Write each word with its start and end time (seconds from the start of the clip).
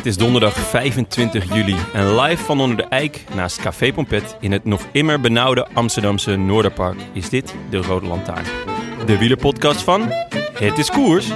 Het 0.00 0.08
is 0.08 0.16
donderdag 0.16 0.54
25 0.54 1.54
juli 1.54 1.76
en 1.92 2.20
live 2.20 2.44
van 2.44 2.60
onder 2.60 2.76
de 2.76 2.82
eik 2.82 3.24
naast 3.34 3.60
Café 3.60 3.92
Pompet 3.92 4.36
in 4.40 4.52
het 4.52 4.64
nog 4.64 4.86
immer 4.92 5.20
benauwde 5.20 5.68
Amsterdamse 5.72 6.36
Noorderpark 6.36 6.96
is 7.12 7.28
dit 7.28 7.54
de 7.70 7.76
Rode 7.76 8.06
Lantaarn. 8.06 8.44
De 9.06 9.18
wielerpodcast 9.18 9.82
van 9.82 10.02
Het 10.52 10.78
is 10.78 10.90
Koers. 10.90 11.28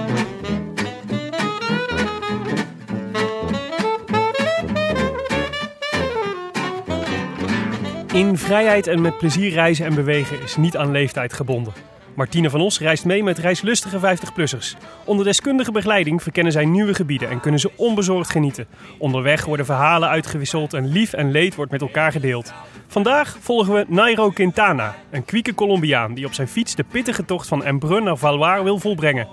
In 8.12 8.38
vrijheid 8.38 8.86
en 8.86 9.00
met 9.00 9.18
plezier 9.18 9.50
reizen 9.50 9.86
en 9.86 9.94
bewegen 9.94 10.42
is 10.42 10.56
niet 10.56 10.76
aan 10.76 10.90
leeftijd 10.90 11.32
gebonden. 11.32 11.93
Martine 12.14 12.50
van 12.50 12.60
Os 12.60 12.80
reist 12.80 13.04
mee 13.04 13.22
met 13.22 13.38
reislustige 13.38 13.98
50-plussers. 13.98 14.76
Onder 15.04 15.24
deskundige 15.24 15.72
begeleiding 15.72 16.22
verkennen 16.22 16.52
zij 16.52 16.64
nieuwe 16.64 16.94
gebieden 16.94 17.30
en 17.30 17.40
kunnen 17.40 17.60
ze 17.60 17.70
onbezorgd 17.76 18.30
genieten. 18.30 18.66
Onderweg 18.98 19.44
worden 19.44 19.66
verhalen 19.66 20.08
uitgewisseld 20.08 20.72
en 20.72 20.86
lief 20.88 21.12
en 21.12 21.30
leed 21.30 21.54
wordt 21.54 21.70
met 21.70 21.80
elkaar 21.80 22.12
gedeeld. 22.12 22.52
Vandaag 22.86 23.36
volgen 23.40 23.74
we 23.74 23.84
Nairo 23.88 24.30
Quintana, 24.30 24.94
een 25.10 25.24
kwieke 25.24 25.54
Colombiaan 25.54 26.14
die 26.14 26.26
op 26.26 26.32
zijn 26.32 26.48
fiets 26.48 26.74
de 26.74 26.84
pittige 26.84 27.24
tocht 27.24 27.48
van 27.48 27.64
Embrun 27.64 28.04
naar 28.04 28.16
Valois 28.16 28.62
wil 28.62 28.78
volbrengen. 28.78 29.28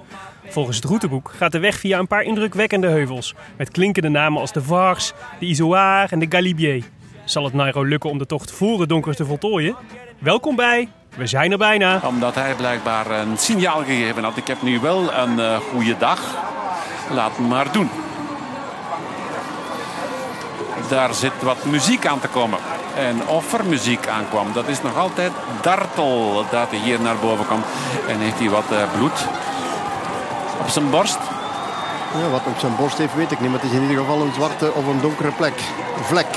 Volgens 0.46 0.76
het 0.76 0.86
routeboek 0.86 1.34
gaat 1.38 1.52
de 1.52 1.60
weg 1.60 1.76
via 1.76 2.00
een 2.00 2.08
paar 2.08 2.24
indrukwekkende 2.24 2.88
heuvels, 2.88 3.36
met 3.58 3.72
klinkende 3.72 4.10
namen 4.10 4.42
als 4.42 4.52
de 4.52 4.62
Vars, 4.62 5.14
de 5.40 5.46
Izoard 5.46 6.12
en 6.12 6.20
de 6.20 6.26
Galibier. 6.30 6.84
Zal 7.26 7.44
het 7.44 7.54
Nairo 7.54 7.84
lukken 7.84 8.10
om 8.10 8.18
de 8.18 8.26
tocht 8.26 8.52
voor 8.52 8.80
het 8.80 8.90
donker 8.90 9.16
te 9.16 9.26
voltooien? 9.26 9.76
Welkom 10.20 10.56
bij 10.56 10.90
We 11.16 11.28
zijn 11.28 11.52
er 11.52 11.58
bijna. 11.58 12.02
Omdat 12.04 12.36
hij 12.36 12.54
blijkbaar 12.56 13.12
een 13.12 13.38
signaal 13.38 13.84
gegeven 13.84 14.24
had. 14.24 14.38
Ik 14.38 14.48
heb 14.48 14.62
nu 14.62 14.80
wel 14.80 15.14
een 15.14 15.40
uh, 15.40 15.58
goede 15.72 15.98
dag. 15.98 16.20
Laat 17.10 17.40
me 17.40 17.48
maar 17.48 17.72
doen. 17.72 17.90
Daar 20.90 21.14
zit 21.14 21.42
wat 21.42 21.66
muziek 21.66 22.06
aan 22.06 22.20
te 22.20 22.28
komen. 22.28 22.60
En 22.96 23.28
of 23.28 23.54
er 23.54 23.66
muziek 23.66 24.08
aankwam, 24.08 24.54
dat 24.54 24.68
is 24.68 24.82
nog 24.82 24.98
altijd 24.98 25.32
dartel 25.62 26.46
dat 26.52 26.70
hij 26.70 26.80
hier 26.80 27.02
naar 27.02 27.16
boven 27.16 27.48
komt. 27.48 27.66
En 28.08 28.20
heeft 28.20 28.40
hij 28.40 28.50
wat 28.50 28.72
uh, 28.72 28.78
bloed 28.98 29.28
op 30.60 30.68
zijn 30.68 30.90
borst. 30.90 31.20
Ja, 32.22 32.30
wat 32.30 32.46
op 32.46 32.60
zijn 32.60 32.76
borst 32.76 32.98
heeft 32.98 33.16
weet 33.16 33.32
ik 33.32 33.40
niet. 33.40 33.52
Maar 33.52 33.60
het 33.60 33.70
is 33.70 33.76
in 33.76 33.82
ieder 33.82 33.98
geval 33.98 34.22
een 34.22 34.34
zwarte 34.34 34.74
of 34.74 34.88
een 34.88 35.02
donkere 35.02 35.32
plek. 35.32 35.60
Vlek. 36.02 36.36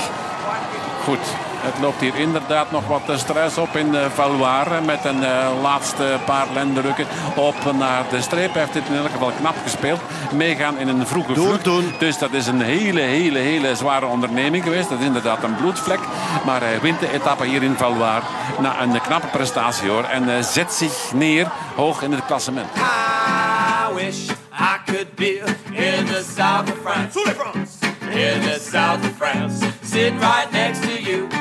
Goed, 1.03 1.19
het 1.65 1.81
loopt 1.81 2.01
hier 2.01 2.15
inderdaad 2.15 2.71
nog 2.71 2.87
wat 2.87 3.19
stress 3.19 3.57
op 3.57 3.75
in 3.75 3.95
Valois. 4.13 4.67
Met 4.85 5.05
een 5.05 5.21
uh, 5.21 5.61
laatste 5.61 6.17
paar 6.25 6.45
lenderukken 6.53 7.07
op 7.35 7.55
naar 7.77 8.03
de 8.09 8.21
streep. 8.21 8.51
Hij 8.51 8.61
heeft 8.61 8.73
dit 8.73 8.83
in 8.89 8.95
elk 8.95 9.11
geval 9.11 9.31
knap 9.39 9.55
gespeeld. 9.63 9.99
Meegaan 10.33 10.77
in 10.77 10.87
een 10.87 11.07
vroege 11.07 11.33
vlucht. 11.33 11.99
Dus 11.99 12.17
dat 12.17 12.33
is 12.33 12.47
een 12.47 12.61
hele, 12.61 13.01
hele, 13.01 13.39
hele 13.39 13.75
zware 13.75 14.05
onderneming 14.05 14.63
geweest. 14.63 14.89
Dat 14.89 14.99
is 14.99 15.05
inderdaad 15.05 15.43
een 15.43 15.55
bloedvlek. 15.55 15.99
Maar 16.45 16.61
hij 16.61 16.81
wint 16.81 16.99
de 16.99 17.11
etappe 17.11 17.45
hier 17.45 17.63
in 17.63 17.75
Valois. 17.77 18.23
Na 18.59 18.81
een 18.81 19.01
knappe 19.01 19.27
prestatie 19.27 19.89
hoor. 19.89 20.03
En 20.03 20.29
uh, 20.29 20.41
zet 20.41 20.73
zich 20.73 21.11
neer 21.13 21.47
hoog 21.75 22.01
in 22.01 22.11
het 22.11 22.25
klassement. 22.25 22.67
I 22.75 23.93
wish 23.93 24.29
I 24.59 24.77
could 24.85 25.15
be 25.15 25.43
in 25.71 26.05
the 26.05 26.23
south 26.35 26.71
of 26.71 26.77
France. 26.83 27.19
In 28.09 28.41
the 28.41 28.59
south 28.71 28.99
of 28.99 29.11
France. 29.17 29.65
Sitting 29.83 30.19
right 30.19 30.51
next 30.51 30.81
to 30.81 31.01
you. 31.01 31.34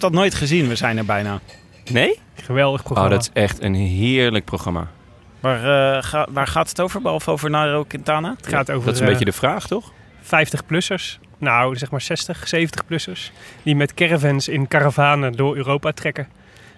Heb 0.00 0.10
dat 0.10 0.20
nooit 0.20 0.34
gezien, 0.34 0.68
we 0.68 0.74
zijn 0.74 0.98
er 0.98 1.04
bijna. 1.04 1.40
Nee? 1.92 2.18
Geweldig 2.34 2.80
Oh, 2.80 2.86
programma. 2.86 3.10
dat 3.14 3.22
is 3.22 3.30
echt 3.42 3.62
een 3.62 3.74
heerlijk 3.74 4.44
programma. 4.44 4.88
Waar, 5.40 5.96
eh, 5.96 6.02
ga- 6.02 6.26
waar 6.30 6.46
gaat 6.46 6.68
het 6.68 6.80
over, 6.80 7.02
behalve 7.02 7.30
over 7.30 7.50
Nairo 7.50 7.84
Quintana? 7.84 8.34
het 8.36 8.46
gaat 8.46 8.70
over 8.70 8.84
Dat 8.84 8.94
is 8.94 9.00
een 9.00 9.06
eh, 9.06 9.10
beetje 9.12 9.24
de 9.24 9.32
vraag, 9.32 9.66
toch? 9.66 9.92
50-plussers. 10.22 11.18
Nou, 11.38 11.76
zeg 11.76 11.90
maar 11.90 12.00
60, 12.00 12.46
70-plussers. 12.48 13.32
Die 13.62 13.76
met 13.76 13.94
caravans 13.94 14.48
in 14.48 14.68
karavanen 14.68 15.32
door 15.32 15.56
Europa 15.56 15.92
trekken. 15.92 16.28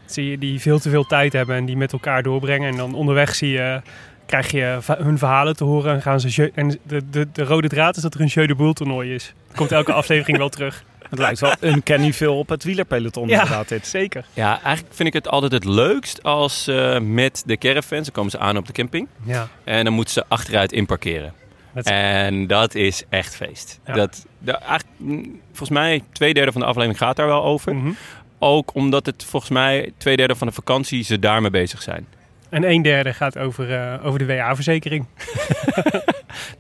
Zie 0.07 0.31
je, 0.31 0.39
die 0.39 0.61
veel 0.61 0.79
te 0.79 0.91
veel 0.91 1.05
tijd 1.05 1.33
hebben 1.33 1.57
en 1.57 1.65
die 1.65 1.77
met 1.77 1.93
elkaar 1.93 2.23
doorbrengen. 2.23 2.71
En 2.71 2.77
dan 2.77 2.95
onderweg 2.95 3.35
zie 3.35 3.51
je, 3.51 3.81
krijg 4.27 4.51
je 4.51 4.79
hun 4.99 5.19
verhalen 5.19 5.57
te 5.57 5.65
horen. 5.65 5.95
En, 5.95 6.03
gaan 6.03 6.21
ze 6.21 6.51
en 6.55 6.79
de, 6.83 7.11
de, 7.11 7.29
de 7.33 7.45
rode 7.45 7.69
draad 7.69 7.97
is 7.97 8.03
dat 8.03 8.15
er 8.15 8.21
een 8.21 8.27
Jeu 8.27 8.47
de 8.47 8.55
Boel 8.55 8.73
toernooi 8.73 9.15
is. 9.15 9.33
Komt 9.55 9.73
elke 9.73 9.93
aflevering 10.01 10.39
wel 10.39 10.49
terug. 10.49 10.85
Het 11.11 11.19
lijkt 11.19 11.41
wel 11.41 11.53
een 11.61 11.83
Kenny 11.83 12.13
veel 12.13 12.39
op 12.39 12.49
het 12.49 12.65
wielerpeloton 12.65 13.29
Ja. 13.29 13.35
inderdaad 13.41 13.69
dit. 13.69 13.87
Zeker. 13.87 14.25
Ja, 14.35 14.63
eigenlijk 14.63 14.95
vind 14.95 15.09
ik 15.09 15.15
het 15.15 15.29
altijd 15.29 15.53
het 15.53 15.65
leukst 15.65 16.23
als 16.23 16.67
eh, 16.67 16.99
met 17.01 17.43
de 17.47 17.57
caravans, 17.57 18.05
dan 18.05 18.13
komen 18.15 18.31
ze 18.31 18.39
aan 18.39 18.57
op 18.57 18.67
de 18.67 18.73
camping. 18.73 19.09
Ja. 19.25 19.49
En 19.65 19.85
dan 19.85 19.93
moeten 19.93 20.13
ze 20.15 20.25
achteruit 20.29 20.73
inparkeren. 20.73 21.33
Dat- 21.75 21.87
En 21.87 22.47
dat 22.47 22.75
is 22.75 23.03
echt 23.09 23.37
feest. 23.37 23.81
Ja. 23.87 23.93
Dat, 23.93 24.27
eigenlijk, 24.45 24.85
mm, 24.97 25.41
volgens 25.49 25.71
mij, 25.79 26.03
twee 26.13 26.35
derde 26.35 26.53
van 26.53 26.61
de 26.61 26.67
aflevering 26.67 26.99
gaat 26.99 27.17
daar 27.17 27.27
wel 27.27 27.45
over. 27.45 27.75
Mhm. 27.75 27.91
Ook 28.39 28.75
omdat 28.75 29.07
het 29.07 29.25
volgens 29.25 29.53
mij 29.53 29.93
twee 29.97 30.17
derde 30.17 30.37
van 30.37 30.47
de 30.47 30.53
vakantie 30.53 31.03
ze 31.05 31.19
daarmee 31.19 31.51
bezig 31.51 31.83
zijn. 31.83 32.07
En 32.49 32.71
een 32.71 32.83
derde 32.83 33.13
gaat 33.13 33.39
over, 33.39 33.75
eh, 33.75 34.07
over 34.07 34.19
de 34.19 34.27
WA-verzekering. 34.27 35.07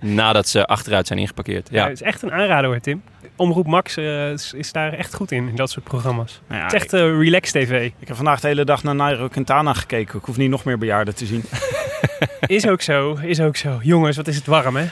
Nadat 0.00 0.48
ze 0.48 0.66
achteruit 0.66 1.06
zijn 1.06 1.18
ingeparkeerd. 1.18 1.68
Ja. 1.70 1.76
Ja. 1.82 1.88
het 1.88 2.00
is 2.00 2.06
echt 2.06 2.22
een 2.22 2.32
aanrader 2.32 2.70
hoor, 2.70 2.80
Tim. 2.80 3.02
Omroep 3.38 3.66
Max 3.66 3.96
eh, 3.96 4.30
is, 4.30 4.52
is 4.52 4.72
daar 4.72 4.92
echt 4.92 5.14
goed 5.14 5.32
in, 5.32 5.48
in 5.48 5.56
dat 5.56 5.70
soort 5.70 5.84
programma's. 5.84 6.40
Nou 6.46 6.60
ja, 6.60 6.66
het 6.66 6.74
is 6.74 6.82
echt 6.82 6.92
eh, 6.92 7.00
relax 7.00 7.50
tv. 7.50 7.90
Ik 7.98 8.08
heb 8.08 8.16
vandaag 8.16 8.40
de 8.40 8.46
hele 8.46 8.64
dag 8.64 8.82
naar 8.82 8.94
Nairo 8.94 9.28
Quintana 9.28 9.72
gekeken. 9.72 10.18
Ik 10.18 10.24
hoef 10.24 10.36
niet 10.36 10.50
nog 10.50 10.64
meer 10.64 10.78
bejaarden 10.78 11.14
te 11.14 11.26
zien. 11.26 11.44
Is 12.46 12.66
ook 12.66 12.82
zo, 12.82 13.18
is 13.22 13.40
ook 13.40 13.56
zo. 13.56 13.78
Jongens, 13.82 14.16
wat 14.16 14.28
is 14.28 14.36
het 14.36 14.46
warm, 14.46 14.76
hè? 14.76 14.86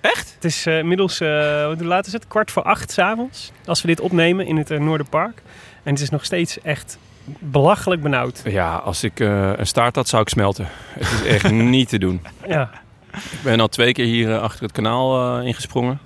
Echt? 0.00 0.34
Het 0.34 0.44
is 0.44 0.66
eh, 0.66 0.78
inmiddels, 0.78 1.20
eh, 1.20 1.28
hoe 1.66 1.84
laat 1.84 2.06
is 2.06 2.12
het? 2.12 2.28
Kwart 2.28 2.50
voor 2.50 2.62
acht 2.62 2.90
s'avonds. 2.92 3.52
Als 3.64 3.80
we 3.80 3.86
dit 3.86 4.00
opnemen 4.00 4.46
in 4.46 4.56
het 4.56 4.68
Noorderpark. 4.68 5.42
En 5.82 5.92
het 5.92 6.02
is 6.02 6.10
nog 6.10 6.24
steeds 6.24 6.60
echt 6.60 6.98
belachelijk 7.38 8.02
benauwd. 8.02 8.42
Ja, 8.44 8.74
als 8.76 9.04
ik 9.04 9.20
eh, 9.20 9.52
een 9.56 9.66
staart 9.66 9.94
had, 9.94 10.08
zou 10.08 10.22
ik 10.22 10.28
smelten. 10.28 10.68
Het 10.70 11.12
is 11.12 11.22
echt 11.22 11.50
niet 11.76 11.88
te 11.88 11.98
doen. 11.98 12.20
Ja. 12.48 12.70
Ik 13.12 13.42
ben 13.42 13.60
al 13.60 13.68
twee 13.68 13.92
keer 13.92 14.04
hier 14.04 14.38
achter 14.38 14.62
het 14.62 14.72
kanaal 14.72 15.38
eh, 15.38 15.46
ingesprongen. 15.46 16.00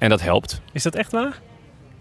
En 0.00 0.08
dat 0.08 0.20
helpt. 0.20 0.60
Is 0.72 0.82
dat 0.82 0.94
echt 0.94 1.12
waar? 1.12 1.38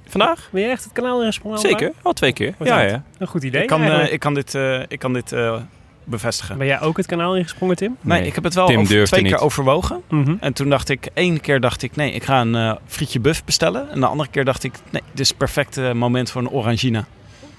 Vandaag? 0.07 0.50
Ben 0.51 0.62
je 0.62 0.68
echt 0.68 0.84
het 0.84 0.94
kanaal 0.94 1.19
ingesprongen? 1.22 1.60
Zeker, 1.60 1.92
al 2.01 2.13
twee 2.13 2.34
keer. 2.34 2.54
Wat 2.57 2.68
Ja, 2.68 2.80
ja. 2.81 3.04
Een 3.18 3.28
goed 3.28 3.44
idee. 3.44 3.62
Ik 3.62 3.68
kan, 3.68 3.84
eh, 3.84 4.13
ik 4.13 4.19
kan 4.19 4.34
dit, 4.34 4.56
eh, 4.56 4.80
ik 4.88 5.00
kan 5.00 5.13
dit 5.13 5.31
eh, 5.31 5.56
bevestigen. 6.04 6.57
Ben 6.57 6.68
jij 6.68 6.81
ook 6.81 6.98
het 6.98 7.06
kanaal 7.06 7.36
ingesprongen, 7.36 7.75
Tim? 7.75 7.98
Nee, 8.01 8.19
Nee, 8.19 8.28
ik 8.28 8.36
heb 8.36 8.44
het 8.44 8.54
wel 8.54 8.68
Tim 8.68 8.80
over, 8.80 8.94
durfde 8.94 9.10
twee 9.16 9.24
keer 9.24 9.31
niet. 9.34 9.42
overwogen. 9.42 10.01
Mhm. 10.10 10.36
En 10.40 10.54
toen 10.54 10.69
dacht 10.69 10.90
ik, 10.90 11.07
één 11.13 11.42
keer 11.42 11.60
dacht 11.60 11.81
ik, 11.81 11.96
nee, 11.96 12.12
ik 12.12 12.24
ga 12.24 12.42
een 12.42 12.78
frietje 12.86 13.19
buff 13.19 13.44
bestellen. 13.46 13.90
En 13.92 14.00
de 14.00 14.06
andere 14.06 14.30
keer 14.30 14.45
dacht 14.45 14.63
ik, 14.63 14.74
nee, 14.90 15.02
dit 15.12 15.19
is 15.19 15.28
het 15.30 15.38
perfecte 15.38 15.92
moment 15.95 16.31
voor 16.31 16.42
een 16.42 16.50
orangina. 16.50 17.06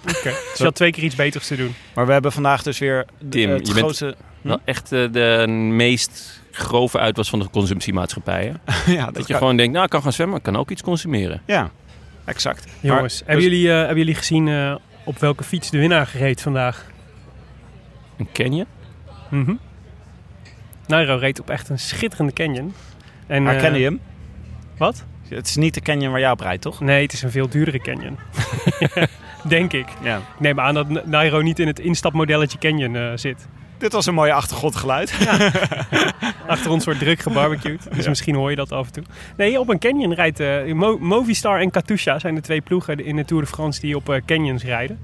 Oké. 0.02 0.22
Dus 0.50 0.58
je 0.58 0.64
had 0.64 0.74
twee 0.74 0.90
keer 0.92 1.04
iets 1.04 1.14
beters 1.14 1.46
te 1.46 1.56
doen. 1.56 1.74
Maar 1.94 2.06
we 2.06 2.12
hebben 2.12 2.32
vandaag 2.32 2.62
dus 2.62 2.78
weer 2.78 3.04
de- 3.18 3.28
Tim, 3.28 3.50
het 3.50 3.66
je 3.66 3.72
bent- 3.72 3.84
grootste... 3.84 4.14
Wel 4.40 4.60
echt 4.64 4.88
de 4.88 5.44
meest 5.48 6.39
grove 6.60 6.98
uitwas 6.98 7.30
van 7.30 7.38
de 7.38 7.50
consumptiemaatschappij. 7.50 8.44
Hè? 8.44 8.52
ja, 8.92 9.04
dat, 9.04 9.14
Dat 9.14 9.22
je 9.22 9.28
kan- 9.28 9.36
gewoon 9.38 9.56
denkt, 9.56 9.72
nou, 9.72 9.84
ik 9.84 9.90
kan 9.90 10.02
gaan 10.02 10.12
zwemmen, 10.12 10.36
ik 10.36 10.42
kan 10.42 10.56
ook 10.56 10.70
iets 10.70 10.82
consumeren. 10.82 11.42
Ja, 11.46 11.70
exact. 12.24 12.64
Jongens, 12.80 13.18
Maar- 13.20 13.28
hebben, 13.28 13.44
dus- 13.50 13.58
jullie, 13.58 13.70
eh, 13.72 13.76
hebben 13.78 13.96
jullie 13.96 14.14
gezien 14.14 14.48
eh, 14.48 14.74
op 15.04 15.18
welke 15.18 15.44
fiets 15.44 15.70
de 15.70 15.78
winnaar 15.78 16.06
gereed 16.06 16.42
vandaag? 16.42 16.86
Een 18.16 18.28
Canyon? 18.32 18.66
Mhm. 19.30 19.54
Nairo 20.86 21.16
reed 21.16 21.40
op 21.40 21.50
echt 21.50 21.68
een 21.68 21.78
schitterende 21.78 22.32
canyon. 22.32 22.74
En, 23.26 23.42
Maar 23.42 23.54
eh, 23.54 23.60
ken 23.60 23.74
je 23.74 23.84
hem? 23.84 24.00
Wat? 24.76 25.04
Het 25.28 25.46
is 25.46 25.56
niet 25.56 25.74
de 25.74 25.80
canyon 25.80 26.10
waar 26.10 26.20
jij 26.20 26.30
op 26.30 26.40
rijdt, 26.40 26.62
toch? 26.62 26.80
Nee, 26.80 27.02
het 27.02 27.12
is 27.12 27.22
een 27.22 27.30
veel 27.30 27.48
duurdere 27.48 27.78
canyon. 27.80 28.18
Denk 29.48 29.72
ik. 29.72 29.86
Ja. 30.02 30.16
Ik 30.16 30.22
neem 30.40 30.60
aan 30.60 30.74
dat 30.74 31.06
Nairo 31.06 31.40
niet 31.40 31.58
in 31.58 31.66
het 31.66 31.78
instapmodelletje 31.78 32.58
canyon 32.58 32.96
eh, 32.96 33.10
zit. 33.14 33.46
Dit 33.80 33.92
was 33.92 34.06
een 34.06 34.14
mooie 34.14 34.32
achtergrondgeluid. 34.32 35.14
Achter 36.46 36.70
ons 36.70 36.84
wordt 36.84 37.00
druk 37.00 37.20
gebarbecued. 37.20 37.94
Dus 37.94 38.08
misschien 38.08 38.34
hoor 38.34 38.50
je 38.50 38.56
dat 38.56 38.72
af 38.72 38.86
en 38.86 38.92
toe. 38.92 39.02
Nee, 39.36 39.60
op 39.60 39.68
een 39.68 39.78
canyon 39.78 40.14
rijdt 40.14 40.40
eh, 40.40 40.72
Mo- 40.72 40.98
Movistar 40.98 41.60
en 41.60 41.70
Katusha 41.70 42.18
zijn 42.18 42.34
de 42.34 42.40
twee 42.40 42.60
ploegen 42.60 43.04
in 43.04 43.16
de 43.16 43.24
Tour 43.24 43.42
de 43.42 43.48
France 43.48 43.80
die 43.80 43.96
op 43.96 44.08
eh, 44.08 44.20
canyons 44.26 44.64
rijden. 44.64 44.98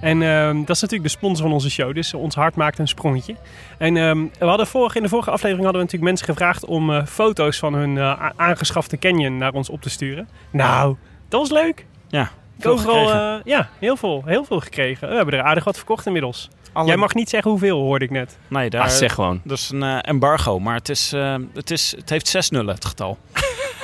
En 0.00 0.22
ehm, 0.22 0.56
dat 0.64 0.76
is 0.76 0.80
natuurlijk 0.80 1.10
de 1.10 1.16
sponsor 1.18 1.42
van 1.44 1.52
onze 1.52 1.70
show. 1.70 1.94
Dus 1.94 2.14
ons 2.14 2.34
hart 2.34 2.54
maakt 2.54 2.78
een 2.78 2.88
sprongetje. 2.88 3.34
En 3.78 3.96
ehm, 3.96 4.18
we 4.38 4.44
hadden 4.46 4.66
vorige, 4.66 4.96
in 4.96 5.02
de 5.02 5.08
vorige 5.08 5.30
aflevering 5.30 5.64
hadden 5.64 5.80
we 5.80 5.86
natuurlijk 5.86 6.10
mensen 6.12 6.34
gevraagd 6.34 6.64
om 6.64 6.92
eh, 6.94 7.06
foto's 7.06 7.58
van 7.58 7.74
hun 7.74 7.98
eh, 7.98 8.30
aangeschafte 8.36 8.98
canyon 8.98 9.36
naar 9.36 9.52
ons 9.52 9.68
op 9.68 9.82
te 9.82 9.90
sturen. 9.90 10.28
Nou, 10.50 10.96
dat 11.28 11.40
was 11.40 11.50
leuk. 11.50 11.86
Ja, 12.08 12.30
overal, 12.62 13.10
eh, 13.12 13.44
ja, 13.44 13.68
heel 13.78 13.96
veel, 13.96 14.22
heel 14.26 14.44
veel 14.44 14.60
gekregen. 14.60 15.08
We 15.08 15.14
hebben 15.14 15.34
er 15.34 15.42
aardig 15.42 15.64
wat 15.64 15.76
verkocht 15.76 16.06
inmiddels. 16.06 16.50
Alle- 16.72 16.86
Jij 16.86 16.96
mag 16.96 17.14
niet 17.14 17.28
zeggen 17.28 17.50
hoeveel, 17.50 17.78
hoorde 17.80 18.04
ik 18.04 18.10
net. 18.10 18.38
Nee, 18.48 18.70
daar... 18.70 18.82
Ah, 18.82 18.88
zeg 18.88 19.12
gewoon. 19.14 19.40
Dat 19.44 19.58
is 19.58 19.70
een 19.70 19.82
eh, 19.82 19.98
embargo, 20.02 20.58
maar 20.58 20.74
het, 20.74 20.88
is, 20.88 21.12
eh, 21.12 21.34
het, 21.54 21.70
is, 21.70 21.94
het 21.96 22.10
heeft 22.10 22.28
zes 22.28 22.50
nullen, 22.50 22.74
het 22.74 22.84
getal. 22.84 23.18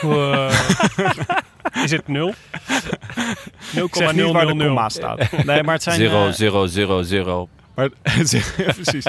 Is 1.85 1.91
het 1.91 2.09
0? 2.09 2.35
0,000. 3.75 3.85
Ik 3.85 3.95
zeg 3.95 4.13
niet 4.13 4.33
waar 4.33 4.47
de 4.47 4.57
komma 4.57 4.89
staat. 4.89 5.31
Nee, 5.45 5.63
maar 5.63 5.75
het 5.75 5.83
zijn... 5.83 5.97
Zero, 5.97 6.27
eh, 6.27 6.33
zero, 6.33 6.67
zero, 6.67 7.03
zero. 7.03 7.49
Maar, 7.75 7.89
ja, 8.03 8.73
precies. 8.73 9.05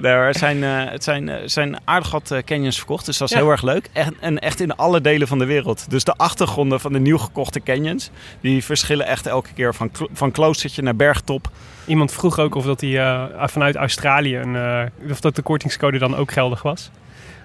Nee, 0.00 0.14
maar 0.14 0.26
het 0.26 0.36
zijn, 0.36 0.64
eh, 0.64 0.90
het 0.90 1.04
zijn, 1.04 1.30
zijn 1.50 1.76
aardig 1.84 2.10
wat 2.10 2.34
canyons 2.44 2.76
verkocht, 2.76 3.06
dus 3.06 3.18
dat 3.18 3.28
is 3.30 3.34
Ja. 3.36 3.40
heel 3.42 3.50
erg 3.50 3.62
leuk. 3.62 3.88
Echt, 3.92 4.10
en 4.20 4.38
echt 4.38 4.60
in 4.60 4.76
alle 4.76 5.00
delen 5.00 5.28
van 5.28 5.38
de 5.38 5.44
wereld. 5.44 5.90
Dus 5.90 6.04
de 6.04 6.12
achtergronden 6.14 6.80
van 6.80 6.92
de 6.92 6.98
nieuw 6.98 7.18
gekochte 7.18 7.60
canyons, 7.60 8.10
die 8.40 8.64
verschillen 8.64 9.06
echt 9.06 9.26
elke 9.26 9.52
keer 9.54 9.74
van, 9.74 9.90
van 10.12 10.30
kloostertje 10.30 10.82
naar 10.82 10.96
bergtop. 10.96 11.50
Iemand 11.86 12.12
vroeg 12.12 12.38
ook 12.38 12.54
of 12.54 12.64
dat 12.64 12.80
die, 12.80 12.98
eh, 12.98 13.24
vanuit 13.48 13.76
Australië 13.76 14.36
een, 14.36 14.56
eh, 14.56 15.10
of 15.10 15.20
dat 15.20 15.36
de 15.36 15.42
kortingscode 15.42 15.98
dan 15.98 16.16
ook 16.16 16.32
geldig 16.32 16.62
was. 16.62 16.90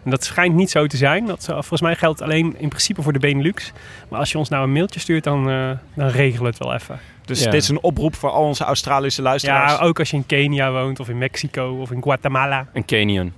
En 0.04 0.12
dat 0.12 0.24
schijnt 0.24 0.56
niet 0.56 0.70
zo 0.70 0.88
te 0.88 0.98
zijn. 0.98 1.26
Dat, 1.26 1.42
eh, 1.42 1.54
volgens 1.54 1.82
mij 1.82 1.96
geldt 1.96 2.20
het 2.20 2.28
alleen 2.30 2.56
in 2.58 2.70
principe 2.70 3.02
voor 3.02 3.14
de 3.14 3.20
Benelux. 3.20 3.72
Maar 4.10 4.20
als 4.20 4.32
je 4.32 4.38
ons 4.38 4.50
nou 4.50 4.64
een 4.64 4.72
mailtje 4.72 5.00
stuurt, 5.00 5.24
dan, 5.24 5.50
eh 5.50 5.70
dan 5.94 6.08
regelen 6.08 6.42
we 6.44 6.48
het 6.48 6.58
wel 6.58 6.74
even. 6.74 7.00
Dus 7.26 7.44
Ja. 7.44 7.52
dit 7.52 7.62
is 7.62 7.70
een 7.70 7.82
oproep 7.84 8.16
voor 8.16 8.30
al 8.30 8.44
onze 8.46 8.64
Australische 8.64 9.22
luisteraars. 9.22 9.72
Ja, 9.72 9.80
ook 9.80 10.00
als 10.00 10.10
je 10.10 10.18
in 10.18 10.26
Kenia 10.26 10.72
woont, 10.72 11.00
of 11.00 11.10
in 11.10 11.18
Mexico, 11.18 11.78
of 11.82 11.92
in 11.92 12.02
Guatemala. 12.02 12.66
Een 12.74 12.86
canyon. 12.86 13.34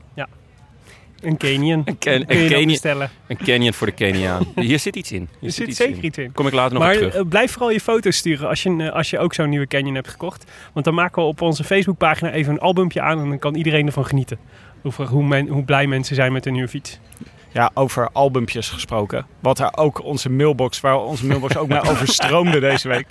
Een 1.26 1.38
Canyon. 1.38 1.84
Een, 2.00 2.24
een, 2.28 2.66
bestellen. 2.68 3.10
een 3.28 3.38
canyon 3.38 3.74
voor 3.74 3.88
de 3.88 3.94
Keniaan. 3.94 4.46
Hier 4.56 4.80
zit 4.80 4.96
iets 4.96 5.12
in. 5.12 5.28
Hier 5.40 5.50
Er 5.50 5.56
zit 5.56 5.68
iets 5.68 5.78
zeker 5.78 5.98
in. 5.98 6.06
iets 6.06 6.18
in. 6.18 6.32
Kom 6.32 6.48
ik 6.48 6.54
later 6.54 6.74
nog 6.74 6.84
maar 6.84 6.92
op 6.94 6.98
terug. 6.98 7.16
eh, 7.16 7.22
blijf 7.30 7.52
vooral 7.52 7.70
je 7.72 7.80
foto's 7.80 8.16
sturen 8.18 8.48
als 8.50 8.64
je, 8.64 8.76
eh, 8.78 8.94
als 8.94 9.10
je 9.10 9.20
ook 9.20 9.34
zo'n 9.34 9.50
nieuwe 9.50 9.68
Canyon 9.68 9.96
hebt 9.96 10.08
gekocht. 10.08 10.52
Want 10.74 10.86
dan 10.86 10.94
maken 10.94 11.22
we 11.22 11.28
op 11.28 11.42
onze 11.42 11.64
Facebookpagina 11.64 12.32
even 12.32 12.54
een 12.54 12.60
albumpje 12.60 13.02
aan 13.02 13.20
en 13.20 13.30
dan 13.30 13.40
kan 13.40 13.56
iedereen 13.56 13.86
ervan 13.86 14.06
genieten. 14.06 14.38
Hoe, 14.82 14.92
hoe, 15.08 15.24
men, 15.24 15.48
hoe 15.48 15.64
blij 15.64 15.88
mensen 15.88 16.16
zijn 16.16 16.32
met 16.32 16.46
een 16.46 16.54
nieuwe 16.54 16.68
fiets. 16.68 17.00
Ja, 17.54 17.72
over 17.74 18.10
albumpjes 18.12 18.70
gesproken. 18.70 19.26
Wat 19.40 19.60
er 19.60 19.78
ook 19.78 20.04
onze 20.04 20.30
mailbox, 20.30 20.82
waar 20.82 20.98
onze 21.00 21.26
mailbox 21.26 21.58
ook 21.58 21.68
mee 21.68 21.82
overstroomde 21.92 22.60
deze 22.60 22.88
week. 22.88 23.08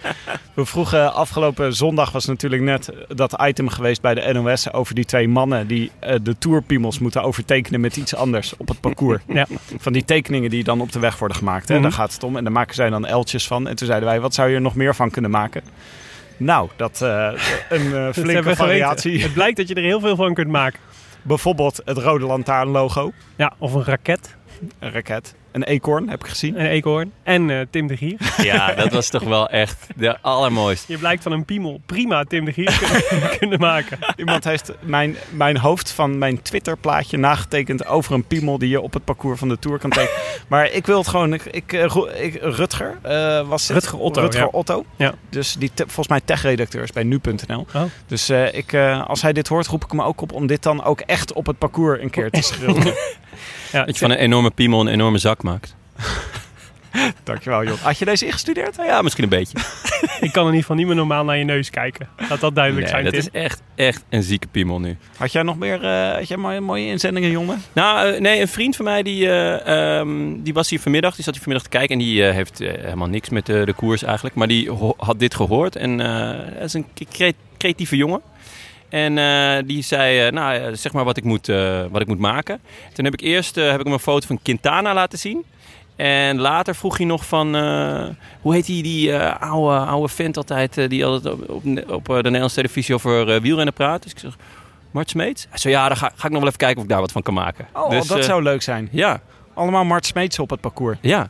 We 0.54 0.64
vroegen 0.64 1.14
afgelopen 1.14 1.74
zondag 1.74 2.12
was 2.12 2.26
natuurlijk 2.26 2.62
net 2.62 2.90
dat 3.08 3.42
item 3.42 3.68
geweest 3.68 4.00
bij 4.00 4.14
de 4.14 4.32
NOS 4.32 4.72
over 4.72 4.94
die 4.94 5.04
twee 5.04 5.28
mannen 5.28 5.66
die 5.66 5.90
eh, 5.98 6.16
de 6.22 6.38
tourpiemels 6.38 6.98
moeten 6.98 7.22
overtekenen 7.22 7.80
met 7.80 7.96
iets 7.96 8.14
anders 8.14 8.56
op 8.56 8.68
het 8.68 8.80
parcours. 8.80 9.20
Ja. 9.32 9.46
Van 9.78 9.92
die 9.92 10.04
tekeningen 10.04 10.50
die 10.50 10.64
dan 10.64 10.80
op 10.80 10.92
de 10.92 10.98
weg 10.98 11.18
worden 11.18 11.36
gemaakt. 11.36 11.68
Hè? 11.68 11.74
Mhm. 11.74 11.82
Daar 11.82 11.92
gaat 11.92 12.12
het 12.12 12.22
om. 12.22 12.36
En 12.36 12.44
daar 12.44 12.52
maken 12.52 12.74
zij 12.74 12.90
dan 12.90 13.06
eltjes 13.06 13.46
van. 13.46 13.68
En 13.68 13.76
toen 13.76 13.86
zeiden 13.86 14.08
wij, 14.08 14.20
wat 14.20 14.34
zou 14.34 14.48
je 14.48 14.54
er 14.54 14.60
nog 14.60 14.74
meer 14.74 14.94
van 14.94 15.10
kunnen 15.10 15.30
maken? 15.30 15.62
Nou, 16.36 16.68
dat 16.76 17.02
eh, 17.02 17.32
een 17.68 17.94
eh, 17.94 18.08
flinke 18.24 18.56
variatie. 18.56 19.22
Het 19.22 19.32
blijkt 19.32 19.56
dat 19.56 19.68
je 19.68 19.74
er 19.74 19.82
heel 19.82 20.00
veel 20.00 20.16
van 20.16 20.34
kunt 20.34 20.48
maken. 20.48 20.80
Bijvoorbeeld 21.22 21.80
het 21.84 21.98
rode 21.98 22.24
lantaarn 22.24 22.68
logo. 22.68 23.12
Ja, 23.36 23.52
of 23.58 23.72
een 23.74 23.84
raket, 23.84 24.36
Een 24.78 24.90
raket. 24.90 25.34
Een 25.52 25.62
eekhoorn, 25.62 26.08
heb 26.08 26.24
ik 26.24 26.28
gezien. 26.30 26.60
een 26.60 26.66
eekhoorn 26.66 27.12
en 27.22 27.50
eh, 27.50 27.60
Tim 27.70 27.86
de 27.86 27.96
Gier. 27.96 28.16
Ja, 28.42 28.74
dat 28.74 28.92
was 28.92 29.08
toch 29.08 29.22
wel 29.22 29.48
echt 29.48 29.86
de 29.96 30.20
allermooiste. 30.20 30.92
Je 30.92 30.98
blijkt 30.98 31.22
van 31.22 31.32
een 31.32 31.44
piemel 31.44 31.80
prima 31.86 32.24
Tim 32.24 32.44
de 32.44 32.52
Gier 32.52 32.78
kunnen, 33.08 33.38
kunnen 33.38 33.60
maken. 33.60 33.98
Iemand 34.16 34.44
heeft 34.44 34.72
mijn, 34.80 35.16
mijn 35.30 35.56
hoofd 35.58 35.90
van 35.90 36.18
mijn 36.18 36.42
Twitter-plaatje 36.42 37.16
nagetekend 37.16 37.86
over 37.86 38.14
een 38.14 38.24
piemel 38.24 38.58
die 38.58 38.68
je 38.68 38.80
op 38.80 38.92
het 38.92 39.04
parcours 39.04 39.38
van 39.38 39.48
de 39.48 39.58
Tour 39.58 39.78
kan 39.78 39.90
tekenen. 39.90 40.20
maar 40.48 40.70
ik 40.70 40.86
wil 40.86 40.98
het 40.98 41.08
gewoon. 41.08 41.32
Ik, 41.32 41.44
ik, 41.44 41.72
eh, 41.72 41.96
ik- 42.24 42.38
Rutger 42.40 42.98
eh, 43.02 43.48
was 43.48 43.68
het? 43.68 43.76
Rutger 43.76 43.98
Otto, 43.98 44.20
Rutger 44.20 44.42
ja. 44.42 44.48
Otto. 44.52 44.84
Ja. 44.96 45.14
Dus 45.28 45.54
die 45.58 45.70
te- 45.74 45.84
volgens 45.84 46.08
mij 46.08 46.20
tech-redacteur 46.24 46.82
is 46.82 46.92
bij 46.92 47.02
nu.nl. 47.02 47.66
Oh. 47.74 47.82
Dus 48.06 48.28
eh, 48.28 48.54
ik, 48.54 48.72
eh, 48.72 49.06
als 49.08 49.22
hij 49.22 49.32
dit 49.32 49.48
hoort, 49.48 49.66
roep 49.66 49.84
ik 49.84 49.90
hem 49.90 50.02
ook 50.02 50.20
op 50.20 50.32
om 50.32 50.46
dit 50.46 50.62
dan 50.62 50.84
ook 50.84 51.00
echt 51.00 51.32
op 51.32 51.46
het 51.46 51.58
parcours 51.58 52.00
een 52.02 52.10
keer 52.10 52.30
te 52.30 52.42
schilderen. 52.42 52.94
Ja, 53.72 53.84
Dat 53.84 53.94
je 53.98 54.00
van 54.00 54.10
een 54.10 54.16
enorme 54.18 54.50
piemel 54.50 54.80
een 54.80 54.88
enorme 54.88 55.18
zak 55.18 55.42
maakt. 55.42 55.74
Dankjewel, 57.24 57.64
joh. 57.64 57.78
Had 57.80 57.98
je 57.98 58.04
deze 58.04 58.26
ingestudeerd? 58.26 58.76
Nou 58.76 58.88
ja, 58.88 59.02
misschien 59.02 59.24
een 59.24 59.30
beetje. 59.30 59.58
Ik 60.20 60.32
kan 60.32 60.42
in 60.42 60.46
ieder 60.46 60.60
geval 60.60 60.76
niet 60.76 60.86
meer 60.86 60.96
normaal 60.96 61.24
naar 61.24 61.36
je 61.36 61.44
neus 61.44 61.70
kijken. 61.70 62.08
Laat 62.28 62.40
dat 62.40 62.54
duidelijk 62.54 62.84
Nee, 62.86 62.94
zijn, 62.94 63.04
dat 63.04 63.12
Tim. 63.12 63.22
is 63.34 63.40
echt, 63.42 63.62
echt 63.74 64.04
een 64.08 64.22
zieke 64.22 64.46
piemel 64.46 64.80
nu. 64.80 64.96
Had 65.16 65.32
jij 65.32 65.42
nog 65.42 65.58
meer 65.58 65.84
eh, 65.84 66.14
had 66.14 66.28
jij 66.28 66.36
mooie, 66.36 66.60
mooie 66.60 66.86
inzendingen, 66.86 67.30
jongen? 67.30 67.62
Nou, 67.72 68.12
eh, 68.12 68.20
nee, 68.20 68.40
een 68.40 68.48
vriend 68.48 68.76
van 68.76 68.84
mij 68.84 69.02
die, 69.02 69.28
eh, 69.28 69.98
ehm, 69.98 70.42
die 70.42 70.52
was 70.54 70.70
hier 70.70 70.80
vanmiddag. 70.80 71.14
Die 71.14 71.24
zat 71.24 71.34
hier 71.34 71.42
vanmiddag 71.42 71.70
te 71.70 71.76
kijken. 71.78 71.98
En 71.98 72.04
die 72.04 72.22
heeft 72.22 72.58
helemaal 72.58 73.08
niks 73.08 73.28
met 73.28 73.46
de, 73.46 73.72
koers 73.76 74.02
eigenlijk. 74.02 74.34
Maar 74.34 74.48
die 74.48 74.70
had 74.96 75.18
dit 75.18 75.34
gehoord. 75.34 75.76
En 75.76 75.98
hij 75.98 76.64
is 76.64 76.74
een 76.74 76.86
cre- 77.10 77.32
creatieve 77.58 77.96
jongen. 77.96 78.20
En 78.92 79.18
eh, 79.18 79.62
die 79.66 79.82
zei, 79.82 80.26
eh, 80.26 80.32
nou, 80.32 80.54
eh, 80.54 80.68
zeg 80.72 80.92
maar 80.92 81.04
wat 81.04 81.16
ik 81.16 81.24
moet, 81.24 81.46
wat 81.90 82.00
ik 82.00 82.06
moet 82.06 82.18
maken. 82.18 82.60
Toen 82.92 83.04
heb 83.04 83.14
ik 83.14 83.20
eerst 83.20 83.54
heb 83.54 83.78
ik 83.78 83.84
hem 83.84 83.92
een 83.92 83.98
foto 83.98 84.26
van 84.26 84.42
Quintana 84.42 84.94
laten 84.94 85.18
zien. 85.18 85.44
En 85.96 86.38
later 86.38 86.74
vroeg 86.74 86.96
hij 86.96 87.06
nog 87.06 87.26
van, 87.26 87.54
hoe 88.40 88.54
heet 88.54 88.66
die, 88.66 88.82
die 88.82 89.16
oude, 89.18 89.76
oude 89.76 90.08
vent 90.08 90.36
altijd, 90.36 90.90
die 90.90 91.06
altijd 91.06 91.34
op, 91.34 91.50
op, 91.50 91.88
op 91.88 92.06
de 92.06 92.22
Nederlandse 92.22 92.56
televisie 92.56 92.94
over 92.94 93.40
wielrennen 93.40 93.74
praat. 93.74 94.02
Dus 94.02 94.12
ik 94.12 94.18
zeg, 94.18 94.36
Mart 94.90 95.10
Smeets? 95.10 95.46
Hij 95.48 95.58
zei, 95.58 95.74
ja, 95.74 95.88
dan 95.88 95.96
ga, 95.96 96.12
ga 96.14 96.26
ik 96.26 96.30
nog 96.30 96.40
wel 96.40 96.48
even 96.48 96.58
kijken 96.58 96.76
of 96.76 96.82
ik 96.82 96.88
daar 96.88 97.00
wat 97.00 97.12
van 97.12 97.22
kan 97.22 97.34
maken. 97.34 97.66
Oh, 97.72 97.90
Dus, 97.90 98.06
dat 98.06 98.24
zou 98.24 98.42
leuk 98.42 98.62
zijn. 98.62 98.88
Ja, 98.90 99.20
Allemaal 99.54 99.84
Mart 99.84 100.06
Smeets 100.06 100.38
op 100.38 100.50
het 100.50 100.60
parcours. 100.60 100.98
ja. 101.00 101.28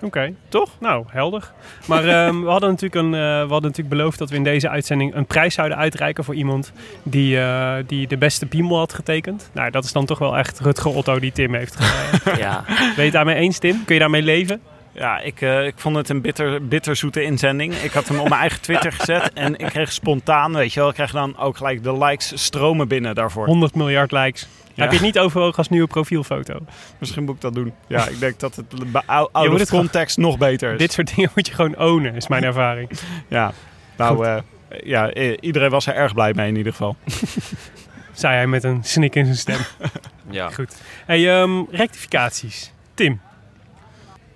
Oké, 0.00 0.34
toch? 0.48 0.70
Nou, 0.80 1.04
helder. 1.08 1.52
Maar 1.86 2.04
ehm, 2.26 2.40
we, 2.40 2.48
hadden 2.48 2.70
natuurlijk 2.70 3.02
een, 3.02 3.14
eh, 3.14 3.20
we 3.20 3.52
hadden 3.52 3.70
natuurlijk 3.70 3.88
beloofd 3.88 4.18
dat 4.18 4.30
we 4.30 4.36
in 4.36 4.44
deze 4.44 4.68
uitzending 4.68 5.14
een 5.14 5.26
prijs 5.26 5.54
zouden 5.54 5.78
uitreiken 5.78 6.24
voor 6.24 6.34
iemand 6.34 6.72
die, 7.02 7.40
eh, 7.40 7.74
die 7.86 8.06
de 8.06 8.16
beste 8.16 8.46
piemel 8.46 8.76
had 8.78 8.92
getekend. 8.92 9.50
Nou, 9.52 9.70
dat 9.70 9.84
is 9.84 9.92
dan 9.92 10.06
toch 10.06 10.18
wel 10.18 10.36
echt 10.36 10.60
Rutger 10.60 10.94
Otto 10.94 11.18
die 11.18 11.32
Tim 11.32 11.54
heeft 11.54 11.76
gedaan. 11.76 12.38
ja. 12.44 12.64
Ben 12.66 12.94
je 12.96 13.02
het 13.02 13.12
daarmee 13.12 13.34
eens, 13.34 13.58
Tim? 13.58 13.84
Kun 13.84 13.94
je 13.94 14.00
daarmee 14.00 14.22
leven? 14.22 14.60
Ja, 14.92 15.20
ik, 15.20 15.40
eh, 15.40 15.66
ik 15.66 15.74
vond 15.76 15.96
het 15.96 16.08
een 16.08 16.20
bitter, 16.20 16.68
bitterzoete 16.68 17.22
inzending. 17.22 17.74
Ik 17.74 17.92
had 17.92 18.08
hem 18.08 18.18
op 18.18 18.28
mijn 18.28 18.40
eigen 18.40 18.60
Twitter 18.60 18.92
gezet 18.92 19.32
en 19.32 19.58
ik 19.58 19.66
kreeg 19.66 19.92
spontaan, 19.92 20.54
weet 20.54 20.72
je 20.72 20.80
wel, 20.80 20.88
ik 20.88 20.94
kreeg 20.94 21.10
dan 21.10 21.36
ook 21.36 21.56
gelijk 21.56 21.82
de 21.82 21.98
likes 21.98 22.44
stromen 22.44 22.88
binnen 22.88 23.14
daarvoor. 23.14 23.46
100 23.46 23.74
miljard 23.74 24.12
likes. 24.12 24.48
Ja. 24.78 24.84
Heb 24.84 24.92
je 24.92 24.98
het 24.98 25.14
niet 25.14 25.24
overwogen 25.24 25.56
als 25.56 25.68
nieuwe 25.68 25.86
profielfoto? 25.86 26.58
Misschien 26.98 27.24
moet 27.24 27.34
ik 27.34 27.40
dat 27.40 27.54
doen. 27.54 27.72
Ja, 27.86 28.08
ik 28.08 28.20
denk 28.20 28.40
dat 28.40 28.56
het 28.56 28.66
out 29.06 29.30
of 29.32 29.58
het 29.58 29.70
context 29.70 30.16
nog 30.16 30.38
beter 30.38 30.72
is. 30.72 30.78
Dit 30.78 30.92
soort 30.92 31.14
dingen 31.14 31.30
moet 31.34 31.46
je 31.46 31.54
gewoon 31.54 31.78
ownen, 31.78 32.14
is 32.14 32.28
mijn 32.28 32.44
ervaring. 32.52 32.90
Ja, 33.28 33.52
nou, 33.96 34.26
eh, 34.26 34.36
ja, 34.84 35.14
iedereen 35.40 35.70
was 35.70 35.86
er 35.86 35.94
erg 35.94 36.14
blij 36.14 36.32
mee 36.34 36.48
in 36.48 36.56
ieder 36.56 36.72
geval. 36.72 36.96
Zei 38.12 38.34
hij 38.34 38.46
met 38.46 38.64
een 38.64 38.84
snik 38.84 39.14
in 39.14 39.24
zijn 39.24 39.36
stem. 39.36 39.60
ja. 40.30 40.50
Goed. 40.50 40.76
Hey, 41.06 41.40
ehm, 41.40 41.62
rectificaties. 41.70 42.72
Tim. 42.94 43.20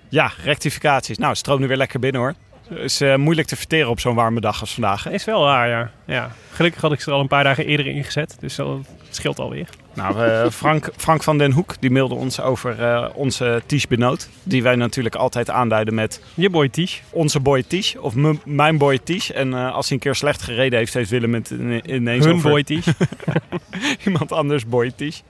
Ja, 0.09 0.33
rectificaties. 0.45 1.19
Nou, 1.19 1.35
stroom 1.35 1.61
nu 1.61 1.67
weer 1.67 1.77
lekker 1.77 2.01
binnen 2.01 2.21
hoor. 2.21 2.35
Is 2.79 3.01
eh, 3.01 3.15
moeilijk 3.17 3.49
te 3.49 3.57
verteren 3.57 3.89
op 3.91 4.01
zo'n 4.01 4.15
warme 4.15 4.41
dag 4.41 4.61
als 4.61 4.73
vandaag. 4.75 5.05
Hè? 5.05 5.11
Is 5.11 5.25
wel 5.25 5.41
waar, 5.43 5.69
ja. 5.69 5.91
ja. 6.07 6.31
Gelukkig 6.53 6.81
had 6.81 6.93
ik 6.93 7.01
ze 7.01 7.09
er 7.09 7.15
al 7.15 7.21
een 7.21 7.29
paar 7.29 7.45
dagen 7.45 7.67
eerder 7.67 7.87
ingezet. 7.87 8.37
Dus 8.41 8.57
dat 8.57 8.79
scheelt 9.11 9.39
alweer. 9.39 9.69
Nou, 9.95 10.25
eh, 10.25 10.51
Frank, 10.51 10.91
Frank 10.97 11.23
van 11.23 11.39
den 11.39 11.53
Hoek 11.53 11.75
die 11.81 11.91
mailde 11.91 12.15
ons 12.15 12.41
over 12.41 12.81
eh, 12.83 13.09
onze 13.15 13.63
Ties 13.67 13.87
Benoot. 13.87 14.29
Die 14.43 14.63
wij 14.63 14.77
natuurlijk 14.77 15.15
altijd 15.15 15.51
aanduiden 15.51 15.95
met 15.95 16.23
Je 16.35 16.51
boy 16.51 16.69
Tish. 16.69 16.99
onze 17.11 17.41
boy 17.41 17.63
Ties. 17.63 17.97
Of 17.99 18.15
mijn 18.45 18.79
boy 18.79 18.99
Ties. 19.05 19.33
En 19.33 19.53
als 19.55 19.89
hij 19.89 19.97
een 19.97 20.03
keer 20.03 20.15
slecht 20.15 20.43
gereden 20.43 20.79
heeft, 20.79 20.95
heeft 20.95 21.11
Willem 21.11 21.35
het 21.35 21.51
ine- 21.51 21.83
ineens 21.87 22.25
Hun 22.25 22.35
over 22.35 22.51
boy 22.51 22.63
Tish. 22.63 22.87
iemand 24.07 24.33
anders 24.33 24.67
boy 24.67 24.93
Ties. 24.97 25.23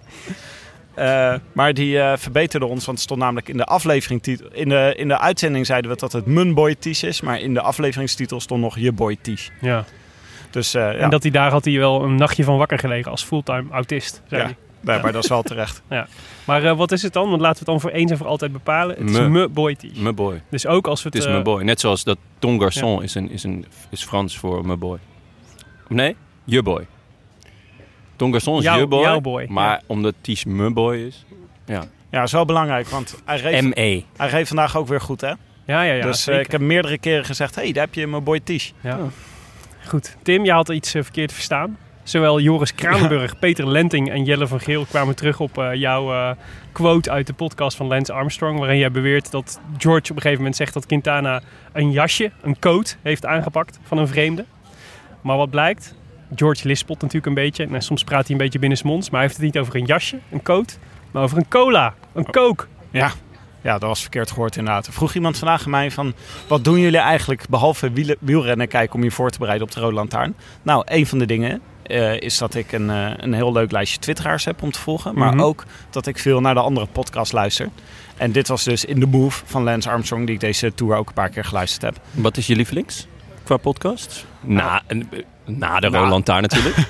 Eh, 0.94 1.34
maar 1.52 1.74
die 1.74 1.98
eh, 2.00 2.16
verbeterde 2.16 2.66
ons, 2.66 2.84
want 2.84 2.96
het 2.98 3.06
stond 3.06 3.20
namelijk 3.20 3.48
in 3.48 3.56
de 3.56 3.64
aflevering 3.64 4.26
in 4.52 4.68
de, 4.68 4.94
in 4.96 5.08
de 5.08 5.18
uitzending 5.18 5.66
zeiden 5.66 5.90
we 5.90 5.96
dat 5.96 6.12
het 6.12 6.26
mijn 6.26 6.54
boy 6.54 6.76
is, 6.80 7.20
maar 7.20 7.40
in 7.40 7.54
de 7.54 7.60
afleveringstitel 7.60 8.40
stond 8.40 8.60
nog 8.60 8.78
je 8.78 8.92
boy. 8.92 9.16
Ja. 9.60 9.84
Dus 10.50 10.74
eh, 10.74 10.82
ja, 10.82 10.92
En 10.92 11.10
dat 11.10 11.22
hij 11.22 11.30
daar 11.30 11.50
had 11.50 11.64
hij 11.64 11.78
wel 11.78 12.02
een 12.02 12.14
nachtje 12.14 12.44
van 12.44 12.56
wakker 12.56 12.78
gelegen 12.78 13.10
als 13.10 13.24
fulltime 13.24 13.70
autist. 13.70 14.22
Zei 14.28 14.40
Ja. 14.40 14.46
hij. 14.46 14.56
Nee, 14.80 15.02
maar 15.02 15.12
dat 15.12 15.22
is 15.22 15.28
wel 15.28 15.42
terecht. 15.42 15.82
Maar 16.44 16.64
eh, 16.64 16.76
wat 16.76 16.92
is 16.92 17.02
het 17.02 17.12
dan? 17.12 17.28
Want 17.28 17.40
laten 17.40 17.64
we 17.64 17.70
het 17.72 17.80
dan 17.80 17.90
voor 17.90 17.98
eens 18.00 18.10
en 18.10 18.16
voor 18.16 18.26
altijd 18.26 18.52
bepalen. 18.52 18.96
Het 18.98 19.10
is 19.10 19.18
Me. 19.18 19.48
boy 19.48 19.74
ties. 19.74 19.98
Me 19.98 20.12
boy. 20.12 20.42
Dus 20.48 20.66
ook 20.66 20.86
als 20.86 21.02
we 21.02 21.08
Het 21.08 21.18
het... 21.18 21.26
is 21.28 21.32
me 21.36 21.42
boy. 21.42 21.62
Net 21.62 21.80
zoals 21.80 22.04
dat 22.04 22.18
ton 22.38 22.60
garçon 22.62 23.02
is, 23.02 23.14
een, 23.14 23.30
is, 23.30 23.42
een, 23.44 23.66
is 23.90 24.04
Frans 24.04 24.38
voor 24.38 24.66
me 24.66 24.76
boy. 24.76 24.98
Nee, 25.88 26.16
je 26.44 26.62
boy. 26.62 26.86
Ton 28.22 28.32
garçon 28.32 28.58
is 28.58 28.64
Jouw- 28.64 28.78
je 28.78 28.86
boy. 28.86 29.02
jouw 29.02 29.20
boy, 29.20 29.46
Maar 29.48 29.70
ja. 29.70 29.80
omdat 29.86 30.14
Ties 30.20 30.44
me 30.44 30.70
boy 30.70 30.96
is. 30.96 31.24
Ja. 31.66 31.84
Ja, 32.10 32.22
is 32.22 32.32
wel 32.32 32.44
belangrijk, 32.44 32.88
want 32.88 33.22
hij 33.24 33.36
reed, 33.36 33.62
M.E. 33.62 34.02
hij 34.16 34.28
reed 34.28 34.48
vandaag 34.48 34.76
ook 34.76 34.88
weer 34.88 35.00
goed, 35.00 35.20
hè? 35.20 35.28
Ja, 35.28 35.82
ja, 35.82 35.82
ja. 35.82 36.02
dus 36.02 36.18
eh, 36.18 36.24
zeker. 36.24 36.40
ik 36.40 36.50
heb 36.50 36.60
meerdere 36.60 36.98
keren 36.98 37.24
gezegd, 37.24 37.54
hé, 37.54 37.62
hey, 37.62 37.72
daar 37.72 37.84
heb 37.84 37.94
je 37.94 38.06
mijn 38.06 38.24
boy 38.24 38.40
Tish. 38.40 38.70
Ja. 38.80 38.98
Goed. 39.86 40.16
Tim, 40.22 40.44
je 40.44 40.52
had 40.52 40.68
iets 40.68 40.94
eh, 40.94 41.02
verkeerd 41.02 41.32
verstaan. 41.32 41.78
Zowel 42.02 42.40
Joris 42.40 42.74
Kranenburg, 42.74 43.38
Peter 43.38 43.68
Lenting 43.68 44.10
en 44.10 44.24
Jelle 44.24 44.46
van 44.46 44.60
Geel 44.60 44.84
kwamen 44.84 45.14
terug 45.16 45.40
op 45.40 45.58
eh, 45.58 45.74
jouw 45.74 46.12
eh, 46.12 46.30
quote 46.72 47.10
uit 47.10 47.26
de 47.26 47.32
podcast 47.32 47.76
van 47.76 47.86
Lance 47.86 48.12
Armstrong. 48.12 48.58
Waarin 48.58 48.78
jij 48.78 48.90
beweert 48.90 49.30
dat 49.30 49.60
George 49.78 50.02
op 50.10 50.16
een 50.16 50.22
gegeven 50.22 50.36
moment 50.38 50.56
zegt 50.56 50.74
dat 50.74 50.86
Quintana 50.86 51.40
een 51.72 51.90
jasje, 51.90 52.30
een 52.42 52.58
coat, 52.58 52.96
heeft 53.02 53.26
aangepakt 53.26 53.78
van 53.82 53.98
een 53.98 54.08
vreemde. 54.08 54.44
Maar 55.20 55.36
wat 55.36 55.50
blijkt? 55.50 55.94
George 56.34 56.66
lispelt 56.66 57.00
natuurlijk 57.00 57.26
een 57.26 57.34
beetje. 57.34 57.66
En 57.66 57.82
soms 57.82 58.04
praat 58.04 58.22
hij 58.22 58.30
een 58.32 58.42
beetje 58.42 58.58
binnensmonds. 58.58 59.10
Maar 59.10 59.20
hij 59.20 59.28
heeft 59.28 59.40
het 59.42 59.52
niet 59.54 59.58
over 59.62 59.76
een 59.76 59.84
jasje, 59.84 60.18
een 60.30 60.42
coat, 60.42 60.78
maar 61.10 61.22
over 61.22 61.38
een 61.38 61.48
cola, 61.48 61.94
een 62.14 62.24
coke. 62.30 62.64
Ja. 62.90 63.12
ja, 63.62 63.72
dat 63.72 63.88
was 63.88 64.00
verkeerd 64.00 64.30
gehoord 64.30 64.56
inderdaad. 64.56 64.86
Er 64.86 64.92
vroeg 64.92 65.14
iemand 65.14 65.38
vandaag 65.38 65.64
aan 65.64 65.70
mij 65.70 65.90
van... 65.90 66.14
wat 66.48 66.64
doen 66.64 66.78
jullie 66.80 66.98
eigenlijk 66.98 67.48
behalve 67.48 67.92
wielrennen 68.20 68.68
kijken 68.68 68.94
om 68.94 69.02
je 69.02 69.10
voor 69.10 69.30
te 69.30 69.38
bereiden 69.38 69.66
op 69.66 69.72
de 69.74 69.80
Rode 69.80 69.94
Lantaarn? 69.94 70.34
Nou, 70.62 70.82
een 70.86 71.06
van 71.06 71.18
de 71.18 71.26
dingen 71.26 71.60
eh, 71.82 72.20
is 72.20 72.38
dat 72.38 72.54
ik 72.54 72.72
een, 72.72 72.90
eh, 72.90 73.10
een 73.16 73.32
heel 73.32 73.52
leuk 73.52 73.70
lijstje 73.70 73.98
twitteraars 73.98 74.44
heb 74.44 74.62
om 74.62 74.70
te 74.70 74.80
volgen. 74.80 75.14
Maar 75.14 75.32
Mhm. 75.34 75.42
ook 75.42 75.64
dat 75.90 76.06
ik 76.06 76.18
veel 76.18 76.40
naar 76.40 76.54
de 76.54 76.60
andere 76.60 76.86
podcast 76.86 77.32
luister. 77.32 77.68
En 78.16 78.32
dit 78.32 78.48
was 78.48 78.64
dus 78.64 78.84
In 78.84 79.00
The 79.00 79.06
Move 79.06 79.42
van 79.46 79.62
Lance 79.62 79.90
Armstrong... 79.90 80.26
die 80.26 80.34
ik 80.34 80.40
deze 80.40 80.74
tour 80.74 80.96
ook 80.96 81.08
een 81.08 81.14
paar 81.14 81.28
keer 81.28 81.44
geluisterd 81.44 81.82
heb. 81.82 82.04
Wat 82.10 82.36
is 82.36 82.46
je 82.46 82.56
lievelings 82.56 83.06
qua 83.42 83.56
podcast? 83.56 84.26
Na, 84.40 84.82
en, 84.86 85.08
eh, 85.12 85.18
na 85.44 85.80
de 85.80 85.88
Nou. 85.88 86.02
Rode 86.02 86.10
Lantaarn 86.10 86.42
natuurlijk. 86.42 86.76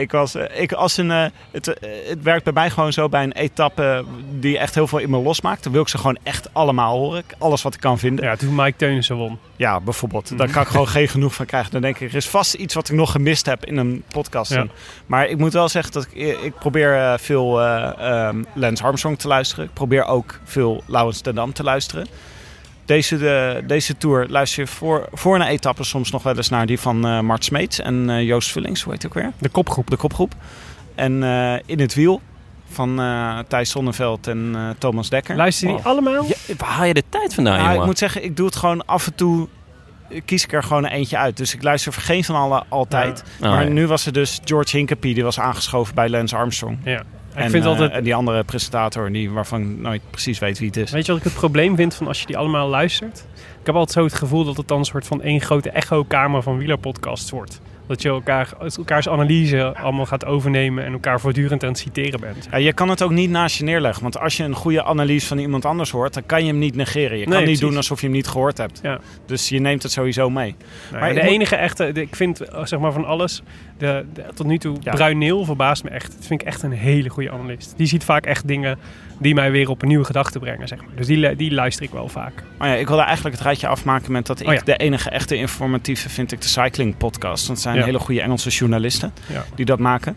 Ik 0.00 0.12
was, 0.12 0.34
eh, 0.34 0.60
ik, 0.60 0.72
als 0.72 0.96
een, 0.96 1.10
eh, 1.10 1.24
het, 1.50 1.78
eh, 1.78 1.90
het 2.08 2.22
werkt 2.22 2.44
bij 2.44 2.52
mij 2.52 2.70
gewoon 2.70 2.92
zo 2.92 3.08
bij 3.08 3.22
een 3.22 3.32
etappe 3.32 4.04
die 4.38 4.58
echt 4.58 4.74
heel 4.74 4.86
veel 4.86 4.98
in 4.98 5.10
me 5.10 5.18
losmaakt. 5.18 5.62
Dan 5.62 5.72
wil 5.72 5.82
ik 5.82 5.88
ze 5.88 5.98
gewoon 5.98 6.18
echt 6.22 6.54
allemaal 6.54 6.98
horen. 6.98 7.22
Alles 7.38 7.62
wat 7.62 7.74
ik 7.74 7.80
kan 7.80 7.98
vinden. 7.98 8.24
Ja, 8.24 8.36
toen 8.36 8.54
Mike 8.54 8.76
Teunissen 8.76 9.16
won. 9.16 9.38
Ja, 9.56 9.80
bijvoorbeeld. 9.80 10.38
Daar 10.38 10.50
kan 10.50 10.62
ik 10.62 10.68
gewoon 10.68 10.88
geen 10.88 11.08
genoeg 11.08 11.34
van 11.34 11.46
krijgen. 11.46 11.72
Dan 11.72 11.80
denk 11.80 11.98
ik, 11.98 12.10
er 12.10 12.16
is 12.16 12.28
vast 12.28 12.54
iets 12.54 12.74
wat 12.74 12.88
ik 12.88 12.96
nog 12.96 13.12
gemist 13.12 13.46
heb 13.46 13.64
in 13.64 13.76
een 13.76 14.02
podcast. 14.08 14.54
Ja. 14.54 14.66
Maar 15.06 15.28
ik 15.28 15.38
moet 15.38 15.52
wel 15.52 15.68
zeggen 15.68 15.92
dat 15.92 16.06
ik, 16.10 16.40
ik 16.42 16.54
probeer 16.58 17.18
veel 17.18 17.60
eh 17.60 17.90
ehm, 17.98 18.42
Lance 18.54 18.84
Armstrong 18.84 19.18
te 19.18 19.28
luisteren. 19.28 19.64
Ik 19.64 19.72
probeer 19.72 20.04
ook 20.04 20.40
veel 20.44 20.82
Laurens 20.86 21.20
ten 21.20 21.34
Dam 21.34 21.52
te 21.52 21.62
luisteren. 21.62 22.06
Deze, 22.92 23.18
de, 23.18 23.62
deze 23.66 23.96
tour 23.96 24.26
luister 24.28 24.62
je 24.62 24.68
voor, 24.68 25.08
voor 25.12 25.34
een 25.34 25.42
etappe 25.42 25.84
soms 25.84 26.10
nog 26.10 26.22
wel 26.22 26.36
eens 26.36 26.48
naar 26.48 26.66
die 26.66 26.80
van 26.80 27.06
eh 27.06 27.20
Mart 27.20 27.44
Smeets 27.44 27.80
en 27.80 28.10
eh, 28.10 28.22
Joost 28.22 28.50
Vullings. 28.52 28.82
Hoe 28.82 28.92
heet 28.92 29.02
het 29.02 29.12
ook 29.16 29.22
weer? 29.22 29.32
De 29.38 29.48
kopgroep. 29.48 29.90
De 29.90 29.96
kopgroep. 29.96 30.34
En 30.94 31.22
eh, 31.22 31.54
In 31.66 31.80
het 31.80 31.94
Wiel 31.94 32.20
van 32.70 33.00
eh, 33.00 33.38
Thijs 33.48 33.70
Zonneveld 33.70 34.26
en 34.26 34.50
eh, 34.54 34.68
Thomas 34.78 35.08
Dekker. 35.08 35.36
Luister 35.36 35.68
je 35.68 35.74
die 35.74 35.82
Oh. 35.84 35.90
allemaal? 35.90 36.24
Ja, 36.24 36.54
waar 36.58 36.68
haal 36.68 36.84
je 36.84 36.94
de 36.94 37.02
tijd 37.08 37.34
vandaan, 37.34 37.58
Nou, 37.58 37.78
ik 37.78 37.84
moet 37.84 37.98
zeggen, 37.98 38.24
ik 38.24 38.36
doe 38.36 38.46
het 38.46 38.56
gewoon 38.56 38.86
af 38.86 39.06
en 39.06 39.14
toe. 39.14 39.48
eh, 40.08 40.20
Kies 40.24 40.44
ik 40.44 40.52
er 40.52 40.62
gewoon 40.62 40.84
een 40.84 40.90
eentje 40.90 41.16
uit. 41.18 41.36
Dus 41.36 41.54
ik 41.54 41.62
luister 41.62 41.92
voor 41.92 42.02
geen 42.02 42.24
van 42.24 42.34
allen 42.36 42.64
altijd. 42.68 43.22
Oh, 43.42 43.50
maar 43.50 43.62
ja. 43.64 43.68
nu 43.68 43.86
was 43.86 44.06
er 44.06 44.12
dus 44.12 44.40
George 44.44 44.76
Hinkepie, 44.76 45.14
die 45.14 45.24
was 45.24 45.40
aangeschoven 45.40 45.94
bij 45.94 46.08
Lance 46.08 46.36
Armstrong. 46.36 46.78
Ja. 46.84 47.02
En, 47.34 47.44
ik 47.44 47.50
vind 47.50 47.64
eh, 47.64 47.70
altijd... 47.70 47.90
en 47.90 48.04
die 48.04 48.14
andere 48.14 48.44
presentator, 48.44 49.12
die, 49.12 49.30
waarvan 49.30 49.60
ik 49.60 49.78
nooit 49.78 50.02
precies 50.10 50.38
weet 50.38 50.58
wie 50.58 50.68
het 50.68 50.76
is. 50.76 50.90
Weet 50.90 51.06
je 51.06 51.12
wat 51.12 51.20
ik 51.20 51.26
het 51.26 51.38
probleem 51.38 51.76
vind 51.76 51.94
van 51.94 52.06
als 52.06 52.20
je 52.20 52.26
die 52.26 52.36
allemaal 52.36 52.68
luistert? 52.68 53.24
Ik 53.60 53.66
heb 53.66 53.74
altijd 53.74 53.96
zo 53.96 54.04
het 54.04 54.14
gevoel 54.14 54.44
dat 54.44 54.56
het 54.56 54.68
dan 54.68 54.78
een 54.78 54.84
soort 54.84 55.06
van 55.06 55.22
één 55.22 55.40
grote 55.40 55.70
echo-kamer 55.70 56.42
van 56.42 56.58
wielerpodcasts 56.58 57.30
wordt. 57.30 57.60
Dat 57.92 58.02
je 58.02 58.08
elkaar, 58.08 58.48
elkaars 58.76 59.08
analyse 59.08 59.74
allemaal 59.76 60.06
gaat 60.06 60.24
overnemen 60.24 60.84
en 60.84 60.92
elkaar 60.92 61.20
voortdurend 61.20 61.62
aan 61.62 61.68
het 61.68 61.78
citeren 61.78 62.20
bent. 62.20 62.48
Ja, 62.50 62.56
je 62.56 62.72
kan 62.72 62.88
het 62.88 63.02
ook 63.02 63.10
niet 63.10 63.30
naast 63.30 63.56
je 63.58 63.64
neerleggen. 63.64 64.02
Want 64.02 64.18
als 64.18 64.36
je 64.36 64.42
een 64.44 64.54
goede 64.54 64.84
analyse 64.84 65.26
van 65.26 65.38
iemand 65.38 65.64
anders 65.64 65.90
hoort, 65.90 66.14
dan 66.14 66.26
kan 66.26 66.40
je 66.44 66.50
hem 66.50 66.58
niet 66.58 66.74
negeren. 66.74 67.18
Je 67.18 67.24
kan 67.24 67.32
niet 67.32 67.42
precies. 67.42 67.60
doen 67.60 67.76
alsof 67.76 68.00
je 68.00 68.06
hem 68.06 68.14
niet 68.16 68.26
gehoord 68.28 68.58
hebt. 68.58 68.80
Ja. 68.82 68.98
Dus 69.26 69.48
je 69.48 69.58
neemt 69.60 69.82
het 69.82 69.92
sowieso 69.92 70.30
mee. 70.30 70.54
Nou, 70.90 71.00
Maar 71.02 71.14
de 71.14 71.20
moet- 71.20 71.30
enige 71.30 71.56
echte, 71.56 71.92
de- 71.92 72.00
ik 72.00 72.16
vind 72.16 72.40
eh, 72.40 72.64
zeg 72.64 72.78
maar 72.78 72.92
van 72.92 73.04
alles, 73.04 73.42
de, 73.78 74.04
de- 74.12 74.24
tot 74.34 74.46
nu 74.46 74.58
toe, 74.58 74.76
Ja. 74.80 74.92
Bruin 74.92 75.18
Neel 75.18 75.44
verbaast 75.44 75.84
me 75.84 75.90
echt. 75.90 76.12
Dat 76.16 76.26
vind 76.26 76.40
ik 76.40 76.46
echt 76.46 76.62
een 76.62 76.72
hele 76.72 77.08
goede 77.08 77.30
analist. 77.30 77.74
Die 77.76 77.86
ziet 77.86 78.04
vaak 78.04 78.26
echt 78.26 78.48
dingen 78.48 78.78
die 79.18 79.34
mij 79.34 79.50
weer 79.50 79.68
op 79.70 79.82
een 79.82 79.88
nieuwe 79.88 80.04
gedachte 80.04 80.38
brengen, 80.38 80.68
zeg 80.68 80.78
maar. 80.78 80.94
Dus 80.96 81.06
die, 81.06 81.36
die 81.36 81.52
luister 81.54 81.84
ik 81.84 81.90
wel 81.90 82.08
vaak. 82.08 82.32
Maar 82.58 82.68
ja, 82.68 82.74
ik 82.74 82.86
wilde 82.88 83.02
eigenlijk 83.02 83.34
het 83.36 83.44
rijtje 83.44 83.66
afmaken 83.66 84.12
met 84.12 84.26
dat 84.26 84.40
ik 84.40 84.46
Oh 84.48 84.54
ja. 84.54 84.60
de 84.64 84.76
enige 84.76 85.10
echte 85.10 85.36
informatieve 85.36 86.08
vind 86.08 86.32
ik 86.32 86.40
de 86.40 86.48
Cycling 86.48 86.96
Podcast. 86.96 87.46
Want 87.46 87.60
zijn 87.60 87.76
Ja. 87.84 87.92
hele 87.92 88.04
goede 88.04 88.20
Engelse 88.20 88.48
journalisten 88.50 89.12
Ja. 89.26 89.44
die 89.54 89.64
dat 89.64 89.78
maken. 89.78 90.16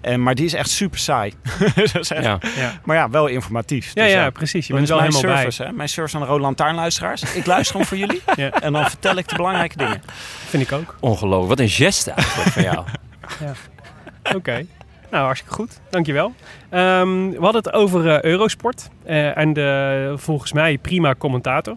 En, 0.00 0.22
maar 0.22 0.34
die 0.34 0.44
is 0.44 0.52
echt 0.54 0.70
super 0.70 0.98
saai. 0.98 1.32
Echt- 1.92 2.08
Ja. 2.08 2.38
Ja, 2.56 2.72
Maar 2.84 2.96
ja, 2.96 3.10
wel 3.10 3.26
informatief. 3.26 3.90
ja, 3.94 4.02
Dus 4.02 4.12
ja 4.12 4.30
precies. 4.30 4.66
Je 4.66 4.74
bent 4.74 4.88
wel 4.88 4.98
mijn 5.00 5.12
helemaal 5.14 5.36
service, 5.36 5.62
hè? 5.62 5.72
Mijn 5.72 5.88
service 5.88 6.16
aan 6.16 6.22
de 6.22 6.28
Rode 6.28 6.40
Lantaarnluisteraars. 6.42 7.34
Ik 7.34 7.46
luister 7.46 7.70
gewoon 7.72 7.86
voor 7.86 7.96
jullie. 7.96 8.22
Ja. 8.36 8.50
En 8.50 8.72
dan 8.72 8.84
vertel 8.90 9.16
ik 9.16 9.28
de 9.28 9.36
belangrijke 9.36 9.76
dingen. 9.76 10.02
Vind 10.48 10.62
ik 10.62 10.72
ook. 10.72 10.96
Ongelooflijk. 11.00 11.48
Wat 11.48 11.60
een 11.60 11.68
geste 11.68 12.10
eigenlijk 12.10 12.50
van 12.50 12.62
jou. 12.62 12.84
Oké. 14.36 14.66
Nou, 15.10 15.24
hartstikke 15.24 15.54
goed. 15.54 15.80
Dankjewel. 15.90 16.34
Ehm 16.70 17.30
we 17.30 17.36
hadden 17.40 17.62
het 17.62 17.72
over 17.72 18.08
eh, 18.10 18.22
Eurosport. 18.30 18.88
eh, 19.04 19.36
en 19.36 19.52
de, 19.52 20.12
volgens 20.16 20.52
mij 20.52 20.78
prima 20.78 21.14
commentator. 21.18 21.76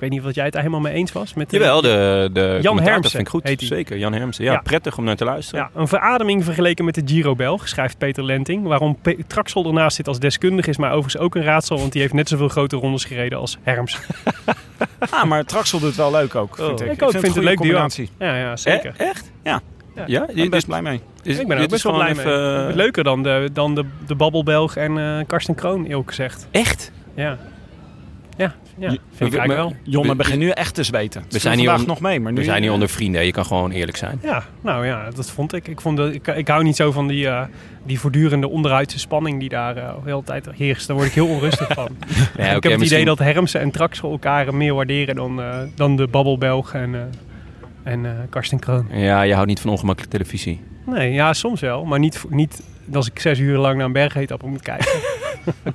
Ik 0.00 0.06
weet 0.08 0.18
niet 0.18 0.28
of 0.28 0.34
jij 0.34 0.44
het 0.44 0.52
daar 0.52 0.62
helemaal 0.62 0.82
mee 0.82 0.92
eens 0.94 1.12
was. 1.12 1.34
Met, 1.34 1.52
eh, 1.52 1.60
Jawel, 1.60 1.80
de, 1.80 1.88
de 2.32 2.40
commentator 2.40 2.82
Hermsen 2.82 3.10
vind 3.10 3.22
ik 3.22 3.28
goed. 3.28 3.44
heet. 3.44 3.60
Zeker, 3.62 3.98
Jan 3.98 4.12
Hermsen. 4.12 4.44
Ja, 4.44 4.52
Ja. 4.52 4.58
prettig 4.60 4.98
om 4.98 5.04
naar 5.04 5.16
te 5.16 5.24
luisteren. 5.24 5.68
Ja, 5.74 5.80
een 5.80 5.88
verademing 5.88 6.44
vergeleken 6.44 6.84
met 6.84 6.94
de 6.94 7.02
Giro 7.04 7.34
Belg, 7.34 7.68
schrijft 7.68 7.98
Peter 7.98 8.24
Lenting. 8.24 8.66
Waarom 8.66 8.96
Pe 9.02 9.16
Traxel 9.26 9.64
ernaast 9.66 9.96
zit 9.96 10.08
als 10.08 10.18
deskundige 10.18 10.70
is 10.70 10.76
maar 10.76 10.90
overigens 10.90 11.18
ook 11.22 11.34
een 11.34 11.42
raadsel. 11.42 11.78
Want 11.78 11.92
die 11.92 12.00
heeft 12.00 12.12
net 12.14 12.28
zoveel 12.28 12.48
grote 12.48 12.76
rondes 12.76 13.04
gereden 13.04 13.38
als 13.38 13.58
Herms. 13.62 13.98
Ah, 15.10 15.24
maar 15.24 15.44
Traxel 15.44 15.78
doet 15.78 15.88
het 15.88 15.96
wel 15.96 16.10
leuk 16.10 16.34
ook, 16.34 16.56
vind 16.56 16.80
Oh. 16.80 16.86
ik. 16.86 16.92
Ik 16.92 17.02
ook, 17.02 17.10
vind 17.10 17.12
het 17.12 17.22
een 17.24 17.30
goede 17.30 17.40
leuk 17.46 17.56
duo. 17.56 17.66
combinatie. 17.66 18.10
Ja, 18.18 18.36
ja 18.36 18.56
zeker. 18.56 18.94
Eh, 18.96 19.08
echt? 19.08 19.30
Ja. 19.44 19.60
Ja. 19.94 20.04
Ja, 20.06 20.22
Ik 20.28 20.34
ben 20.34 20.44
best 20.50 20.52
is, 20.62 20.64
blij 20.64 20.82
mee. 20.82 21.00
is- 21.22 21.38
ik 21.38 21.46
ben 21.48 21.56
er 21.56 21.62
ook 21.62 21.68
best 21.68 21.84
is 21.84 21.90
wel 21.90 22.00
blij 22.00 22.14
mee. 22.14 22.26
even- 22.26 22.74
Leuker 22.76 23.04
dan 23.04 23.22
de, 23.22 23.48
dan 23.52 23.74
de, 23.74 23.84
de 24.06 24.14
Babbelbelg 24.14 24.76
en 24.76 24.98
eh 24.98 25.26
Karsten 25.26 25.54
Kroon, 25.54 25.84
eerlijk 25.84 26.08
gezegd. 26.08 26.48
Echt? 26.50 26.92
Ja. 27.14 27.38
Ja, 28.80 28.90
Je- 28.90 28.98
vind 29.14 29.34
ik 29.34 29.42
wel. 29.44 29.74
Jonne 29.82 30.08
We- 30.10 30.16
begint 30.16 30.38
nu 30.38 30.48
echt 30.48 30.74
te 30.74 30.82
zweten. 30.82 31.24
We 31.28 31.38
zijn 31.38 31.58
hier 31.58 31.68
vandaag 31.68 31.86
nog 31.86 32.00
mee, 32.00 32.20
maar 32.20 32.32
nu... 32.32 32.38
We 32.38 32.44
zijn 32.44 32.58
hier 32.58 32.66
eh, 32.66 32.72
onder 32.74 32.88
vrienden. 32.88 33.24
Je 33.26 33.32
kan 33.32 33.44
gewoon 33.44 33.70
eerlijk 33.70 33.96
zijn. 33.96 34.18
Ja, 34.22 34.42
nou 34.60 34.86
ja, 34.86 35.10
dat 35.14 35.30
vond 35.30 35.52
ik. 35.54 35.68
Ik, 35.68 35.80
vond 35.80 35.96
dat, 35.96 36.12
ik, 36.14 36.26
ik 36.26 36.48
hou 36.48 36.62
niet 36.62 36.76
zo 36.76 36.92
van 36.92 37.08
die, 37.08 37.28
eh, 37.28 37.42
die 37.86 38.00
voortdurende 38.00 38.48
onderuitse 38.48 38.98
spanning 38.98 39.40
die 39.40 39.48
daar 39.48 39.76
eh, 39.76 39.94
de 40.04 40.10
hele 40.10 40.22
tijd 40.24 40.48
heerst. 40.56 40.86
Daar 40.86 40.96
word 40.96 41.08
ik 41.08 41.14
heel 41.14 41.26
onrustig 41.28 41.68
van. 41.80 41.88
Ja, 42.36 42.44
ik 42.44 42.50
heb 42.52 42.62
het 42.62 42.62
misschien- 42.62 42.84
idee 43.00 43.04
dat 43.04 43.18
Hermsen 43.18 43.60
en 43.60 43.70
Traxel 43.70 44.10
elkaar 44.10 44.54
meer 44.54 44.74
waarderen 44.74 45.14
dan, 45.14 45.40
eh, 45.40 45.58
dan 45.74 45.96
de 45.96 46.06
Babbelbelg 46.06 46.74
en, 46.74 46.94
eh, 46.94 47.00
en 47.92 48.06
eh, 48.06 48.12
Karsten 48.30 48.58
Kroon. 48.58 48.86
Ja, 48.92 49.22
je 49.22 49.32
houdt 49.34 49.48
niet 49.48 49.60
van 49.60 49.70
ongemakkelijke 49.70 50.16
televisie. 50.16 50.60
Nee, 50.86 51.12
ja, 51.12 51.32
soms 51.32 51.60
wel. 51.60 51.84
Maar 51.84 51.98
niet, 51.98 52.24
niet 52.28 52.62
als 52.92 53.06
ik 53.06 53.18
zes 53.18 53.38
uur 53.38 53.58
lang 53.58 53.76
naar 53.76 53.86
een 53.86 53.92
bergetappe 53.92 54.46
moet 54.46 54.62
kijken. 54.62 54.88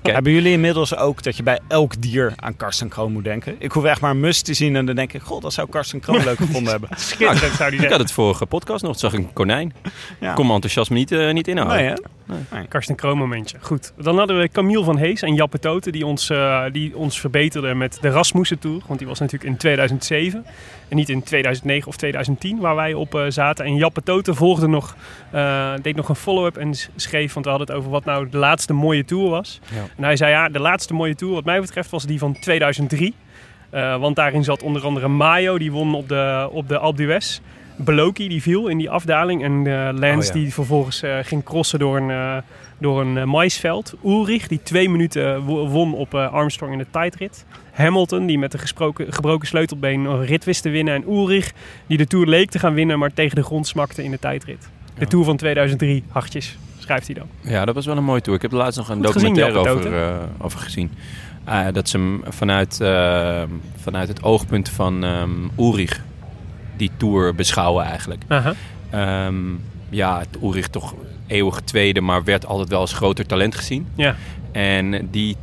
Hebben 0.02 0.32
jullie 0.32 0.52
inmiddels 0.52 0.96
ook 0.96 1.24
dat 1.24 1.38
je 1.38 1.44
bij 1.44 1.60
elk 1.68 2.02
dier 2.02 2.34
aan 2.36 2.56
Karsten 2.56 2.90
Kroon 2.90 3.12
moet 3.12 3.24
denken? 3.24 3.56
Ik 3.60 3.72
hoef 3.72 3.84
echt 3.84 4.02
maar 4.02 4.12
een 4.12 4.20
mus 4.20 4.42
te 4.42 4.54
zien 4.54 4.76
en 4.76 4.86
dan 4.86 4.96
denk 4.96 5.14
ik... 5.14 5.22
God, 5.22 5.42
dat 5.42 5.54
zou 5.54 5.70
Karsten 5.70 6.00
Kroon 6.00 6.24
leuk 6.24 6.38
gevonden 6.46 6.72
hebben. 6.72 6.90
Schitterend 6.96 7.40
zou 7.40 7.52
die 7.52 7.66
Ik 7.66 7.72
zeggen. 7.72 7.90
had 7.90 8.00
het 8.00 8.12
vorige 8.12 8.46
podcast 8.46 8.84
nog. 8.84 9.00
Zag 9.00 9.14
ik 9.14 9.20
een 9.20 9.34
konijn. 9.34 9.74
Ja. 10.20 10.34
Kom 10.34 10.44
mijn 10.44 10.54
enthousiasme 10.54 10.96
niet, 10.96 11.12
eh, 11.12 11.34
niet 11.34 11.48
inhouden. 11.48 11.78
Nee, 11.78 11.96
hè? 12.50 12.68
Karsten 12.68 12.96
Kroon 12.96 13.18
momentje. 13.18 13.58
Goed. 13.62 13.94
Dan 13.98 14.18
hadden 14.18 14.40
we 14.40 14.50
Camille 14.50 14.84
van 14.84 14.98
Hees 14.98 15.22
en 15.22 15.34
Jappe 15.36 15.60
Toten 15.60 15.92
die 15.92 16.06
ons, 16.06 16.30
eh, 16.30 16.64
die 16.72 16.98
ons 16.98 17.20
verbeterden 17.20 17.78
met 17.78 17.98
de 18.02 18.10
Rasmussen 18.10 18.60
Tour. 18.60 18.82
Want 18.88 19.00
die 19.00 19.08
was 19.08 19.20
natuurlijk 19.20 19.52
in 19.52 19.58
2007 19.58 20.46
en 20.88 20.96
niet 20.96 21.10
in 21.10 21.24
2009 21.24 21.88
of 21.88 21.98
2010 21.98 22.60
waar 22.60 22.76
wij 22.76 22.94
op 22.94 23.16
eh, 23.16 23.26
zaten. 23.28 23.66
En 23.66 23.76
Jappe 23.76 24.04
Toten 24.04 24.36
volgde 24.36 24.68
nog, 24.68 24.96
eh, 25.32 25.74
deed 25.82 25.96
nog 25.96 26.10
een 26.10 26.16
follow-up 26.16 26.58
en 26.58 26.74
schreef, 26.96 27.34
want 27.34 27.46
we 27.46 27.52
hadden 27.52 27.68
het 27.68 27.78
over 27.78 27.92
wat 27.92 28.06
nou 28.06 28.30
de 28.30 28.38
laatste 28.38 28.74
mooie 28.74 29.06
tour 29.06 29.30
was. 29.30 29.60
Ja. 29.74 29.84
En 29.98 30.04
hij 30.04 30.16
zei 30.16 30.32
ja, 30.32 30.50
de 30.50 30.60
laatste 30.60 30.94
mooie 30.94 31.16
tour 31.16 31.34
wat 31.34 31.46
mij 31.46 31.62
betreft 31.62 31.90
was 31.90 32.06
die 32.06 32.20
van 32.20 32.40
2003. 32.40 33.16
Eh, 33.70 33.98
want 33.98 34.16
daarin 34.16 34.44
zat 34.44 34.64
onder 34.64 34.86
andere 34.86 35.08
Mayo, 35.08 35.58
die 35.58 35.72
won 35.72 35.96
op 35.96 36.10
de, 36.10 36.50
op 36.52 36.68
de 36.68 36.78
Alpe 36.78 36.98
d'Huez. 36.98 37.40
Beloki, 37.78 38.28
die 38.28 38.42
viel 38.42 38.68
in 38.68 38.78
die 38.78 38.90
afdaling. 38.90 39.44
En 39.44 39.68
eh, 39.68 39.90
Lance, 40.00 40.30
Oh 40.30 40.36
ja. 40.36 40.42
die 40.44 40.54
vervolgens 40.54 41.02
eh, 41.04 41.18
ging 41.22 41.44
crossen 41.44 41.80
door 41.80 41.98
een, 41.98 42.10
eh, 42.10 42.38
door 42.78 43.02
een 43.02 43.30
maisveld. 43.30 43.94
Ulrich, 44.06 44.48
die 44.48 44.60
twee 44.64 44.90
minuten 44.90 45.42
wo- 45.44 45.68
won 45.68 45.94
op 45.94 46.14
Armstrong 46.16 46.72
in 46.72 46.78
de 46.78 46.86
tijdrit. 46.92 47.46
Hamilton, 47.72 48.26
die 48.26 48.40
met 48.40 48.54
een 48.54 48.60
gesproken, 48.60 49.14
gebroken 49.14 49.48
sleutelbeen 49.48 50.06
een 50.06 50.26
rit 50.26 50.44
wist 50.46 50.62
te 50.62 50.70
winnen. 50.70 50.94
En 50.94 51.04
Ulrich, 51.10 51.52
die 51.88 51.98
de 51.98 52.08
Tour 52.08 52.28
leek 52.28 52.50
te 52.50 52.60
gaan 52.60 52.74
winnen, 52.74 53.00
maar 53.00 53.14
tegen 53.14 53.36
de 53.36 53.44
grond 53.44 53.68
smakte 53.68 54.04
in 54.04 54.12
de 54.12 54.20
tijdrit. 54.20 54.70
De 54.96 55.02
Ja. 55.02 55.08
Tour 55.08 55.26
van 55.26 55.38
2003, 55.38 56.04
hartjes, 56.08 56.58
schrijft 56.78 57.06
hij 57.06 57.16
dan. 57.16 57.28
Ja, 57.42 57.66
dat 57.66 57.76
was 57.76 57.86
wel 57.86 57.98
een 57.98 58.04
mooie 58.04 58.22
tour. 58.22 58.36
Ik 58.36 58.42
heb 58.42 58.52
laatst 58.52 58.78
nog 58.78 58.90
een 58.90 58.96
Goed 59.06 59.14
documentaire 59.14 59.58
over, 59.58 60.20
over 60.42 60.60
gezien. 60.60 60.92
Dat 61.74 61.90
ze 61.90 61.98
hem 61.98 62.22
vanuit, 62.30 62.76
vanuit 63.76 64.08
het 64.08 64.24
oogpunt 64.24 64.70
van 64.70 65.04
ehm 65.04 65.30
Ulrich 65.60 66.02
die 66.78 66.92
tour 66.98 67.36
beschouwen 67.36 67.86
eigenlijk. 67.86 68.24
Aha. 68.28 68.54
Ehm, 68.90 69.36
ja, 69.90 70.20
het 70.20 70.42
Ulrich 70.42 70.68
toch 70.68 70.94
eeuwig 71.28 71.60
tweede, 71.60 72.02
maar 72.02 72.24
werd 72.24 72.46
altijd 72.46 72.70
wel 72.70 72.80
als 72.80 72.94
groter 72.94 73.26
talent 73.26 73.56
gezien. 73.56 73.88
Ja. 73.96 74.16
En 74.52 75.08
die 75.12 75.36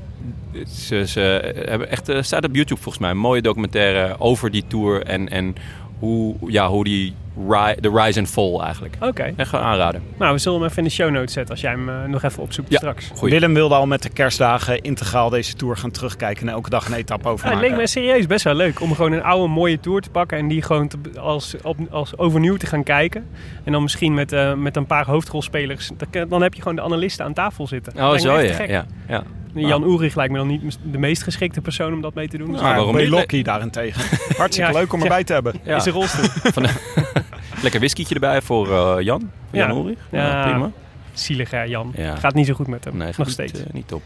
ze, 0.69 1.07
ze 1.07 1.21
hebben 1.67 1.91
echt, 1.91 2.09
eh, 2.09 2.23
staat 2.23 2.45
op 2.45 2.55
YouTube 2.55 2.81
volgens 2.81 3.03
mij, 3.03 3.11
een 3.11 3.19
mooie 3.19 3.43
documentaire 3.43 4.15
over 4.19 4.51
die 4.51 4.65
tour 4.67 5.03
en, 5.03 5.29
en 5.29 5.55
hoe, 6.03 6.35
ja, 6.47 6.69
hoe 6.69 6.85
die 6.85 7.15
ri- 7.49 7.75
de 7.81 7.91
rise 7.95 8.19
and 8.19 8.29
fall 8.29 8.59
eigenlijk. 8.61 8.97
Oké. 9.01 9.33
Echt 9.37 9.49
gewoon 9.49 9.65
aanraden. 9.65 10.03
Nou, 10.19 10.33
we 10.33 10.39
zullen 10.39 10.59
hem 10.61 10.67
even 10.69 10.83
in 10.83 10.89
de 10.89 10.95
show 10.95 11.11
notes 11.11 11.33
zetten 11.33 11.51
als 11.53 11.61
jij 11.61 11.71
hem 11.71 11.89
eh, 11.89 12.05
nog 12.05 12.23
even 12.23 12.43
opzoekt 12.43 12.71
Ja. 12.71 12.77
straks. 12.79 13.11
Goeie. 13.15 13.35
Willem 13.35 13.55
wilde 13.55 13.75
al 13.75 13.87
met 13.87 14.03
de 14.03 14.09
kerstdagen 14.09 14.81
integraal 14.81 15.31
deze 15.31 15.55
tour 15.55 15.77
gaan 15.77 15.91
terugkijken 15.91 16.47
en 16.49 16.53
elke 16.53 16.71
dag 16.71 16.87
een 16.87 16.95
etappe 16.95 17.29
over 17.29 17.47
Ja, 17.47 17.53
het 17.53 17.61
leek 17.61 17.77
me 17.77 17.87
serieus 17.87 18.27
best 18.27 18.45
wel 18.45 18.55
leuk 18.55 18.81
om 18.81 18.95
gewoon 18.95 19.13
een 19.13 19.23
oude 19.23 19.49
mooie 19.53 19.81
tour 19.81 20.01
te 20.01 20.11
pakken 20.11 20.39
en 20.39 20.49
die 20.49 20.63
gewoon 20.63 20.89
te- 20.89 21.21
als, 21.21 21.55
op, 21.63 21.77
als 21.91 22.19
overnieuw 22.19 22.57
te 22.57 22.67
gaan 22.67 22.83
kijken. 22.83 23.27
En 23.65 23.73
dan 23.73 23.83
misschien 23.83 24.15
met, 24.15 24.33
eh, 24.33 24.55
met 24.55 24.77
een 24.77 24.87
paar 24.87 25.07
hoofdrolspelers. 25.07 25.91
Dan, 26.11 26.29
dan 26.29 26.43
heb 26.43 26.55
je 26.55 26.63
gewoon 26.63 26.77
de 26.77 26.83
analisten 26.83 27.25
aan 27.25 27.33
tafel 27.33 27.67
zitten. 27.67 27.93
Oh, 27.97 28.17
zo 28.19 28.37
echt 28.37 28.47
te 28.47 28.53
ja. 28.53 28.55
gek. 28.55 28.69
ja, 28.71 28.87
ja. 29.09 29.23
Jan 29.55 29.83
Ulrich 29.83 30.15
lijkt 30.15 30.33
me 30.33 30.39
dan 30.39 30.47
niet 30.47 30.79
de 30.83 30.99
meest 30.99 31.23
geschikte 31.23 31.61
persoon 31.61 31.93
om 31.93 32.01
dat 32.01 32.15
mee 32.15 32.29
te 32.29 32.39
doen. 32.39 32.51
Nou, 32.51 32.63
waarom 32.63 32.97
niet? 32.97 33.05
Belocchi 33.11 33.43
daarentegen. 33.43 34.19
Hartstikke 34.37 34.73
Ja, 34.73 34.79
leuk 34.79 34.93
om 34.93 34.99
ja. 34.99 35.05
erbij 35.05 35.25
te 35.25 35.33
hebben. 35.33 35.55
Ja. 35.63 35.77
Is 35.77 35.85
een 35.87 35.93
rolstoel. 35.93 36.25
Van, 36.55 36.63
lekker 37.63 37.81
whiskietje 37.81 38.15
erbij 38.15 38.43
voor 38.43 38.73
eh, 38.73 39.05
Jan. 39.05 39.21
Voor 39.21 39.59
Ja. 39.59 39.67
Jan 39.67 39.77
Ulrich. 39.77 39.99
Ja. 40.11 40.43
Prima. 40.51 40.71
Zielig 41.13 41.51
hè, 41.51 41.63
Jan. 41.63 41.93
Ja. 41.97 42.17
Gaat 42.17 42.35
niet 42.35 42.47
zo 42.47 42.55
goed 42.55 42.67
met 42.67 42.85
hem. 42.85 42.97
Nee, 42.97 43.13
nog 43.17 43.31
steeds. 43.31 43.53
Niet, 43.53 43.67
eh, 43.67 43.73
niet 43.73 43.89
top. 43.89 44.03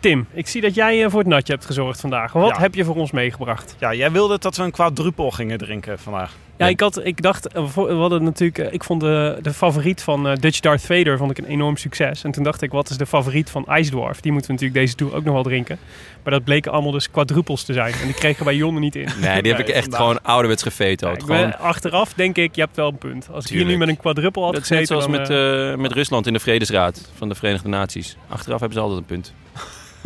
Tim, 0.00 0.26
ik 0.32 0.48
zie 0.48 0.60
dat 0.60 0.74
jij 0.74 1.04
eh, 1.04 1.10
voor 1.10 1.18
het 1.18 1.28
natje 1.28 1.52
hebt 1.52 1.66
gezorgd 1.66 2.00
vandaag. 2.00 2.32
Wat 2.32 2.48
Ja. 2.56 2.60
heb 2.60 2.74
je 2.74 2.84
voor 2.84 2.96
ons 2.96 3.10
meegebracht? 3.10 3.76
Ja, 3.78 3.94
jij 3.94 4.10
wilde 4.10 4.38
dat 4.38 4.56
we 4.56 4.62
een 4.62 4.70
quadruppel 4.70 5.30
gingen 5.30 5.58
drinken 5.58 5.98
vandaag. 5.98 6.32
Ja, 6.60 6.68
ik, 6.68 6.80
had, 6.80 7.04
ik 7.04 7.22
dacht, 7.22 7.48
eh, 7.48 7.74
we 7.74 7.92
hadden 7.92 8.24
natuurlijk, 8.24 8.58
eh, 8.58 8.72
ik 8.72 8.84
vond 8.84 9.00
de, 9.00 9.38
de 9.42 9.52
favoriet 9.52 10.02
van 10.02 10.28
eh, 10.28 10.36
Dutch 10.36 10.60
Darth 10.60 10.82
Vader 10.82 11.18
vond 11.18 11.30
ik 11.30 11.38
een 11.38 11.44
enorm 11.44 11.76
succes. 11.76 12.24
En 12.24 12.30
toen 12.30 12.44
dacht 12.44 12.62
ik, 12.62 12.70
wat 12.70 12.90
is 12.90 12.96
de 12.96 13.06
favoriet 13.06 13.50
van 13.50 13.66
Ice 13.70 13.90
Dwarf? 13.90 14.20
Die 14.20 14.32
moeten 14.32 14.50
we 14.50 14.56
natuurlijk 14.56 14.80
deze 14.80 14.94
tour 14.94 15.14
ook 15.14 15.24
nog 15.24 15.34
wel 15.34 15.42
drinken. 15.42 15.78
Maar 16.22 16.32
dat 16.32 16.44
bleken 16.44 16.72
allemaal 16.72 16.92
dus 16.92 17.10
quadrupels 17.10 17.62
te 17.62 17.72
zijn. 17.72 17.92
En 17.92 18.06
die 18.06 18.14
kregen 18.14 18.44
wij 18.44 18.54
Jonne 18.54 18.80
niet 18.80 18.96
in. 18.96 19.08
Nee, 19.20 19.42
die 19.42 19.52
heb 19.52 19.60
ik 19.60 19.68
echt 19.68 19.82
vandaag. 19.82 20.00
gewoon 20.00 20.22
ouderwets 20.22 20.62
gefeetoed. 20.62 21.16
Ja, 21.18 21.24
gewoon, 21.24 21.58
achteraf 21.58 22.12
denk 22.12 22.36
ik, 22.36 22.54
je 22.54 22.60
hebt 22.60 22.76
wel 22.76 22.88
een 22.88 22.98
punt. 22.98 23.28
Als 23.32 23.44
ik 23.44 23.50
hier 23.50 23.64
nu 23.64 23.76
met 23.76 23.88
een 23.88 23.96
quadruppel 23.96 24.44
had 24.44 24.52
dat 24.52 24.62
is 24.62 24.68
net 24.68 24.78
gezeten, 24.78 25.02
zoals 25.10 25.28
dan, 25.28 25.68
met, 25.70 25.78
met 25.78 25.92
Rusland 25.92 26.26
in 26.26 26.32
de 26.32 26.40
Vredesraad 26.40 27.10
van 27.16 27.28
de 27.28 27.34
Verenigde 27.34 27.68
Naties. 27.68 28.16
Achteraf 28.28 28.60
hebben 28.60 28.78
ze 28.78 28.84
altijd 28.84 29.00
een 29.00 29.06
punt. 29.06 29.32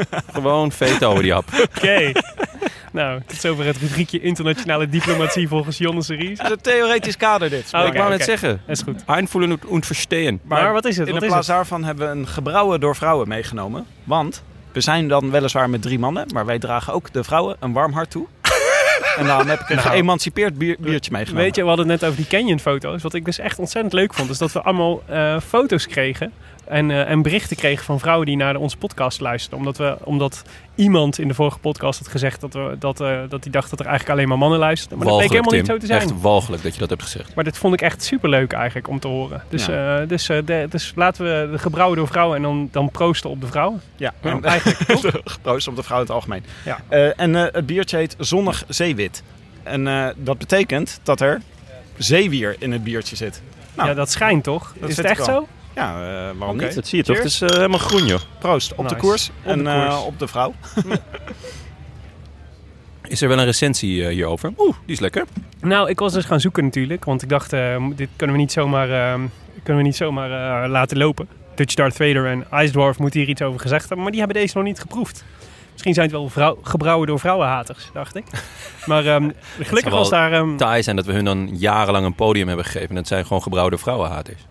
gewoon 0.32 0.72
veto 0.72 1.10
over 1.10 1.22
die 1.22 1.32
hap. 1.32 1.68
Oké. 1.76 2.12
Nou, 2.94 3.20
tot 3.26 3.40
zover 3.40 3.64
het 3.64 3.76
rubriekje 3.76 4.20
internationale 4.20 4.88
diplomatie 4.88 5.48
volgens 5.48 5.78
Jonne 5.78 6.02
Series. 6.02 6.38
Het 6.38 6.46
is 6.46 6.50
een 6.52 6.60
theoretisch 6.60 7.16
kader 7.16 7.50
dit. 7.50 7.70
Oh, 7.74 7.86
ik 7.86 7.92
wou 7.92 8.10
net 8.10 8.24
zeggen. 8.24 8.60
Dat 8.66 8.76
is 8.76 8.82
goed. 8.82 9.04
Einvoelen 9.06 9.58
und- 9.66 9.86
verstehen. 9.86 10.40
Maar, 10.42 10.72
wat 10.72 10.84
is 10.84 10.96
het? 10.96 11.06
In 11.06 11.12
Wat 11.12 11.20
de 11.20 11.26
is 11.26 11.32
plaats 11.32 11.46
het? 11.46 11.56
daarvan 11.56 11.84
hebben 11.84 12.08
we 12.10 12.18
een 12.18 12.26
gebrouwen 12.28 12.80
door 12.80 12.96
vrouwen 12.96 13.28
meegenomen. 13.28 13.86
Want 14.04 14.42
we 14.72 14.80
zijn 14.80 15.08
dan 15.08 15.30
weliswaar 15.30 15.70
met 15.70 15.82
drie 15.82 15.98
mannen, 15.98 16.26
maar 16.32 16.46
wij 16.46 16.58
dragen 16.58 16.92
ook 16.92 17.12
de 17.12 17.24
vrouwen 17.24 17.56
een 17.60 17.72
warm 17.72 17.92
hart 17.92 18.10
toe. 18.10 18.26
en 19.18 19.24
daarom 19.26 19.48
heb 19.48 19.60
ik 19.60 19.68
een 19.68 19.76
Nou. 19.76 19.88
geëmancipeerd 19.88 20.58
bier- 20.58 20.76
biertje 20.78 21.10
meegenomen. 21.12 21.44
Weet 21.44 21.54
je, 21.54 21.62
we 21.62 21.68
hadden 21.68 21.88
het 21.88 22.00
net 22.00 22.10
over 22.10 22.22
die 22.22 22.38
Canyon-foto's. 22.38 23.02
Wat 23.02 23.14
ik 23.14 23.24
dus 23.24 23.38
echt 23.38 23.58
ontzettend 23.58 23.92
leuk 23.94 24.14
vond, 24.14 24.30
is 24.30 24.38
dat 24.38 24.52
we 24.52 24.62
allemaal 24.62 25.02
eh, 25.06 25.40
foto's 25.40 25.86
kregen. 25.86 26.32
En, 26.68 26.90
eh, 26.90 27.10
en 27.10 27.22
berichten 27.22 27.56
kregen 27.56 27.84
van 27.84 27.98
vrouwen 28.00 28.26
die 28.26 28.36
naar 28.36 28.56
onze 28.56 28.76
podcast 28.76 29.20
luisterden. 29.20 29.58
Omdat, 29.58 29.76
we, 29.76 29.96
omdat 30.04 30.42
iemand 30.74 31.18
in 31.18 31.28
de 31.28 31.34
vorige 31.34 31.58
podcast 31.58 31.98
had 31.98 32.08
gezegd 32.08 32.40
dat, 32.40 32.52
we, 32.54 32.76
dat, 32.78 33.00
eh, 33.00 33.18
dat 33.28 33.42
hij 33.44 33.52
dacht 33.52 33.70
dat 33.70 33.80
er 33.80 33.86
eigenlijk 33.86 34.16
alleen 34.16 34.28
maar 34.28 34.38
mannen 34.38 34.58
luisterden. 34.58 34.98
Maar 34.98 35.06
dat 35.06 35.16
bleek 35.16 35.28
helemaal 35.30 35.50
Tim. 35.50 35.60
niet 35.60 35.70
zo 35.70 35.76
te 35.78 35.86
zijn. 35.86 36.00
Echt 36.00 36.20
walgelijk 36.20 36.62
dat 36.62 36.72
je 36.74 36.80
dat 36.80 36.88
hebt 36.90 37.02
gezegd. 37.02 37.34
Maar 37.34 37.44
dit 37.44 37.58
vond 37.58 37.74
ik 37.74 37.82
echt 37.82 38.02
superleuk 38.04 38.52
eigenlijk 38.52 38.88
om 38.88 39.00
te 39.00 39.08
horen. 39.08 39.42
Dus, 39.48 39.68
eh, 39.68 39.96
dus, 40.08 40.28
eh, 40.28 40.38
de- 40.44 40.66
dus 40.70 40.92
laten 40.96 41.24
we 41.24 41.48
de 41.50 41.58
gebrouwen 41.58 41.96
door 41.96 42.06
vrouwen 42.08 42.36
en 42.36 42.42
dan, 42.42 42.68
dan 42.72 42.90
proosten 42.90 43.30
op 43.30 43.40
de 43.40 43.46
vrouwen. 43.46 43.80
Ja, 43.96 44.12
Ja, 44.22 44.30
en- 44.30 44.44
eigenlijk. 44.44 44.78
Geproost 45.24 45.68
op 45.68 45.76
de 45.76 45.82
vrouw 45.82 45.96
in 45.98 46.02
het 46.04 46.12
algemeen. 46.12 46.44
Ja. 46.64 46.78
Eh, 46.88 47.20
en 47.20 47.36
eh, 47.36 47.52
het 47.52 47.66
biertje 47.66 47.96
heet 47.96 48.14
Zonnig 48.18 48.64
Zeewit. 48.68 49.22
En 49.62 49.86
eh, 49.88 50.06
dat 50.16 50.38
betekent 50.38 51.00
dat 51.02 51.20
er 51.20 51.40
zeewier 51.96 52.56
in 52.58 52.72
het 52.72 52.84
biertje 52.84 53.16
zit. 53.16 53.42
Nou, 53.74 53.88
ja, 53.88 53.94
dat 53.94 54.10
schijnt 54.10 54.44
toch? 54.44 54.74
dat 54.80 54.88
is 54.90 54.96
het 54.96 55.06
echt 55.06 55.24
zo? 55.24 55.46
Ja, 55.74 55.94
eh, 55.94 56.36
waarom 56.38 56.56
Oké. 56.56 56.64
niet? 56.64 56.74
Dat 56.74 56.86
zie 56.86 56.98
je 56.98 57.04
toch? 57.04 57.16
Het 57.16 57.24
is 57.24 57.40
eh, 57.42 57.48
helemaal 57.48 57.78
groen, 57.78 58.06
joh. 58.06 58.20
Proost 58.38 58.74
op 58.74 58.88
de 58.88 58.96
koers 58.96 59.28
Op 59.28 59.50
en 59.50 59.64
de 59.64 59.70
eh, 59.70 60.02
op 60.06 60.18
de 60.18 60.28
vrouw. 60.28 60.54
Is 63.08 63.22
er 63.22 63.28
wel 63.28 63.38
een 63.38 63.44
recensie 63.44 64.08
hierover? 64.08 64.52
Oeh, 64.58 64.76
die 64.84 64.94
is 64.94 65.00
lekker. 65.00 65.24
Nou, 65.60 65.88
ik 65.88 65.98
was 65.98 66.12
dus 66.12 66.24
gaan 66.24 66.40
zoeken 66.40 66.64
natuurlijk. 66.64 67.04
Want 67.04 67.22
ik 67.22 67.28
dacht, 67.28 67.52
eh, 67.52 67.86
dit 67.94 68.08
kunnen 68.16 68.36
we 68.36 68.42
niet 68.42 68.52
zomaar, 68.52 68.88
kunnen 69.62 69.82
we 69.82 69.88
niet 69.88 69.96
zomaar 69.96 70.62
eh, 70.64 70.70
laten 70.70 70.96
lopen. 70.98 71.28
Dutch 71.54 71.74
Darth 71.74 71.96
Vader 71.96 72.26
en 72.26 72.44
Ice 72.62 72.72
Dwarf 72.72 72.98
moeten 72.98 73.20
hier 73.20 73.28
iets 73.28 73.42
over 73.42 73.60
gezegd 73.60 73.80
hebben. 73.80 73.98
Maar 74.02 74.10
die 74.10 74.20
hebben 74.20 74.40
deze 74.40 74.56
nog 74.56 74.66
niet 74.66 74.80
geproefd. 74.80 75.24
Misschien 75.72 75.94
zijn 75.94 76.06
het 76.06 76.14
wel 76.14 76.28
vrouw, 76.28 76.58
gebrouwen 76.62 77.06
door 77.06 77.18
vrouwenhaters, 77.20 77.90
dacht 77.92 78.16
ik. 78.16 78.24
Maar 78.86 79.06
ehm, 79.06 79.30
gelukkig 79.60 79.92
was 79.92 80.10
daar... 80.10 80.32
ehm, 80.32 80.56
Taai 80.56 80.82
zijn 80.82 80.96
dat 80.96 81.06
we 81.06 81.12
hun 81.12 81.24
dan 81.24 81.48
jarenlang 81.52 82.06
een 82.06 82.14
podium 82.14 82.46
hebben 82.46 82.64
gegeven. 82.64 82.88
En 82.88 82.94
dat 82.94 83.06
zijn 83.06 83.26
gewoon 83.26 83.42
gebrouwde 83.42 83.78
vrouwenhaters. 83.78 84.46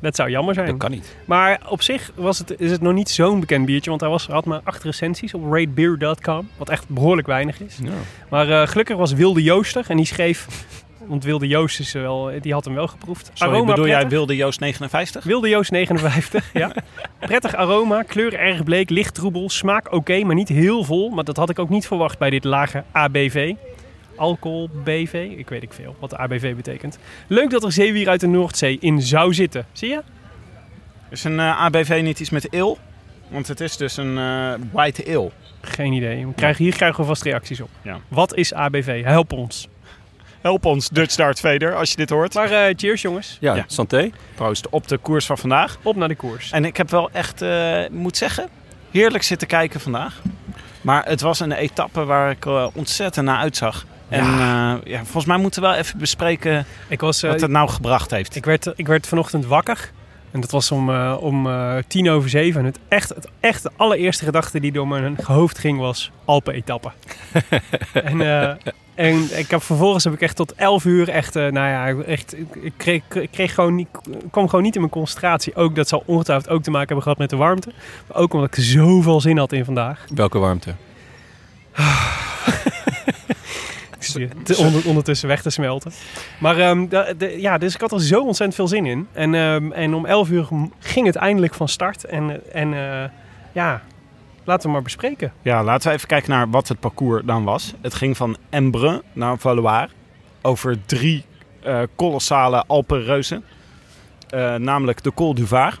Dat 0.00 0.16
zou 0.16 0.30
jammer 0.30 0.54
zijn. 0.54 0.66
Dat 0.66 0.76
kan 0.76 0.90
niet. 0.90 1.16
Maar 1.24 1.60
op 1.68 1.82
zich 1.82 2.12
was 2.14 2.38
het, 2.38 2.60
is 2.60 2.70
het 2.70 2.80
nog 2.80 2.92
niet 2.92 3.10
zo'n 3.10 3.40
bekend 3.40 3.66
biertje. 3.66 3.90
Want 3.90 4.02
hij 4.02 4.10
was, 4.10 4.26
had 4.26 4.44
maar 4.44 4.60
acht 4.64 4.84
recensies 4.84 5.34
op 5.34 5.52
ratebeer.com. 5.52 6.48
Wat 6.56 6.68
echt 6.68 6.88
behoorlijk 6.88 7.26
weinig 7.26 7.60
is. 7.60 7.78
Ja. 7.82 7.90
Maar 8.28 8.50
eh, 8.50 8.68
gelukkig 8.68 8.96
was 8.96 9.12
Wilde 9.12 9.42
Jooster. 9.42 9.84
En 9.88 9.96
die 9.96 10.06
schreef... 10.06 10.46
Want 11.06 11.24
Wilde 11.24 11.46
Joost 11.46 11.80
is 11.80 11.92
wel, 11.92 12.30
die 12.40 12.52
had 12.52 12.64
hem 12.64 12.74
wel 12.74 12.86
geproefd. 12.86 13.30
Sorry, 13.32 13.52
Aroma 13.52 13.70
bedoel 13.70 13.86
jij. 13.86 14.08
Wilde 14.08 14.36
Joost 14.36 14.60
59? 14.60 15.24
Wilde 15.24 15.48
Joost 15.48 15.70
59, 15.70 16.50
ja. 16.52 16.72
Prettig 17.20 17.54
aroma, 17.54 18.02
kleur 18.02 18.34
erg 18.34 18.64
bleek, 18.64 18.90
licht 18.90 19.14
troebel, 19.14 19.50
smaak 19.50 19.92
oké, 19.92 20.24
maar 20.24 20.34
niet 20.34 20.48
heel 20.48 20.84
vol. 20.84 21.10
Maar 21.10 21.24
dat 21.24 21.36
had 21.36 21.50
ik 21.50 21.58
ook 21.58 21.68
niet 21.68 21.86
verwacht 21.86 22.18
bij 22.18 22.30
dit 22.30 22.44
lage 22.44 22.84
ABV. 22.92 23.54
Alcohol 24.18 24.68
BV, 24.84 25.28
ik 25.36 25.48
weet 25.48 25.62
ik 25.62 25.72
veel 25.72 25.96
wat 25.98 26.10
de 26.10 26.16
ABV 26.18 26.54
betekent. 26.54 26.98
Leuk 27.26 27.50
dat 27.50 27.64
er 27.64 27.72
zeewier 27.72 28.08
uit 28.08 28.20
de 28.20 28.26
Noordzee 28.26 28.76
in 28.80 29.02
zou 29.02 29.34
zitten. 29.34 29.66
Zie 29.72 29.88
je? 29.88 30.02
Is 31.10 31.24
een 31.24 31.38
eh, 31.40 31.60
ABV 31.60 32.00
niet 32.02 32.20
iets 32.20 32.30
met 32.30 32.44
il? 32.50 32.78
Want 33.28 33.48
het 33.48 33.60
is 33.60 33.76
dus 33.76 33.96
een 33.96 34.18
eh 34.18 34.52
white 34.72 35.04
ale. 35.06 35.30
Geen 35.60 35.92
idee. 35.92 36.26
We 36.26 36.34
krijgen, 36.34 36.64
hier 36.64 36.74
krijgen 36.76 37.00
we 37.00 37.06
vast 37.06 37.22
reacties 37.22 37.60
op. 37.60 37.68
Ja. 37.82 37.98
Wat 38.08 38.34
is 38.34 38.54
ABV? 38.54 39.04
Help 39.04 39.32
ons. 39.32 39.68
Help 40.40 40.64
ons, 40.64 40.88
Dutch 40.88 41.14
Vader, 41.40 41.74
als 41.74 41.90
je 41.90 41.96
dit 41.96 42.10
hoort. 42.10 42.34
Maar 42.34 42.50
eh, 42.50 42.74
cheers 42.76 43.02
jongens. 43.02 43.36
Ja, 43.40 43.54
Ja. 43.54 43.64
santé. 43.66 44.10
Proost 44.34 44.68
op 44.68 44.88
de 44.88 44.98
koers 44.98 45.26
van 45.26 45.38
vandaag. 45.38 45.78
Op 45.82 45.96
naar 45.96 46.08
de 46.08 46.14
koers. 46.14 46.50
En 46.50 46.64
ik 46.64 46.76
heb 46.76 46.90
wel 46.90 47.10
echt, 47.12 47.42
eh, 47.42 47.80
moet 47.90 48.16
zeggen, 48.16 48.48
heerlijk 48.90 49.22
zitten 49.24 49.48
kijken 49.48 49.80
vandaag. 49.80 50.22
Maar 50.80 51.04
het 51.04 51.20
was 51.20 51.40
een 51.40 51.52
etappe 51.52 52.04
waar 52.04 52.30
ik 52.30 52.46
ontzettend 52.74 53.26
naar 53.26 53.38
uitzag. 53.38 53.86
En 54.08 54.24
eh, 54.24 54.74
ja, 54.84 54.98
volgens 55.02 55.24
mij 55.24 55.36
moeten 55.36 55.62
we 55.62 55.68
wel 55.68 55.76
even 55.76 55.98
bespreken 55.98 56.66
Ik, 56.88 57.00
was, 57.00 57.22
eh, 57.22 57.30
wat 57.30 57.40
het 57.40 57.50
nou 57.50 57.68
gebracht 57.68 58.10
heeft. 58.10 58.36
ik, 58.36 58.44
werd, 58.44 58.72
ik 58.76 58.86
werd 58.86 59.06
vanochtend 59.06 59.46
wakker. 59.46 59.90
En 60.30 60.40
dat 60.40 60.50
was 60.50 60.70
om, 60.70 60.90
eh, 60.90 61.16
om 61.20 61.46
eh, 61.46 61.76
tien 61.86 62.10
over 62.10 62.28
zeven. 62.28 62.60
En 62.60 62.66
het 62.66 62.78
echt, 62.88 63.08
het 63.08 63.28
echt 63.40 63.62
de 63.62 63.70
allereerste 63.76 64.24
gedachte 64.24 64.60
die 64.60 64.72
door 64.72 64.88
mijn 64.88 65.18
hoofd 65.22 65.58
ging 65.58 65.78
was 65.78 66.10
Alpen-etappe. 66.24 66.90
en, 67.92 68.20
eh, 68.20 68.54
en 68.94 69.38
ik 69.38 69.50
heb, 69.50 69.62
vervolgens 69.62 70.04
heb 70.04 70.12
ik 70.12 70.20
echt 70.20 70.36
tot 70.36 70.54
elf 70.54 70.84
uur 70.84 71.08
echt, 71.08 71.36
eh, 71.36 71.42
nou 71.42 71.68
ja, 71.68 72.02
echt, 72.04 72.38
ik 72.38 72.54
ik 72.54 72.72
kreeg, 72.76 73.02
ik 73.14 73.30
kreeg 73.30 73.54
gewoon 73.54 73.74
niet, 73.74 73.88
ik 74.10 74.30
kwam 74.30 74.48
gewoon 74.48 74.64
niet 74.64 74.74
in 74.74 74.80
mijn 74.80 74.92
concentratie. 74.92 75.54
Ook 75.54 75.74
dat 75.74 75.88
zal 75.88 76.02
ongetwijfeld 76.06 76.48
ook 76.50 76.62
te 76.62 76.70
maken 76.70 76.86
hebben 76.86 77.02
gehad 77.02 77.18
met 77.18 77.30
de 77.30 77.36
warmte. 77.36 77.72
Maar 78.06 78.16
ook 78.16 78.32
omdat 78.32 78.56
ik 78.56 78.64
zoveel 78.64 79.20
zin 79.20 79.38
had 79.38 79.52
in 79.52 79.64
vandaag. 79.64 80.04
Welke 80.14 80.38
warmte? 80.38 80.74
Te- 84.42 84.56
onder- 84.56 84.86
ondertussen 84.86 85.28
weg 85.28 85.42
te 85.42 85.50
smelten. 85.50 85.92
Maar 86.40 86.58
ehm, 86.58 86.86
ja, 87.40 87.58
dus 87.58 87.74
ik 87.74 87.80
had 87.80 87.92
er 87.92 88.00
zo 88.00 88.20
ontzettend 88.20 88.54
veel 88.54 88.68
zin 88.68 88.86
in. 88.86 89.06
En, 89.12 89.34
ehm, 89.34 89.72
en 89.72 89.94
om 89.94 90.06
11 90.06 90.30
uur 90.30 90.48
ging 90.78 91.06
het 91.06 91.16
eindelijk 91.16 91.54
van 91.54 91.68
start. 91.68 92.04
En, 92.04 92.30
eh, 92.30 92.62
en 92.62 92.74
eh, 92.74 93.10
ja, 93.52 93.82
laten 94.44 94.66
we 94.66 94.72
maar 94.72 94.82
bespreken. 94.82 95.32
Ja, 95.42 95.64
laten 95.64 95.88
we 95.88 95.94
even 95.94 96.08
kijken 96.08 96.30
naar 96.30 96.50
wat 96.50 96.68
het 96.68 96.80
parcours 96.80 97.22
dan 97.24 97.44
was. 97.44 97.74
Het 97.80 97.94
ging 97.94 98.16
van 98.16 98.36
Embrun 98.50 99.02
naar 99.12 99.38
Valois 99.38 99.88
over 100.42 100.76
drie 100.86 101.24
eh, 101.62 101.80
kolossale 101.96 102.64
Alpenreuzen. 102.66 103.44
Eh, 104.28 104.54
namelijk 104.54 105.02
de 105.02 105.14
Col 105.14 105.34
du 105.34 105.46
Var, 105.46 105.78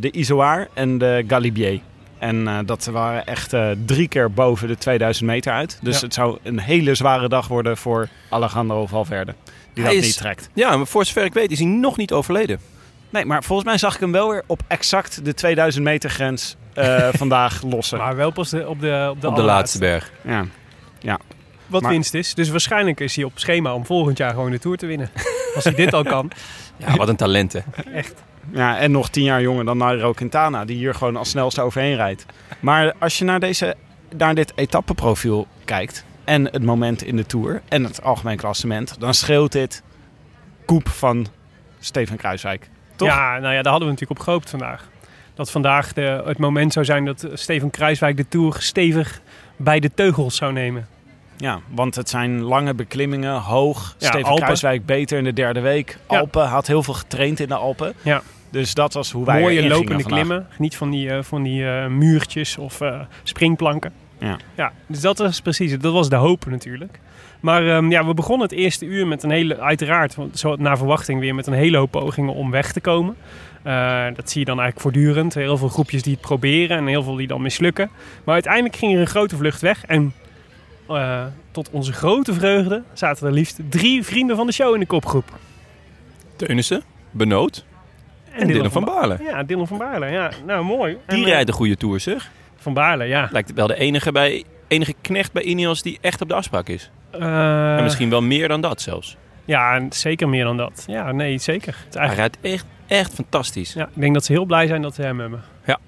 de 0.00 0.10
Izoard 0.10 0.68
en 0.74 0.98
de 0.98 1.24
Galibier. 1.26 1.80
En 2.18 2.48
eh, 2.48 2.58
dat 2.66 2.84
waren 2.84 3.26
echt 3.26 3.52
eh, 3.52 3.70
drie 3.84 4.08
keer 4.08 4.32
boven 4.32 4.68
de 4.68 4.76
2000 4.78 5.26
meter 5.26 5.52
uit. 5.52 5.78
Dus 5.82 5.94
Ja. 5.98 6.04
het 6.04 6.14
zou 6.14 6.38
een 6.42 6.58
hele 6.60 6.94
zware 6.94 7.28
dag 7.28 7.48
worden 7.48 7.76
voor 7.76 8.08
Alejandro 8.30 8.86
Valverde. 8.86 9.34
Die 9.72 9.84
Hij 9.84 9.92
dat 9.94 10.02
is- 10.02 10.08
niet 10.08 10.18
trekt. 10.18 10.48
Ja, 10.54 10.76
maar 10.76 10.86
voor 10.86 11.04
zover 11.04 11.24
ik 11.24 11.32
weet 11.34 11.50
is 11.50 11.58
hij 11.58 11.68
nog 11.68 11.96
niet 11.96 12.12
overleden. 12.12 12.58
Nee, 13.10 13.24
maar 13.24 13.44
volgens 13.44 13.68
mij 13.68 13.78
zag 13.78 13.94
ik 13.94 14.00
hem 14.00 14.12
wel 14.12 14.30
weer 14.30 14.42
op 14.46 14.60
exact 14.66 15.24
de 15.24 15.34
2000 15.34 15.84
meter 15.84 16.10
grens 16.10 16.56
eh, 16.74 17.08
vandaag 17.22 17.62
lossen. 17.62 17.98
Maar 17.98 18.16
wel 18.16 18.30
pas 18.30 18.50
de, 18.50 18.68
op 18.68 18.80
de, 18.80 19.08
op 19.10 19.20
de, 19.20 19.28
Op 19.28 19.36
de 19.36 19.42
laatste 19.42 19.78
berg. 19.78 20.12
Ja. 21.00 21.18
Wat 21.66 21.82
Maar- 21.82 21.90
winst 21.90 22.14
is. 22.14 22.34
Dus 22.34 22.48
waarschijnlijk 22.48 23.00
is 23.00 23.16
hij 23.16 23.24
op 23.24 23.32
schema 23.34 23.74
om 23.74 23.86
volgend 23.86 24.18
jaar 24.18 24.30
gewoon 24.30 24.50
de 24.50 24.58
Tour 24.58 24.76
te 24.76 24.86
winnen. 24.86 25.10
Als 25.54 25.64
hij 25.64 25.74
dit 25.74 25.92
al 25.92 26.02
kan. 26.04 26.30
Ja, 26.76 26.96
wat 26.96 27.08
een 27.08 27.16
talent 27.16 27.52
hè. 27.52 27.60
Echt. 27.92 28.22
Ja, 28.54 28.78
en 28.78 28.90
nog 28.90 29.08
tien 29.08 29.24
jaar 29.24 29.42
jonger 29.42 29.64
dan 29.64 29.76
Nairo 29.76 30.12
Quintana, 30.12 30.64
die 30.64 30.76
hier 30.76 30.94
gewoon 30.94 31.16
als 31.16 31.30
snelste 31.30 31.60
overheen 31.60 31.96
rijdt. 31.96 32.26
Maar 32.60 32.92
als 32.98 33.18
je 33.18 33.24
naar, 33.24 33.40
deze, 33.40 33.74
naar 34.16 34.34
dit 34.34 34.52
etappeprofiel 34.54 35.46
kijkt 35.64 36.04
en 36.24 36.44
het 36.44 36.62
moment 36.62 37.02
in 37.02 37.16
de 37.16 37.26
Tour 37.26 37.62
en 37.68 37.84
het 37.84 38.02
algemeen 38.02 38.36
klassement, 38.36 39.00
dan 39.00 39.14
scheelt 39.14 39.52
dit 39.52 39.82
koep 40.64 40.88
van 40.88 41.26
Steven 41.78 42.16
Kruiswijk. 42.16 42.68
Toch? 42.96 43.08
Ja, 43.08 43.38
nou 43.38 43.54
ja, 43.54 43.62
daar 43.62 43.72
hadden 43.72 43.88
we 43.88 43.94
natuurlijk 43.94 44.20
op 44.20 44.26
gehoopt 44.26 44.50
vandaag. 44.50 44.88
Dat 45.34 45.50
vandaag 45.50 45.92
de, 45.92 46.22
het 46.24 46.38
moment 46.38 46.72
zou 46.72 46.84
zijn 46.84 47.04
dat 47.04 47.28
Steven 47.32 47.70
Kruiswijk 47.70 48.16
de 48.16 48.28
Tour 48.28 48.56
stevig 48.58 49.20
bij 49.56 49.80
de 49.80 49.90
teugels 49.94 50.36
zou 50.36 50.52
nemen. 50.52 50.88
Ja, 51.36 51.60
want 51.68 51.94
het 51.94 52.08
zijn 52.08 52.42
lange 52.42 52.74
beklimmingen, 52.74 53.40
hoog. 53.40 53.94
Ja, 53.98 54.06
Steven 54.06 54.28
Alpen. 54.28 54.42
Kruiswijk 54.42 54.86
beter 54.86 55.18
in 55.18 55.24
de 55.24 55.32
derde 55.32 55.60
week. 55.60 55.98
Ja. 56.08 56.18
Alpen 56.18 56.46
had 56.46 56.66
heel 56.66 56.82
veel 56.82 56.94
getraind 56.94 57.40
in 57.40 57.48
de 57.48 57.54
Alpen. 57.54 57.94
Ja. 58.02 58.22
Dus 58.54 58.74
dat 58.74 58.92
was 58.92 59.10
hoe 59.10 59.24
wij 59.24 59.40
Mooie 59.40 59.56
erin 59.56 59.68
lopende 59.68 60.02
klimmen. 60.02 60.46
Niet 60.58 60.76
van 60.76 60.90
die, 60.90 61.10
eh, 61.10 61.22
van 61.22 61.42
die 61.42 61.66
eh, 61.66 61.86
muurtjes 61.86 62.58
of 62.58 62.80
eh, 62.80 63.00
springplanken. 63.22 63.92
Ja. 64.18 64.38
ja, 64.54 64.72
dus 64.86 65.00
dat 65.00 65.18
was 65.18 65.40
precies 65.40 65.70
het. 65.70 65.82
Dat 65.82 65.92
was 65.92 66.08
de 66.08 66.16
hoop 66.16 66.46
natuurlijk. 66.46 67.00
Maar 67.40 67.68
ehm, 67.68 67.90
ja, 67.90 68.06
we 68.06 68.14
begonnen 68.14 68.48
het 68.48 68.56
eerste 68.56 68.84
uur 68.84 69.06
met 69.06 69.22
een 69.22 69.30
hele, 69.30 69.58
uiteraard, 69.60 70.16
zo 70.34 70.56
naar 70.56 70.76
verwachting 70.76 71.20
weer, 71.20 71.34
met 71.34 71.46
een 71.46 71.52
hele 71.52 71.76
hoop 71.76 71.90
pogingen 71.90 72.34
om 72.34 72.50
weg 72.50 72.72
te 72.72 72.80
komen. 72.80 73.16
Eh, 73.62 74.06
dat 74.14 74.30
zie 74.30 74.40
je 74.40 74.46
dan 74.46 74.60
eigenlijk 74.60 74.80
voortdurend. 74.80 75.34
Heel 75.34 75.56
veel 75.56 75.68
groepjes 75.68 76.02
die 76.02 76.12
het 76.12 76.20
proberen 76.20 76.76
en 76.76 76.86
heel 76.86 77.02
veel 77.02 77.14
die 77.14 77.26
dan 77.26 77.42
mislukken. 77.42 77.90
Maar 78.24 78.34
uiteindelijk 78.34 78.76
ging 78.76 78.94
er 78.94 79.00
een 79.00 79.06
grote 79.06 79.36
vlucht 79.36 79.60
weg. 79.60 79.84
En 79.84 80.12
eh, 80.88 81.24
tot 81.50 81.70
onze 81.70 81.92
grote 81.92 82.34
vreugde 82.34 82.82
zaten 82.92 83.26
er 83.26 83.32
liefst 83.32 83.60
drie 83.68 84.04
vrienden 84.04 84.36
van 84.36 84.46
de 84.46 84.52
show 84.52 84.74
in 84.74 84.80
de 84.80 84.86
kopgroep. 84.86 85.38
Teunissen, 86.36 86.82
Benoot 87.10 87.64
en 88.38 88.46
Dylan 88.46 88.70
van 88.70 88.84
Baarle. 88.84 89.18
Ja, 89.22 89.42
Dylan 89.42 89.66
van 89.66 89.78
Baarle. 89.78 90.06
Ja, 90.06 90.30
nou 90.46 90.64
mooi. 90.64 90.92
Die 91.06 91.18
En, 91.18 91.24
eh, 91.24 91.30
rijdt 91.32 91.48
een 91.48 91.54
goede 91.54 91.76
tour 91.76 92.00
zeg. 92.00 92.30
Van 92.56 92.74
Baarle, 92.74 93.04
ja. 93.04 93.28
Lijkt 93.32 93.52
wel 93.52 93.66
de 93.66 93.76
enige, 93.76 94.12
bij, 94.12 94.44
enige 94.68 94.94
knecht 95.00 95.32
bij 95.32 95.42
Ineos 95.42 95.82
die 95.82 95.98
echt 96.00 96.20
op 96.20 96.28
de 96.28 96.34
afspraak 96.34 96.68
is. 96.68 96.90
Eh, 97.10 97.76
en 97.76 97.82
misschien 97.82 98.10
wel 98.10 98.22
meer 98.22 98.48
dan 98.48 98.60
dat 98.60 98.80
zelfs. 98.80 99.16
Ja, 99.44 99.74
en 99.74 99.92
zeker 99.92 100.28
meer 100.28 100.44
dan 100.44 100.56
dat. 100.56 100.84
Ja, 100.86 101.12
nee, 101.12 101.38
zeker. 101.38 101.76
Het 101.84 101.94
Hij 101.94 102.14
rijdt 102.14 102.38
echt, 102.40 102.66
echt 102.86 103.14
fantastisch. 103.14 103.72
ja, 103.72 103.84
ik 103.84 104.00
denk 104.00 104.14
dat 104.14 104.24
ze 104.24 104.32
heel 104.32 104.44
blij 104.44 104.66
zijn 104.66 104.82
dat 104.82 104.94
ze 104.94 105.02
hem 105.02 105.20
hebben. 105.20 105.42
Ja. 105.64 105.78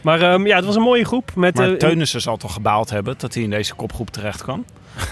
Maar 0.00 0.20
ehm, 0.20 0.46
ja, 0.46 0.56
het 0.56 0.64
was 0.64 0.76
een 0.76 0.82
mooie 0.82 1.04
groep. 1.04 1.34
Met, 1.34 1.54
Maar 1.54 1.70
eh, 1.70 1.76
Teunissen 1.76 2.20
zal 2.20 2.36
toch 2.36 2.52
gebaald 2.52 2.90
hebben 2.90 3.14
dat 3.18 3.34
hij 3.34 3.42
in 3.42 3.50
deze 3.50 3.74
kopgroep 3.74 4.10
terecht 4.10 4.42
kwam. 4.42 4.64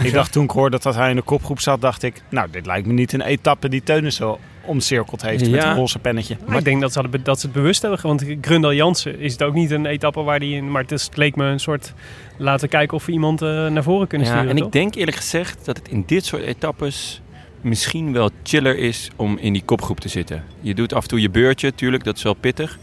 Ik 0.02 0.12
dacht 0.12 0.32
toen 0.32 0.44
ik 0.44 0.50
hoorde 0.50 0.78
dat 0.82 0.94
hij 0.94 1.10
in 1.10 1.16
de 1.16 1.22
kopgroep 1.22 1.60
zat, 1.60 1.80
dacht 1.80 2.02
ik... 2.02 2.22
Nou, 2.28 2.48
dit 2.50 2.66
lijkt 2.66 2.86
me 2.86 2.92
niet 2.92 3.12
een 3.12 3.20
etappe 3.20 3.68
die 3.68 3.82
Teunissen 3.82 4.36
omcirkeld 4.66 5.22
heeft 5.22 5.50
met 5.50 5.62
Ja. 5.62 5.70
een 5.70 5.76
roze 5.76 5.98
pennetje. 5.98 6.36
maar 6.46 6.58
ik 6.58 6.64
denk 6.64 6.80
dat 6.80 6.92
ze, 6.92 7.00
hadden, 7.00 7.24
dat 7.24 7.40
ze 7.40 7.46
het 7.46 7.54
bewust 7.54 7.82
hebben. 7.82 8.00
Want 8.02 8.24
Grundel 8.40 8.74
Jansen 8.74 9.18
is 9.20 9.32
het 9.32 9.42
ook 9.42 9.54
niet 9.54 9.70
een 9.70 9.86
etappe 9.86 10.22
waar 10.22 10.40
die 10.40 10.56
in... 10.56 10.70
Maar 10.70 10.82
het, 10.82 10.92
is, 10.92 11.04
het 11.04 11.16
leek 11.16 11.36
me 11.36 11.44
een 11.44 11.60
soort... 11.60 11.92
Laten 12.36 12.68
kijken 12.68 12.96
of 12.96 13.06
we 13.06 13.12
iemand 13.12 13.42
eh, 13.42 13.66
naar 13.66 13.82
voren 13.82 14.06
kunnen 14.06 14.26
Ja, 14.26 14.32
sturen, 14.32 14.50
en 14.50 14.56
toch? 14.56 14.66
ik 14.66 14.72
denk 14.72 14.94
eerlijk 14.94 15.16
gezegd 15.16 15.64
dat 15.64 15.76
het 15.76 15.88
in 15.88 16.02
dit 16.06 16.24
soort 16.24 16.42
etappes 16.42 17.22
misschien 17.60 18.12
wel 18.12 18.30
chiller 18.42 18.78
is 18.78 19.10
om 19.16 19.38
in 19.38 19.52
die 19.52 19.62
kopgroep 19.64 20.00
te 20.00 20.08
zitten. 20.08 20.44
Je 20.60 20.74
doet 20.74 20.92
af 20.94 21.02
en 21.02 21.08
toe 21.08 21.20
je 21.20 21.30
beurtje, 21.30 21.74
tuurlijk, 21.74 22.04
dat 22.04 22.16
is 22.16 22.22
wel 22.22 22.34
pittig. 22.34 22.78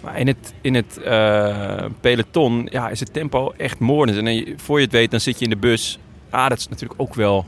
Maar 0.00 0.18
in 0.18 0.26
het, 0.26 0.54
in 0.60 0.74
het 0.74 0.98
eh, 1.02 1.84
peloton 2.00 2.68
ja, 2.70 2.88
is 2.88 3.00
het 3.00 3.12
tempo 3.12 3.52
echt 3.56 3.78
moordend. 3.78 4.26
En 4.26 4.54
voor 4.56 4.78
je 4.78 4.84
het 4.84 4.92
weet, 4.94 5.10
dan 5.10 5.20
zit 5.20 5.38
je 5.38 5.44
in 5.44 5.50
de 5.50 5.56
bus. 5.56 5.98
Ah, 6.36 6.48
dat 6.48 6.58
is 6.58 6.68
natuurlijk 6.68 7.00
ook 7.00 7.14
wel 7.14 7.46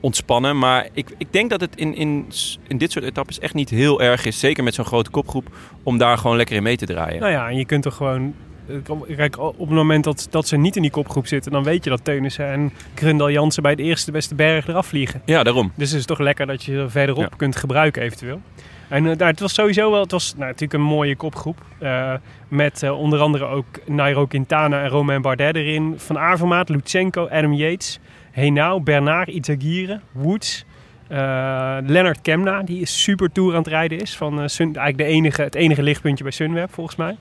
ontspannen. 0.00 0.58
Maar 0.58 0.88
ik, 0.92 1.08
ik 1.18 1.32
denk 1.32 1.50
dat 1.50 1.60
het 1.60 1.76
in, 1.76 1.94
in, 1.94 2.26
in 2.68 2.78
dit 2.78 2.92
soort 2.92 3.04
etappes 3.04 3.38
echt 3.38 3.54
niet 3.54 3.70
heel 3.70 4.00
erg 4.02 4.24
is. 4.24 4.38
Zeker 4.38 4.64
met 4.64 4.74
zo'n 4.74 4.84
grote 4.84 5.10
kopgroep. 5.10 5.46
Om 5.82 5.98
daar 5.98 6.18
gewoon 6.18 6.36
lekker 6.36 6.56
in 6.56 6.62
mee 6.62 6.76
te 6.76 6.86
draaien. 6.86 7.20
Nou 7.20 7.32
ja, 7.32 7.48
en 7.48 7.56
je 7.56 7.64
kunt 7.64 7.82
toch 7.82 7.94
gewoon... 7.96 8.34
eh, 8.68 9.16
Kijk, 9.16 9.38
op 9.38 9.58
het 9.58 9.68
moment 9.70 10.04
dat, 10.04 10.26
dat 10.30 10.48
ze 10.48 10.56
niet 10.56 10.76
in 10.76 10.82
die 10.82 10.90
kopgroep 10.90 11.26
zitten... 11.26 11.52
dan 11.52 11.62
weet 11.64 11.84
je 11.84 11.90
dat 11.90 12.04
Teunissen 12.04 12.46
en 12.46 12.72
Grundel 12.94 13.30
Jansen 13.30 13.62
bij 13.62 13.74
de 13.74 13.82
eerste 13.82 14.10
beste 14.12 14.34
berg 14.34 14.68
eraf 14.68 14.86
vliegen. 14.86 15.22
Ja, 15.24 15.42
daarom. 15.42 15.72
Dus 15.74 15.90
het 15.90 15.98
is 16.00 16.06
toch 16.06 16.18
lekker 16.18 16.46
dat 16.46 16.64
je 16.64 16.72
ze 16.72 16.88
verderop 16.88 17.22
Ja. 17.22 17.36
kunt 17.36 17.56
gebruiken 17.56 18.02
eventueel. 18.02 18.40
En 18.88 19.06
eh, 19.06 19.16
nou, 19.16 19.30
het 19.30 19.40
was 19.40 19.54
sowieso 19.54 19.90
wel, 19.90 20.00
het 20.00 20.10
was 20.10 20.32
nou, 20.32 20.44
natuurlijk 20.44 20.72
een 20.72 20.80
mooie 20.80 21.16
kopgroep. 21.16 21.58
eh, 21.78 22.14
met 22.48 22.82
eh, 22.82 22.98
onder 22.98 23.20
andere 23.20 23.44
ook 23.44 23.66
Nairo 23.86 24.26
Quintana 24.26 24.82
en 24.82 24.88
Romain 24.88 25.22
Bardet 25.22 25.56
erin. 25.56 25.94
Van 25.96 26.18
Avermaat, 26.18 26.68
Lutsenko, 26.68 27.28
Adam 27.28 27.52
Yates, 27.52 27.98
Henao, 28.30 28.80
Bernard, 28.80 29.28
Izagirre, 29.28 30.00
Woods. 30.12 30.64
eh 31.08 31.76
Lennart 31.86 32.22
Kemna, 32.22 32.62
die 32.62 32.80
is 32.80 33.02
super 33.02 33.32
tour 33.32 33.50
aan 33.52 33.58
het 33.58 33.66
rijden 33.66 34.00
is. 34.00 34.16
Van, 34.16 34.50
Sun, 34.50 34.66
eigenlijk 34.76 34.98
de 34.98 35.04
enige, 35.16 35.42
het 35.42 35.54
enige 35.54 35.82
lichtpuntje 35.82 36.24
bij 36.24 36.32
Sunweb 36.32 36.72
volgens 36.72 36.96
mij. 36.96 37.16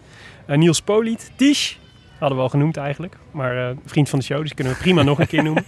Niels 0.48 0.82
Poliet, 0.82 1.32
Tisch, 1.36 1.78
hadden 2.20 2.38
we 2.38 2.44
al 2.44 2.50
genoemd 2.50 2.78
eigenlijk. 2.78 3.18
Maar 3.32 3.74
vriend 3.86 4.10
van 4.10 4.20
de 4.20 4.26
show, 4.26 4.42
dus 4.42 4.54
kunnen 4.54 4.74
we 4.74 4.80
prima 4.80 5.04
nog 5.04 5.20
een 5.20 5.28
keer 5.28 5.44
noemen. 5.50 5.64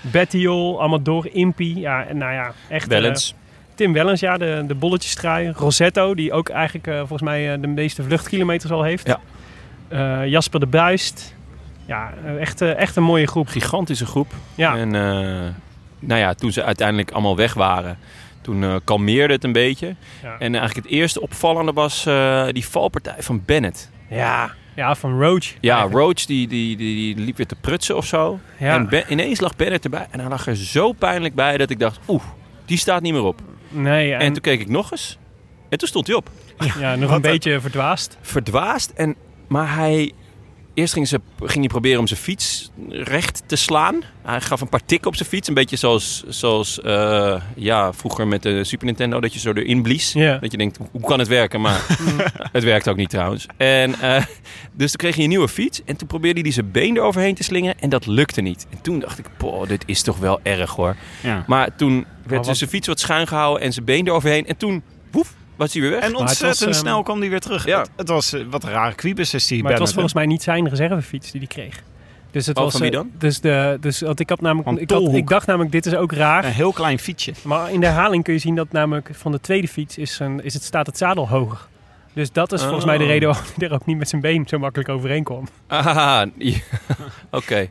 Bettiol, 0.00 0.82
Amador, 0.82 1.28
Impi. 1.32 1.80
Ja, 1.80 2.06
nou 2.12 2.32
ja, 2.32 2.52
echt... 2.68 2.86
Wellens. 2.86 3.34
Tim 3.76 3.92
Wellens, 3.92 4.20
ja, 4.20 4.36
de, 4.38 4.64
de 4.66 4.74
bolletjestrui. 4.74 5.52
Rosetto, 5.56 6.14
die 6.14 6.32
ook 6.32 6.48
eigenlijk 6.48 6.86
eh, 6.86 6.98
volgens 6.98 7.22
mij 7.22 7.52
eh, 7.54 7.60
de 7.60 7.66
meeste 7.66 8.02
vluchtkilometers 8.02 8.72
al 8.72 8.82
heeft. 8.82 9.06
Ja. 9.06 9.20
Eh, 9.88 10.26
Jasper 10.30 10.60
de 10.60 10.66
Buist. 10.66 11.34
Ja, 11.86 12.12
echt, 12.40 12.60
echt 12.62 12.96
een 12.96 13.02
mooie 13.02 13.26
groep. 13.26 13.48
gigantische 13.48 14.06
groep. 14.06 14.32
Ja, 14.54 14.76
En 14.76 14.94
eh, 14.94 15.00
nou 15.98 16.20
ja, 16.20 16.34
toen 16.34 16.52
ze 16.52 16.62
uiteindelijk 16.64 17.10
allemaal 17.10 17.36
weg 17.36 17.54
waren, 17.54 17.98
toen 18.40 18.62
eh, 18.64 18.74
kalmeerde 18.84 19.34
het 19.34 19.44
een 19.44 19.52
beetje. 19.52 19.94
ja. 20.22 20.36
En 20.38 20.54
eigenlijk 20.54 20.86
het 20.86 20.94
eerste 20.96 21.20
opvallende 21.20 21.72
was 21.72 22.06
eh, 22.06 22.46
die 22.52 22.66
valpartij 22.66 23.14
van 23.18 23.42
Bennett. 23.44 23.90
ja. 24.08 24.50
ja 24.74 24.94
van 24.94 25.20
Roach. 25.22 25.44
Ja, 25.60 25.74
eigenlijk. 25.74 26.04
Roach 26.04 26.24
die, 26.26 26.48
die, 26.48 26.76
die, 26.76 27.14
die 27.14 27.24
liep 27.24 27.36
weer 27.36 27.46
te 27.46 27.56
prutsen 27.60 27.96
of 27.96 28.06
zo. 28.06 28.38
Ja. 28.58 28.74
En 28.74 28.88
Ben- 28.88 29.04
ineens 29.08 29.40
lag 29.40 29.56
Bennett 29.56 29.84
erbij. 29.84 30.06
En 30.10 30.20
hij 30.20 30.28
lag 30.28 30.46
er 30.46 30.56
zo 30.56 30.92
pijnlijk 30.92 31.34
bij 31.34 31.56
dat 31.56 31.70
ik 31.70 31.78
dacht, 31.78 31.98
oeh, 32.08 32.22
die 32.64 32.78
staat 32.78 33.02
niet 33.02 33.12
meer 33.12 33.22
op. 33.24 33.40
Nee, 33.76 34.12
En, 34.12 34.20
en, 34.20 34.32
toen 34.32 34.42
keek 34.42 34.60
ik 34.60 34.68
nog 34.68 34.90
eens. 34.90 35.18
En 35.68 35.78
toen 35.78 35.88
stond 35.88 36.06
hij 36.06 36.16
op. 36.16 36.30
ja, 36.78 36.94
nog 36.96 37.10
een 37.10 37.20
beetje 37.20 37.60
verdwaasd. 37.60 38.18
Verdwaasd. 38.20 38.90
En, 38.90 39.16
maar 39.46 39.74
hij... 39.74 40.12
Eerst 40.76 40.92
ging, 40.92 41.08
ze, 41.08 41.20
ging 41.38 41.58
hij 41.58 41.66
proberen 41.66 42.00
om 42.00 42.06
zijn 42.06 42.20
fiets 42.20 42.70
recht 42.88 43.42
te 43.46 43.56
slaan. 43.56 44.02
Hij 44.22 44.40
gaf 44.40 44.60
een 44.60 44.68
paar 44.68 44.84
tikken 44.84 45.08
op 45.08 45.16
zijn 45.16 45.28
fiets. 45.28 45.48
Een 45.48 45.54
beetje 45.54 45.76
zoals, 45.76 46.24
zoals 46.28 46.80
eh, 46.80 47.40
ja, 47.54 47.92
vroeger 47.92 48.26
met 48.26 48.42
de 48.42 48.64
Super 48.64 48.86
Nintendo. 48.86 49.20
Dat 49.20 49.32
je 49.32 49.38
zo 49.38 49.52
erin 49.52 49.82
blies. 49.82 50.12
Dat 50.12 50.50
je 50.52 50.56
denkt, 50.56 50.78
hoe 50.90 51.00
kan 51.00 51.18
het 51.18 51.28
werken? 51.28 51.60
Maar 51.60 51.86
het 52.52 52.64
werkt 52.64 52.88
ook 52.88 52.96
niet 52.96 53.10
trouwens. 53.10 53.46
En, 53.56 54.00
eh, 54.00 54.24
dus 54.72 54.90
toen 54.90 54.98
kreeg 54.98 55.14
hij 55.14 55.24
een 55.24 55.30
nieuwe 55.30 55.48
fiets. 55.48 55.84
En 55.84 55.96
toen 55.96 56.08
probeerde 56.08 56.40
hij 56.40 56.50
zijn 56.50 56.70
been 56.70 56.96
eroverheen 56.96 57.34
te 57.34 57.42
slingeren. 57.42 57.80
En 57.80 57.88
dat 57.88 58.06
lukte 58.06 58.40
niet. 58.40 58.66
En 58.70 58.80
toen 58.82 58.98
dacht 58.98 59.18
ik, 59.18 59.26
poh, 59.36 59.68
dit 59.68 59.82
is 59.86 60.02
toch 60.02 60.18
wel 60.18 60.40
erg 60.42 60.70
hoor. 60.70 60.96
Ja. 61.22 61.44
Maar 61.46 61.76
toen 61.76 62.06
werd 62.26 62.44
dus 62.44 62.58
zijn 62.58 62.70
fiets 62.70 62.86
wat 62.86 63.00
schuin 63.00 63.26
gehouden. 63.26 63.62
En 63.62 63.72
zijn 63.72 63.84
been 63.84 64.06
eroverheen. 64.06 64.46
En 64.46 64.56
toen, 64.56 64.82
was 65.56 65.72
hij 65.72 65.82
weer 65.82 65.90
weg. 65.90 66.00
En 66.02 66.16
ontzettend 66.16 66.58
was, 66.58 66.68
ehm, 66.76 66.86
snel 66.86 67.02
kwam 67.02 67.20
hij 67.20 67.28
weer 67.30 67.40
terug. 67.40 67.64
Ja. 67.66 67.78
Het, 67.78 67.90
het 67.96 68.08
was 68.08 68.32
eh, 68.32 68.40
wat 68.50 68.64
een 68.64 68.70
rare 68.70 68.94
kwiebus 68.94 69.34
is 69.34 69.46
die 69.46 69.62
Maar 69.62 69.70
het 69.72 69.80
was 69.80 69.92
volgens 69.92 70.14
mij 70.14 70.26
niet 70.26 70.42
zijn 70.42 70.68
reservefiets 70.68 71.30
die 71.30 71.40
hij 71.40 71.48
kreeg. 71.48 71.82
Dus 72.30 72.46
het 72.46 72.56
Oh, 72.56 72.62
was, 72.62 72.72
van 72.72 72.80
wie 72.80 72.90
eh, 72.90 72.96
dan? 72.96 73.10
Dus, 73.18 73.40
de, 73.40 73.76
dus 73.80 74.00
want 74.00 74.20
ik, 74.20 74.28
had 74.28 74.40
namelijk, 74.40 74.80
ik, 74.80 74.90
had, 74.90 74.98
Tolhoek. 74.98 75.16
ik 75.16 75.28
dacht 75.28 75.46
namelijk, 75.46 75.72
dit 75.72 75.86
is 75.86 75.94
ook 75.94 76.12
raar. 76.12 76.44
Een 76.44 76.52
heel 76.52 76.72
klein 76.72 76.98
fietsje. 76.98 77.32
Maar 77.42 77.72
in 77.72 77.80
de 77.80 77.86
herhaling 77.86 78.24
kun 78.24 78.32
je 78.32 78.38
zien 78.38 78.54
dat 78.54 78.72
namelijk 78.72 79.10
van 79.12 79.32
de 79.32 79.40
tweede 79.40 79.68
fiets 79.68 79.98
is, 79.98 80.18
een, 80.18 80.44
is 80.44 80.54
het, 80.54 80.62
staat 80.62 80.86
het 80.86 80.98
zadel 80.98 81.28
hoger. 81.28 81.66
Dus 82.12 82.32
dat 82.32 82.52
is 82.52 82.62
volgens 82.62 82.84
mij 82.84 82.98
de 82.98 83.04
Oh. 83.04 83.10
reden 83.10 83.28
waarom 83.28 83.46
hij 83.56 83.68
er 83.68 83.74
ook 83.74 83.86
niet 83.86 83.98
met 83.98 84.08
zijn 84.08 84.20
been 84.22 84.44
zo 84.46 84.58
makkelijk 84.58 84.88
overheen 84.88 85.24
kwam. 85.24 85.48
Ah, 85.66 86.22
ja. 86.38 86.56
oké. 87.30 87.68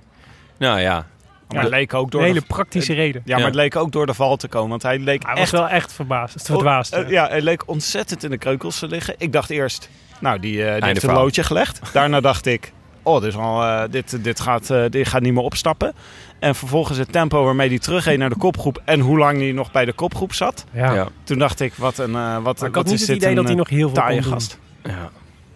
Nou 0.57 0.79
ja. 0.79 1.07
Maar 1.47 1.62
het 1.62 1.71
leek 1.71 1.93
ook 1.93 2.12
door 2.12 2.21
Een 2.21 2.27
de, 2.27 2.34
hele 2.34 2.45
praktische 2.45 2.93
reden. 2.93 3.21
ja, 3.25 3.36
maar 3.38 3.45
het 3.45 3.55
leek 3.55 3.75
ook 3.75 3.91
door 3.91 4.05
de 4.05 4.13
val 4.13 4.38
te 4.38 4.47
komen. 4.47 4.69
Want 4.69 4.81
hij 4.81 4.99
leek 4.99 5.23
Hij 5.23 5.34
was 5.34 5.41
echt 5.41 5.51
wel 5.51 5.67
echt 5.67 5.93
verbaasd, 5.93 6.45
verdwaasd. 6.45 6.93
Oh, 6.93 6.99
eh, 6.99 7.10
ja, 7.10 7.27
hij 7.27 7.41
leek 7.41 7.67
ontzettend 7.67 8.23
in 8.23 8.29
de 8.29 8.38
kreukels 8.38 8.79
te 8.79 8.88
liggen. 8.88 9.15
Ik 9.17 9.31
dacht 9.31 9.49
eerst, 9.49 9.89
nou, 10.19 10.39
die, 10.39 10.65
eh, 10.65 10.75
die 10.75 10.86
heeft 10.86 11.03
een 11.03 11.13
loodje 11.13 11.43
gelegd. 11.43 11.79
Daarna 11.93 12.19
dacht 12.21 12.45
ik, 12.45 12.71
oh, 13.05 13.21
dit, 13.21 13.29
is 13.29 13.36
al, 13.36 13.63
eh, 13.63 13.84
dit, 13.89 14.23
dit, 14.23 14.39
gaat, 14.39 14.69
eh, 14.69 14.84
dit 14.89 15.08
gaat 15.08 15.21
niet 15.21 15.34
meer 15.34 15.43
opstappen. 15.43 15.93
En 16.39 16.55
vervolgens 16.55 16.97
het 16.97 17.12
tempo 17.12 17.43
waarmee 17.43 17.69
hij 17.69 17.79
terugreed 17.79 18.17
naar 18.17 18.29
de 18.29 18.38
kopgroep 18.38 18.81
en 18.86 18.99
hoe 18.99 19.17
lang 19.17 19.38
hij 19.38 19.51
nog 19.51 19.71
bij 19.71 19.86
de 19.86 19.93
kopgroep 19.93 20.34
zat. 20.34 20.65
ja. 20.71 20.93
Ja. 20.93 21.08
Toen 21.23 21.38
dacht 21.38 21.60
ik, 21.60 21.73
wat 21.73 21.97
een, 21.97 22.15
eh, 22.15 22.38
wat, 22.38 22.60
Maar 22.60 22.69
ik 22.69 22.75
wat 22.75 22.84
had 22.84 22.86
niet 22.86 22.93
is 22.93 22.99
het 22.99 23.08
dit 23.08 23.17
idee 23.17 23.29
een, 23.29 23.36
dat 23.36 23.45
hij 23.45 23.55
nog 23.55 23.69
heel 23.69 23.88
veel 23.88 23.97
taaie 23.97 24.13
kon 24.13 24.23
doen. 24.23 24.34
gast. 24.34 24.60
ja. 24.84 25.10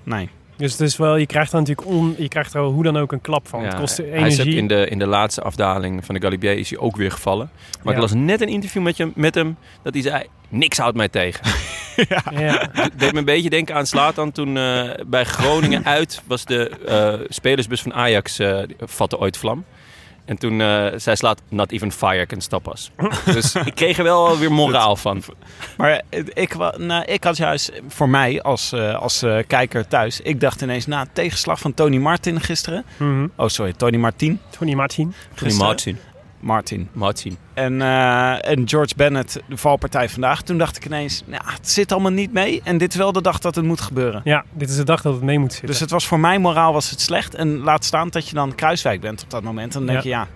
Nee. 0.04 0.30
Dus 0.60 0.72
het 0.72 0.82
is 0.82 0.98
wel, 0.98 1.16
je 1.16 1.26
krijgt 1.26 1.54
er 1.54 1.60
natuurlijk 1.60 1.88
on, 1.88 2.16
je 2.18 2.28
krijgt 2.28 2.54
er 2.54 2.62
hoe 2.62 2.84
dan 2.84 2.98
ook 2.98 3.12
een 3.12 3.22
klap 3.22 3.48
van. 3.48 3.62
Ja, 3.62 3.68
het 3.68 3.80
kost 3.80 3.98
hij 3.98 4.06
is 4.08 4.14
energie. 4.38 4.56
in 4.56 4.68
de, 4.68 4.88
in 4.88 5.00
de 5.00 5.06
laatste 5.08 5.42
afdaling 5.42 6.06
van 6.06 6.16
de 6.16 6.22
Galibier 6.22 6.58
is 6.58 6.70
hij 6.70 6.80
ook 6.80 6.96
weer 6.96 7.12
gevallen. 7.12 7.50
Maar 7.84 7.86
Ja. 7.86 7.92
ik 7.92 8.10
las 8.10 8.14
net 8.14 8.42
een 8.42 8.48
interview 8.48 8.82
met, 8.84 8.98
je, 8.98 9.12
met 9.16 9.36
hem 9.36 9.58
dat 9.84 9.94
hij 9.94 10.02
zei, 10.04 10.24
niks 10.50 10.78
houdt 10.78 10.98
mij 10.98 11.10
tegen. 11.10 11.42
Ja. 12.32 12.70
Het 12.72 13.00
deed 13.00 13.12
me 13.14 13.20
een 13.20 13.26
beetje 13.26 13.50
denken 13.50 13.76
aan 13.76 13.86
Slatan 13.86 14.32
toen 14.32 14.58
eh, 14.58 14.90
bij 15.08 15.24
Groningen 15.24 15.86
uit 15.86 16.22
was 16.28 16.46
de 16.46 16.70
eh, 16.88 17.14
spelersbus 17.28 17.82
van 17.82 17.94
Ajax 17.94 18.40
eh, 18.40 18.60
vatte 18.80 19.20
ooit 19.20 19.38
vlam. 19.38 19.66
En 20.30 20.38
toen 20.38 20.62
eh 20.62 20.86
zei 20.96 21.16
Slaat, 21.16 21.42
not 21.50 21.72
even 21.72 21.92
fire 21.92 22.26
can 22.26 22.42
stop 22.42 22.68
us. 22.72 22.92
dus 23.36 23.56
ik 23.56 23.76
kreeg 23.76 23.98
er 23.98 24.04
wel 24.04 24.38
weer 24.38 24.52
moraal 24.52 24.96
van. 24.96 25.24
Maar 25.78 26.02
ik, 26.34 26.54
wa- 26.54 26.74
nou, 26.78 27.04
ik 27.06 27.24
had 27.24 27.38
juist 27.38 27.72
voor 27.88 28.10
mij 28.10 28.42
als, 28.42 28.72
eh, 28.72 28.96
als 28.96 29.22
eh, 29.22 29.38
kijker 29.48 29.88
thuis, 29.88 30.22
ik 30.22 30.40
dacht 30.40 30.62
ineens 30.62 30.86
na 30.86 31.00
het 31.00 31.16
tegenslag 31.16 31.60
van 31.60 31.74
Tony 31.74 31.98
Martin 31.98 32.42
gisteren. 32.42 32.86
Mhm. 32.98 33.28
Oh, 33.36 33.48
sorry, 33.48 33.74
Tony 33.74 33.98
Martin. 33.98 34.40
Tony 34.60 34.74
Martin. 34.74 35.14
Tony 35.36 35.54
Martin. 35.54 35.98
Martin. 36.40 36.90
Martin. 36.92 37.38
En, 37.54 37.82
eh, 37.82 38.50
en 38.52 38.70
George 38.70 38.94
Bennett, 38.96 39.42
de 39.48 39.58
valpartij 39.58 40.10
vandaag. 40.10 40.42
Toen 40.42 40.58
dacht 40.58 40.76
ik 40.78 40.86
ineens, 40.86 41.24
nou, 41.26 41.42
het 41.46 41.70
zit 41.70 41.92
allemaal 41.92 42.12
niet 42.12 42.34
mee. 42.34 42.62
En 42.64 42.78
dit 42.78 42.90
is 42.92 42.98
wel 42.98 43.12
de 43.12 43.22
dag 43.22 43.40
dat 43.40 43.56
het 43.56 43.66
moet 43.66 43.82
gebeuren. 43.82 44.22
Ja, 44.24 44.44
dit 44.54 44.70
is 44.70 44.76
de 44.76 44.84
dag 44.84 45.02
dat 45.02 45.14
het 45.14 45.24
mee 45.24 45.40
moet 45.40 45.52
zitten. 45.52 45.70
Dus 45.70 45.80
het 45.80 45.90
was 45.92 46.08
voor 46.08 46.20
mij 46.20 46.40
moraal 46.40 46.74
was 46.74 46.90
het 46.90 47.02
slecht. 47.02 47.36
En 47.36 47.58
laat 47.58 47.86
staan 47.86 48.10
dat 48.10 48.28
je 48.30 48.34
dan 48.36 48.56
Kruiswijk 48.56 49.02
bent 49.02 49.24
op 49.24 49.30
dat 49.30 49.44
moment. 49.44 49.74
Dan 49.74 49.86
denk 49.86 49.98
Ja. 49.98 50.04
je, 50.04 50.10
ja, 50.10 50.28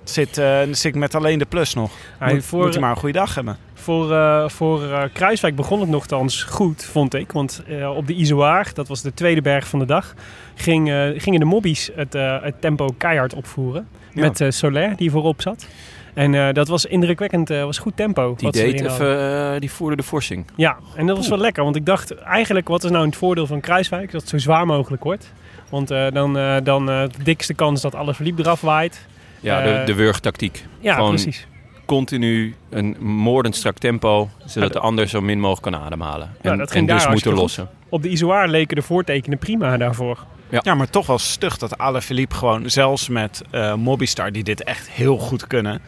het 0.00 0.10
zit, 0.10 0.38
eh, 0.38 0.58
dan 0.58 0.74
zit 0.74 0.94
ik 0.94 1.00
met 1.00 1.14
alleen 1.14 1.38
de 1.38 1.44
plus 1.46 1.74
nog. 1.74 1.90
Moet, 2.20 2.44
voor- 2.44 2.62
moet 2.62 2.72
hij 2.72 2.80
maar 2.80 2.90
een 2.90 2.96
goede 2.96 3.18
dag 3.18 3.34
hebben. 3.34 3.56
Voor, 3.74 4.12
eh, 4.12 4.48
voor 4.48 4.82
eh, 4.92 5.02
Kruiswijk 5.12 5.56
begon 5.56 5.80
het 5.80 5.88
nogthans 5.88 6.42
goed, 6.42 6.84
vond 6.84 7.14
ik. 7.14 7.32
Want 7.32 7.62
eh, 7.68 7.96
op 7.96 8.06
de 8.06 8.14
Izoar, 8.14 8.70
dat 8.74 8.88
was 8.88 9.02
de 9.02 9.14
tweede 9.14 9.42
berg 9.42 9.68
van 9.68 9.78
de 9.78 9.84
dag, 9.84 10.14
ging, 10.54 10.90
eh, 10.90 11.08
gingen 11.16 11.40
de 11.40 11.46
mobbies 11.46 11.90
het, 11.94 12.14
eh, 12.14 12.36
het 12.42 12.60
tempo 12.60 12.94
keihard 12.98 13.34
opvoeren. 13.34 13.88
Ja. 14.14 14.22
Met 14.22 14.40
eh 14.40 14.50
Soler, 14.50 14.96
die 14.96 15.10
voorop 15.10 15.42
zat. 15.42 15.66
En 16.14 16.34
eh, 16.34 16.52
dat 16.52 16.68
was 16.68 16.84
indrukwekkend, 16.84 17.50
eh 17.50 17.64
was 17.64 17.78
goed 17.78 17.96
tempo. 17.96 18.34
Die, 18.36 18.50
deed 18.50 18.80
even, 18.80 19.60
die 19.60 19.70
voerde 19.70 19.96
de 19.96 20.02
forsing. 20.02 20.44
Ja, 20.56 20.76
en 20.96 21.06
dat 21.06 21.16
was 21.16 21.28
wel 21.28 21.38
lekker. 21.38 21.64
Want 21.64 21.76
ik 21.76 21.86
dacht 21.86 22.14
eigenlijk, 22.14 22.68
wat 22.68 22.84
is 22.84 22.90
nou 22.90 23.06
het 23.06 23.16
voordeel 23.16 23.46
van 23.46 23.60
Kruiswijk? 23.60 24.12
Dat 24.12 24.20
het 24.20 24.30
zo 24.30 24.38
zwaar 24.38 24.66
mogelijk 24.66 25.04
wordt. 25.04 25.32
Want 25.68 25.88
dan, 25.88 26.32
dan 26.64 26.86
de 26.86 27.08
dikste 27.22 27.54
kans 27.54 27.80
dat 27.80 27.94
alle 27.94 28.14
verliep 28.14 28.38
eraf 28.38 28.60
waait. 28.60 29.06
Ja, 29.40 29.62
de, 29.62 29.82
de 29.86 29.94
wurgtactiek. 29.94 30.64
Ja, 30.80 30.94
Gewoon 30.94 31.08
precies. 31.10 31.46
Continu 31.84 32.54
een 32.70 32.96
moordend 33.00 33.56
strak 33.56 33.78
tempo, 33.78 34.28
zodat 34.44 34.68
Ja, 34.68 34.74
de 34.74 34.86
ander 34.86 35.08
zo 35.08 35.20
min 35.20 35.40
mogelijk 35.40 35.62
kan 35.62 35.84
ademhalen. 35.84 36.36
Ja, 36.42 36.50
En, 36.50 36.58
dat 36.58 36.70
ging 36.70 36.88
daar 36.88 36.98
dus 36.98 37.08
moeten 37.08 37.34
lossen. 37.34 37.68
Op 37.88 38.02
de 38.02 38.08
Izoar 38.08 38.48
leken 38.48 38.76
de 38.76 38.82
voortekenen 38.82 39.38
prima 39.38 39.76
daarvoor. 39.76 40.24
Ja. 40.48 40.74
maar 40.74 40.90
toch 40.90 41.06
wel 41.06 41.18
stug 41.18 41.58
dat 41.58 41.78
Alaphilippe 41.78 42.34
gewoon, 42.34 42.70
zelfs 42.70 43.08
met 43.08 43.42
eh 43.50 43.74
Mobistar, 43.74 44.32
die 44.32 44.44
dit 44.44 44.64
echt 44.64 44.90
heel 44.90 45.18
goed 45.18 45.46
kunnen, 45.46 45.80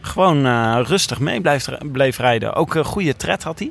gewoon 0.00 0.46
eh, 0.46 0.80
rustig 0.82 1.20
mee 1.20 1.40
blijft, 1.40 1.92
bleef 1.92 2.18
rijden. 2.18 2.54
Ook 2.54 2.74
een 2.74 2.84
goede 2.84 3.16
tred 3.16 3.42
had 3.42 3.58
hij. 3.58 3.70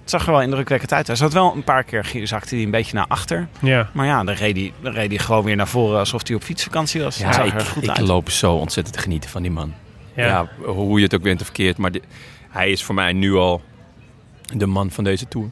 Het 0.00 0.10
zag 0.10 0.26
er 0.26 0.32
wel 0.32 0.42
indrukwekkend 0.42 0.92
uit. 0.92 1.06
Hij 1.06 1.16
zat 1.16 1.32
wel 1.32 1.52
een 1.54 1.64
paar 1.64 1.84
keer, 1.84 2.26
zakte 2.26 2.54
hij 2.54 2.64
een 2.64 2.70
beetje 2.70 2.94
naar 2.94 3.06
achter. 3.08 3.48
Ja. 3.60 3.90
Maar 3.92 4.06
ja, 4.06 4.24
dan 4.24 4.34
reed 4.34 4.56
hij, 4.56 4.72
dan 4.80 4.92
reed 4.92 5.08
hij 5.10 5.18
gewoon 5.18 5.44
weer 5.44 5.56
naar 5.56 5.68
voren 5.68 5.98
alsof 5.98 6.26
hij 6.26 6.36
op 6.36 6.42
fietsvakantie 6.42 7.02
was. 7.02 7.18
Ja, 7.18 7.32
zag 7.32 7.44
ik, 7.46 7.54
er 7.54 7.60
goed 7.60 7.82
ik 7.82 7.88
uit. 7.88 8.00
loop 8.00 8.30
zo 8.30 8.54
ontzettend 8.54 8.96
te 8.96 9.02
genieten 9.02 9.30
van 9.30 9.42
die 9.42 9.50
man. 9.50 9.74
Ja. 10.14 10.26
Ja. 10.26 10.48
hoe 10.64 10.98
je 10.98 11.04
het 11.04 11.14
ook 11.14 11.22
bent 11.22 11.40
of 11.40 11.46
verkeerd. 11.46 11.76
Maar 11.76 11.92
hij 12.50 12.70
is 12.70 12.82
voor 12.82 12.94
mij 12.94 13.12
nu 13.12 13.34
al 13.34 13.62
de 14.54 14.66
man 14.66 14.90
van 14.90 15.04
deze 15.04 15.28
Tour. 15.28 15.48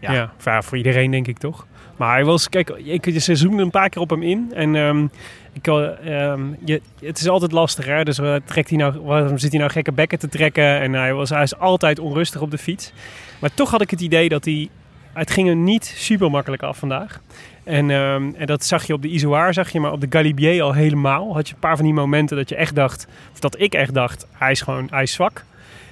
Ja. 0.00 0.32
Ja, 0.44 0.62
voor 0.62 0.76
iedereen 0.76 1.10
denk 1.10 1.26
ik 1.26 1.38
toch. 1.38 1.66
Maar 1.96 2.12
hij 2.14 2.24
was, 2.24 2.48
kijk, 2.48 2.70
ik, 2.70 3.20
ze 3.20 3.34
zoomde 3.34 3.62
een 3.62 3.70
paar 3.70 3.88
keer 3.88 4.02
op 4.02 4.10
hem 4.10 4.22
in. 4.22 4.52
En 4.54 4.74
ehm, 4.76 5.06
ik, 5.52 5.66
eh, 5.66 6.30
ehm, 6.30 6.42
je, 6.64 6.80
het 7.00 7.18
is 7.18 7.28
altijd 7.28 7.52
lastig, 7.52 7.84
hè. 7.86 8.04
Dus 8.04 8.18
eh, 8.18 8.34
trekt 8.44 8.68
hij 8.68 8.78
nou, 8.78 9.00
waarom 9.00 9.38
zit 9.38 9.50
hij 9.50 9.60
nou 9.60 9.72
gekke 9.72 9.92
bekken 9.92 10.18
te 10.18 10.28
trekken? 10.28 10.80
En 10.80 10.92
hij, 10.92 11.14
was, 11.14 11.30
hij 11.30 11.42
is 11.42 11.58
altijd 11.58 11.98
onrustig 11.98 12.40
op 12.40 12.50
de 12.50 12.58
fiets. 12.58 12.92
Maar 13.40 13.54
toch 13.54 13.70
had 13.70 13.80
ik 13.80 13.90
het 13.90 14.00
idee 14.00 14.28
dat 14.28 14.44
hij... 14.44 14.68
Het 15.12 15.30
ging 15.30 15.48
hem 15.48 15.64
niet 15.64 15.84
super 15.84 16.30
makkelijk 16.30 16.62
af 16.62 16.78
vandaag. 16.78 17.20
En, 17.64 17.90
ehm, 17.90 18.30
en 18.36 18.46
dat 18.46 18.64
zag 18.64 18.86
je 18.86 18.92
op 18.92 19.02
de 19.02 19.08
Izoar, 19.08 19.54
zag 19.54 19.70
je, 19.70 19.80
maar 19.80 19.92
op 19.92 20.00
de 20.00 20.06
Galibier 20.10 20.62
al 20.62 20.72
helemaal. 20.72 21.34
Had 21.34 21.48
je 21.48 21.54
een 21.54 21.60
paar 21.60 21.76
van 21.76 21.84
die 21.84 21.94
momenten 21.94 22.36
dat 22.36 22.48
je 22.48 22.54
echt 22.54 22.74
dacht, 22.74 23.06
of 23.32 23.40
dat 23.40 23.60
ik 23.60 23.74
echt 23.74 23.94
dacht, 23.94 24.26
hij 24.32 24.50
is 24.50 24.60
gewoon, 24.60 24.86
hij 24.90 25.02
is 25.02 25.12
zwak. 25.12 25.44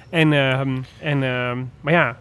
En, 0.09 0.33
en, 0.99 1.19
maar 1.81 1.93
ja, 1.93 2.17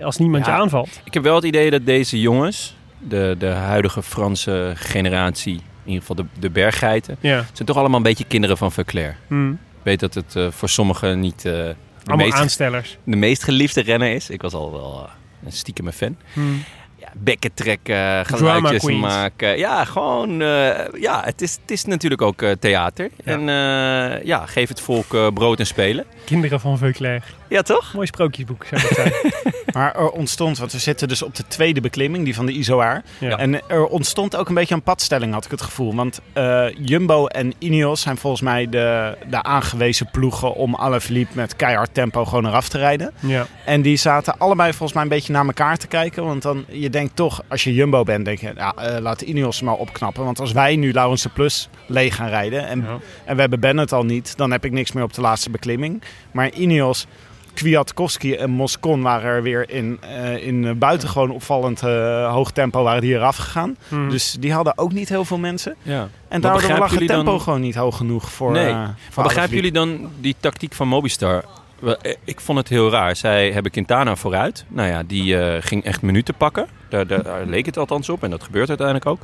als 0.00 0.16
niemand 0.16 0.46
Ja. 0.46 0.54
je 0.54 0.60
aanvalt. 0.60 1.00
Ik 1.04 1.14
heb 1.14 1.22
wel 1.22 1.34
het 1.34 1.44
idee 1.44 1.70
dat 1.70 1.86
deze 1.86 2.20
jongens, 2.20 2.76
de, 2.98 3.34
de 3.38 3.46
huidige 3.46 4.02
Franse 4.02 4.72
generatie, 4.76 5.54
in 5.54 5.92
ieder 5.92 6.00
geval 6.00 6.16
de, 6.16 6.24
de 6.40 6.50
berggeiten, 6.50 7.16
Ja. 7.20 7.44
zijn 7.52 7.68
toch 7.68 7.76
allemaal 7.76 7.96
een 7.96 8.02
beetje 8.02 8.24
kinderen 8.24 8.56
van 8.56 8.72
Verclair. 8.72 9.16
Hmm. 9.26 9.52
Ik 9.52 9.84
weet 9.84 10.00
dat 10.00 10.14
het 10.14 10.36
eh, 10.36 10.46
voor 10.50 10.68
sommigen 10.68 11.20
niet 11.20 11.44
eh, 11.44 11.52
de, 11.52 11.74
Allemaal 12.04 12.26
meest, 12.26 12.38
aanstellers. 12.38 12.98
de 13.04 13.16
meest 13.16 13.42
geliefde 13.44 13.80
renner 13.80 14.12
is. 14.14 14.30
Ik 14.30 14.42
was 14.42 14.52
al 14.52 14.72
wel 14.72 15.04
eh, 15.04 15.12
een 15.46 15.52
stiekeme 15.52 15.92
fan. 15.92 16.16
Hmm. 16.32 16.62
Ja, 17.12 17.20
bekken 17.20 17.54
trekken, 17.54 18.26
geluidjes 18.26 18.82
maken. 18.84 19.58
Ja, 19.58 19.84
gewoon... 19.84 20.42
eh, 20.42 21.00
ja, 21.00 21.22
het 21.24 21.42
is, 21.42 21.58
het 21.62 21.70
is 21.70 21.84
natuurlijk 21.84 22.22
ook 22.22 22.42
eh, 22.42 22.50
theater. 22.60 23.10
Ja. 23.24 23.32
En 23.32 23.40
eh, 23.40 24.24
ja, 24.24 24.46
geef 24.46 24.68
het 24.68 24.80
volk 24.80 25.14
eh, 25.14 25.26
brood 25.34 25.58
en 25.58 25.66
spelen. 25.66 26.04
Kinderen 26.24 26.60
van 26.60 26.78
Veuclair. 26.78 27.22
Ja, 27.48 27.62
toch? 27.62 27.94
Mooi 27.94 28.06
sprookjesboek, 28.06 28.64
zou 28.64 28.80
ik 28.80 28.94
zeggen. 28.94 29.32
Maar 29.72 29.94
er 29.94 30.10
ontstond, 30.10 30.58
want 30.58 30.72
we 30.72 30.78
zitten 30.78 31.08
dus 31.08 31.22
op 31.22 31.34
de 31.34 31.44
tweede 31.48 31.80
beklimming, 31.80 32.24
die 32.24 32.34
van 32.34 32.46
de 32.46 32.52
Izoar. 32.52 33.02
Ja. 33.18 33.36
En 33.38 33.68
er 33.68 33.86
ontstond 33.86 34.36
ook 34.36 34.48
een 34.48 34.54
beetje 34.54 34.74
een 34.74 34.82
padstelling, 34.82 35.32
had 35.32 35.44
ik 35.44 35.50
het 35.50 35.62
gevoel. 35.62 35.94
Want 35.94 36.20
eh, 36.32 36.66
Jumbo 36.78 37.26
en 37.26 37.52
Ineos 37.58 38.00
zijn 38.00 38.16
volgens 38.16 38.42
mij 38.42 38.68
de, 38.68 39.16
de 39.30 39.42
aangewezen 39.42 40.08
ploegen 40.10 40.54
om 40.54 40.74
Alaphilippe 40.74 41.32
met 41.36 41.56
keihard 41.56 41.94
tempo 41.94 42.24
gewoon 42.24 42.46
eraf 42.46 42.68
te 42.68 42.78
rijden. 42.78 43.12
ja. 43.20 43.46
En 43.64 43.82
die 43.82 43.96
zaten 43.96 44.38
allebei 44.38 44.70
volgens 44.70 44.92
mij 44.92 45.02
een 45.02 45.08
beetje 45.08 45.32
naar 45.32 45.46
elkaar 45.46 45.76
te 45.76 45.86
kijken. 45.86 46.24
Want 46.24 46.42
dan, 46.42 46.64
je 46.68 46.90
denkt 46.90 46.97
toch, 47.14 47.42
als 47.48 47.64
je 47.64 47.74
Jumbo 47.74 48.02
bent, 48.02 48.24
denk 48.24 48.38
je, 48.38 48.52
ja, 48.56 48.74
eh, 48.74 49.00
laat 49.00 49.20
Ineos 49.20 49.62
maar 49.62 49.74
opknappen. 49.74 50.24
Want 50.24 50.40
als 50.40 50.52
wij 50.52 50.76
nu 50.76 50.92
Laurens 50.92 51.22
de 51.22 51.28
Plus 51.28 51.68
leeg 51.86 52.14
gaan 52.14 52.28
rijden 52.28 52.66
en, 52.66 52.80
Ja. 52.80 52.98
en 53.24 53.34
we 53.34 53.40
hebben 53.40 53.60
Bennett 53.60 53.92
al 53.92 54.04
niet, 54.04 54.36
dan 54.36 54.50
heb 54.50 54.64
ik 54.64 54.72
niks 54.72 54.92
meer 54.92 55.04
op 55.04 55.14
de 55.14 55.20
laatste 55.20 55.50
beklimming. 55.50 56.02
Maar 56.32 56.52
Ineos, 56.52 57.06
Kwiatkowski 57.54 58.34
en 58.34 58.50
Moscon 58.50 59.02
waren 59.02 59.30
er 59.30 59.42
weer 59.42 59.70
in, 59.70 59.98
eh, 60.00 60.46
in 60.46 60.78
buitengewoon 60.78 61.30
opvallend 61.30 61.82
eh, 61.82 62.32
hoog 62.32 62.50
tempo 62.50 62.82
waren 62.82 63.00
die 63.00 63.14
eraf 63.14 63.36
gegaan. 63.36 63.76
Hmm. 63.88 64.10
Dus 64.10 64.36
die 64.40 64.52
hadden 64.52 64.78
ook 64.78 64.92
niet 64.92 65.08
heel 65.08 65.24
veel 65.24 65.38
mensen. 65.38 65.76
Ja. 65.82 66.08
En 66.28 66.40
daardoor 66.40 66.78
lag 66.78 66.90
het 66.90 67.06
tempo 67.06 67.24
dan- 67.24 67.40
gewoon 67.40 67.60
niet 67.60 67.74
hoog 67.74 67.96
genoeg 67.96 68.30
voor 68.30 68.52
Nee. 68.52 68.72
Maar 68.72 68.94
begrijpen 69.14 69.54
jullie 69.54 69.72
dan 69.72 70.10
die 70.20 70.36
tactiek 70.40 70.74
van 70.74 70.88
Mobistar? 70.88 71.44
Wel, 71.78 71.96
eh, 72.00 72.14
Ik 72.24 72.40
vond 72.40 72.58
het 72.58 72.68
heel 72.68 72.90
raar. 72.90 73.16
Zij 73.16 73.52
hebben 73.52 73.72
Quintana 73.72 74.16
vooruit. 74.16 74.64
Nou 74.68 74.88
ja, 74.88 75.02
die 75.02 75.40
eh, 75.40 75.62
ging 75.62 75.84
echt 75.84 76.02
minuten 76.02 76.34
pakken. 76.34 76.66
Daar, 76.88 77.06
daar, 77.06 77.22
daar 77.22 77.46
leek 77.46 77.66
het 77.66 77.76
althans 77.76 78.08
op. 78.08 78.22
En 78.22 78.30
dat 78.30 78.42
gebeurt 78.42 78.68
uiteindelijk 78.68 79.06
ook. 79.06 79.20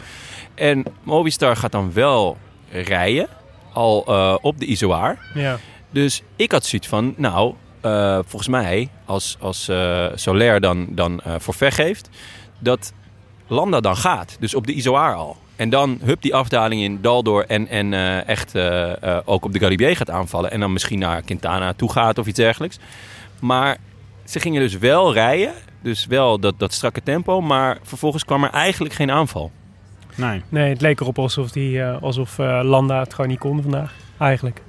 En 0.54 0.84
Mobistar 1.02 1.56
gaat 1.56 1.72
dan 1.72 1.92
wel 1.92 2.36
rijden. 2.70 3.28
Al 3.72 4.04
eh, 4.06 4.36
op 4.40 4.58
de 4.58 4.66
Izoar. 4.66 5.18
ja. 5.34 5.58
Dus 5.90 6.22
ik 6.36 6.52
had 6.52 6.64
zoiets 6.64 6.88
van, 6.88 7.14
nou, 7.16 7.54
volgens 8.26 8.48
mij, 8.48 8.88
als, 9.04 9.36
als 9.40 9.70
Soler 10.14 10.60
dan, 10.60 10.86
dan 10.90 11.22
forfait 11.40 11.74
geeft, 11.74 12.08
dat 12.58 12.92
Landa 13.46 13.80
dan 13.80 13.96
gaat. 13.96 14.36
Dus 14.40 14.54
op 14.54 14.66
de 14.66 14.72
Izoar 14.72 15.14
al. 15.14 15.36
En 15.56 15.70
dan 15.70 15.98
hup 16.02 16.22
die 16.22 16.34
afdaling 16.34 16.82
in 16.82 16.98
dal 17.00 17.22
door 17.22 17.42
en, 17.42 17.68
en 17.68 17.94
eh, 17.94 18.28
echt 18.28 18.54
eh, 18.54 19.02
eh, 19.02 19.20
ook 19.24 19.44
op 19.44 19.52
de 19.52 19.58
Galibier 19.58 19.96
gaat 19.96 20.10
aanvallen. 20.10 20.50
En 20.50 20.60
dan 20.60 20.72
misschien 20.72 20.98
naar 20.98 21.22
Quintana 21.22 21.72
toe 21.72 21.92
gaat 21.92 22.18
of 22.18 22.26
iets 22.26 22.38
dergelijks. 22.38 22.78
Maar 23.40 23.76
ze 24.24 24.40
gingen 24.40 24.60
dus 24.60 24.78
wel 24.78 25.12
rijden. 25.12 25.52
Dus 25.82 26.06
wel 26.06 26.38
dat, 26.38 26.58
dat 26.58 26.72
strakke 26.72 27.02
tempo. 27.02 27.40
Maar 27.40 27.78
vervolgens 27.82 28.24
kwam 28.24 28.44
er 28.44 28.50
eigenlijk 28.50 28.94
geen 28.94 29.10
aanval. 29.10 29.50
Nee. 30.14 30.42
Nee, 30.48 30.68
het 30.68 30.80
leek 30.80 31.00
erop 31.00 31.18
alsof, 31.18 31.50
die, 31.50 31.82
eh, 31.82 32.02
alsof 32.02 32.38
eh, 32.38 32.60
Landa 32.62 33.00
het 33.00 33.14
gewoon 33.14 33.30
niet 33.30 33.38
kon 33.38 33.62
vandaag. 33.62 33.92
Eigenlijk. 34.18 34.62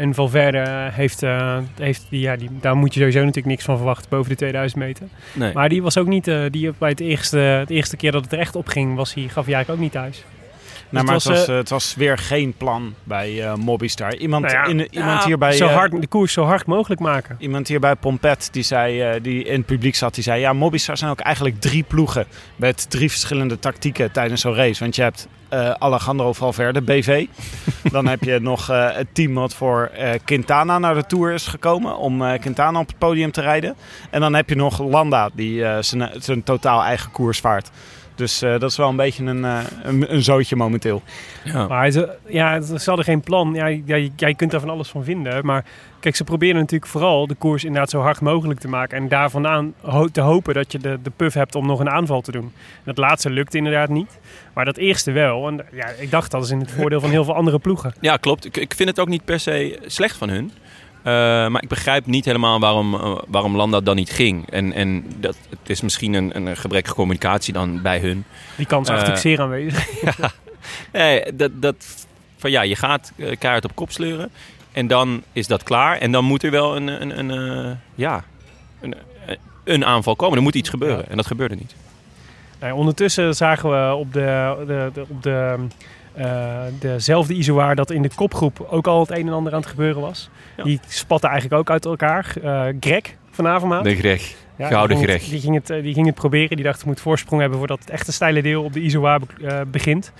En 0.00 0.14
Valverde 0.14 0.58
eh, 0.58 0.86
heeft, 0.94 1.22
eh, 1.22 1.58
heeft 1.80 2.06
die, 2.08 2.20
ja, 2.20 2.36
die, 2.36 2.48
daar 2.60 2.76
moet 2.76 2.94
je 2.94 2.98
sowieso 3.00 3.18
natuurlijk 3.18 3.46
niks 3.46 3.64
van 3.64 3.76
verwachten 3.76 4.10
boven 4.10 4.30
de 4.30 4.36
2000 4.36 4.80
meter. 4.82 5.06
Nee. 5.32 5.52
Maar 5.52 5.68
die 5.68 5.82
was 5.82 5.98
ook 5.98 6.06
niet, 6.06 6.28
eh, 6.28 6.42
die 6.50 6.72
bij 6.78 6.88
het 6.88 7.00
eerste, 7.00 7.38
het 7.38 7.70
eerste 7.70 7.96
keer 7.96 8.12
dat 8.12 8.22
het 8.22 8.32
er 8.32 8.38
echt 8.38 8.56
op 8.56 8.68
ging, 8.68 8.96
was 8.96 9.14
hij, 9.14 9.22
gaf 9.22 9.44
hij 9.44 9.54
eigenlijk 9.54 9.70
ook 9.70 9.78
niet 9.78 9.92
thuis. 9.92 10.24
Nou, 10.90 11.04
het 11.04 11.06
maar 11.06 11.14
het 11.14 11.24
was, 11.24 11.38
was, 11.38 11.48
eh, 11.48 11.56
het 11.56 11.68
was 11.68 11.94
weer 11.94 12.18
geen 12.18 12.54
plan 12.56 12.94
bij 13.04 13.42
eh 13.42 13.54
Mobistar. 13.54 14.16
Iemand, 14.16 14.44
Nou 14.44 14.54
ja, 14.54 14.64
in, 14.64 14.88
iemand, 14.90 15.20
ja, 15.20 15.26
hier 15.26 15.38
bij, 15.38 15.52
zo 15.52 15.66
eh, 15.66 15.74
hard, 15.74 16.00
de 16.00 16.06
koers 16.06 16.32
zo 16.32 16.44
hard 16.44 16.66
mogelijk 16.66 17.00
maken. 17.00 17.36
iemand 17.38 17.68
hier 17.68 17.80
bij 17.80 17.96
Pompet, 17.96 18.48
die, 18.52 18.62
zei, 18.62 19.20
die 19.20 19.44
in 19.44 19.56
het 19.56 19.66
publiek 19.66 19.94
zat, 19.94 20.14
die 20.14 20.22
zei... 20.22 20.40
Ja, 20.40 20.52
Mobistar 20.52 20.96
zijn 20.96 21.10
ook 21.10 21.20
eigenlijk 21.20 21.60
drie 21.60 21.82
ploegen 21.82 22.26
met 22.56 22.90
drie 22.90 23.10
verschillende 23.10 23.58
tactieken 23.58 24.12
tijdens 24.12 24.40
zo'n 24.40 24.54
race. 24.54 24.80
Want 24.80 24.96
je 24.96 25.02
hebt 25.02 25.28
Alejandro 25.78 26.32
Valverde, 26.32 26.82
BV. 26.82 27.26
Dan 27.92 28.06
heb 28.06 28.24
je 28.24 28.38
nog 28.40 28.66
het 28.66 29.06
team 29.12 29.34
wat 29.34 29.54
voor 29.54 29.90
Quintana 30.24 30.78
naar 30.78 30.94
de 30.94 31.06
Tour 31.06 31.32
is 31.32 31.46
gekomen... 31.46 31.96
om 31.96 32.38
Quintana 32.38 32.80
op 32.80 32.86
het 32.86 32.98
podium 32.98 33.30
te 33.30 33.40
rijden. 33.40 33.76
En 34.10 34.20
dan 34.20 34.34
heb 34.34 34.48
je 34.48 34.56
nog 34.56 34.82
Landa, 34.82 35.30
die 35.32 35.64
zijn, 35.80 36.10
zijn 36.18 36.42
totaal 36.42 36.82
eigen 36.82 37.10
koers 37.10 37.40
vaart. 37.40 37.70
Dus 38.20 38.42
eh, 38.42 38.50
dat 38.50 38.70
is 38.70 38.76
wel 38.76 38.88
een 38.88 38.96
beetje 38.96 39.24
een, 39.24 39.44
eh, 39.44 39.58
een, 39.82 40.14
een 40.14 40.22
zootje 40.22 40.56
momenteel. 40.56 41.02
Ja. 41.44 41.66
Maar 41.66 41.90
ze, 41.90 42.08
ja, 42.26 42.60
ze 42.60 42.82
hadden 42.84 43.04
geen 43.04 43.20
plan. 43.20 43.54
Ja, 43.54 43.70
jij, 43.70 44.10
jij 44.16 44.34
kunt 44.34 44.50
daar 44.50 44.60
van 44.60 44.70
alles 44.70 44.88
van 44.88 45.04
vinden. 45.04 45.46
Maar 45.46 45.64
kijk, 46.00 46.16
ze 46.16 46.24
proberen 46.24 46.56
natuurlijk 46.56 46.90
vooral 46.90 47.26
de 47.26 47.34
koers 47.34 47.64
inderdaad 47.64 47.90
zo 47.90 48.00
hard 48.00 48.20
mogelijk 48.20 48.60
te 48.60 48.68
maken. 48.68 48.98
En 48.98 49.08
daar 49.08 49.30
vandaan 49.30 49.74
ho- 49.80 50.06
te 50.08 50.20
hopen 50.20 50.54
dat 50.54 50.72
je 50.72 50.78
de, 50.78 50.98
de 51.02 51.10
puff 51.16 51.34
hebt 51.34 51.54
om 51.54 51.66
nog 51.66 51.80
een 51.80 51.90
aanval 51.90 52.20
te 52.20 52.32
doen. 52.32 52.42
En 52.44 52.82
dat 52.84 52.98
laatste 52.98 53.30
lukt 53.30 53.54
inderdaad 53.54 53.88
niet. 53.88 54.18
Maar 54.54 54.64
dat 54.64 54.76
eerste 54.76 55.10
wel. 55.12 55.48
En 55.48 55.66
ja, 55.72 55.86
ik 55.98 56.10
dacht 56.10 56.30
dat 56.30 56.44
is 56.44 56.50
in 56.50 56.58
het 56.60 56.70
voordeel 56.70 57.00
van 57.00 57.10
heel 57.10 57.24
veel 57.24 57.34
andere 57.34 57.58
ploegen. 57.58 57.94
Ja, 58.00 58.16
klopt. 58.16 58.44
Ik, 58.44 58.56
ik 58.56 58.74
vind 58.74 58.88
het 58.88 59.00
ook 59.00 59.08
niet 59.08 59.24
per 59.24 59.40
se 59.40 59.78
slecht 59.86 60.16
van 60.16 60.28
hun. 60.28 60.52
Eh, 61.02 61.12
maar 61.48 61.62
ik 61.62 61.68
begrijp 61.68 62.06
niet 62.06 62.24
helemaal 62.24 62.60
waarom, 62.60 62.94
eh, 62.94 63.16
waarom 63.26 63.56
Landa 63.56 63.80
dan 63.80 63.96
niet 63.96 64.10
ging. 64.10 64.50
En, 64.50 64.72
en 64.72 65.04
dat, 65.16 65.36
het 65.50 65.58
is 65.70 65.80
misschien 65.80 66.14
een, 66.14 66.36
een 66.36 66.56
gebrekkige 66.56 66.94
communicatie 66.94 67.52
dan 67.52 67.82
bij 67.82 67.98
hun. 68.00 68.24
Die 68.56 68.66
kans 68.66 68.88
is 68.88 68.94
Eh, 68.94 69.00
natuurlijk 69.00 69.26
zeer 69.26 69.40
aanwezig. 69.40 69.88
Nee, 70.92 71.22
dat, 71.36 71.50
dat, 71.54 72.06
van 72.36 72.50
ja, 72.50 72.62
je 72.62 72.76
gaat 72.76 73.12
eh, 73.16 73.36
kaart 73.38 73.64
op 73.64 73.74
kop 73.74 73.90
sleuren. 73.92 74.30
En 74.72 74.86
dan 74.86 75.22
is 75.32 75.46
dat 75.46 75.62
klaar. 75.62 75.98
En 75.98 76.12
dan 76.12 76.24
moet 76.24 76.42
er 76.42 76.50
wel 76.50 76.76
een, 76.76 76.86
een, 77.02 77.18
een, 77.18 77.30
eh, 77.66 77.70
ja, 77.94 78.24
een, 78.80 78.94
eh, 79.26 79.36
een 79.64 79.84
aanval 79.84 80.16
komen. 80.16 80.36
Er 80.36 80.42
moet 80.42 80.54
iets 80.54 80.68
gebeuren. 80.68 81.08
En 81.08 81.16
dat 81.16 81.26
gebeurde 81.26 81.54
niet. 81.54 81.74
Nou, 82.60 82.72
ondertussen 82.74 83.34
zagen 83.36 83.70
we 83.70 83.94
op, 83.94 84.12
de, 84.12 84.54
de, 84.66 84.90
de- 84.94 85.04
op 85.08 85.22
de, 85.22 85.54
eh, 85.58 85.60
dezelfde 86.78 87.34
isoar 87.34 87.74
dat 87.74 87.90
in 87.90 88.02
de 88.02 88.10
kopgroep 88.14 88.66
ook 88.70 88.86
al 88.86 89.00
het 89.00 89.10
een 89.10 89.26
en 89.26 89.32
ander 89.32 89.52
aan 89.52 89.60
het 89.60 89.68
gebeuren 89.68 90.00
was. 90.00 90.30
Ja. 90.56 90.62
Die 90.64 90.80
spatten 90.88 91.30
eigenlijk 91.30 91.60
ook 91.60 91.70
uit 91.70 91.84
elkaar. 91.84 92.32
Eh 92.42 92.64
Greg 92.80 93.02
vanavond. 93.30 93.84
De 93.84 93.96
Greg. 93.96 94.34
Ja, 94.56 94.66
Gouden 94.68 94.96
die 94.96 95.06
ging 95.06 95.08
Greg. 95.18 95.20
het- 95.22 95.30
Die 95.30 95.40
ging, 95.40 95.54
het, 95.54 95.70
eh, 95.70 95.82
die 95.82 95.94
ging 95.94 96.06
het 96.06 96.14
proberen. 96.14 96.56
Die 96.56 96.64
dacht, 96.64 96.80
ik 96.80 96.86
moet 96.86 97.00
voorsprong 97.00 97.40
hebben 97.40 97.58
voordat 97.58 97.78
het 97.78 97.90
echte 97.90 98.12
steile 98.12 98.42
deel 98.42 98.62
op 98.64 98.72
de 98.72 98.80
be- 99.00 99.46
eh, 99.46 99.60
begint. 99.66 100.12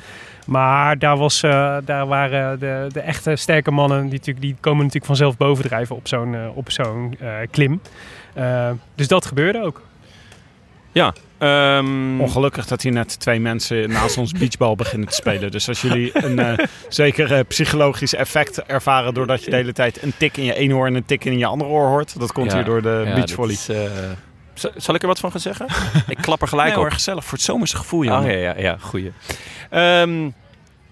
Maar 0.47 0.99
daar, 0.99 1.17
was, 1.17 1.43
eh, 1.43 1.77
daar 1.85 2.07
waren 2.07 2.59
de, 2.59 2.87
de 2.93 3.01
echte 3.01 3.37
sterke 3.37 3.71
mannen, 3.71 4.03
die, 4.03 4.11
natuurlijk, 4.13 4.41
die 4.41 4.55
komen 4.61 4.79
natuurlijk 4.79 5.07
vanzelf 5.07 5.37
bovendrijven 5.37 5.97
op 5.97 6.09
zo'n 6.09 6.35
eh, 6.35 6.41
op 6.55 6.71
zo'n 6.71 7.15
eh, 7.21 7.29
klim. 7.51 7.81
Eh, 8.35 8.71
dus 8.95 9.09
dat 9.09 9.27
gebeurde 9.27 9.63
ook. 9.65 9.83
Ehm, 11.41 12.21
Ongelukkig 12.21 12.67
dat 12.67 12.83
hier 12.83 12.93
net 12.93 13.21
twee 13.21 13.41
mensen 13.41 13.91
naast 13.91 14.19
ons 14.19 14.33
beachbal 14.33 14.77
beginnen 14.77 15.09
te 15.09 15.15
spelen. 15.15 15.51
Dus 15.51 15.69
als 15.69 15.81
jullie 15.81 16.11
een 16.25 16.39
eh, 16.39 16.67
zeker 16.89 17.33
eh, 17.33 17.41
psychologisch 17.49 18.15
effect 18.15 18.63
ervaren 18.63 19.15
doordat 19.15 19.45
je 19.45 19.51
de 19.51 19.57
hele 19.57 19.73
tijd 19.73 20.03
een 20.03 20.13
tik 20.17 20.37
in 20.37 20.45
je 20.45 20.55
ene 20.55 20.75
oor 20.75 20.87
en 20.87 20.95
een 20.95 21.05
tik 21.05 21.25
in 21.25 21.39
je 21.39 21.47
andere 21.47 21.71
oor 21.71 21.87
hoort. 21.87 22.19
Dat 22.19 22.33
komt 22.33 22.51
Ja, 22.51 22.57
hier 22.57 22.65
door 22.65 22.83
de 22.83 23.03
ja, 23.07 23.15
beachvolley. 23.15 23.53
is, 23.53 23.69
eh, 23.69 23.81
zal- 24.77 24.95
ik 24.95 25.03
er 25.03 25.09
wat 25.09 25.19
van 25.21 25.31
gaan 25.31 25.41
zeggen? 25.41 25.67
ik 26.09 26.17
klap 26.21 26.43
er 26.43 26.49
gelijk 26.49 26.69
Nee 26.69 26.77
op. 26.77 26.83
hoor, 26.83 26.93
gezellig 26.93 27.25
voor 27.25 27.33
het 27.33 27.43
zomerse 27.47 27.77
gevoel, 27.77 28.01
Oh, 28.01 28.05
Jan. 28.07 28.25
ja, 28.27 28.33
ja, 28.37 28.55
ja, 28.59 28.77
goeie. 28.81 29.13
Ehm, 29.71 30.29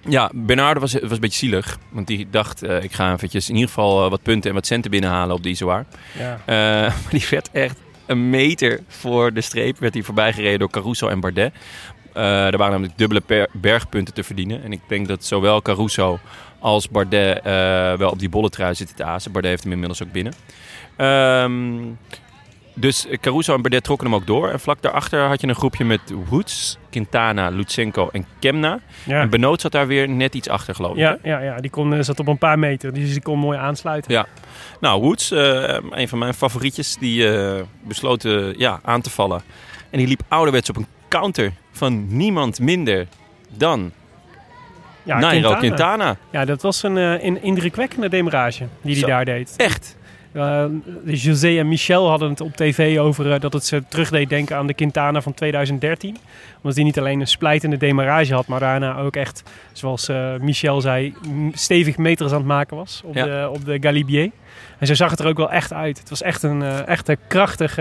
ja, 0.09 0.31
Bernardo 0.35 0.81
was, 0.81 0.93
was 0.93 1.03
een 1.11 1.21
beetje 1.21 1.39
zielig. 1.39 1.79
Want 1.91 2.07
die 2.07 2.27
dacht, 2.31 2.63
eh, 2.63 2.83
ik 2.83 2.93
ga 2.93 3.13
eventjes 3.13 3.49
in 3.49 3.55
ieder 3.55 3.69
geval 3.69 4.11
wat 4.11 4.23
punten 4.23 4.49
en 4.51 4.57
wat 4.57 4.67
centen 4.67 4.91
binnenhalen 4.91 5.35
op 5.37 5.43
die 5.43 5.53
Izoar. 5.53 5.85
Ja. 6.19 6.39
Eh, 6.45 6.55
maar 7.03 7.11
die 7.11 7.27
werd 7.31 7.49
echt 7.53 7.77
een 8.09 8.31
meter 8.31 8.81
voor 8.87 9.33
de 9.33 9.41
streep. 9.41 9.79
Werd 9.79 9.95
hij 9.95 10.03
voorbij 10.03 10.33
gereden 10.33 10.59
door 10.59 10.71
Caruso 10.71 11.09
en 11.09 11.21
Bardet. 11.21 11.53
Eh, 12.13 12.47
er 12.47 12.57
waren 12.57 12.73
namelijk 12.73 12.99
dubbele 12.99 13.49
bergpunten 13.53 14.15
te 14.15 14.23
verdienen. 14.23 14.63
En 14.63 14.73
ik 14.73 14.81
denk 14.89 15.09
dat 15.09 15.25
zowel 15.25 15.63
Caruso 15.63 16.19
als 16.59 16.89
Bardet 16.89 17.39
eh, 17.39 17.53
wel 17.93 18.11
op 18.11 18.19
die 18.19 18.29
bolletrui 18.29 18.75
zitten 18.75 18.97
te 18.97 19.05
azen. 19.05 19.33
Bardet 19.33 19.51
heeft 19.51 19.63
hem 19.63 19.73
inmiddels 19.73 20.03
ook 20.03 20.13
binnen. 20.13 20.33
Ehm, 20.97 21.81
dus 22.81 23.07
Caruso 23.21 23.55
en 23.55 23.63
Bardet 23.63 23.85
trokken 23.85 24.07
hem 24.07 24.17
ook 24.17 24.27
door. 24.27 24.49
En 24.49 24.61
vlak 24.61 24.83
daarachter 24.83 25.21
had 25.21 25.41
je 25.41 25.47
een 25.47 25.55
groepje 25.55 25.85
met 25.85 26.01
Woods, 26.29 26.79
Quintana, 26.91 27.49
Lutsenko 27.49 28.09
en 28.13 28.27
Kemna. 28.39 28.79
Ja. 29.05 29.21
En 29.21 29.31
Benoot 29.31 29.61
zat 29.61 29.73
daar 29.73 29.87
weer 29.87 30.09
net 30.09 30.35
iets 30.35 30.49
achter, 30.49 30.75
geloof 30.75 30.93
ik. 30.93 30.99
Ja, 30.99 31.19
ja, 31.23 31.39
ja, 31.39 31.57
die 31.57 31.71
kon, 31.71 31.95
eh, 31.95 32.03
zat 32.03 32.21
op 32.21 32.27
een 32.27 32.39
paar 32.39 32.59
meter, 32.59 32.95
dus 32.95 33.13
die 33.13 33.23
kon 33.23 33.39
mooi 33.39 33.59
aansluiten. 33.59 34.13
Ja. 34.13 34.27
Nou, 34.81 35.01
Woods, 35.01 35.31
eh, 35.31 35.79
een 35.91 36.09
van 36.09 36.19
mijn 36.19 36.35
favorietjes, 36.35 36.97
die 36.97 37.31
eh, 37.31 37.63
besloot 37.83 38.23
ja, 38.57 38.81
aan 38.85 39.01
te 39.01 39.11
vallen. 39.11 39.43
En 39.91 39.99
die 39.99 40.07
liep 40.07 40.21
ouderwets 40.29 40.71
op 40.71 40.77
een 40.77 40.87
counter 41.09 41.53
van 41.73 42.17
niemand 42.17 42.61
minder 42.61 43.07
dan 43.49 43.93
Ja, 45.03 45.19
Nairo 45.19 45.55
Quintana. 45.55 45.59
Quintana. 45.59 46.17
Ja, 46.33 46.45
dat 46.45 46.63
was 46.63 46.83
een, 46.83 46.97
een 46.97 47.43
indrukwekkende 47.43 48.09
demerage 48.09 48.67
die 48.83 48.99
hij 48.99 49.09
daar 49.09 49.25
deed. 49.25 49.55
Echt. 49.57 49.97
Eh, 50.33 50.65
José 51.05 51.59
en 51.59 51.69
Michel 51.69 52.09
hadden 52.09 52.31
het 52.31 52.41
op 52.41 52.57
tv 52.57 52.99
over 52.99 53.33
eh, 53.33 53.41
dat 53.41 53.53
het 53.53 53.67
ze 53.67 53.83
terugdeed 53.89 54.29
denken 54.29 54.57
aan 54.57 54.67
de 54.67 54.75
Quintana 54.75 55.21
van 55.21 55.35
2013. 55.35 56.17
Omdat 56.57 56.75
hij 56.75 56.85
niet 56.85 56.99
alleen 56.99 57.21
een 57.21 57.27
splijtende 57.27 57.77
demarage 57.77 58.35
had, 58.35 58.47
maar 58.47 58.61
daarna 58.61 58.97
ook 58.97 59.17
echt, 59.17 59.43
zoals 59.73 60.09
eh, 60.09 60.35
Michel 60.41 60.81
zei, 60.81 61.15
stevig 61.53 61.97
meters 61.97 62.31
aan 62.33 62.39
het 62.39 62.47
maken 62.47 62.77
was 62.77 63.01
op, 63.05 63.15
Ja. 63.15 63.25
de, 63.25 63.49
op 63.53 63.65
de 63.65 63.77
Galibier. 63.81 64.31
En 64.79 64.87
zo 64.87 64.95
zag 64.95 65.11
het 65.11 65.21
er 65.21 65.27
ook 65.27 65.37
wel 65.37 65.51
echt 65.51 65.73
uit. 65.73 65.99
Het 65.99 66.11
was 66.11 66.23
echt 66.23 66.43
een, 66.43 66.63
eh, 66.63 66.87
echt 66.89 67.09
een 67.09 67.17
krachtig, 67.29 67.79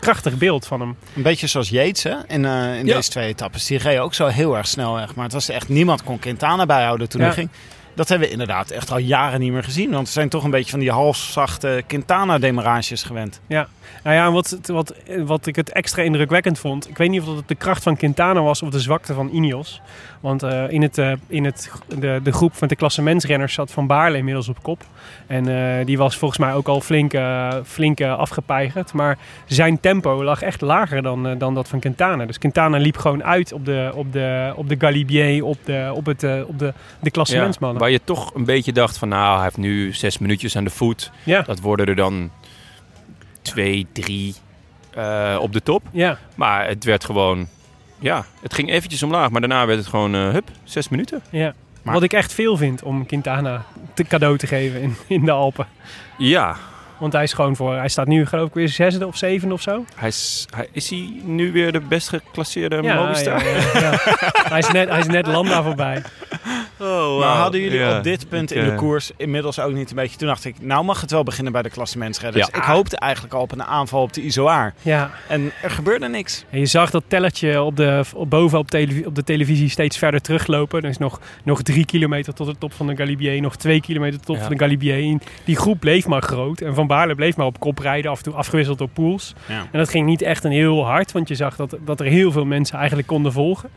krachtig 0.00 0.36
beeld 0.38 0.66
van 0.66 0.80
hem. 0.80 0.96
Een 1.16 1.22
beetje 1.22 1.46
zoals 1.46 1.68
Yates 1.68 2.02
hè? 2.02 2.14
in, 2.26 2.44
eh, 2.44 2.78
in 2.78 2.86
Ja. 2.86 2.94
deze 2.94 3.10
twee 3.10 3.26
etappes. 3.28 3.66
Die 3.66 3.78
reed 3.78 3.98
ook 3.98 4.14
zo 4.14 4.26
heel 4.26 4.56
erg 4.56 4.66
snel. 4.66 4.98
Echt. 4.98 5.14
Maar 5.14 5.24
het 5.24 5.32
was 5.32 5.48
echt 5.48 5.68
niemand 5.68 6.02
kon 6.04 6.18
Quintana 6.18 6.66
bijhouden 6.66 7.08
toen 7.08 7.20
Ja. 7.20 7.26
hij 7.26 7.34
ging. 7.36 7.48
Dat 7.96 8.08
hebben 8.08 8.26
we 8.26 8.32
inderdaad 8.32 8.70
echt 8.70 8.90
al 8.90 8.98
jaren 8.98 9.40
niet 9.40 9.52
meer 9.52 9.64
gezien. 9.64 9.90
Want 9.90 10.06
we 10.06 10.12
zijn 10.12 10.28
toch 10.28 10.44
een 10.44 10.50
beetje 10.50 10.70
van 10.70 10.80
die 10.80 10.90
halfzachte 10.90 11.82
Quintana-demarages 11.86 13.02
gewend. 13.02 13.40
Nou 14.02 14.16
ja, 14.16 14.32
wat, 14.32 14.58
wat, 14.62 14.94
wat 15.24 15.46
ik 15.46 15.56
het 15.56 15.72
extra 15.72 16.02
indrukwekkend 16.02 16.58
vond. 16.58 16.88
Ik 16.88 16.96
weet 16.96 17.10
niet 17.10 17.22
of 17.22 17.36
het 17.36 17.48
de 17.48 17.54
kracht 17.54 17.82
van 17.82 17.96
Quintana 17.96 18.42
was 18.42 18.62
of 18.62 18.70
de 18.70 18.80
zwakte 18.80 19.14
van 19.14 19.28
Ineos. 19.28 19.80
Want 20.26 20.42
eh, 20.42 20.64
in, 20.68 20.82
het, 20.82 20.98
eh, 20.98 21.12
in 21.26 21.44
het, 21.44 21.70
de, 21.98 22.20
de 22.22 22.32
groep 22.32 22.54
van 22.54 22.68
de 22.68 22.76
klassementsrenners 22.76 23.54
zat 23.54 23.70
Van 23.70 23.86
Baarle 23.86 24.16
inmiddels 24.16 24.48
op 24.48 24.62
kop. 24.62 24.82
En 25.26 25.48
eh, 25.78 25.86
die 25.86 25.98
was 25.98 26.16
volgens 26.16 26.40
mij 26.40 26.52
ook 26.54 26.68
al 26.68 26.80
flink, 26.80 27.14
flink 27.64 28.00
afgepeigerd. 28.00 28.92
Maar 28.92 29.18
zijn 29.44 29.80
tempo 29.80 30.24
lag 30.24 30.42
echt 30.42 30.60
lager 30.60 31.02
dan, 31.02 31.38
dan 31.38 31.54
dat 31.54 31.68
van 31.68 31.80
Quintana. 31.80 32.26
Dus 32.26 32.38
Quintana 32.38 32.76
liep 32.76 32.96
gewoon 32.96 33.24
uit 33.24 33.52
op 33.52 33.64
de, 33.64 33.92
op 33.94 34.12
de, 34.12 34.52
op 34.56 34.68
de 34.68 34.76
Galibier, 34.78 35.44
op 35.44 35.58
de, 35.64 35.90
op 35.94 36.06
het, 36.06 36.24
op 36.46 36.58
de, 36.58 36.72
de 37.00 37.10
klassementsmannen. 37.10 37.80
waar 37.80 37.90
je 37.90 38.00
toch 38.04 38.34
een 38.34 38.44
beetje 38.44 38.72
dacht 38.72 38.98
van 38.98 39.08
nou, 39.08 39.34
hij 39.34 39.42
heeft 39.42 39.56
nu 39.56 39.92
zes 39.92 40.18
minuutjes 40.18 40.56
aan 40.56 40.64
de 40.64 40.70
voet. 40.70 41.10
Ja, 41.22 41.42
Dat 41.42 41.60
worden 41.60 41.86
er 41.86 41.96
dan 41.96 42.30
twee, 43.42 43.86
drie 43.92 44.34
op 45.40 45.52
de 45.52 45.62
top. 45.62 45.82
ja. 45.92 46.18
Maar 46.34 46.66
het 46.66 46.84
werd 46.84 47.04
gewoon, 47.04 47.48
ja, 47.98 48.24
het 48.42 48.54
ging 48.54 48.70
eventjes 48.70 49.02
omlaag. 49.02 49.30
Maar 49.30 49.40
daarna 49.40 49.66
werd 49.66 49.78
het 49.78 49.88
gewoon, 49.88 50.14
eh, 50.14 50.28
hup, 50.30 50.50
zes 50.64 50.88
minuten. 50.88 51.22
ja. 51.30 51.54
Maar- 51.82 51.94
Wat 51.94 52.04
ik 52.04 52.12
echt 52.12 52.32
veel 52.32 52.56
vind 52.56 52.82
om 52.82 53.06
Quintana 53.06 53.62
te 53.94 54.04
cadeau 54.04 54.38
te 54.38 54.46
geven 54.46 54.80
in, 54.80 54.96
in 55.06 55.24
de 55.24 55.30
Alpen. 55.30 55.66
Ja, 56.18 56.56
Want 56.98 57.12
hij 57.12 57.22
is 57.22 57.32
gewoon 57.32 57.56
voor. 57.56 57.74
Hij 57.74 57.88
staat 57.88 58.06
nu 58.06 58.26
geloof 58.26 58.48
ik 58.48 58.54
weer 58.54 58.68
zesde 58.68 59.06
of 59.06 59.16
zevende 59.16 59.54
of 59.54 59.60
zo. 59.62 59.84
hij 59.94 60.08
is, 60.08 60.46
hij, 60.54 60.68
is 60.72 60.90
hij 60.90 61.10
nu 61.24 61.52
weer 61.52 61.72
de 61.72 61.80
best 61.80 62.08
geclasseerde 62.08 62.82
ja, 62.82 62.94
Movistar? 62.94 63.44
ja, 63.44 63.50
ja, 63.50 63.80
ja. 63.80 63.98
hij, 64.48 64.58
is 64.58 64.68
net, 64.70 64.88
hij 64.88 64.98
is 64.98 65.06
net 65.06 65.26
Landa 65.26 65.62
voorbij. 65.62 66.02
Oh, 66.80 67.18
Maar 67.18 67.36
hadden 67.36 67.60
jullie 67.60 67.78
Ja. 67.78 67.96
op 67.96 68.02
dit 68.04 68.28
punt 68.28 68.52
in 68.52 68.64
de 68.64 68.74
koers 68.74 69.10
inmiddels 69.16 69.60
ook 69.60 69.72
niet 69.72 69.90
een 69.90 69.96
beetje... 69.96 70.16
Toen 70.18 70.26
dacht 70.28 70.44
ik, 70.44 70.54
nou 70.60 70.84
mag 70.84 71.00
het 71.00 71.10
wel 71.10 71.22
beginnen 71.22 71.52
bij 71.52 71.62
de 71.62 71.70
klassementsredders. 71.70 72.48
Ja. 72.52 72.58
Ik 72.58 72.64
hoopte 72.64 72.96
eigenlijk 72.98 73.34
al 73.34 73.40
op 73.40 73.52
een 73.52 73.62
aanval 73.64 74.02
op 74.02 74.12
de 74.12 74.20
Izoar. 74.22 74.74
Ja. 74.82 75.10
En 75.28 75.52
er 75.62 75.70
gebeurde 75.70 76.08
niks. 76.08 76.44
En 76.50 76.58
je 76.58 76.66
zag 76.66 76.90
dat 76.90 77.04
tellertje 77.06 77.62
op 77.62 77.76
de, 77.76 78.04
op, 78.14 78.30
boven 78.30 78.58
op, 78.58 78.70
televi- 78.70 79.04
op 79.06 79.14
de 79.14 79.24
televisie 79.24 79.68
steeds 79.68 79.98
verder 79.98 80.20
teruglopen. 80.20 80.82
Er 80.82 80.88
is 80.88 80.98
nog, 80.98 81.20
nog 81.44 81.62
drie 81.62 81.86
kilometer 81.86 82.34
tot 82.34 82.46
de 82.46 82.58
top 82.58 82.72
van 82.72 82.86
de 82.86 82.96
Galibier. 82.96 83.40
Nog 83.40 83.56
twee 83.56 83.80
kilometer 83.80 84.16
tot 84.18 84.26
de 84.26 84.32
Ja. 84.32 84.38
top 84.38 84.46
van 84.48 84.56
de 84.56 84.62
Galibier. 84.62 85.18
Die 85.44 85.56
groep 85.56 85.80
bleef 85.80 86.06
maar 86.06 86.22
groot. 86.22 86.60
En 86.60 86.74
Van 86.74 86.86
Baarle 86.86 87.14
bleef 87.14 87.36
maar 87.36 87.46
op 87.46 87.60
kop 87.60 87.78
rijden. 87.78 88.10
Af 88.10 88.16
en 88.18 88.24
toe 88.24 88.34
afgewisseld 88.34 88.78
door 88.78 88.88
Poels. 88.88 89.34
Ja. 89.48 89.58
En 89.72 89.78
dat 89.78 89.88
ging 89.88 90.06
niet 90.06 90.22
echt 90.22 90.44
een 90.44 90.50
heel 90.52 90.84
hard. 90.84 91.12
Want 91.12 91.28
je 91.28 91.34
zag 91.34 91.56
dat, 91.56 91.76
dat 91.84 92.00
er 92.00 92.06
heel 92.06 92.32
veel 92.32 92.44
mensen 92.44 92.76
eigenlijk 92.78 93.08
konden 93.08 93.32
volgen. 93.32 93.70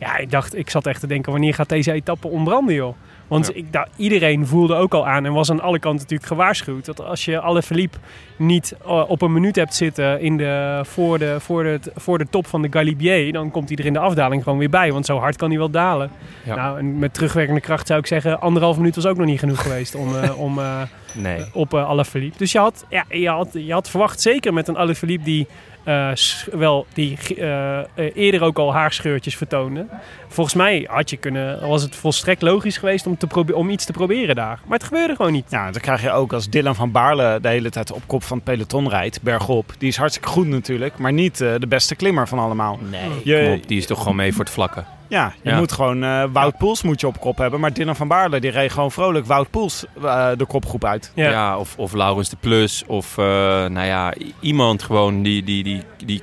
Ja, 0.00 0.16
ik 0.16 0.30
dacht, 0.30 0.56
ik 0.56 0.70
zat 0.70 0.86
echt 0.86 1.00
te 1.00 1.06
denken, 1.06 1.32
wanneer 1.32 1.54
gaat 1.54 1.68
deze 1.68 1.92
etappe 1.92 2.28
ontbranden, 2.28 2.74
joh? 2.74 2.94
Want 3.28 3.46
Ja. 3.54 3.54
ik, 3.54 3.88
iedereen 3.96 4.46
voelde 4.46 4.74
ook 4.74 4.94
al 4.94 5.06
aan 5.06 5.24
en 5.24 5.32
was 5.32 5.50
aan 5.50 5.60
alle 5.60 5.78
kanten 5.78 6.00
natuurlijk 6.00 6.28
gewaarschuwd. 6.28 6.84
Dat 6.84 7.00
als 7.04 7.24
je 7.24 7.40
alle 7.40 7.62
Philippe 7.62 7.98
niet 8.36 8.74
eh, 8.86 9.04
op 9.10 9.22
een 9.22 9.32
minuut 9.32 9.56
hebt 9.56 9.74
zitten 9.74 10.20
in 10.20 10.36
de, 10.36 10.80
voor, 10.84 11.18
de, 11.18 11.36
voor, 11.40 11.62
de, 11.62 11.80
voor 11.96 12.18
de 12.18 12.26
top 12.30 12.46
van 12.46 12.62
de 12.62 12.68
Galibier, 12.70 13.32
dan 13.32 13.50
komt 13.50 13.68
hij 13.68 13.78
er 13.78 13.86
in 13.86 13.92
de 13.92 13.98
afdaling 13.98 14.42
gewoon 14.42 14.58
weer 14.58 14.70
bij. 14.70 14.92
Want 14.92 15.06
zo 15.06 15.18
hard 15.18 15.36
kan 15.36 15.48
hij 15.48 15.58
wel 15.58 15.70
dalen. 15.70 16.10
Ja. 16.44 16.54
Nou, 16.54 16.78
en 16.78 16.98
met 16.98 17.14
terugwerkende 17.14 17.60
kracht 17.60 17.86
zou 17.86 18.00
ik 18.00 18.06
zeggen, 18.06 18.40
anderhalf 18.40 18.76
minuut 18.76 18.94
was 18.94 19.06
ook 19.06 19.16
nog 19.16 19.26
niet 19.26 19.38
genoeg 19.38 19.62
geweest 19.62 19.94
om, 19.94 20.16
eh, 20.16 20.40
om 20.40 20.58
eh, 20.58 20.82
Nee. 21.14 21.44
op 21.52 21.74
eh 21.74 21.88
Alaphilippe. 21.88 22.38
Dus 22.38 22.52
je 22.52 22.58
had, 22.58 22.84
ja, 22.88 23.04
je, 23.08 23.28
had, 23.28 23.48
je 23.52 23.72
had 23.72 23.90
verwacht, 23.90 24.20
zeker 24.20 24.52
met 24.54 24.68
een 24.68 24.76
Alaphilippe 24.76 25.24
die 25.24 25.46
eh, 25.90 26.10
sch- 26.14 26.46
wel 26.52 26.86
die 26.92 27.18
eh, 27.36 27.78
eh, 27.78 27.84
eerder 28.14 28.42
ook 28.42 28.58
al 28.58 28.72
haarscheurtjes 28.72 29.36
vertoonde. 29.36 29.86
Volgens 30.28 30.54
mij 30.56 30.86
had 30.90 31.10
je 31.10 31.16
kunnen, 31.16 31.68
was 31.68 31.82
het 31.82 31.96
volstrekt 31.96 32.42
logisch 32.42 32.76
geweest 32.76 33.06
om, 33.06 33.16
te 33.16 33.54
om 33.54 33.70
iets 33.70 33.84
te 33.84 33.92
proberen 33.92 34.34
daar. 34.34 34.60
Maar 34.66 34.78
het 34.78 34.86
gebeurde 34.86 35.16
gewoon 35.16 35.32
niet. 35.32 35.44
Ja, 35.48 35.70
dan 35.70 35.80
krijg 35.80 36.02
je 36.02 36.10
ook 36.10 36.32
als 36.32 36.48
Dylan 36.50 36.74
van 36.74 36.90
Baarle 36.90 37.38
de 37.42 37.48
hele 37.48 37.70
tijd 37.70 37.92
op 37.92 38.02
kop 38.06 38.22
van 38.22 38.36
het 38.36 38.46
peloton 38.46 38.88
rijdt, 38.88 39.22
bergop. 39.22 39.72
Die 39.78 39.88
is 39.88 39.96
hartstikke 39.96 40.28
goed 40.28 40.46
natuurlijk, 40.46 40.98
maar 40.98 41.12
niet 41.12 41.40
eh, 41.40 41.54
de 41.58 41.66
beste 41.66 41.94
klimmer 41.94 42.28
van 42.28 42.38
allemaal. 42.38 42.78
Nee, 42.90 43.10
Je- 43.24 43.42
kom 43.44 43.52
op, 43.52 43.68
die 43.68 43.78
is 43.78 43.86
toch 43.86 43.98
gewoon 43.98 44.16
mee 44.16 44.32
voor 44.32 44.44
het 44.44 44.52
vlakken. 44.52 44.84
Ja, 45.10 45.32
je 45.42 45.50
Ja. 45.50 45.56
moet 45.56 45.72
gewoon 45.72 46.04
eh, 46.04 46.24
Wout 46.32 46.58
Poels 46.58 46.82
moet 46.82 47.00
je 47.00 47.06
op 47.06 47.20
kop 47.20 47.38
hebben. 47.38 47.60
Maar 47.60 47.72
Dylan 47.72 47.96
van 47.96 48.08
Baarle 48.08 48.40
die 48.40 48.50
reed 48.50 48.72
gewoon 48.72 48.92
vrolijk 48.92 49.26
Wout 49.26 49.50
Poels 49.50 49.84
eh, 50.02 50.28
de 50.36 50.44
kopgroep 50.46 50.84
uit. 50.84 51.12
Ja. 51.14 51.30
Ja, 51.30 51.58
of, 51.58 51.74
of 51.76 51.92
Laurens 51.92 52.28
de 52.28 52.36
Plus. 52.40 52.82
Of 52.86 53.18
eh, 53.18 53.24
nou 53.66 53.86
ja, 53.86 54.14
iemand 54.40 54.82
gewoon 54.82 55.22
die, 55.22 55.42
die, 55.42 55.62
die, 55.62 55.82
die 56.04 56.22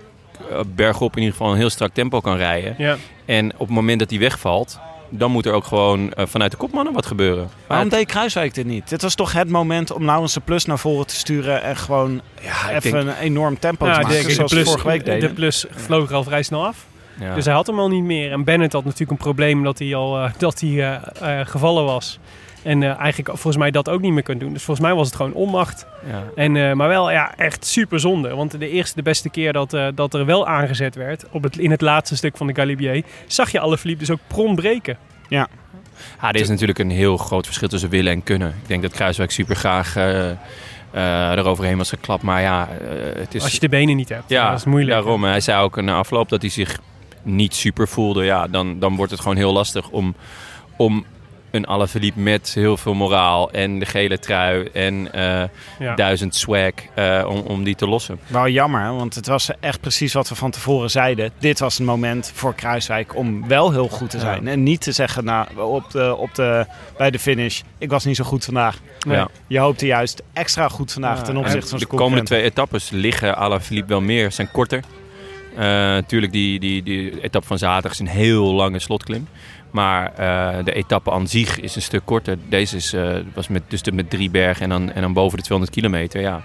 bergop 0.75 1.11
in 1.15 1.21
ieder 1.21 1.35
geval 1.37 1.51
een 1.51 1.57
heel 1.57 1.69
strak 1.69 1.93
tempo 1.93 2.19
kan 2.19 2.35
rijden. 2.35 2.75
Ja. 2.77 2.95
En 3.25 3.51
op 3.53 3.59
het 3.67 3.75
moment 3.75 3.99
dat 3.99 4.09
die 4.09 4.19
wegvalt, 4.19 4.79
dan 5.09 5.31
moet 5.31 5.45
er 5.45 5.53
ook 5.53 5.65
gewoon 5.65 6.13
eh, 6.13 6.25
vanuit 6.27 6.51
de 6.51 6.57
kopmannen 6.57 6.93
wat 6.93 7.05
gebeuren. 7.05 7.49
Waarom 7.67 7.89
deed 7.89 8.05
Kruiswijk 8.07 8.53
dit 8.53 8.65
niet? 8.65 8.89
Dit 8.89 9.01
was 9.01 9.15
toch 9.15 9.31
het 9.31 9.49
moment 9.49 9.91
om 9.91 10.05
Laurens 10.05 10.33
de 10.33 10.39
Plus 10.39 10.65
naar 10.65 10.79
voren 10.79 11.07
te 11.07 11.15
sturen 11.15 11.61
en 11.63 11.77
gewoon 11.77 12.21
ja, 12.41 12.69
even 12.71 12.91
denk, 12.91 13.07
een 13.07 13.15
enorm 13.17 13.59
tempo 13.59 13.85
Ja, 13.85 13.93
te 13.93 13.99
de, 13.99 14.05
maken. 14.07 14.23
de 14.27 14.33
zoals 14.33 14.51
plus, 14.51 14.63
vorige 14.67 14.87
week 14.87 15.05
de 15.05 15.11
deden. 15.11 15.33
plus 15.33 15.65
vloog 15.71 16.09
er 16.09 16.15
al 16.15 16.23
vrij 16.23 16.43
snel 16.43 16.65
af. 16.65 16.85
Ja. 17.19 17.35
Dus 17.35 17.45
hij 17.45 17.53
had 17.53 17.67
hem 17.67 17.79
al 17.79 17.89
niet 17.89 18.03
meer. 18.03 18.31
En 18.31 18.43
Bennett 18.43 18.73
had 18.73 18.83
natuurlijk 18.83 19.11
een 19.11 19.17
probleem 19.17 19.63
dat 19.63 19.79
hij 19.79 19.95
al 19.95 20.17
eh, 20.17 20.31
dat 20.37 20.59
hij, 20.59 20.69
eh, 20.69 21.39
eh, 21.39 21.47
gevallen 21.47 21.85
was. 21.85 22.19
En 22.67 22.83
eh, 22.83 22.99
eigenlijk 22.99 23.29
volgens 23.29 23.57
mij 23.57 23.71
dat 23.71 23.89
ook 23.89 24.01
niet 24.01 24.11
meer 24.11 24.23
kan 24.23 24.37
doen. 24.37 24.53
Dus 24.53 24.63
volgens 24.63 24.87
mij 24.87 24.95
was 24.95 25.07
het 25.07 25.15
gewoon 25.15 25.33
onmacht. 25.33 25.85
ja. 26.09 26.23
En, 26.35 26.55
eh, 26.55 26.73
maar 26.73 26.87
wel 26.87 27.11
ja, 27.11 27.35
echt 27.35 27.65
super 27.65 27.99
zonde. 27.99 28.35
Want 28.35 28.59
de 28.59 28.69
eerste, 28.69 28.95
de 28.95 29.01
beste 29.01 29.29
keer 29.29 29.53
dat, 29.53 29.73
eh, 29.73 29.87
dat 29.95 30.13
er 30.13 30.25
wel 30.25 30.47
aangezet 30.47 30.95
werd, 30.95 31.25
op 31.31 31.43
het, 31.43 31.57
in 31.57 31.71
het 31.71 31.81
laatste 31.81 32.15
stuk 32.15 32.37
van 32.37 32.47
de 32.47 32.55
Galibier, 32.55 33.03
zag 33.27 33.51
je 33.51 33.59
alle 33.59 33.77
Philippe 33.77 34.05
dus 34.05 34.13
ook 34.13 34.19
prompt 34.27 34.61
breken. 34.61 34.97
Ah, 36.19 36.29
er 36.29 36.35
is 36.35 36.49
natuurlijk 36.49 36.79
een 36.79 36.89
heel 36.89 37.17
groot 37.17 37.45
verschil 37.45 37.67
tussen 37.67 37.89
willen 37.89 38.11
en 38.11 38.23
kunnen. 38.23 38.47
Ik 38.47 38.67
denk 38.67 38.81
dat 38.81 38.91
Kruiswijk 38.91 39.31
super 39.31 39.55
graag 39.55 39.95
eh, 39.95 40.29
eh, 40.29 41.31
eroverheen 41.31 41.77
was 41.77 41.89
geklapt. 41.89 42.23
Maar 42.23 42.41
ja, 42.41 42.67
het 43.17 43.35
is... 43.35 43.43
Als 43.43 43.53
je 43.53 43.59
de 43.59 43.69
benen 43.69 43.95
niet 43.95 44.09
hebt. 44.09 44.29
Ja, 44.29 44.49
dat 44.49 44.59
is 44.59 44.65
moeilijk. 44.65 44.93
Daarom. 44.93 45.23
Hij 45.23 45.39
zei 45.39 45.63
ook 45.63 45.81
na 45.81 45.95
afloop 45.95 46.29
dat 46.29 46.41
hij 46.41 46.51
zich 46.51 46.79
niet 47.27 47.55
super 47.55 47.87
voelde. 47.87 48.23
Ja, 48.23 48.47
dan, 48.47 48.79
dan 48.79 48.95
wordt 48.95 49.11
het 49.11 49.21
gewoon 49.21 49.37
heel 49.37 49.53
lastig 49.53 49.89
om, 49.89 50.15
om 50.77 51.05
een 51.51 51.67
Alaphilippe 51.67 52.19
met 52.19 52.51
heel 52.53 52.77
veel 52.77 52.93
moraal 52.93 53.51
en 53.51 53.79
de 53.79 53.85
gele 53.85 54.19
trui 54.19 54.69
en 54.73 55.13
eh, 55.13 55.43
Ja. 55.79 55.95
duizend 55.95 56.35
swag 56.35 56.71
eh, 56.93 57.25
om, 57.27 57.39
om 57.39 57.63
die 57.63 57.75
te 57.75 57.87
lossen. 57.87 58.19
Wel 58.27 58.47
jammer, 58.47 58.95
want 58.95 59.15
het 59.15 59.27
was 59.27 59.49
echt 59.59 59.81
precies 59.81 60.13
wat 60.13 60.29
we 60.29 60.35
van 60.35 60.51
tevoren 60.51 60.89
zeiden. 60.89 61.31
Dit 61.39 61.59
was 61.59 61.79
een 61.79 61.85
moment 61.85 62.31
voor 62.33 62.55
Kruiswijk 62.55 63.15
om 63.15 63.47
wel 63.47 63.71
heel 63.71 63.87
goed 63.87 64.09
te 64.09 64.19
zijn. 64.19 64.47
En 64.47 64.63
niet 64.63 64.81
te 64.81 64.91
zeggen 64.91 65.23
nou, 65.23 65.47
op 65.57 65.91
de, 65.91 66.15
op 66.15 66.35
de, 66.35 66.65
bij 66.97 67.11
de 67.11 67.19
finish, 67.19 67.61
ik 67.77 67.89
was 67.89 68.05
niet 68.05 68.15
zo 68.15 68.23
goed 68.23 68.45
vandaag. 68.45 68.77
Nee. 69.07 69.17
Ja. 69.17 69.27
Je 69.47 69.59
hoopte 69.59 69.85
juist 69.85 70.21
extra 70.33 70.67
goed 70.69 70.93
vandaag 70.93 71.23
ten 71.23 71.33
En 71.33 71.39
opzichte 71.39 71.67
van 71.69 71.79
de 71.79 71.85
zijn 71.87 71.99
komende 72.01 72.23
twee 72.25 72.41
etappes 72.41 72.89
liggen 72.89 73.37
Alaphilippe 73.37 73.89
wel 73.89 74.01
meer, 74.01 74.31
zijn 74.31 74.51
korter. 74.51 74.83
Eh, 75.57 75.63
Natuurlijk, 75.93 76.31
die, 76.31 76.59
die, 76.59 76.83
die 76.83 77.21
etappe 77.21 77.47
van 77.47 77.57
zaterdag 77.57 77.91
is 77.91 77.99
een 77.99 78.07
heel 78.07 78.53
lange 78.53 78.79
slotklim. 78.79 79.27
Maar 79.71 80.13
eh, 80.15 80.63
de 80.65 80.73
etappe 80.73 81.11
aan 81.11 81.27
zich 81.27 81.59
is 81.59 81.75
een 81.75 81.81
stuk 81.81 82.01
korter. 82.05 82.37
Deze 82.49 82.75
is, 82.75 82.93
eh, 82.93 83.15
was 83.33 83.47
met, 83.47 83.63
dus 83.67 83.81
de- 83.81 83.91
met 83.91 84.09
drie 84.09 84.29
bergen 84.29 84.63
en 84.63 84.69
dan, 84.69 84.91
en 84.91 85.01
dan 85.01 85.13
boven 85.13 85.37
de 85.37 85.43
200 85.43 85.77
kilometer. 85.77 86.21
Ja. 86.21 86.41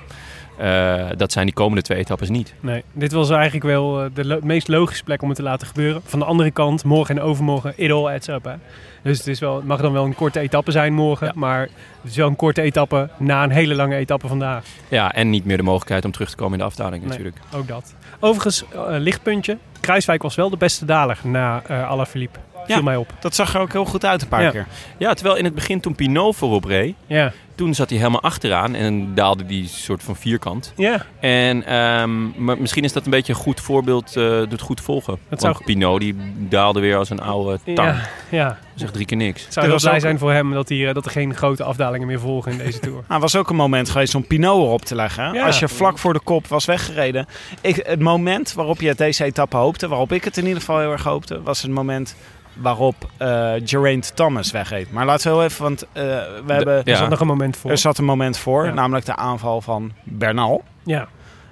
Eh, 0.58 1.10
dat 1.16 1.32
zijn 1.32 1.44
die 1.46 1.54
komende 1.54 1.82
twee 1.82 1.98
etappes 1.98 2.28
niet. 2.28 2.54
Nee, 2.60 2.82
dit 2.92 3.12
was 3.12 3.30
eigenlijk 3.30 3.64
wel 3.64 4.02
eh, 4.02 4.10
de 4.14 4.24
lo- 4.24 4.38
meest 4.42 4.68
logische 4.68 5.04
plek 5.04 5.22
om 5.22 5.28
het 5.28 5.36
te 5.36 5.42
laten 5.42 5.66
gebeuren. 5.66 6.02
Van 6.04 6.18
de 6.18 6.24
andere 6.24 6.50
kant, 6.50 6.84
morgen 6.84 7.16
en 7.18 7.22
overmorgen, 7.22 7.72
it 7.76 7.90
all 7.90 8.06
adds 8.14 8.28
up. 8.28 8.44
Hè? 8.44 8.54
Dus 9.02 9.18
het, 9.18 9.26
is 9.26 9.40
wel, 9.40 9.56
het 9.56 9.64
mag 9.64 9.80
dan 9.80 9.92
wel 9.92 10.04
een 10.04 10.14
korte 10.14 10.40
etappe 10.40 10.70
zijn 10.70 10.92
morgen. 10.94 11.26
Ja. 11.26 11.32
Maar 11.36 11.60
het 12.02 12.10
is 12.10 12.16
wel 12.16 12.28
een 12.28 12.36
korte 12.36 12.62
etappe 12.62 13.08
na 13.18 13.42
een 13.44 13.50
hele 13.50 13.74
lange 13.74 13.96
etappe 13.96 14.28
vandaag. 14.28 14.64
Ja, 14.88 15.12
en 15.12 15.30
niet 15.30 15.44
meer 15.44 15.56
de 15.56 15.62
mogelijkheid 15.62 16.04
om 16.04 16.10
terug 16.12 16.30
te 16.30 16.36
komen 16.36 16.52
in 16.52 16.58
de 16.58 16.64
afdaling 16.64 17.00
Nee. 17.00 17.08
natuurlijk. 17.10 17.36
Ook 17.54 17.68
dat. 17.68 17.94
Overigens, 18.24 18.64
eh, 18.72 18.84
lichtpuntje. 18.88 19.58
Kruiswijk 19.80 20.22
was 20.22 20.34
wel 20.34 20.50
de 20.50 20.56
beste 20.56 20.84
daler 20.84 21.18
na 21.22 21.62
eh 21.66 21.90
Alaphilippe. 21.90 22.38
Viel 22.66 22.76
Ja. 22.76 22.82
mij 22.82 22.96
op. 22.96 23.12
Dat 23.20 23.34
zag 23.34 23.54
er 23.54 23.60
ook 23.60 23.72
heel 23.72 23.84
goed 23.84 24.04
uit 24.04 24.22
een 24.22 24.28
paar 24.28 24.42
Ja. 24.42 24.50
keer. 24.50 24.66
Ja, 24.98 25.14
terwijl 25.14 25.36
in 25.36 25.44
het 25.44 25.54
begin 25.54 25.80
toen 25.80 25.94
Pinot 25.94 26.36
voorop 26.36 26.64
reed, 26.64 26.94
Ja. 27.06 27.32
toen 27.54 27.74
zat 27.74 27.88
hij 27.88 27.98
helemaal 27.98 28.22
achteraan 28.22 28.74
en 28.74 29.14
daalde 29.14 29.46
die 29.46 29.66
soort 29.68 30.02
van 30.02 30.16
vierkant. 30.16 30.72
Ja. 30.76 31.04
En 31.20 31.66
ehm, 31.66 32.44
maar 32.44 32.58
misschien 32.58 32.84
is 32.84 32.92
dat 32.92 33.04
een 33.04 33.10
beetje 33.10 33.32
een 33.32 33.38
goed 33.38 33.60
voorbeeld, 33.60 34.16
eh 34.16 34.42
doet 34.48 34.60
goed 34.60 34.80
volgen. 34.80 35.18
Dat 35.28 35.40
Want 35.42 35.56
zou- 35.56 35.64
Pinot 35.64 36.00
die 36.00 36.14
daalde 36.48 36.80
weer 36.80 36.96
als 36.96 37.10
een 37.10 37.20
oude 37.20 37.58
tang. 37.74 37.88
Ja. 37.88 38.08
ja. 38.28 38.58
Zegt 38.74 38.92
drie 38.92 39.06
keer 39.06 39.16
niks. 39.16 39.38
Het 39.38 39.46
Er 39.46 39.52
zou 39.52 39.64
heel 39.64 39.74
was 39.74 39.82
blij 39.82 39.94
ook- 39.94 40.00
zijn 40.00 40.18
voor 40.18 40.32
hem 40.32 40.52
dat, 40.52 40.68
hij, 40.68 40.88
eh, 40.88 40.94
dat 40.94 41.04
er 41.04 41.10
geen 41.10 41.34
grote 41.34 41.64
afdalingen 41.64 42.06
meer 42.06 42.20
volgen 42.20 42.52
in 42.52 42.58
deze 42.58 42.78
Tour. 42.78 43.02
Nou, 43.08 43.20
was 43.20 43.36
ook 43.36 43.50
een 43.50 43.56
moment 43.56 43.90
geweest 43.90 44.14
om 44.14 44.26
Pinot 44.26 44.64
erop 44.66 44.84
te 44.84 44.94
leggen. 44.94 45.32
Ja. 45.32 45.46
Als 45.46 45.58
je 45.58 45.68
vlak 45.68 45.98
voor 45.98 46.12
de 46.12 46.20
kop 46.24 46.46
was 46.46 46.64
weggereden. 46.64 47.26
Ik, 47.60 47.76
het 47.86 48.00
moment 48.00 48.52
waarop 48.52 48.80
je 48.80 48.88
het 48.88 48.98
deze 48.98 49.24
etappe 49.24 49.56
hoopte, 49.56 49.88
waarop 49.88 50.12
ik 50.12 50.24
het 50.24 50.36
in 50.36 50.42
ieder 50.44 50.58
geval 50.60 50.78
heel 50.78 50.92
erg 50.92 51.02
hoopte, 51.04 51.42
was 51.42 51.62
het 51.62 51.70
moment 51.70 52.16
waarop 52.54 52.94
eh 53.16 53.52
Geraint 53.64 54.16
Thomas 54.16 54.50
wegreed. 54.50 54.92
Maar 54.92 55.04
laten 55.06 55.30
we 55.30 55.36
heel 55.36 55.44
even, 55.46 55.62
want 55.62 55.82
eh, 55.92 56.02
we 56.46 56.52
hebben, 56.52 56.74
Er 56.76 56.82
Ja. 56.88 56.96
zat 56.96 57.08
nog 57.08 57.20
een 57.20 57.26
moment 57.26 57.56
voor. 57.56 57.70
er 57.70 57.78
zat 57.78 57.98
een 57.98 58.04
moment 58.04 58.36
voor, 58.38 58.64
Ja. 58.66 58.72
namelijk 58.72 59.06
de 59.06 59.16
aanval 59.16 59.60
van 59.60 59.92
Bernal. 60.02 60.64
Ja. 60.84 61.08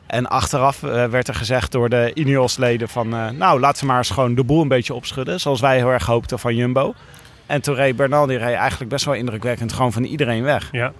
En 0.07 0.27
achteraf 0.29 0.83
eh, 0.83 1.05
werd 1.05 1.29
er 1.29 1.35
gezegd 1.35 1.73
door 1.73 1.89
de 1.89 2.11
Ineos-leden 2.15 2.89
van... 2.89 3.15
eh, 3.15 3.29
nou, 3.29 3.61
laten 3.61 3.81
we 3.81 3.87
maar 3.87 3.97
eens 3.99 4.11
gewoon 4.11 4.35
de 4.35 4.45
boel 4.45 4.63
een 4.63 4.69
beetje 4.69 4.95
opschudden. 4.95 5.41
Zoals 5.41 5.61
wij 5.61 5.77
heel 5.77 5.89
erg 5.91 6.07
hoopten 6.07 6.39
van 6.39 6.55
Jumbo. 6.57 6.95
En 7.47 7.61
toen 7.63 7.75
reed 7.75 7.97
Bernal, 7.97 8.27
die 8.27 8.39
reed 8.39 8.55
eigenlijk 8.55 8.91
best 8.91 9.05
wel 9.05 9.15
indrukwekkend 9.15 9.73
gewoon 9.73 9.93
van 9.93 10.05
iedereen 10.05 10.43
weg. 10.43 10.69
Ja. 10.73 10.93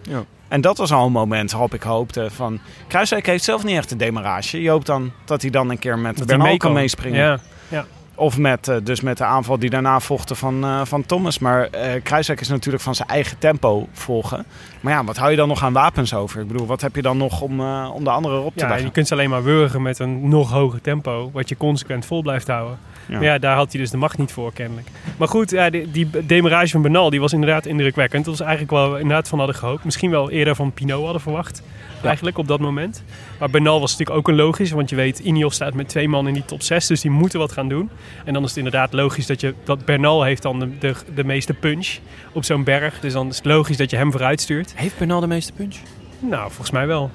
En 0.49 0.61
dat 0.61 0.77
was 0.79 0.93
al 0.93 1.07
een 1.07 1.13
moment 1.13 1.51
waarop 1.51 1.75
ik 1.75 1.83
hoopte 1.83 2.29
van... 2.31 2.61
Kruiswijk 2.89 3.27
heeft 3.27 3.45
zelf 3.45 3.65
niet 3.65 3.77
echt 3.77 3.89
de 3.89 3.97
demarage. 3.97 4.63
Je 4.63 4.71
hoopt 4.71 4.87
dan 4.87 5.13
dat 5.25 5.43
hij 5.43 5.51
dan 5.51 5.71
een 5.71 5.79
keer 5.79 5.99
met 5.99 6.19
Dat 6.19 6.27
Bernal 6.27 6.47
mee 6.47 6.57
kan 6.57 6.73
meespringen. 6.73 7.41
Ja. 7.69 7.85
Of 8.21 8.39
met, 8.39 8.69
eh, 8.69 8.77
dus 8.83 9.01
met 9.01 9.19
de 9.19 9.25
aanval 9.25 9.59
die 9.59 9.71
daarna 9.71 10.01
volgde 10.01 10.35
van, 10.35 10.65
eh, 10.65 10.81
van 10.85 11.07
Thomas. 11.07 11.39
Maar 11.39 11.69
Kruiswijk 12.03 12.41
is 12.41 12.49
natuurlijk 12.49 12.83
van 12.83 12.95
zijn 12.95 13.09
eigen 13.09 13.39
tempo 13.39 13.89
volgen. 13.93 14.45
Maar 14.81 14.93
ja, 14.93 15.05
wat 15.05 15.17
hou 15.17 15.31
je 15.31 15.37
dan 15.37 15.49
nog 15.49 15.63
aan 15.63 15.73
wapens 15.73 16.15
over? 16.15 16.41
Ik 16.41 16.49
bedoel, 16.49 16.67
wat 16.67 16.81
heb 16.81 16.97
je 16.97 17.03
dan 17.03 17.17
nog 17.17 17.41
om, 17.41 17.61
om 17.91 18.05
de 18.05 18.11
anderen 18.11 18.39
erop 18.39 18.53
te 18.55 18.61
Ja, 18.61 18.69
leggen? 18.69 18.87
je 18.87 18.93
kunt 18.93 19.07
ze 19.07 19.15
alleen 19.15 19.31
maar 19.31 19.43
wurgen 19.43 19.83
met 19.83 19.99
een 19.99 20.29
nog 20.29 20.51
hoger 20.51 20.81
tempo, 20.81 21.31
wat 21.33 21.49
je 21.49 21.57
consequent 21.57 22.07
vol 22.07 22.23
blijft 22.23 22.47
houden. 22.47 22.79
Ja. 23.07 23.15
Maar 23.15 23.25
ja, 23.25 23.39
daar 23.39 23.57
had 23.57 23.73
hij 23.73 23.81
dus 23.81 23.91
de 23.91 23.97
macht 23.97 24.19
niet 24.19 24.33
voor, 24.33 24.53
kennelijk. 24.53 24.89
Maar 25.17 25.29
goed, 25.29 25.51
ja, 25.51 25.71
die, 25.71 25.91
die 25.91 26.27
demarage 26.27 26.69
van 26.69 26.83
Bernal 26.83 27.11
die 27.11 27.21
was 27.21 27.33
inderdaad 27.33 27.67
indrukwekkend. 27.67 28.25
Dat 28.25 28.39
was 28.39 28.47
eigenlijk 28.47 28.77
wel 28.77 28.97
inderdaad 28.97 29.29
van 29.29 29.39
hadden 29.39 29.57
gehoopt. 29.57 29.85
Misschien 29.85 30.11
wel 30.11 30.31
eerder 30.31 30.55
van 30.55 30.73
Pinot 30.73 31.03
hadden 31.05 31.21
verwacht, 31.21 31.63
eigenlijk 32.05 32.39
op 32.39 32.49
dat 32.49 32.61
moment. 32.61 33.03
Maar 33.39 33.51
Bernal 33.51 33.81
was 33.81 33.91
natuurlijk 33.91 34.19
ook 34.19 34.29
een 34.29 34.35
logisch, 34.35 34.71
want 34.71 34.91
je 34.91 34.97
weet, 34.97 35.19
Ineos 35.19 35.55
staat 35.55 35.75
met 35.75 35.89
twee 35.89 36.09
man 36.09 36.29
in 36.29 36.35
die 36.35 36.45
top 36.45 36.63
6, 36.63 36.87
dus 36.87 37.01
die 37.01 37.11
moeten 37.11 37.39
wat 37.39 37.53
gaan 37.53 37.69
doen. 37.69 37.91
En 38.25 38.33
dan 38.33 38.43
is 38.43 38.49
het 38.49 38.57
inderdaad 38.59 38.93
logisch 38.93 39.27
dat, 39.27 39.41
je, 39.41 39.55
dat 39.65 39.85
Bernal 39.85 40.23
heeft 40.23 40.43
dan 40.43 40.59
de, 40.59 40.79
de, 40.79 40.95
de 41.15 41.25
meeste 41.25 41.55
punch 41.55 41.89
op 42.33 42.45
zo'n 42.45 42.65
berg. 42.65 43.01
Dus 43.01 43.13
dan 43.13 43.29
is 43.29 43.37
het 43.37 43.45
logisch 43.45 43.77
dat 43.77 43.91
je 43.91 43.97
hem 43.97 44.11
vooruit 44.11 44.41
stuurt. 44.41 44.73
Heeft 44.77 44.99
Bernal 44.99 45.21
de 45.21 45.27
meeste 45.27 45.53
punch? 45.53 45.77
Nou, 46.19 46.47
volgens 46.47 46.71
mij 46.71 46.87
wel. 46.87 47.11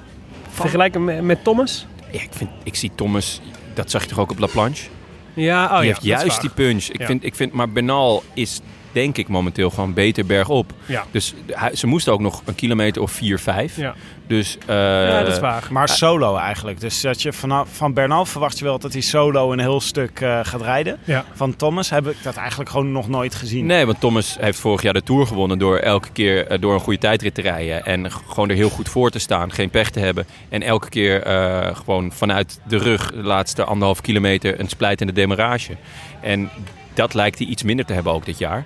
Vergelijken 0.48 1.04
met, 1.04 1.22
met 1.22 1.44
Thomas? 1.44 1.86
Ja, 2.10 2.20
ik, 2.20 2.28
vind, 2.30 2.50
ik 2.62 2.74
zie 2.74 2.90
Thomas, 2.94 3.40
dat 3.74 3.90
zag 3.90 4.02
je 4.02 4.08
toch 4.08 4.18
ook 4.18 4.30
op 4.30 4.38
La 4.38 4.46
Planche? 4.46 4.88
Ja, 5.34 5.64
oh 5.64 5.70
die 5.70 5.78
ja, 5.78 5.82
heeft 5.86 6.02
juist 6.04 6.40
die 6.40 6.50
punch. 6.50 6.84
Ik 6.88 7.00
Ja. 7.00 7.06
vind, 7.06 7.24
ik 7.24 7.34
vind, 7.34 7.52
maar 7.52 7.68
Bernal 7.70 8.22
is 8.34 8.60
denk 8.96 9.16
ik 9.16 9.28
momenteel 9.28 9.70
gewoon 9.70 9.92
beter 9.92 10.26
bergop. 10.26 10.72
Ja. 10.86 11.04
Dus 11.10 11.34
hij, 11.50 11.76
ze 11.76 11.86
moesten 11.86 12.12
ook 12.12 12.20
nog 12.20 12.42
een 12.44 12.54
kilometer 12.54 13.02
of 13.02 13.10
4, 13.10 13.38
5. 13.38 13.76
Ja. 13.76 13.94
Dus 14.26 14.58
eh, 14.66 14.76
ja, 14.76 15.22
dat 15.22 15.32
is 15.32 15.38
waar. 15.38 15.68
Maar 15.70 15.88
solo 15.88 16.36
eigenlijk. 16.36 16.80
Dus 16.80 17.00
dat 17.00 17.22
je 17.22 17.32
vanaf, 17.32 17.68
van 17.72 17.92
Bernal 17.92 18.26
verwacht 18.26 18.58
je 18.58 18.64
wel 18.64 18.78
dat 18.78 18.92
hij 18.92 19.02
solo 19.02 19.52
een 19.52 19.58
heel 19.58 19.80
stuk 19.80 20.20
eh, 20.20 20.40
gaat 20.42 20.62
rijden. 20.62 20.98
Ja. 21.04 21.24
Van 21.32 21.56
Thomas 21.56 21.90
heb 21.90 22.06
ik 22.06 22.16
dat 22.22 22.36
eigenlijk 22.36 22.70
gewoon 22.70 22.92
nog 22.92 23.08
nooit 23.08 23.34
gezien. 23.34 23.66
Nee, 23.66 23.86
want 23.86 24.00
Thomas 24.00 24.36
heeft 24.40 24.58
vorig 24.58 24.82
jaar 24.82 24.92
de 24.92 25.02
Tour 25.02 25.26
gewonnen 25.26 25.58
door 25.58 25.76
elke 25.76 26.08
keer 26.12 26.46
eh, 26.46 26.60
door 26.60 26.74
een 26.74 26.80
goede 26.80 26.98
tijdrit 26.98 27.34
te 27.34 27.42
rijden. 27.42 27.84
En 27.84 28.10
gewoon 28.10 28.48
er 28.48 28.56
heel 28.56 28.70
goed 28.70 28.88
voor 28.88 29.10
te 29.10 29.18
staan, 29.18 29.52
geen 29.52 29.70
pech 29.70 29.90
te 29.90 30.00
hebben. 30.00 30.26
En 30.48 30.62
elke 30.62 30.88
keer 30.88 31.22
eh, 31.22 31.76
gewoon 31.76 32.12
vanuit 32.12 32.60
de 32.68 32.78
rug, 32.78 33.10
de 33.10 33.22
laatste 33.22 33.64
anderhalf 33.64 34.00
kilometer, 34.00 34.60
een 34.60 34.68
splijtende 34.68 35.12
demarage. 35.12 35.76
En 36.20 36.50
dat 36.94 37.14
lijkt 37.14 37.38
hij 37.38 37.46
iets 37.46 37.62
minder 37.62 37.84
te 37.84 37.92
hebben 37.92 38.12
ook 38.12 38.24
dit 38.24 38.38
jaar. 38.38 38.64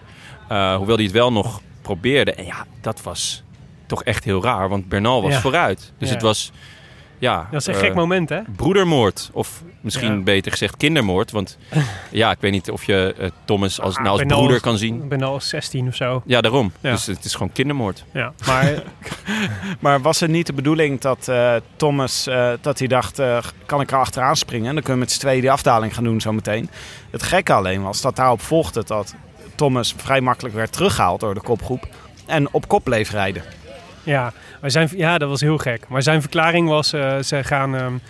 Eh, 0.50 0.76
hoewel 0.76 0.94
hij 0.96 1.04
het 1.04 1.14
wel 1.14 1.32
nog 1.32 1.60
probeerde. 1.82 2.32
En 2.32 2.44
ja, 2.44 2.66
dat 2.80 3.02
was 3.02 3.42
toch 3.86 4.04
echt 4.04 4.24
heel 4.24 4.42
raar, 4.42 4.68
want 4.68 4.88
Bernal 4.88 5.22
was 5.22 5.32
Ja. 5.32 5.40
vooruit. 5.40 5.92
Dus 5.98 6.08
Ja. 6.08 6.14
het 6.14 6.22
was... 6.22 6.52
ja, 7.18 7.48
Dat 7.50 7.60
is 7.60 7.66
een 7.66 7.74
eh, 7.74 7.80
gek 7.80 7.94
moment, 7.94 8.28
hè? 8.28 8.40
broedermoord. 8.56 9.30
Of 9.32 9.62
misschien 9.80 10.14
Ja. 10.16 10.22
beter 10.22 10.50
gezegd 10.50 10.76
kindermoord. 10.76 11.30
Want 11.30 11.58
ja, 12.10 12.30
ik 12.30 12.36
weet 12.40 12.52
niet 12.52 12.70
of 12.70 12.84
je 12.84 13.14
eh, 13.18 13.28
Thomas 13.44 13.80
als, 13.80 13.96
nou 13.96 14.08
als 14.08 14.22
broeder 14.22 14.60
kan 14.60 14.78
zien. 14.78 15.02
Ik 15.02 15.08
ben 15.08 15.22
al 15.22 15.40
16 15.40 15.88
of 15.88 15.94
zo. 15.94 16.22
Ja, 16.26 16.40
daarom. 16.40 16.72
Ja. 16.80 16.90
Dus 16.90 17.06
het 17.06 17.24
is 17.24 17.32
gewoon 17.32 17.52
kindermoord. 17.52 18.04
Ja, 18.12 18.32
maar 18.46 18.82
Maar 19.80 20.00
was 20.00 20.20
het 20.20 20.30
niet 20.30 20.46
de 20.46 20.52
bedoeling 20.52 21.00
dat 21.00 21.28
eh, 21.28 21.54
Thomas, 21.76 22.26
eh, 22.26 22.50
dat 22.60 22.78
hij 22.78 22.88
dacht, 22.88 23.18
eh, 23.18 23.38
kan 23.66 23.80
ik 23.80 23.90
er 23.90 23.98
achteraan 23.98 24.36
springen? 24.36 24.64
Dan 24.74 24.82
kunnen 24.82 24.92
we 24.94 24.98
met 24.98 25.12
z'n 25.12 25.20
tweeën 25.20 25.40
die 25.40 25.50
afdaling 25.50 25.94
gaan 25.94 26.04
doen 26.04 26.20
zometeen. 26.20 26.70
Het 27.10 27.22
gekke 27.22 27.52
alleen 27.52 27.82
was 27.82 28.00
dat 28.00 28.16
daarop 28.16 28.40
volgde 28.40 28.82
dat 28.86 29.14
Thomas 29.60 29.94
vrij 29.96 30.20
makkelijk 30.20 30.54
werd 30.54 30.72
teruggehaald 30.72 31.20
door 31.20 31.34
de 31.34 31.40
kopgroep. 31.40 31.88
En 32.26 32.52
op 32.52 32.68
kop 32.68 32.84
bleef 32.84 33.10
rijden. 33.10 33.42
Ja, 34.02 34.32
maar 34.60 34.70
zijn, 34.70 34.88
ja, 34.96 35.18
dat 35.18 35.28
was 35.28 35.40
heel 35.40 35.58
gek. 35.58 35.88
Maar 35.88 36.02
zijn 36.02 36.20
verklaring 36.20 36.68
was, 36.68 36.92
eh, 36.92 37.18
ze 37.18 37.44
gaan, 37.44 38.00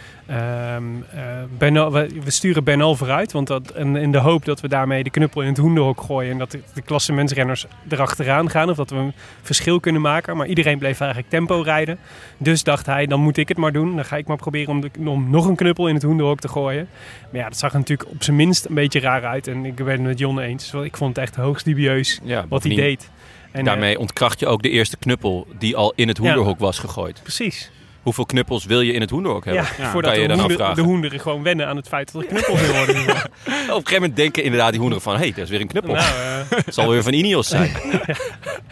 Bernal, 1.59 1.93
we, 1.93 2.21
we 2.25 2.31
sturen 2.31 2.65
Bernal 2.65 2.97
vooruit. 2.97 3.33
Want 3.33 3.47
dat, 3.47 3.71
en 3.71 3.97
in 3.97 4.13
de 4.13 4.19
hoop 4.19 4.45
dat 4.45 4.61
we 4.61 4.69
daarmee 4.69 5.03
de 5.03 5.11
knuppel 5.11 5.41
in 5.41 5.49
het 5.49 5.57
hoenderhok 5.57 6.01
gooien. 6.01 6.33
En 6.33 6.39
dat 6.39 6.51
de, 6.51 6.61
de 6.75 6.83
klassementsrenners 6.83 7.67
erachteraan 7.89 8.51
gaan. 8.51 8.71
Of 8.71 8.77
dat 8.77 8.91
we 8.91 8.97
een 8.97 9.13
verschil 9.43 9.81
kunnen 9.81 10.01
maken. 10.01 10.37
Maar 10.37 10.47
iedereen 10.47 10.79
bleef 10.79 11.01
eigenlijk 11.01 11.31
tempo 11.31 11.61
rijden. 11.61 11.99
Dus 12.39 12.63
dacht 12.63 12.87
hij, 12.87 13.07
dan 13.07 13.21
moet 13.21 13.37
ik 13.37 13.49
het 13.49 13.57
maar 13.57 13.73
doen. 13.73 13.97
Dan 13.97 14.05
ga 14.05 14.17
ik 14.17 14.27
maar 14.27 14.37
proberen 14.37 14.69
om, 14.69 14.81
de, 14.81 14.91
om 15.05 15.31
nog 15.31 15.47
een 15.47 15.57
knuppel 15.57 15.89
in 15.89 15.95
het 15.95 16.03
hoenderhok 16.03 16.41
te 16.41 16.49
gooien. 16.49 16.89
Maar 17.31 17.41
ja, 17.41 17.49
dat 17.49 17.59
zag 17.59 17.73
er 17.73 17.79
natuurlijk 17.79 18.11
op 18.11 18.23
zijn 18.23 18.37
minst 18.37 18.65
een 18.65 18.75
beetje 18.75 19.01
raar 19.01 19.25
uit. 19.25 19.47
En 19.47 19.65
ik 19.65 19.75
ben 19.75 19.87
het 19.87 20.01
met 20.01 20.19
Jon 20.19 20.41
eens. 20.41 20.75
Ik 20.75 20.97
vond 20.97 21.17
het 21.17 21.25
echt 21.25 21.37
hoogst 21.37 21.65
dubieus 21.65 22.21
Ja, 22.23 22.45
wat 22.49 22.63
hij 22.63 22.75
deed. 22.75 23.11
En, 23.53 23.59
eh, 23.61 23.65
Daarmee 23.65 23.99
ontkracht 23.99 24.41
je 24.41 24.47
ook 24.47 24.63
de 24.63 24.71
eerste 24.71 24.97
knuppel 24.97 25.47
die 25.59 25.77
al 25.77 25.93
in 25.97 26.09
het 26.09 26.19
hoenderhok 26.19 26.59
was 26.59 26.79
gegooid. 26.79 27.21
precies. 27.23 27.71
Hoeveel 28.03 28.27
knuppels 28.27 28.65
wil 28.65 28.81
je 28.81 28.93
in 28.93 29.01
het 29.01 29.11
hoenderhok 29.11 29.45
hebben? 29.45 29.63
Ja, 29.79 29.91
voordat 29.91 30.17
je 30.17 30.29
de, 30.29 30.35
hoender, 30.35 30.75
de 30.75 30.81
hoenderen 30.81 31.21
gewoon 31.21 31.43
wennen 31.43 31.67
aan 31.67 31.77
het 31.77 31.89
feit 31.89 32.13
dat 32.13 32.23
er 32.23 32.29
knuppels 32.29 32.61
in 32.63 32.73
worden. 32.77 32.97
Op 33.07 33.07
een 33.07 33.67
gegeven 33.67 33.93
moment 33.93 34.17
denken 34.17 34.43
inderdaad 34.43 34.71
die 34.71 34.79
hoenderen 34.81 35.03
van... 35.05 35.13
hé, 35.13 35.19
hey, 35.21 35.29
dat 35.29 35.45
is 35.45 35.51
weer 35.51 35.61
een 35.61 35.67
knuppel. 35.67 35.95
nou, 35.95 36.07
eh, 36.51 36.57
Het 36.65 36.75
zal 36.75 36.89
weer 36.89 37.03
van 37.03 37.13
Ineos 37.13 37.49
zijn. 37.49 37.71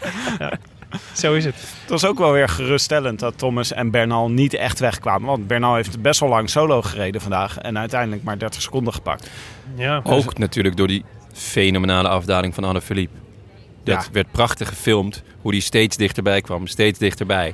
zo 1.13 1.33
is 1.33 1.45
het. 1.45 1.55
Het 1.55 1.89
was 1.89 2.05
ook 2.05 2.17
wel 2.17 2.31
weer 2.31 2.49
geruststellend 2.49 3.19
dat 3.19 3.37
Thomas 3.37 3.71
en 3.71 3.91
Bernal 3.91 4.29
niet 4.29 4.53
echt 4.53 4.79
wegkwamen. 4.79 5.27
Want 5.27 5.47
Bernal 5.47 5.75
heeft 5.75 6.01
best 6.01 6.19
wel 6.19 6.29
lang 6.29 6.49
solo 6.49 6.81
gereden 6.81 7.21
vandaag. 7.21 7.57
En 7.57 7.77
uiteindelijk 7.77 8.23
maar 8.23 8.37
30 8.37 8.61
seconden 8.61 8.93
gepakt. 8.93 9.29
Ja, 9.75 10.01
Ook 10.03 10.37
natuurlijk 10.37 10.77
door 10.77 10.87
die 10.87 11.03
fenomenale 11.33 12.07
afdaling 12.07 12.53
van 12.53 12.63
Anne 12.63 12.81
Philippe. 12.81 13.17
Dat 13.83 14.03
Ja. 14.05 14.11
werd 14.11 14.31
prachtig 14.31 14.67
gefilmd. 14.67 15.23
Hoe 15.41 15.51
die 15.51 15.61
steeds 15.61 15.97
dichterbij 15.97 16.41
kwam. 16.41 16.67
Steeds 16.67 16.99
dichterbij. 16.99 17.53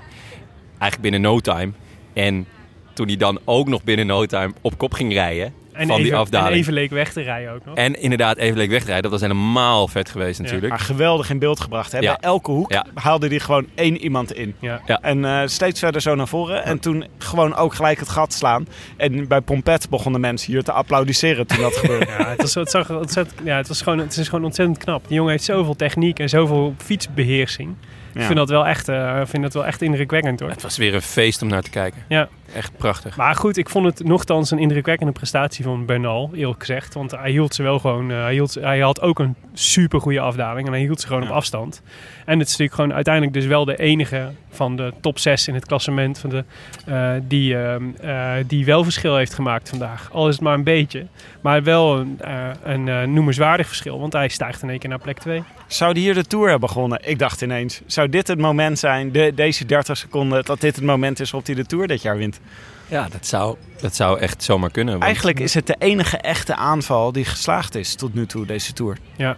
Eigenlijk 0.68 1.02
binnen 1.02 1.22
no 1.22 1.40
time. 1.40 1.72
En 2.14 2.48
toen 2.94 3.08
hij 3.08 3.18
dan 3.18 3.40
ook 3.46 3.68
nog 3.68 3.84
binnen 3.84 4.08
no 4.08 4.26
time 4.26 4.54
op 4.62 4.78
kop 4.78 4.94
ging 4.94 5.14
rijden. 5.14 5.54
En, 5.76 5.88
van 5.88 5.96
even, 5.98 6.04
die 6.10 6.16
afdaling. 6.16 6.52
en 6.54 6.58
even 6.60 6.74
leek 6.74 6.90
weg 6.90 7.12
te 7.14 7.22
rijden 7.22 7.54
ook 7.54 7.66
nog. 7.66 7.76
En 7.76 8.02
inderdaad 8.02 8.38
even 8.38 8.58
leek 8.58 8.70
wegrijden. 8.70 9.02
Dat 9.04 9.12
was 9.12 9.22
helemaal 9.22 9.88
vet 9.88 10.10
geweest 10.10 10.40
natuurlijk. 10.42 10.70
Maar 10.70 10.80
geweldig 10.80 11.30
in 11.30 11.40
beeld 11.40 11.60
gebracht. 11.60 11.92
Hè? 11.92 12.00
Ja. 12.00 12.06
Bij 12.20 12.30
elke 12.30 12.52
hoek 12.52 12.72
Ja. 12.72 12.86
haalde 12.94 13.28
hij 13.28 13.40
gewoon 13.40 13.68
één 13.76 13.98
iemand 13.98 14.34
in. 14.34 14.56
Ja. 14.60 14.82
Ja. 14.86 15.00
En 15.02 15.26
eh, 15.26 15.42
steeds 15.46 15.80
verder 15.80 16.02
zo 16.02 16.16
naar 16.16 16.28
voren. 16.28 16.64
En 16.64 16.80
toen 16.80 17.06
gewoon 17.18 17.56
ook 17.56 17.74
gelijk 17.74 18.00
het 18.00 18.10
gat 18.10 18.34
slaan. 18.34 18.68
En 18.98 19.28
bij 19.28 19.42
Pompet 19.42 19.90
begonnen 19.90 20.22
mensen 20.22 20.52
hier 20.52 20.64
te 20.64 20.72
applaudisseren 20.72 21.48
toen 21.48 21.62
dat 21.62 21.76
gebeurde. 21.78 22.06
Ja, 22.18 22.28
het, 22.30 22.42
was, 22.42 22.54
het, 22.54 22.70
zag 22.72 22.90
ontzettend, 22.92 23.40
ja, 23.44 23.58
het, 23.58 23.68
was 23.68 23.82
gewoon, 23.82 23.98
het 24.00 24.18
is 24.18 24.28
gewoon 24.28 24.46
ontzettend 24.46 24.78
knap. 24.78 25.08
Die 25.08 25.16
jongen 25.16 25.32
heeft 25.32 25.44
zoveel 25.44 25.76
techniek 25.76 26.20
en 26.20 26.30
zoveel 26.30 26.74
fietsbeheersing. 26.78 27.76
Ik 28.14 28.22
Ja. 28.22 28.28
vind 28.28 28.38
dat 28.38 28.50
wel 28.50 28.66
echt, 28.68 28.88
eh, 28.90 29.22
vind 29.26 29.44
dat 29.44 29.54
wel 29.54 29.66
echt 29.66 29.82
indrukwekkend 29.82 30.40
hoor. 30.40 30.50
Het 30.50 30.62
was 30.62 30.78
weer 30.78 30.94
een 30.94 31.02
feest 31.02 31.42
om 31.42 31.48
naar 31.48 31.62
te 31.62 31.70
kijken. 31.70 32.04
Ja. 32.08 32.28
Echt 32.56 32.78
prachtig. 32.78 33.18
Maar 33.18 33.36
goed, 33.36 33.58
ik 33.58 33.70
vond 33.70 33.86
het 33.86 34.04
nogthans 34.08 34.52
een 34.52 34.60
indrukwekkende 34.60 35.12
prestatie 35.12 35.64
van 35.64 35.86
Bernal, 35.86 36.30
eerlijk 36.34 36.60
gezegd. 36.60 36.94
Want 36.94 37.12
hij 37.12 37.32
hield 37.32 37.56
ze 37.56 37.64
wel 37.64 37.80
gewoon. 37.80 38.12
eh, 38.12 38.22
hij, 38.22 38.34
hield, 38.34 38.54
hij 38.54 38.80
had 38.80 39.02
ook 39.02 39.20
een 39.20 39.36
super 39.54 40.02
goede 40.02 40.20
afdaling 40.20 40.68
en 40.68 40.74
hij 40.74 40.82
hield 40.82 41.02
ze 41.02 41.08
gewoon 41.08 41.22
Ja. 41.24 41.30
op 41.30 41.36
afstand. 41.36 41.82
En 42.26 42.34
het 42.40 42.48
is 42.48 42.52
natuurlijk 42.52 42.76
gewoon 42.76 42.94
uiteindelijk 42.94 43.34
dus 43.34 43.46
wel 43.46 43.66
de 43.66 43.78
enige 43.78 44.32
van 44.50 44.76
de 44.76 44.94
top 45.02 45.20
6 45.20 45.48
in 45.48 45.54
het 45.54 45.66
klassement 45.66 46.18
van 46.20 46.30
de, 46.30 46.44
eh, 46.86 47.12
die, 47.28 47.58
ehm, 47.58 47.84
eh, 48.02 48.32
die 48.48 48.66
wel 48.66 48.84
verschil 48.84 49.16
heeft 49.16 49.34
gemaakt 49.34 49.70
vandaag. 49.70 50.10
Al 50.12 50.28
is 50.28 50.34
het 50.34 50.44
maar 50.44 50.54
een 50.54 50.64
beetje. 50.64 51.06
Maar 51.42 51.64
wel 51.64 51.98
een, 51.98 52.18
eh, 52.22 52.50
een 52.64 52.88
eh, 52.90 53.04
noemenswaardig 53.04 53.68
verschil, 53.68 54.00
want 54.00 54.14
hij 54.14 54.28
stijgt 54.28 54.62
in 54.62 54.70
één 54.70 54.80
keer 54.80 54.90
naar 54.90 55.00
plek 55.00 55.18
2. 55.20 55.44
Zou 55.68 55.94
die 55.94 56.04
hier 56.04 56.14
de 56.14 56.24
Tour 56.26 56.50
hebben 56.50 56.68
begonnen? 56.68 57.00
Ik 57.04 57.20
dacht 57.20 57.42
ineens, 57.42 57.82
zou 57.86 58.10
dit 58.10 58.28
het 58.28 58.40
moment 58.40 58.80
zijn, 58.80 59.12
de, 59.12 59.32
deze 59.36 59.66
30 59.66 59.98
seconden, 59.98 60.46
dat 60.46 60.62
dit 60.62 60.76
het 60.76 60.86
moment 60.86 61.20
is 61.20 61.32
waarop 61.32 61.48
hij 61.50 61.56
de 61.64 61.66
Tour 61.66 61.88
dit 61.88 62.02
jaar 62.02 62.18
wint? 62.18 62.40
Ja, 62.88 63.08
dat 63.12 63.26
zou, 63.28 63.58
dat 63.82 63.96
zou 63.96 64.20
echt 64.20 64.44
zomaar 64.44 64.72
kunnen. 64.72 64.94
want- 64.94 65.06
Eigenlijk 65.06 65.40
is 65.40 65.54
het 65.54 65.68
de 65.68 65.76
enige 65.80 66.18
echte 66.18 66.56
aanval 66.56 67.12
die 67.12 67.26
geslaagd 67.26 67.76
is 67.76 67.96
tot 67.96 68.14
nu 68.14 68.26
toe, 68.26 68.46
deze 68.46 68.74
Tour. 68.74 68.98
Ja. 69.16 69.36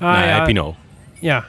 Ah, 0.00 0.18
nee, 0.18 0.28
ja, 0.28 0.44
Pinot. 0.44 0.74
ja, 1.20 1.46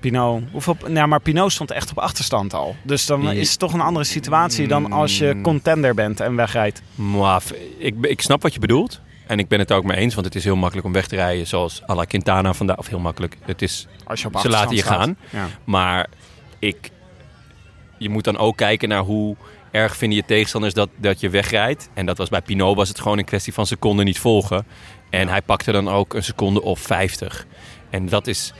Pinot, 0.00 0.42
hoeveel, 0.52 0.76
nou, 0.86 1.08
maar 1.08 1.20
Pinot 1.20 1.52
stond 1.52 1.70
echt 1.70 1.90
op 1.90 1.98
achterstand 1.98 2.54
al. 2.54 2.76
Dus 2.82 3.06
dan 3.06 3.20
Die- 3.20 3.34
is 3.40 3.50
het 3.50 3.58
toch 3.58 3.72
een 3.72 3.80
andere 3.80 4.04
situatie 4.04 4.68
dan 4.68 4.92
als 4.92 5.18
je 5.18 5.40
contender 5.42 5.94
bent 5.94 6.20
en 6.20 6.36
wegrijdt. 6.36 6.82
Mwah, 6.94 7.40
ik, 7.78 7.94
ik 8.00 8.20
snap 8.20 8.42
wat 8.42 8.54
je 8.54 8.60
bedoelt. 8.60 9.00
En 9.26 9.38
ik 9.38 9.48
ben 9.48 9.58
het 9.58 9.72
ook 9.72 9.84
mee 9.84 9.96
eens, 9.96 10.14
want 10.14 10.26
het 10.26 10.34
is 10.34 10.44
heel 10.44 10.56
makkelijk 10.56 10.86
om 10.86 10.92
weg 10.92 11.06
te 11.06 11.16
rijden. 11.16 11.46
Zoals 11.46 11.82
à 11.88 11.94
la 11.94 12.04
Quintana 12.04 12.52
vandaag. 12.52 12.76
Of 12.76 12.86
heel 12.86 12.98
makkelijk. 12.98 13.36
Het 13.44 13.62
is, 13.62 13.86
Als 14.04 14.20
je 14.20 14.26
op 14.26 14.32
ze 14.32 14.38
achterstand 14.38 14.52
laten 14.54 14.76
je 14.76 14.82
staat. 14.82 14.98
gaan. 15.00 15.16
Ja. 15.30 15.48
Maar 15.64 16.06
ik, 16.58 16.90
je 17.98 18.08
moet 18.08 18.24
dan 18.24 18.38
ook 18.38 18.56
kijken 18.56 18.88
naar 18.88 19.00
hoe 19.02 19.36
erg 19.76 19.96
vinden 19.96 20.18
je 20.18 20.24
tegenstanders 20.24 20.74
dat, 20.74 20.88
dat 20.96 21.20
je 21.20 21.30
wegrijdt. 21.30 21.88
En 21.94 22.06
dat 22.06 22.18
was 22.18 22.28
bij 22.28 22.42
Pinot 22.42 22.76
was 22.76 22.88
het 22.88 23.00
gewoon 23.00 23.18
een 23.18 23.24
kwestie 23.24 23.52
van 23.52 23.66
seconden 23.66 24.04
niet 24.04 24.18
volgen. 24.18 24.66
En 25.10 25.28
hij 25.28 25.42
pakte 25.42 25.72
dan 25.72 25.88
ook 25.88 26.14
een 26.14 26.22
seconde 26.24 26.62
of 26.62 26.80
50. 26.80 27.46
En 27.90 28.08
dat 28.08 28.26
is... 28.26 28.52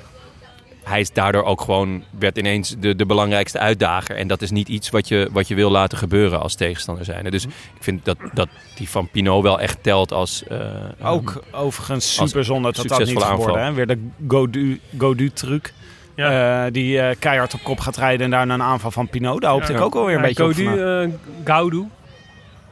Hij 0.83 1.01
is 1.01 1.13
daardoor 1.13 1.43
ook 1.45 1.61
gewoon, 1.61 2.05
werd 2.19 2.39
ineens 2.39 2.75
de, 2.79 2.97
de 2.97 3.07
belangrijkste 3.07 3.59
uitdager. 3.59 4.17
En 4.17 4.29
dat 4.29 4.43
is 4.43 4.51
niet 4.51 4.69
iets 4.69 4.91
wat 4.91 5.09
je, 5.09 5.29
wat 5.33 5.49
je 5.49 5.55
wil 5.55 5.71
laten 5.71 5.99
gebeuren 5.99 6.41
als 6.41 6.55
tegenstander 6.55 7.05
zijn. 7.05 7.31
Dus 7.31 7.45
ik 7.45 7.51
vind 7.81 8.05
dat, 8.05 8.17
dat 8.35 8.49
die 8.77 8.89
van 8.89 9.09
Pinot 9.09 9.43
wel 9.43 9.61
echt 9.61 9.83
telt 9.83 10.13
als... 10.13 10.43
eh, 10.45 10.59
Ook 11.03 11.43
overigens 11.53 12.15
super 12.15 12.45
zonde 12.45 12.73
dat 12.73 12.89
dat 12.89 13.05
niet 13.05 13.23
geworden. 13.23 13.65
Hè? 13.65 13.73
Weer 13.73 13.87
de 13.87 14.09
Godu, 14.29 14.81
Godu 14.99 15.31
truc. 15.31 15.73
Ja. 16.17 16.65
Eh, 16.67 16.73
die 16.73 17.01
eh, 17.01 17.17
keihard 17.19 17.55
op 17.55 17.63
kop 17.63 17.79
gaat 17.81 17.97
rijden 17.97 18.25
en 18.25 18.31
daarna 18.31 18.55
een 18.55 18.63
aanval 18.63 18.91
van 18.91 19.09
Pinot. 19.09 19.41
Daar 19.41 19.51
hoopte 19.51 19.73
Ja. 19.73 19.79
ik 19.79 19.85
ook 19.85 19.95
wel 19.95 20.05
weer 20.07 20.15
een 20.15 20.21
Ja, 20.21 20.27
beetje 20.27 20.45
op. 20.45 20.53
Gaudu, 20.53 21.05
eh, 21.05 21.09
Gaudu, 21.45 21.85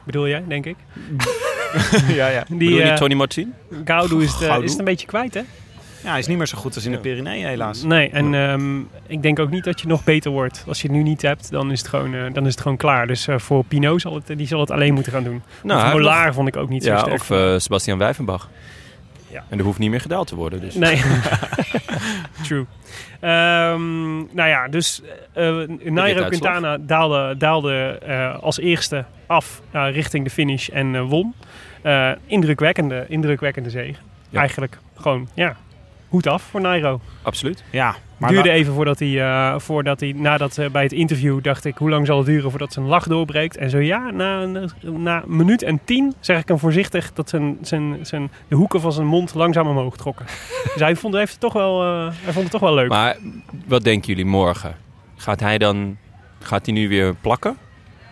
bedoel 0.03 0.27
jij, 0.27 0.43
denk 0.47 0.65
ik. 0.65 0.75
ja, 2.07 2.27
ja. 2.27 2.43
Die, 2.47 2.57
Bedoel 2.57 2.75
je 2.77 2.81
eh, 2.81 2.89
niet 2.89 2.97
Tony 2.97 3.13
Martin? 3.13 3.53
Gaudu 3.85 4.23
is, 4.23 4.31
eh, 4.33 4.37
Gaudu? 4.47 4.63
is 4.63 4.69
het 4.69 4.79
een 4.79 4.85
beetje 4.85 5.07
kwijt, 5.07 5.33
hè? 5.33 5.41
ja, 6.03 6.09
hij 6.11 6.19
is 6.19 6.27
niet 6.27 6.37
meer 6.37 6.47
zo 6.47 6.57
goed 6.57 6.75
als 6.75 6.85
in 6.85 6.91
de 6.91 6.97
Pyreneeën 6.97 7.47
helaas. 7.47 7.83
Nee, 7.83 8.09
en 8.09 8.33
ehm, 8.33 8.79
ik 9.07 9.21
denk 9.21 9.39
ook 9.39 9.49
niet 9.49 9.63
dat 9.63 9.81
je 9.81 9.87
nog 9.87 10.03
beter 10.03 10.31
wordt. 10.31 10.63
Als 10.67 10.81
je 10.81 10.87
het 10.87 10.97
nu 10.97 11.03
niet 11.03 11.21
hebt, 11.21 11.51
dan 11.51 11.71
is 11.71 11.79
het 11.79 11.87
gewoon, 11.87 12.13
eh, 12.15 12.21
dan 12.33 12.45
is 12.45 12.51
het 12.51 12.61
gewoon 12.61 12.77
klaar. 12.77 13.07
Dus 13.07 13.27
eh, 13.27 13.37
voor 13.37 13.63
Pinot 13.63 14.01
zal 14.01 14.15
het, 14.15 14.37
die 14.37 14.47
zal 14.47 14.59
het 14.59 14.71
alleen 14.71 14.93
moeten 14.93 15.11
gaan 15.11 15.23
doen. 15.23 15.41
Nou, 15.63 15.91
Mollard 15.91 16.33
vond 16.33 16.47
ik 16.47 16.55
ook 16.55 16.69
niet 16.69 16.83
zo 16.83 16.89
Ja, 16.89 16.97
sterk. 16.99 17.13
of 17.19 17.29
eh, 17.29 17.53
Sebastian 17.57 17.97
Wijvenbach. 17.97 18.49
Ja. 19.35 19.43
En 19.49 19.57
er 19.57 19.63
hoeft 19.63 19.79
niet 19.79 19.89
meer 19.89 20.01
gedaald 20.01 20.27
te 20.27 20.35
worden. 20.35 20.61
Dus. 20.61 20.75
Nee. 20.75 21.01
True. 22.47 22.65
Ehm, 23.19 24.15
nou 24.17 24.49
ja, 24.49 24.67
dus 24.67 25.01
eh 25.33 25.61
Nairo. 25.83 26.25
Quintana 26.27 26.77
daalde, 26.77 27.37
daalde 27.37 27.99
eh, 28.05 28.39
als 28.39 28.59
eerste 28.59 29.05
af 29.27 29.61
richting 29.71 30.23
de 30.23 30.29
finish 30.29 30.69
en 30.69 31.03
won. 31.03 31.33
Indrukwekkende, 32.25 33.05
indrukwekkende 33.07 33.69
zege. 33.69 33.99
Ja. 34.29 34.39
Eigenlijk 34.39 34.77
gewoon, 34.95 35.27
ja, 35.33 35.55
hoed 36.09 36.27
af 36.27 36.41
voor 36.43 36.61
Nairo. 36.61 36.99
Absoluut. 37.21 37.63
Ja, 37.71 37.95
maar 38.17 38.29
duurde 38.29 38.49
even 38.49 38.73
voordat 38.73 38.99
hij, 38.99 39.21
eh, 39.21 39.59
voordat 39.59 39.99
hij 39.99 40.11
nadat 40.15 40.57
eh, 40.57 40.69
bij 40.69 40.83
het 40.83 40.91
interview 40.93 41.43
dacht 41.43 41.65
ik, 41.65 41.77
hoe 41.77 41.89
lang 41.89 42.05
zal 42.05 42.17
het 42.17 42.25
duren 42.25 42.49
voordat 42.49 42.73
zijn 42.73 42.85
lach 42.85 43.07
doorbreekt? 43.07 43.57
En 43.57 43.69
zo 43.69 43.77
ja, 43.79 44.11
na, 44.11 44.41
een- 44.41 44.69
na 45.03 45.23
een 45.23 45.35
minuut 45.35 45.63
en 45.63 45.79
tien 45.85 46.13
zeg 46.19 46.39
ik 46.39 46.47
hem 46.47 46.59
voorzichtig 46.59 47.13
dat 47.13 47.29
zijn, 47.29 47.57
zijn, 47.61 47.97
zijn, 48.01 48.31
de 48.47 48.55
hoeken 48.55 48.81
van 48.81 48.91
zijn 48.91 49.07
mond 49.07 49.33
langzaam 49.33 49.67
omhoog 49.67 49.97
trokken. 49.97 50.25
dus 50.73 50.81
hij 50.81 50.95
vond, 50.95 51.13
heeft 51.13 51.31
het 51.31 51.39
toch 51.41 51.53
wel, 51.53 51.83
eh, 51.83 52.13
hij 52.23 52.33
vond 52.33 52.43
het 52.43 52.51
toch 52.51 52.61
wel 52.61 52.73
leuk. 52.73 52.89
Maar 52.89 53.17
wat 53.67 53.83
denken 53.83 54.07
jullie 54.07 54.25
morgen? 54.25 54.75
Gaat 55.15 55.39
hij 55.39 55.57
dan, 55.57 55.97
gaat 56.39 56.65
hij 56.65 56.75
nu 56.75 56.87
weer 56.87 57.15
plakken? 57.21 57.57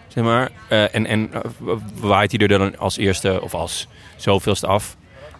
Zeg 0.08 0.24
maar. 0.24 0.50
Eh, 0.70 0.96
en 0.96 1.06
en 1.06 1.30
waait 2.00 2.32
hij 2.32 2.39
er 2.39 2.48
dan 2.48 2.78
als 2.78 2.98
eerste 2.98 3.41
of 3.41 3.54
als 3.54 3.88
zoveelste 4.16 4.68
af? 4.68 4.98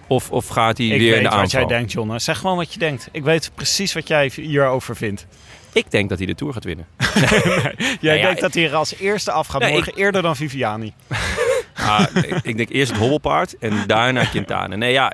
Of, 0.08 0.32
of 0.32 0.48
gaat 0.48 0.78
hij 0.78 0.88
ik 0.88 0.92
weer 1.00 1.00
weet 1.10 1.18
in 1.18 1.24
de 1.24 1.30
wat 1.30 1.38
aanval? 1.40 1.60
jij 1.60 1.70
denkt, 1.78 1.92
Jonne. 1.92 2.20
Zeg 2.20 2.38
gewoon 2.38 2.58
wat 2.58 2.74
je 2.74 2.80
denkt. 2.80 3.10
Ik 3.12 3.24
weet 3.24 3.52
precies 3.56 3.94
wat 3.94 4.08
jij 4.08 4.32
hierover 4.36 4.96
vindt. 4.96 5.26
Ik 5.74 5.92
denk 5.92 6.10
dat 6.10 6.18
hij 6.18 6.28
de 6.28 6.36
Tour 6.36 6.54
gaat 6.54 6.64
winnen. 6.64 6.86
Jij 6.98 7.98
Nee, 8.02 8.18
ja, 8.18 8.26
denkt 8.26 8.42
dat 8.42 8.54
hij 8.54 8.64
er 8.66 8.76
als 8.76 8.96
eerste 8.96 9.32
af 9.32 9.48
gaat 9.48 9.62
Nee, 9.62 9.72
morgen 9.72 9.94
eerder 9.96 10.22
dan 10.22 10.36
Viviani. 10.36 10.94
Ah, 11.76 12.06
ik- 12.14 12.40
ik 12.44 12.58
denk 12.58 12.70
eerst 12.70 12.92
het 12.92 13.00
hobbelpaard 13.00 13.58
en 13.58 13.84
daarna 13.88 14.26
Quintana. 14.26 14.76
Nee, 14.76 14.92
ja, 14.92 15.14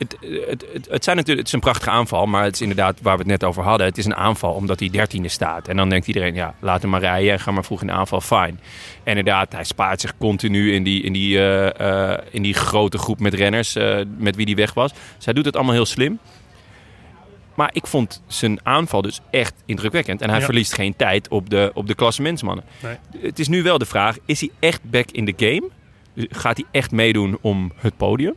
het, 0.00 0.16
het, 0.48 0.64
het, 0.72 0.86
het, 0.90 1.04
zijn 1.04 1.16
natuurlijk, 1.16 1.38
het 1.38 1.46
is 1.46 1.52
een 1.52 1.60
prachtige 1.60 1.90
aanval, 1.90 2.26
maar 2.26 2.44
het 2.44 2.54
is 2.54 2.60
inderdaad 2.60 3.00
waar 3.02 3.12
we 3.12 3.18
het 3.18 3.30
net 3.30 3.44
over 3.44 3.62
hadden. 3.62 3.86
Het 3.86 3.98
is 3.98 4.04
een 4.04 4.14
aanval 4.14 4.52
omdat 4.52 4.80
hij 4.80 4.88
dertiende 4.90 5.28
staat. 5.28 5.68
En 5.68 5.76
dan 5.76 5.88
denkt 5.88 6.06
iedereen, 6.06 6.34
ja, 6.34 6.54
laat 6.60 6.82
hem 6.82 6.90
maar 6.90 7.00
rijden 7.00 7.32
en 7.32 7.40
ga 7.40 7.50
maar 7.50 7.64
vroeg 7.64 7.80
in 7.80 7.86
de 7.86 7.92
aanval, 7.92 8.20
fijn. 8.20 8.60
En 9.02 9.16
inderdaad, 9.16 9.52
hij 9.52 9.64
spaart 9.64 10.00
zich 10.00 10.16
continu 10.16 10.72
in 10.72 10.82
die, 10.82 11.02
in 11.02 11.12
die, 11.12 11.38
eh, 11.38 12.12
eh, 12.12 12.18
in 12.30 12.42
die 12.42 12.54
grote 12.54 12.98
groep 12.98 13.20
met 13.20 13.34
renners 13.34 13.76
eh, 13.76 13.98
met 14.16 14.36
wie 14.36 14.46
hij 14.46 14.54
weg 14.54 14.74
was. 14.74 14.92
Dus 15.16 15.24
hij 15.24 15.34
doet 15.34 15.44
het 15.44 15.56
allemaal 15.56 15.74
heel 15.74 15.86
slim. 15.86 16.18
Maar 17.54 17.70
ik 17.72 17.86
vond 17.86 18.22
zijn 18.26 18.58
aanval 18.62 19.02
dus 19.02 19.20
echt 19.30 19.54
indrukwekkend. 19.66 20.20
En 20.20 20.28
hij 20.30 20.38
Ja. 20.38 20.44
verliest 20.44 20.74
geen 20.74 20.96
tijd 20.96 21.28
op 21.28 21.50
de, 21.50 21.70
op 21.74 21.86
de 21.86 21.94
klassementsmannen. 21.94 22.64
Nee. 22.82 22.96
Het 23.22 23.38
is 23.38 23.48
nu 23.48 23.62
wel 23.62 23.78
de 23.78 23.86
vraag, 23.86 24.16
is 24.24 24.40
hij 24.40 24.50
echt 24.58 24.80
back 24.90 25.10
in 25.10 25.34
the 25.34 25.46
game? 25.46 25.68
Gaat 26.30 26.56
hij 26.56 26.66
echt 26.70 26.90
meedoen 26.90 27.38
om 27.40 27.72
het 27.76 27.96
podium? 27.96 28.34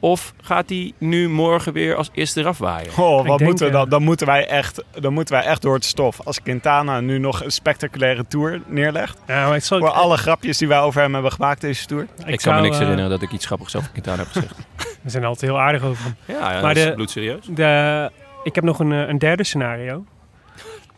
Of 0.00 0.34
gaat 0.42 0.68
hij 0.68 0.92
nu 0.98 1.28
morgen 1.28 1.72
weer 1.72 1.94
als 1.96 2.10
eerste 2.12 2.40
eraf 2.40 2.58
waaien? 2.58 2.90
Oh, 2.96 3.20
Ik 3.20 3.26
wat 3.26 3.40
moeten 3.40 3.66
we 3.66 3.72
eh, 3.72 3.78
dan? 3.78 3.88
Dan 3.88 4.02
moeten, 4.02 4.26
wij 4.26 4.46
echt, 4.46 4.84
dan 5.00 5.12
moeten 5.12 5.34
wij 5.34 5.44
echt 5.44 5.62
door 5.62 5.74
het 5.74 5.84
stof. 5.84 6.20
Als 6.24 6.42
Quintana 6.42 7.00
nu 7.00 7.18
nog 7.18 7.44
een 7.44 7.50
spectaculaire 7.50 8.26
tour 8.28 8.60
neerlegt. 8.66 9.18
Ja, 9.26 9.48
maar 9.48 9.60
zal, 9.60 9.78
Voor 9.78 9.90
alle 9.90 10.16
grapjes 10.16 10.58
die 10.58 10.68
wij 10.68 10.80
over 10.80 11.00
hem 11.00 11.12
hebben 11.12 11.32
gemaakt 11.32 11.60
deze 11.60 11.86
tour. 11.86 12.06
Ik, 12.26 12.38
kan 12.38 12.54
me 12.54 12.60
niks 12.60 12.74
eh, 12.74 12.80
herinneren 12.80 13.10
dat 13.10 13.22
ik 13.22 13.32
iets 13.32 13.46
grappigs 13.46 13.76
over 13.76 13.90
Quintana 13.90 14.16
heb 14.16 14.26
gezegd. 14.26 14.54
We 15.02 15.10
zijn 15.10 15.24
altijd 15.24 15.50
heel 15.50 15.60
aardig 15.60 15.82
over 15.82 16.04
hem. 16.04 16.14
Ja, 16.24 16.52
ja 16.52 16.60
Maar 16.60 16.74
dat 16.74 16.86
is 16.86 16.94
bloedserieus. 16.94 17.46
De, 17.46 18.10
ik 18.42 18.54
heb 18.54 18.64
nog 18.64 18.78
een, 18.78 18.92
eh, 18.92 19.08
een 19.08 19.18
derde 19.18 19.44
scenario. 19.44 20.04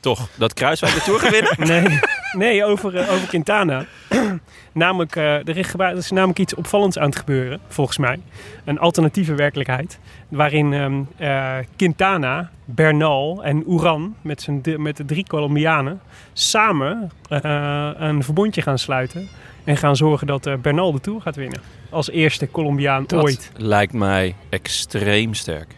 Toch, 0.02 0.28
dat 0.34 0.54
Kruiswijk 0.54 0.94
de 0.94 1.00
Tour 1.00 1.20
gaat 1.20 1.30
winnen? 1.30 1.56
Nee, 1.82 1.98
nee 2.32 2.64
over, 2.64 2.96
eh, 2.96 3.12
over 3.12 3.28
Quintana. 3.28 3.84
namelijk, 4.72 5.16
eh, 5.16 5.48
er, 5.48 5.56
is 5.56 5.72
er 5.74 6.14
namelijk 6.14 6.38
iets 6.38 6.54
opvallends 6.54 6.98
aan 6.98 7.06
het 7.08 7.16
gebeuren, 7.16 7.60
volgens 7.68 7.98
mij. 7.98 8.20
Een 8.64 8.78
alternatieve 8.78 9.34
werkelijkheid. 9.34 9.98
Waarin 10.28 10.72
ehm, 10.72 11.02
eh, 11.16 11.56
Quintana, 11.76 12.50
Bernal 12.64 13.44
en 13.44 13.72
Uran, 13.72 14.14
met, 14.22 14.42
zijn 14.42 14.62
de, 14.62 14.78
met 14.78 14.96
de 14.96 15.04
drie 15.04 15.26
Colombianen, 15.26 16.00
samen 16.32 17.10
eh, 17.28 17.90
een 17.96 18.22
verbondje 18.22 18.62
gaan 18.62 18.78
sluiten. 18.78 19.28
En 19.64 19.76
gaan 19.76 19.96
zorgen 19.96 20.26
dat 20.26 20.46
eh, 20.46 20.54
Bernal 20.54 20.92
de 20.92 21.00
Tour 21.00 21.20
gaat 21.20 21.36
winnen. 21.36 21.60
Als 21.90 22.10
eerste 22.10 22.50
Colombiaan 22.50 23.04
Dat 23.06 23.22
ooit. 23.22 23.50
lijkt 23.56 23.92
mij 23.92 24.34
extreem 24.48 25.34
sterk. 25.34 25.74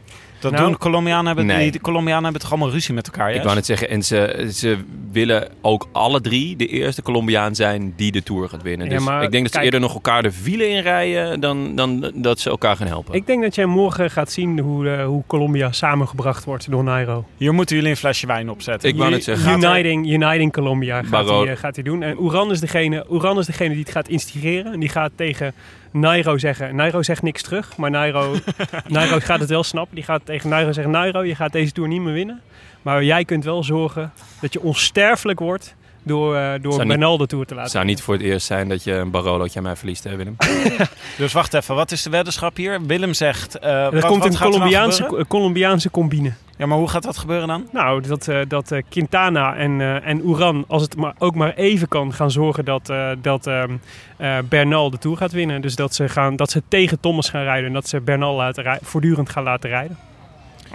Dat 0.51 0.53
Nou, 0.53 0.65
doen 0.65 0.79
Colombianen 0.79 1.27
hebben, 1.27 1.47
nee. 1.47 1.71
die, 1.71 1.81
Colombianen 1.81 2.23
hebben 2.25 2.41
toch 2.41 2.51
allemaal 2.51 2.71
ruzie 2.71 2.95
met 2.95 3.07
elkaar, 3.07 3.33
Ik 3.35 3.43
wou 3.43 3.55
net 3.55 3.67
zeggen, 3.67 3.89
en 3.89 4.03
ze, 4.03 4.49
ze 4.53 4.79
willen 5.13 5.49
ook 5.61 5.89
alle 5.93 6.21
drie 6.21 6.57
de 6.57 6.67
eerste 6.67 7.03
Colombiaan 7.03 7.55
zijn 7.55 7.93
die 7.97 8.13
de 8.13 8.23
Tour 8.23 8.49
gaat 8.49 8.63
winnen. 8.63 8.87
Ja, 8.91 8.95
Dus 8.97 9.05
maar 9.05 9.23
ik 9.23 9.31
denk 9.31 9.45
dat 9.45 9.53
ze 9.53 9.61
eerder 9.61 9.81
nog 9.81 9.95
elkaar 9.95 10.23
de 10.23 10.43
wielen 10.43 10.71
inrijden 10.71 11.41
dan, 11.41 11.75
dan 11.75 12.11
dat 12.15 12.41
ze 12.41 12.51
elkaar 12.51 12.77
gaan 12.77 12.87
helpen. 12.87 13.15
Ik 13.15 13.27
denk 13.27 13.43
dat 13.43 13.55
jij 13.55 13.67
morgen 13.67 14.11
gaat 14.11 14.33
zien 14.33 14.59
hoe, 14.59 14.89
eh, 14.91 15.07
hoe 15.07 15.23
Colombia 15.27 15.73
samengebracht 15.73 16.45
wordt 16.45 16.71
door 16.71 16.85
Nairo. 16.85 17.25
Hier 17.37 17.55
moeten 17.55 17.77
jullie 17.77 17.91
een 17.91 17.97
flesje 17.97 18.27
wijn 18.27 18.51
opzetten. 18.51 18.89
Ik 18.89 18.97
wou 18.97 19.11
net 19.11 19.25
zeggen, 19.25 19.45
gaat 19.51 19.63
er- 19.63 19.71
Uniting, 19.71 20.11
Uniting 20.13 20.53
Colombia 20.53 21.01
gaat 21.03 21.11
Baro- 21.11 21.43
hij, 21.45 21.53
eh, 21.53 21.59
gaat 21.59 21.75
hij 21.75 21.85
doen. 21.85 22.03
En 22.03 22.17
Uran 22.25 22.51
is, 22.51 22.61
degene, 22.61 23.07
Uran 23.11 23.39
is 23.39 23.47
degene 23.47 23.71
die 23.71 23.83
het 23.83 23.91
gaat 23.93 24.09
instigeren. 24.09 24.73
En 24.73 24.81
die 24.81 24.89
gaat 24.89 25.11
tegen 25.17 25.55
Nairo 25.99 26.39
zeggen. 26.39 26.77
Nairo 26.77 27.03
zegt 27.03 27.23
niks 27.23 27.43
terug, 27.43 27.77
maar 27.77 27.91
Nairo, 27.91 28.35
Nairo 28.89 29.19
gaat 29.21 29.41
het 29.41 29.49
wel 29.49 29.63
snappen. 29.63 29.95
Die 29.95 30.05
gaat 30.05 30.21
tegen 30.25 30.51
Nairo 30.51 30.73
zeggen, 30.73 30.93
Nairo, 30.93 31.25
je 31.25 31.35
gaat 31.35 31.53
deze 31.53 31.73
Tour 31.73 31.89
niet 31.89 32.01
meer 32.01 32.13
winnen. 32.13 32.41
Maar 32.83 33.05
jij 33.05 33.25
kunt 33.25 33.45
wel 33.45 33.65
zorgen 33.65 34.13
dat 34.41 34.53
je 34.53 34.61
onsterfelijk 34.63 35.39
wordt 35.39 35.75
door, 36.03 36.37
eh 36.37 36.53
door 36.61 36.87
Bernal 36.87 37.17
de 37.17 37.27
Tour 37.27 37.45
te 37.45 37.49
Het 37.49 37.57
laten 37.57 37.73
zou 37.73 37.85
niet 37.85 38.03
voor 38.03 38.15
het 38.15 38.23
eerst 38.23 38.47
zijn 38.47 38.69
dat 38.69 38.85
je 38.85 38.93
een 38.93 39.11
Barolootje 39.11 39.59
aan 39.59 39.65
mij 39.65 39.77
verliest, 39.77 40.05
hè 40.05 40.17
Willem? 40.17 40.37
Dus 41.19 41.33
wacht 41.33 41.55
even, 41.55 41.75
wat 41.75 41.91
is 41.93 42.03
de 42.03 42.11
weddenschap 42.11 42.57
hier? 42.57 42.87
Willem 42.87 43.15
zegt... 43.15 43.59
eh, 43.59 43.85
Er 43.85 43.93
wat, 43.93 44.05
komt 44.05 44.23
wat 44.23 44.33
een 44.33 44.39
Colombiaanse? 44.41 45.25
Colombiaanse 45.29 45.91
combine. 45.91 46.33
Ja, 46.59 46.67
maar 46.67 46.79
hoe 46.79 46.89
gaat 46.89 47.03
dat 47.03 47.17
gebeuren 47.19 47.49
dan? 47.49 47.69
Nou, 47.73 48.01
dat, 48.03 48.29
eh, 48.29 48.39
dat 48.49 48.71
eh, 48.71 48.83
Quintana 48.89 49.57
en, 49.57 49.81
eh, 49.81 50.07
en 50.07 50.29
Uran, 50.29 50.65
als 50.69 50.83
het 50.83 50.97
maar, 50.97 51.15
ook 51.19 51.35
maar 51.35 51.55
even 51.55 51.89
kan, 51.89 52.13
gaan 52.13 52.31
zorgen 52.31 52.65
dat, 52.65 52.89
eh, 52.89 53.11
dat 53.23 53.47
ehm, 53.47 53.71
eh, 54.17 54.37
Bernal 54.49 54.91
de 54.91 54.99
Tour 54.99 55.17
gaat 55.17 55.33
winnen. 55.33 55.61
Dus 55.61 55.75
dat 55.75 55.95
ze, 55.95 56.09
gaan, 56.09 56.37
dat 56.37 56.51
ze 56.51 56.63
tegen 56.69 57.01
Thomas 57.01 57.31
gaan 57.31 57.43
rijden 57.43 57.67
en 57.67 57.73
dat 57.73 57.89
ze 57.89 58.01
Bernal 58.01 58.35
laten 58.37 58.63
rij- 58.63 58.79
voortdurend 58.83 59.31
gaan 59.31 59.43
laten 59.43 59.71
rijden. 59.71 59.99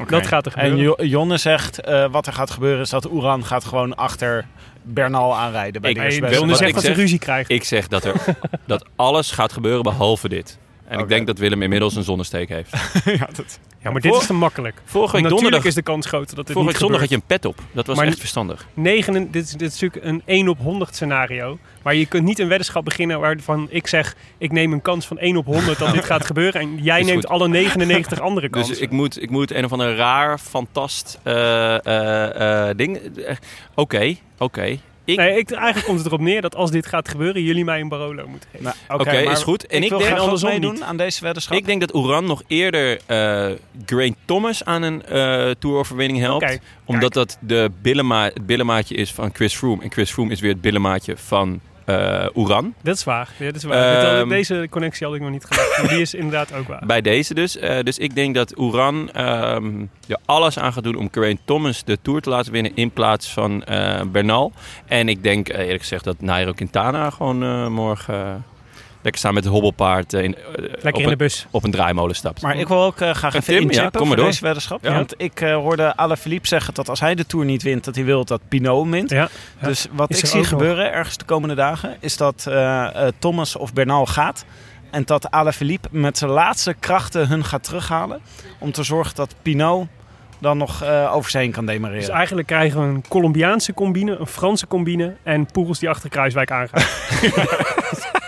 Dat 0.08 0.28
gaat 0.28 0.46
er 0.46 0.54
En 0.56 0.70
gebeuren. 0.70 0.96
Jo- 0.98 1.06
Jonne 1.06 1.38
zegt, 1.38 1.80
eh, 1.82 2.06
wat 2.12 2.28
er 2.28 2.34
gaat 2.34 2.50
gebeuren 2.52 2.82
is 2.82 2.90
dat 2.90 3.12
Oeran 3.12 3.46
gaat 3.46 3.66
gewoon 3.66 3.96
achter 3.96 4.46
Bernal 4.84 5.36
aanrijden 5.36 5.82
bij 5.82 5.92
Ik- 5.92 5.98
de 5.98 6.02
zegt 6.56 6.70
ik 6.70 6.74
dat 6.74 6.84
ze 6.84 6.94
ruzie 6.94 7.20
krijgen. 7.20 7.56
Ik 7.56 7.64
zeg 7.64 7.88
dat, 7.88 8.04
er, 8.04 8.16
dat 8.68 8.86
alles 8.96 9.32
gaat 9.32 9.52
gebeuren 9.54 9.84
behalve 9.84 10.30
dit. 10.30 10.58
En 10.90 11.00
ik 11.00 11.08
denk 11.08 11.28
dat 11.28 11.38
Willem 11.38 11.62
inmiddels 11.62 11.96
een 11.96 12.04
zonnesteek 12.04 12.50
heeft. 12.50 12.72
ja, 13.20 13.28
dat, 13.34 13.60
Ja, 13.82 13.92
maar 13.92 14.02
dit 14.02 14.14
is 14.16 14.26
te 14.26 14.34
makkelijk. 14.34 14.74
Vorige 14.76 14.92
week 14.96 15.02
natuurlijk 15.12 15.30
donderdag, 15.42 15.66
is 15.66 15.74
de 15.76 15.82
kans 15.82 16.06
groter 16.06 16.36
dat 16.36 16.48
het 16.48 16.58
vorige 16.58 16.60
niet 16.60 16.72
week 16.72 16.82
zondag 16.82 17.00
had 17.00 17.10
je 17.10 17.16
een 17.16 17.22
pet 17.28 17.46
op. 17.46 17.60
Dat 17.72 17.88
was 17.88 17.98
Maar- 17.98 18.06
echt 18.08 18.20
verstandig. 18.20 18.68
Negen, 18.74 19.32
dit, 19.32 19.44
is, 19.44 19.52
dit 19.52 19.72
is 19.74 19.80
natuurlijk 19.80 20.06
een 20.06 20.22
1 20.26 20.48
op 20.48 20.58
100 20.60 20.96
scenario. 20.96 21.58
Maar 21.84 21.96
je 21.96 22.06
kunt 22.06 22.24
niet 22.24 22.40
een 22.40 22.48
weddenschap 22.48 22.86
beginnen 22.86 23.20
waarvan 23.20 23.68
ik 23.70 23.88
zeg... 23.88 24.16
ik 24.38 24.52
neem 24.52 24.74
een 24.74 24.82
kans 24.82 25.08
van 25.08 25.18
1 25.18 25.38
op 25.38 25.46
100 25.46 25.80
dat 25.80 25.94
dit 25.94 26.06
gaat 26.14 26.26
gebeuren. 26.26 26.62
En 26.62 26.78
jij 26.82 27.04
neemt 27.04 27.28
alle 27.28 27.48
99 27.48 28.20
andere 28.20 28.50
kansen. 28.50 28.74
Dus 28.74 28.82
ik 28.82 28.92
moet, 28.92 29.22
ik 29.22 29.30
moet 29.30 29.54
een 29.54 29.66
of 29.66 29.72
ander 29.72 29.96
raar, 29.96 30.38
fantast 30.38 31.20
eh, 31.24 32.70
ding... 32.76 33.00
Oké, 33.76 34.16
oké. 34.38 34.78
Ik- 35.12 35.18
Nee, 35.18 35.38
ik, 35.38 35.52
eigenlijk 35.52 35.86
komt 35.86 35.98
het 35.98 36.08
erop 36.08 36.20
neer 36.20 36.42
dat 36.42 36.56
als 36.56 36.72
dit 36.72 36.86
gaat 36.86 37.10
gebeuren... 37.10 37.42
jullie 37.44 37.64
mij 37.66 37.80
een 37.82 37.88
Barolo 37.90 38.28
moeten 38.28 38.50
geven. 38.52 38.74
nou, 38.88 39.00
Oké, 39.02 39.24
maar 39.24 39.32
is 39.32 39.44
goed. 39.44 39.68
En 39.68 39.78
ik, 39.78 39.84
ik 39.84 39.90
wil 39.90 40.00
denk 40.00 40.18
andersom 40.18 40.50
meedoen 40.50 40.74
niet. 40.74 40.82
aan 40.82 40.98
deze 40.98 41.24
weddenschap. 41.24 41.58
Ik 41.58 41.66
denk 41.66 41.80
dat 41.82 41.94
Oran 41.96 42.26
nog 42.26 42.44
eerder 42.48 43.00
eh 43.06 43.50
Grain 43.86 44.16
Thomas 44.26 44.66
aan 44.66 44.82
een 44.82 45.06
eh 45.06 45.50
toeroverwinning 45.60 46.20
helpt. 46.20 46.60
Omdat 46.86 47.14
dat 47.14 47.38
de 47.42 47.72
billema 47.82 48.24
het 48.24 48.46
billenmaatje 48.46 48.96
is 48.96 49.12
van 49.12 49.30
Chris 49.34 49.56
Froome. 49.56 49.84
En 49.84 49.92
Chris 49.92 50.12
Froome 50.12 50.32
is 50.32 50.40
weer 50.40 50.52
het 50.52 50.62
billenmaatje 50.62 51.18
van 51.18 51.60
eh 51.90 52.26
Oran. 52.34 52.74
Dat 52.82 52.96
is 52.96 53.04
waar. 53.04 53.30
Ja, 53.38 53.46
dat 53.46 53.56
is 53.56 53.64
waar. 53.64 53.98
Ik- 53.98 54.20
Ehm, 54.20 54.30
Deze 54.30 54.68
connectie 54.70 55.06
had 55.08 55.16
ik 55.16 55.22
nog 55.22 55.30
niet 55.32 55.46
gemaakt. 55.46 55.78
Maar 55.82 55.88
die 55.92 56.02
is 56.02 56.14
inderdaad 56.14 56.54
ook 56.54 56.68
waar. 56.68 56.84
Bij 56.86 57.02
deze 57.02 57.34
dus. 57.34 57.58
Eh, 57.58 57.80
dus 57.84 57.98
ik 57.98 58.16
denk 58.16 58.36
dat 58.36 58.58
Oran 58.60 59.12
ehm 59.12 59.66
er 60.08 60.18
alles 60.26 60.60
aan 60.60 60.74
gaat 60.74 60.84
doen 60.84 60.96
om 60.96 61.08
Geraint 61.12 61.40
Thomas 61.46 61.84
de 61.84 61.98
Tour 62.02 62.22
te 62.22 62.30
laten 62.30 62.52
winnen 62.52 62.72
in 62.76 62.92
plaats 62.92 63.34
van 63.34 63.64
eh, 63.64 64.02
Bernal. 64.12 64.52
En 64.86 65.10
ik 65.10 65.24
denk 65.24 65.50
eh, 65.50 65.60
eerlijk 65.64 65.80
gezegd 65.82 66.04
dat 66.04 66.22
Nairo 66.22 66.52
Quintana 66.52 67.10
gewoon 67.10 67.44
eh, 67.44 67.68
morgen 67.68 68.14
eh, 68.16 68.34
lekker 69.02 69.20
staan 69.22 69.34
met 69.34 69.44
het 69.44 69.54
hobbelpaard 69.54 70.14
eh, 70.14 70.24
in, 70.24 70.36
eh, 70.36 70.42
Lekker 70.58 70.80
op, 70.94 70.96
in 70.98 71.04
de 71.06 71.12
een, 71.12 71.18
bus. 71.18 71.48
op 71.52 71.64
een 71.64 71.72
draaimolen 71.72 72.16
stapt. 72.16 72.42
Maar 72.42 72.56
ik 72.58 72.68
wil 72.68 72.84
ook 72.84 73.00
eh, 73.00 73.14
graag 73.14 73.34
En 73.34 73.40
even 73.40 73.54
Tim, 73.54 73.64
ja, 73.64 73.68
inchippen 73.70 73.92
kom 73.92 74.00
maar 74.00 74.08
voor 74.08 74.16
door. 74.16 74.26
deze 74.26 74.42
weddenschap. 74.44 74.84
Ja. 74.84 74.94
Want 74.94 75.14
ik 75.18 75.42
eh, 75.42 75.54
hoorde 75.56 75.96
Alaphilippe 75.96 76.48
zeggen 76.48 76.74
dat 76.74 76.90
als 76.90 77.00
hij 77.00 77.16
de 77.16 77.26
Tour 77.26 77.46
niet 77.46 77.64
wint, 77.64 77.84
dat 77.84 77.96
hij 77.96 78.04
wil 78.06 78.26
dat 78.26 78.42
Pinot 78.48 78.90
wint. 78.90 79.10
Ja. 79.10 79.30
Dus 79.62 79.88
wat 79.92 80.10
Is 80.10 80.20
ik 80.20 80.26
zie 80.26 80.38
nog. 80.40 80.48
gebeuren 80.48 80.92
ergens 80.94 81.18
de 81.18 81.26
komende 81.26 81.56
dagen, 81.56 81.98
is 82.00 82.18
dat 82.18 82.48
Thomas 83.20 83.56
of 83.56 83.74
Bernal 83.74 84.06
gaat. 84.06 84.46
En 84.92 85.04
dat 85.06 85.32
Alaphilippe 85.32 85.88
met 85.92 86.18
zijn 86.18 86.32
laatste 86.32 86.76
krachten 86.80 87.28
hun 87.28 87.44
gaat 87.46 87.64
terughalen. 87.64 88.20
Om 88.60 88.72
te 88.72 88.84
zorgen 88.84 89.16
dat 89.16 89.36
Pinot 89.42 89.88
dan 90.40 90.58
nog 90.58 90.84
eh, 90.84 91.12
over 91.16 91.32
zijn 91.32 91.44
heen 91.44 91.52
kan 91.52 91.66
demareren. 91.66 92.00
Dus 92.02 92.10
eigenlijk 92.10 92.48
krijgen 92.48 92.80
we 92.82 92.86
een 92.88 93.04
Colombiaanse 93.08 93.74
combine, 93.74 94.18
een 94.20 94.28
Franse 94.28 94.68
combine 94.68 95.16
en 95.24 95.46
Poels 95.46 95.80
die 95.80 95.90
achter 95.90 96.10
Kruiswijk 96.10 96.52
aangaan. 96.52 96.82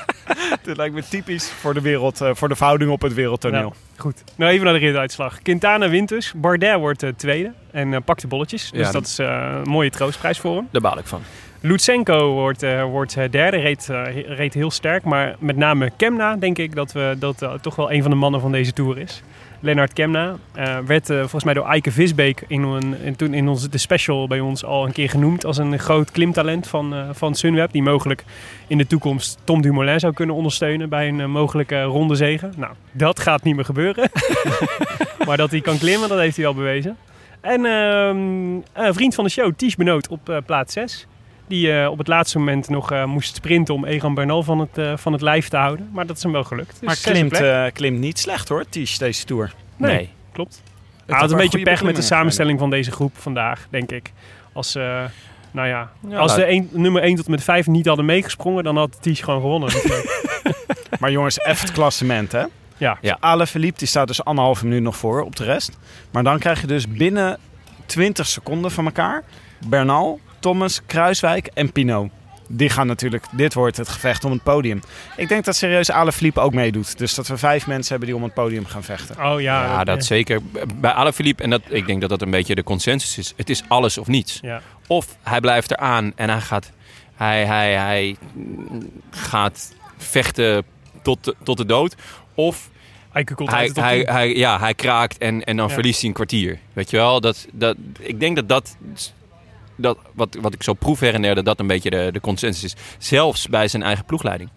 Dit 0.63 0.77
lijkt 0.77 0.95
me 0.95 1.03
typisch 1.09 1.49
voor 1.49 1.73
de, 1.73 1.81
wereld, 1.81 2.21
eh, 2.21 2.29
voor 2.33 2.47
de 2.47 2.55
verhouding 2.55 2.91
op 2.91 3.01
het 3.01 3.13
wereldtoneel. 3.13 3.73
Ja, 3.75 4.01
goed. 4.01 4.23
Nou, 4.35 4.51
even 4.51 4.65
naar 4.65 4.73
de 4.73 4.79
rituitslag. 4.79 5.41
Quintana 5.41 5.89
wint 5.89 6.09
dus. 6.09 6.33
Bardet 6.35 6.75
wordt 6.77 7.03
eh, 7.03 7.09
tweede 7.15 7.51
en 7.71 7.93
eh, 7.93 7.99
pakt 8.05 8.21
de 8.21 8.27
bolletjes. 8.27 8.71
Dus 8.71 8.85
Ja, 8.85 8.91
dat 8.91 9.05
is 9.05 9.19
eh, 9.19 9.55
een 9.63 9.69
mooie 9.69 9.89
troostprijs 9.89 10.39
voor 10.39 10.55
hem. 10.55 10.67
Daar 10.71 10.81
baal 10.81 10.97
ik 10.97 11.05
van. 11.07 11.21
Lutsenko 11.63 12.31
wordt, 12.33 12.63
eh, 12.63 12.83
wordt 12.83 13.17
eh, 13.17 13.29
derde, 13.29 13.57
reed, 13.57 13.89
eh, 13.89 14.27
reed 14.27 14.53
heel 14.53 14.71
sterk. 14.71 15.03
Maar 15.03 15.35
met 15.39 15.55
name 15.57 15.91
Kemna 15.97 16.35
denk 16.35 16.57
ik 16.57 16.75
dat 16.75 16.91
we 16.91 17.15
dat 17.19 17.45
toch 17.61 17.75
wel 17.75 17.91
een 17.91 18.01
van 18.01 18.11
de 18.11 18.17
mannen 18.17 18.41
van 18.41 18.51
deze 18.51 18.73
Tour 18.73 18.97
is. 18.97 19.21
Lennart 19.61 19.93
Kemna 19.93 20.35
eh, 20.53 20.77
werd 20.77 21.09
eh, 21.09 21.17
volgens 21.19 21.43
mij 21.43 21.53
door 21.53 21.65
Eike 21.65 21.91
Visbeek 21.91 22.43
in, 22.47 22.95
in, 23.03 23.15
toen 23.15 23.33
in 23.33 23.47
onze, 23.47 23.69
de 23.69 23.77
special 23.77 24.27
bij 24.27 24.39
ons 24.39 24.65
al 24.65 24.85
een 24.85 24.91
keer 24.91 25.09
genoemd 25.09 25.45
als 25.45 25.57
een 25.57 25.79
groot 25.79 26.11
klimtalent 26.11 26.67
van, 26.67 26.93
eh, 26.93 27.09
van 27.11 27.35
Sunweb. 27.35 27.71
Die 27.71 27.81
mogelijk 27.81 28.23
in 28.67 28.77
de 28.77 28.87
toekomst 28.87 29.39
Tom 29.43 29.61
Dumoulin 29.61 29.99
zou 29.99 30.13
kunnen 30.13 30.35
ondersteunen 30.35 30.89
bij 30.89 31.07
een 31.07 31.31
mogelijke 31.31 31.81
ronde 31.81 32.15
zegen. 32.15 32.53
Nou, 32.57 32.73
dat 32.91 33.19
gaat 33.19 33.43
niet 33.43 33.55
meer 33.55 33.65
gebeuren. 33.65 34.09
maar 35.27 35.37
dat 35.37 35.51
hij 35.51 35.61
kan 35.61 35.77
klimmen, 35.77 36.09
dat 36.09 36.19
heeft 36.19 36.37
hij 36.37 36.45
al 36.45 36.53
bewezen. 36.53 36.97
En 37.41 37.65
ehm, 37.65 38.85
een 38.85 38.93
vriend 38.93 39.15
van 39.15 39.23
de 39.23 39.29
show, 39.29 39.51
Ties 39.55 39.75
Benoot, 39.75 40.07
op 40.07 40.41
plaats 40.45 40.73
6. 40.73 41.07
Die 41.51 41.73
eh, 41.81 41.89
op 41.89 41.97
het 41.97 42.07
laatste 42.07 42.37
moment 42.37 42.69
nog 42.69 42.91
eh, 42.91 43.05
moest 43.05 43.35
sprinten 43.35 43.73
om 43.73 43.85
Egan 43.85 44.13
Bernal 44.13 44.43
van 44.43 44.59
het, 44.59 44.77
eh, 44.77 44.97
van 44.97 45.13
het 45.13 45.21
lijf 45.21 45.47
te 45.47 45.57
houden. 45.57 45.89
Maar 45.93 46.05
dat 46.05 46.17
is 46.17 46.23
hem 46.23 46.31
wel 46.31 46.43
gelukt. 46.43 46.77
Dus 46.79 46.81
Maar 46.81 47.13
klimt, 47.13 47.43
klimt 47.73 47.99
niet 47.99 48.19
slecht 48.19 48.49
hoor, 48.49 48.65
Tisch, 48.69 48.97
deze 48.97 49.25
Tour. 49.25 49.53
Nee. 49.77 49.95
Nee. 49.95 50.09
Klopt. 50.31 50.61
Hij 51.05 51.19
had 51.19 51.31
een 51.31 51.37
beetje 51.37 51.61
pech 51.61 51.83
met 51.83 51.95
de 51.95 52.01
samenstelling 52.01 52.59
van 52.59 52.69
deze 52.69 52.91
groep 52.91 53.17
vandaag, 53.17 53.67
denk 53.69 53.91
ik. 53.91 54.11
Als, 54.53 54.73
nou 54.73 55.67
ja, 55.67 55.91
Ja, 56.07 56.17
als 56.17 56.35
nou- 56.35 56.45
de 56.47 56.51
een, 56.51 56.69
nummer 56.71 57.01
1 57.03 57.15
tot 57.15 57.25
en 57.25 57.31
met 57.31 57.43
5 57.43 57.67
niet 57.67 57.85
hadden 57.85 58.05
meegesprongen, 58.05 58.63
dan 58.63 58.77
had 58.77 58.97
Ties 59.01 59.21
gewoon 59.21 59.41
gewonnen. 59.41 59.73
natuurlijk. 59.73 60.19
Maar 60.99 61.11
jongens, 61.11 61.39
even 61.39 61.65
het 61.65 61.71
klassement, 61.71 62.31
hè? 62.31 62.43
Ja. 62.77 62.97
Ja. 63.01 63.17
Alaphilippe 63.19 63.79
die 63.79 63.87
staat 63.87 64.07
dus 64.07 64.23
anderhalve 64.23 64.65
minuut 64.65 64.81
nog 64.81 64.97
voor 64.97 65.21
op 65.21 65.35
de 65.35 65.43
rest. 65.43 65.77
Maar 66.11 66.23
dan 66.23 66.39
krijg 66.39 66.61
je 66.61 66.67
dus 66.67 66.87
binnen 66.87 67.37
20 67.85 68.27
seconden 68.27 68.71
van 68.71 68.85
elkaar 68.85 69.23
Bernal, 69.67 70.19
Thomas, 70.41 70.81
Kruiswijk 70.85 71.47
en 71.53 71.71
Pinot. 71.71 72.09
Die 72.53 72.69
gaan 72.69 72.87
natuurlijk, 72.87 73.25
dit 73.31 73.53
wordt 73.53 73.77
het 73.77 73.89
gevecht 73.89 74.23
om 74.25 74.31
het 74.31 74.43
podium. 74.43 74.81
Ik 75.17 75.27
denk 75.29 75.45
dat 75.45 75.55
serieus 75.55 75.91
Alaphilippe 75.91 76.39
ook 76.39 76.53
meedoet. 76.53 76.97
Dus 76.97 77.13
dat 77.15 77.27
we 77.27 77.37
vijf 77.37 77.67
mensen 77.67 77.89
hebben 77.89 78.07
die 78.07 78.17
om 78.17 78.23
het 78.23 78.33
podium 78.33 78.65
gaan 78.65 78.83
vechten. 78.83 79.15
Oh 79.25 79.41
ja. 79.41 79.63
Ja, 79.63 79.83
dat 79.83 80.05
zeker. 80.05 80.41
Bij 80.75 80.91
Alaphilippe, 80.91 81.43
en 81.43 81.49
dat, 81.49 81.61
ik 81.69 81.87
denk 81.87 82.01
dat 82.01 82.09
dat 82.09 82.21
een 82.21 82.29
beetje 82.29 82.55
de 82.55 82.63
consensus 82.63 83.17
is. 83.17 83.33
Het 83.37 83.49
is 83.49 83.63
alles 83.67 83.97
of 83.97 84.07
niets. 84.07 84.39
Ja. 84.41 84.61
Of 84.87 85.07
hij 85.23 85.39
blijft 85.39 85.71
eraan 85.71 86.11
en 86.15 86.29
hij 86.29 86.41
gaat, 86.41 86.71
hij, 87.15 87.45
hij, 87.45 87.73
hij 87.73 88.15
gaat 89.09 89.73
vechten 89.97 90.63
tot 91.01 91.23
de, 91.23 91.35
tot 91.43 91.57
de 91.57 91.65
dood. 91.65 91.95
Of 92.35 92.69
hij, 93.11 93.25
hij, 93.35 93.69
10. 93.71 93.83
hij, 94.05 94.35
ja, 94.35 94.59
hij 94.59 94.73
kraakt 94.73 95.17
en, 95.17 95.43
en 95.43 95.57
dan 95.57 95.67
Ja. 95.67 95.73
verliest 95.73 95.99
hij 95.99 96.09
een 96.09 96.15
kwartier. 96.15 96.59
Weet 96.73 96.89
je 96.89 96.97
wel? 96.97 97.21
Dat, 97.21 97.47
dat, 97.51 97.75
ik 97.99 98.19
denk 98.19 98.35
dat 98.35 98.49
dat, 98.49 98.77
dat 99.81 99.97
wat, 100.13 100.37
wat 100.41 100.53
ik 100.53 100.63
zo 100.63 100.73
proef 100.73 100.99
her 100.99 101.13
en 101.13 101.21
der, 101.21 101.35
dat 101.35 101.45
dat 101.45 101.59
een 101.59 101.67
beetje 101.67 101.89
de, 101.89 102.09
de 102.11 102.21
consensus 102.21 102.63
is. 102.63 102.81
Zelfs 102.97 103.47
bij 103.47 103.67
zijn 103.67 103.83
eigen 103.83 104.05
ploegleiding. 104.05 104.49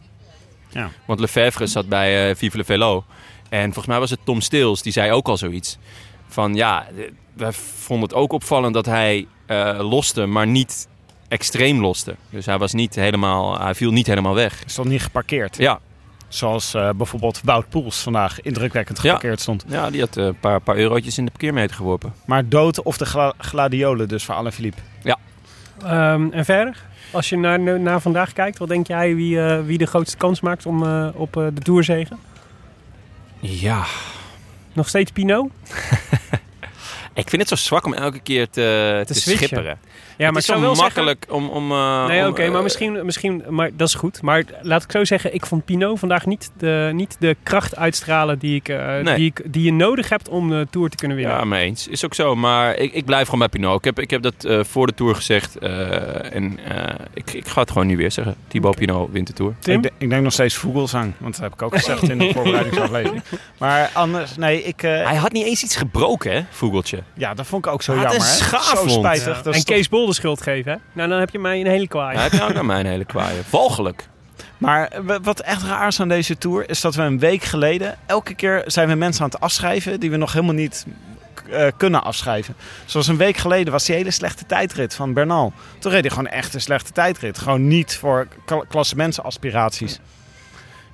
Ja. 0.69 0.91
Want 1.07 1.21
Lefebvre 1.21 1.67
zat 1.67 1.89
bij 1.89 2.29
eh 2.31 2.37
Vive 2.37 2.57
le 2.57 2.65
Velo. 2.65 3.05
En 3.49 3.65
volgens 3.65 3.87
mij 3.87 3.99
was 3.99 4.11
het 4.11 4.21
Tom 4.25 4.41
Stills, 4.41 4.83
die 4.83 4.93
zei 4.93 5.13
ook 5.13 5.29
al 5.29 5.37
zoiets. 5.37 5.79
Van 6.29 6.55
ja, 6.55 6.87
eh, 6.89 7.11
wij 7.33 7.53
vonden 7.53 8.09
het 8.09 8.19
ook 8.19 8.33
opvallend 8.33 8.75
dat 8.75 8.87
hij 8.87 9.27
eh, 9.47 9.79
loste, 9.91 10.27
maar 10.27 10.47
niet 10.47 10.89
extreem 11.29 11.81
loste. 11.81 12.17
Dus 12.31 12.47
hij, 12.47 12.59
was 12.59 12.73
niet 12.73 12.95
helemaal, 12.95 13.61
hij 13.61 13.75
viel 13.75 13.91
niet 13.91 14.07
helemaal 14.07 14.35
weg. 14.35 14.65
Is 14.65 14.75
toch 14.75 14.85
niet 14.85 15.03
geparkeerd? 15.03 15.57
Ja, 15.57 15.81
Zoals 16.35 16.75
eh, 16.75 16.91
bijvoorbeeld 16.97 17.41
Wout 17.45 17.69
Poels 17.69 18.03
vandaag 18.03 18.41
indrukwekkend 18.41 18.97
Ja. 18.97 19.03
geparkeerd 19.03 19.41
stond. 19.41 19.65
ja 19.69 19.91
die 19.91 20.01
had 20.01 20.17
eh, 20.17 20.25
een 20.25 20.39
paar, 20.39 20.61
paar 20.61 20.77
eurotjes 20.77 21.19
in 21.19 21.25
de 21.25 21.31
parkeermeter 21.31 21.77
geworpen. 21.77 22.13
Maar 22.27 22.49
dood 22.49 22.83
of 22.83 22.97
de 22.97 23.05
gla- 23.07 23.33
gladiolen 23.39 24.09
dus 24.09 24.25
voor 24.25 24.35
Alaphilippe. 24.35 24.81
Ehm, 25.85 26.29
en 26.31 26.45
verder? 26.45 26.83
Als 27.13 27.29
je 27.29 27.37
naar, 27.37 27.81
naar 27.81 28.01
vandaag 28.01 28.33
kijkt, 28.33 28.59
wat 28.59 28.69
denk 28.69 28.87
jij 28.87 29.15
wie, 29.15 29.41
eh, 29.47 29.61
wie 29.65 29.79
de 29.79 29.87
grootste 29.87 30.17
kans 30.17 30.41
maakt 30.41 30.67
om, 30.67 30.83
eh, 30.87 31.09
op 31.15 31.37
eh, 31.37 31.47
de 31.55 31.61
Tourzegen? 31.61 32.19
Ja, 33.41 33.85
Nog 34.73 34.89
steeds 34.89 35.11
Pinot? 35.11 35.51
ik 37.15 37.29
vind 37.29 37.43
het 37.43 37.49
zo 37.51 37.57
zwak 37.57 37.87
om 37.87 37.95
elke 37.95 38.19
keer 38.21 38.51
te, 38.51 39.03
te, 39.07 39.15
schipperen. 39.15 39.79
Ja, 40.19 40.27
het 40.29 40.37
is 40.37 40.45
zo 40.45 40.75
makkelijk 40.75 41.27
om... 41.29 41.49
om 41.49 41.71
eh, 41.71 42.07
Nee, 42.07 42.27
oké, 42.29 42.47
maar 42.49 42.57
eh, 42.57 42.63
misschien, 42.63 43.05
misschien 43.05 43.43
maar 43.49 43.71
dat 43.77 43.89
is 43.89 43.95
goed. 43.95 44.23
Maar 44.23 44.45
laat 44.63 44.83
ik 44.83 44.91
zo 44.91 45.05
zeggen, 45.05 45.35
ik 45.35 45.47
vond 45.47 45.65
Pinot 45.65 45.99
vandaag 45.99 46.27
niet 46.27 46.51
de, 46.59 46.91
niet 46.95 47.17
de 47.19 47.37
kracht 47.43 47.77
uitstralen 47.77 48.39
die, 48.39 48.55
ik, 48.57 48.69
eh, 48.69 48.99
Nee. 48.99 49.15
die, 49.17 49.27
ik, 49.27 49.41
die 49.53 49.63
je 49.65 49.73
nodig 49.73 50.09
hebt 50.09 50.29
om 50.29 50.49
de 50.51 50.67
Tour 50.71 50.89
te 50.91 50.97
kunnen 50.97 51.17
winnen. 51.17 51.37
Ja, 51.37 51.45
mee 51.45 51.65
eens. 51.67 51.89
Is 51.89 52.05
ook 52.05 52.15
zo. 52.15 52.35
Maar 52.37 52.77
ik, 52.77 52.93
ik 52.93 53.05
blijf 53.05 53.25
gewoon 53.25 53.39
bij 53.41 53.49
Pinot. 53.49 53.79
Ik 53.79 53.85
heb, 53.85 53.99
ik 54.01 54.11
heb 54.11 54.23
dat 54.23 54.45
eh, 54.45 54.65
voor 54.65 54.87
de 54.87 54.95
Tour 54.95 55.15
gezegd. 55.15 55.59
eh, 55.59 56.35
en 56.35 56.59
eh, 56.69 56.95
ik, 57.15 57.33
ik 57.33 57.47
ga 57.47 57.61
het 57.61 57.71
gewoon 57.71 57.87
nu 57.87 57.97
weer 57.97 58.11
zeggen. 58.13 58.35
Thibaut 58.49 58.77
Pinot 58.77 59.11
wint 59.13 59.27
de 59.27 59.33
Tour. 59.33 59.55
Tim? 59.59 59.77
Ik, 59.77 59.83
de- 59.83 59.93
ik 59.99 60.11
denk 60.11 60.23
nog 60.23 60.33
steeds 60.33 60.55
Vogelsang. 60.55 61.13
Want 61.19 61.33
dat 61.35 61.43
heb 61.43 61.53
ik 61.53 61.63
ook 61.63 61.75
gezegd 61.77 62.03
in 62.09 62.19
de 62.19 62.31
voorbereidingsaflevering. 62.35 63.23
Maar 63.59 63.91
anders, 63.93 64.37
nee, 64.37 64.63
ik... 64.63 64.83
eh, 64.83 64.91
Hij 65.07 65.17
had 65.17 65.33
niet 65.33 65.47
eens 65.47 65.63
iets 65.63 65.77
gebroken, 65.77 66.33
hè, 66.33 66.41
Vogeltje. 66.51 67.03
Ja, 67.15 67.35
dat 67.35 67.47
vond 67.47 67.67
ik 67.67 67.73
ook 67.73 67.83
zo 67.83 67.93
had 67.95 68.03
jammer. 68.03 68.21
Zo 68.77 68.89
spijtig. 68.89 69.27
Ja. 69.37 69.43
Dat 69.43 69.47
en 69.47 69.53
toch- 69.53 69.63
Kees 69.65 69.89
Bol 69.89 70.07
de 70.07 70.15
schuld 70.15 70.43
geven, 70.43 70.73
hè? 70.73 70.79
Nou, 70.93 71.09
dan 71.09 71.19
heb 71.19 71.31
je 71.31 71.39
mij 71.39 71.61
een 71.61 71.67
hele 71.67 71.89
kwaai. 71.89 72.15
Hij 72.15 72.23
heeft 72.23 72.35
nou 72.37 72.49
ook 72.49 72.55
naar 72.55 72.65
mij 72.65 72.81
een 72.81 72.87
hele 72.87 73.05
kwaaie. 73.05 73.41
Walgelijk. 73.51 74.09
Maar 74.59 74.91
w- 75.07 75.17
wat 75.23 75.41
echt 75.41 75.63
raar 75.63 75.87
is 75.89 76.01
aan 76.01 76.09
deze 76.09 76.39
Tour... 76.39 76.69
is 76.71 76.81
dat 76.81 76.95
we 76.95 77.03
een 77.03 77.19
week 77.19 77.43
geleden... 77.45 77.95
elke 78.07 78.35
keer 78.35 78.63
zijn 78.67 78.89
we 78.89 78.95
mensen 78.95 79.23
aan 79.25 79.31
het 79.31 79.41
afschrijven... 79.41 80.01
die 80.01 80.11
we 80.11 80.17
nog 80.17 80.33
helemaal 80.33 80.55
niet 80.55 80.87
eh, 81.51 81.67
kunnen 81.77 82.03
afschrijven. 82.05 82.55
Zoals 82.85 83.07
een 83.07 83.17
week 83.17 83.37
geleden 83.37 83.73
was 83.73 83.85
die 83.85 83.95
hele 83.97 84.11
slechte 84.11 84.47
tijdrit 84.47 84.95
van 84.95 85.13
Bernal. 85.13 85.53
Toen 85.79 85.93
reed 85.93 86.01
hij 86.01 86.11
gewoon 86.11 86.27
echt 86.27 86.55
een 86.55 86.61
slechte 86.61 86.93
tijdrit. 86.93 87.39
Gewoon 87.39 87.69
niet 87.69 87.97
voor 87.97 88.27
kla- 88.45 88.65
klassementsaspiraties. 88.69 89.99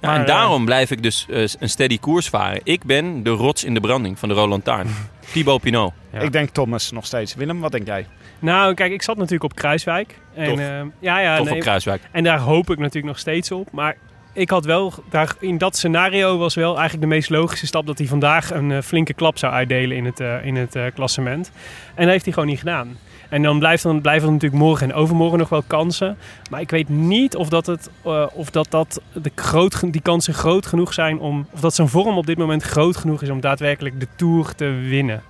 Ja, 0.00 0.08
Maar, 0.08 0.14
en 0.16 0.20
eh, 0.20 0.26
daarom 0.26 0.64
blijf 0.64 0.90
ik 0.90 1.02
dus 1.02 1.26
eh, 1.30 1.38
een 1.58 1.68
steady 1.68 1.98
koers 1.98 2.28
varen. 2.28 2.60
Ik 2.64 2.84
ben 2.84 3.22
de 3.22 3.30
rots 3.30 3.64
in 3.64 3.74
de 3.74 3.80
branding 3.80 4.18
van 4.18 4.28
de 4.28 4.34
Roland 4.34 4.64
Taarn. 4.64 4.86
Thibaut 5.32 5.60
Pinot. 5.60 5.92
Ja. 6.12 6.18
Ik 6.20 6.32
denk 6.32 6.48
Thomas 6.48 6.90
nog 6.90 7.06
steeds. 7.06 7.34
Willem, 7.34 7.60
wat 7.60 7.72
denk 7.72 7.86
jij? 7.86 8.06
Nou, 8.38 8.74
kijk, 8.74 8.92
ik 8.92 9.02
zat 9.02 9.16
natuurlijk 9.16 9.44
op 9.44 9.54
Kruiswijk. 9.54 10.18
En, 10.34 10.48
Tof. 10.48 10.58
eh, 10.58 10.80
ja, 10.98 11.20
ja, 11.20 11.36
Toch 11.36 11.44
nee, 11.46 11.54
op 11.54 11.60
Kruiswijk. 11.60 12.02
En 12.12 12.24
daar 12.24 12.38
hoop 12.38 12.70
ik 12.70 12.78
natuurlijk 12.78 13.06
nog 13.06 13.18
steeds 13.18 13.50
op. 13.50 13.72
Maar 13.72 13.96
ik 14.32 14.50
had 14.50 14.64
wel, 14.64 14.92
daar, 15.10 15.34
in 15.40 15.58
dat 15.58 15.76
scenario 15.76 16.38
was 16.38 16.54
wel 16.54 16.78
eigenlijk 16.78 17.00
de 17.08 17.14
meest 17.14 17.30
logische 17.30 17.66
stap 17.66 17.86
dat 17.86 17.98
hij 17.98 18.06
vandaag 18.06 18.50
een 18.50 18.82
flinke 18.82 19.14
klap 19.14 19.38
zou 19.38 19.52
uitdelen 19.52 19.96
in 19.96 20.04
het, 20.04 20.20
in 20.42 20.56
het 20.56 20.76
klassement. 20.94 21.50
En 21.94 22.02
dat 22.02 22.12
heeft 22.12 22.24
hij 22.24 22.32
gewoon 22.32 22.48
niet 22.48 22.58
gedaan. 22.58 22.96
En 23.30 23.42
dan 23.42 23.58
blijft 23.58 23.82
dan 23.82 24.00
blijven 24.00 24.26
er 24.26 24.32
natuurlijk 24.32 24.62
morgen 24.62 24.90
en 24.90 24.94
overmorgen 24.94 25.38
nog 25.38 25.48
wel 25.48 25.62
kansen. 25.66 26.16
Maar 26.50 26.60
ik 26.60 26.70
weet 26.70 26.88
niet 26.88 27.36
of 27.36 27.48
dat, 27.48 27.66
het, 27.66 27.90
eh, 28.04 28.26
of 28.32 28.50
dat, 28.50 28.66
dat 28.70 29.00
de 29.12 29.30
groot, 29.34 29.92
die 29.92 30.02
kansen 30.02 30.34
groot 30.34 30.66
genoeg 30.66 30.94
zijn 30.94 31.18
om. 31.18 31.46
Of 31.50 31.60
dat 31.60 31.74
zijn 31.74 31.88
vorm 31.88 32.16
op 32.16 32.26
dit 32.26 32.38
moment 32.38 32.62
groot 32.62 32.96
genoeg 32.96 33.22
is 33.22 33.30
om 33.30 33.40
daadwerkelijk 33.40 34.00
de 34.00 34.06
Tour 34.16 34.54
te 34.54 34.66
winnen. 34.66 35.22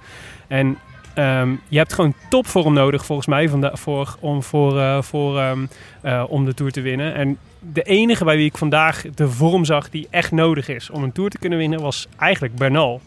En 0.46 0.78
ehm, 1.14 1.51
je 1.68 1.78
hebt 1.78 1.92
gewoon 1.92 2.14
topvorm 2.30 2.72
nodig 2.72 3.05
volgens 3.05 3.26
mij 3.28 3.48
vanda- 3.48 3.76
voor, 3.76 4.16
om, 4.20 4.42
voor, 4.42 4.78
eh, 4.78 5.03
voor, 5.03 5.38
ehm, 5.38 5.66
eh, 6.01 6.24
om 6.28 6.44
de 6.44 6.55
Tour 6.55 6.72
te 6.72 6.80
winnen. 6.80 7.14
En 7.14 7.38
de 7.59 7.82
enige 7.82 8.24
bij 8.24 8.36
wie 8.36 8.46
ik 8.46 8.59
vandaag 8.59 9.05
de 9.14 9.28
vorm 9.28 9.64
zag 9.64 9.90
die 9.90 10.07
echt 10.11 10.32
nodig 10.32 10.68
is 10.68 10.90
om 10.90 11.03
een 11.03 11.12
Tour 11.12 11.30
te 11.30 11.38
kunnen 11.38 11.59
winnen 11.59 11.80
was 11.80 12.07
eigenlijk 12.16 12.55
Bernal. 12.55 13.01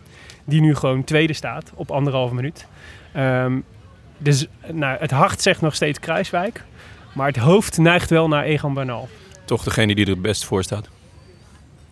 Die 0.46 0.62
nu 0.62 0.76
gewoon 0.76 1.04
tweede 1.04 1.34
staat 1.34 1.72
op 1.76 1.92
anderhalve 1.92 2.36
minuut. 2.36 2.68
Ehm, 3.12 3.60
dus 4.18 4.46
nou, 4.72 4.98
het 5.00 5.12
hart 5.12 5.42
zegt 5.42 5.62
nog 5.62 5.76
steeds 5.76 6.00
Kruiswijk. 6.00 6.64
Maar 7.14 7.28
het 7.28 7.38
hoofd 7.38 7.78
neigt 7.78 8.10
wel 8.10 8.28
naar 8.28 8.44
Egan 8.44 8.74
Bernal. 8.74 9.10
Toch 9.46 9.64
degene 9.64 9.96
die 9.96 10.06
er 10.06 10.12
het 10.12 10.22
best 10.22 10.46
voor 10.46 10.64
staat. 10.64 10.88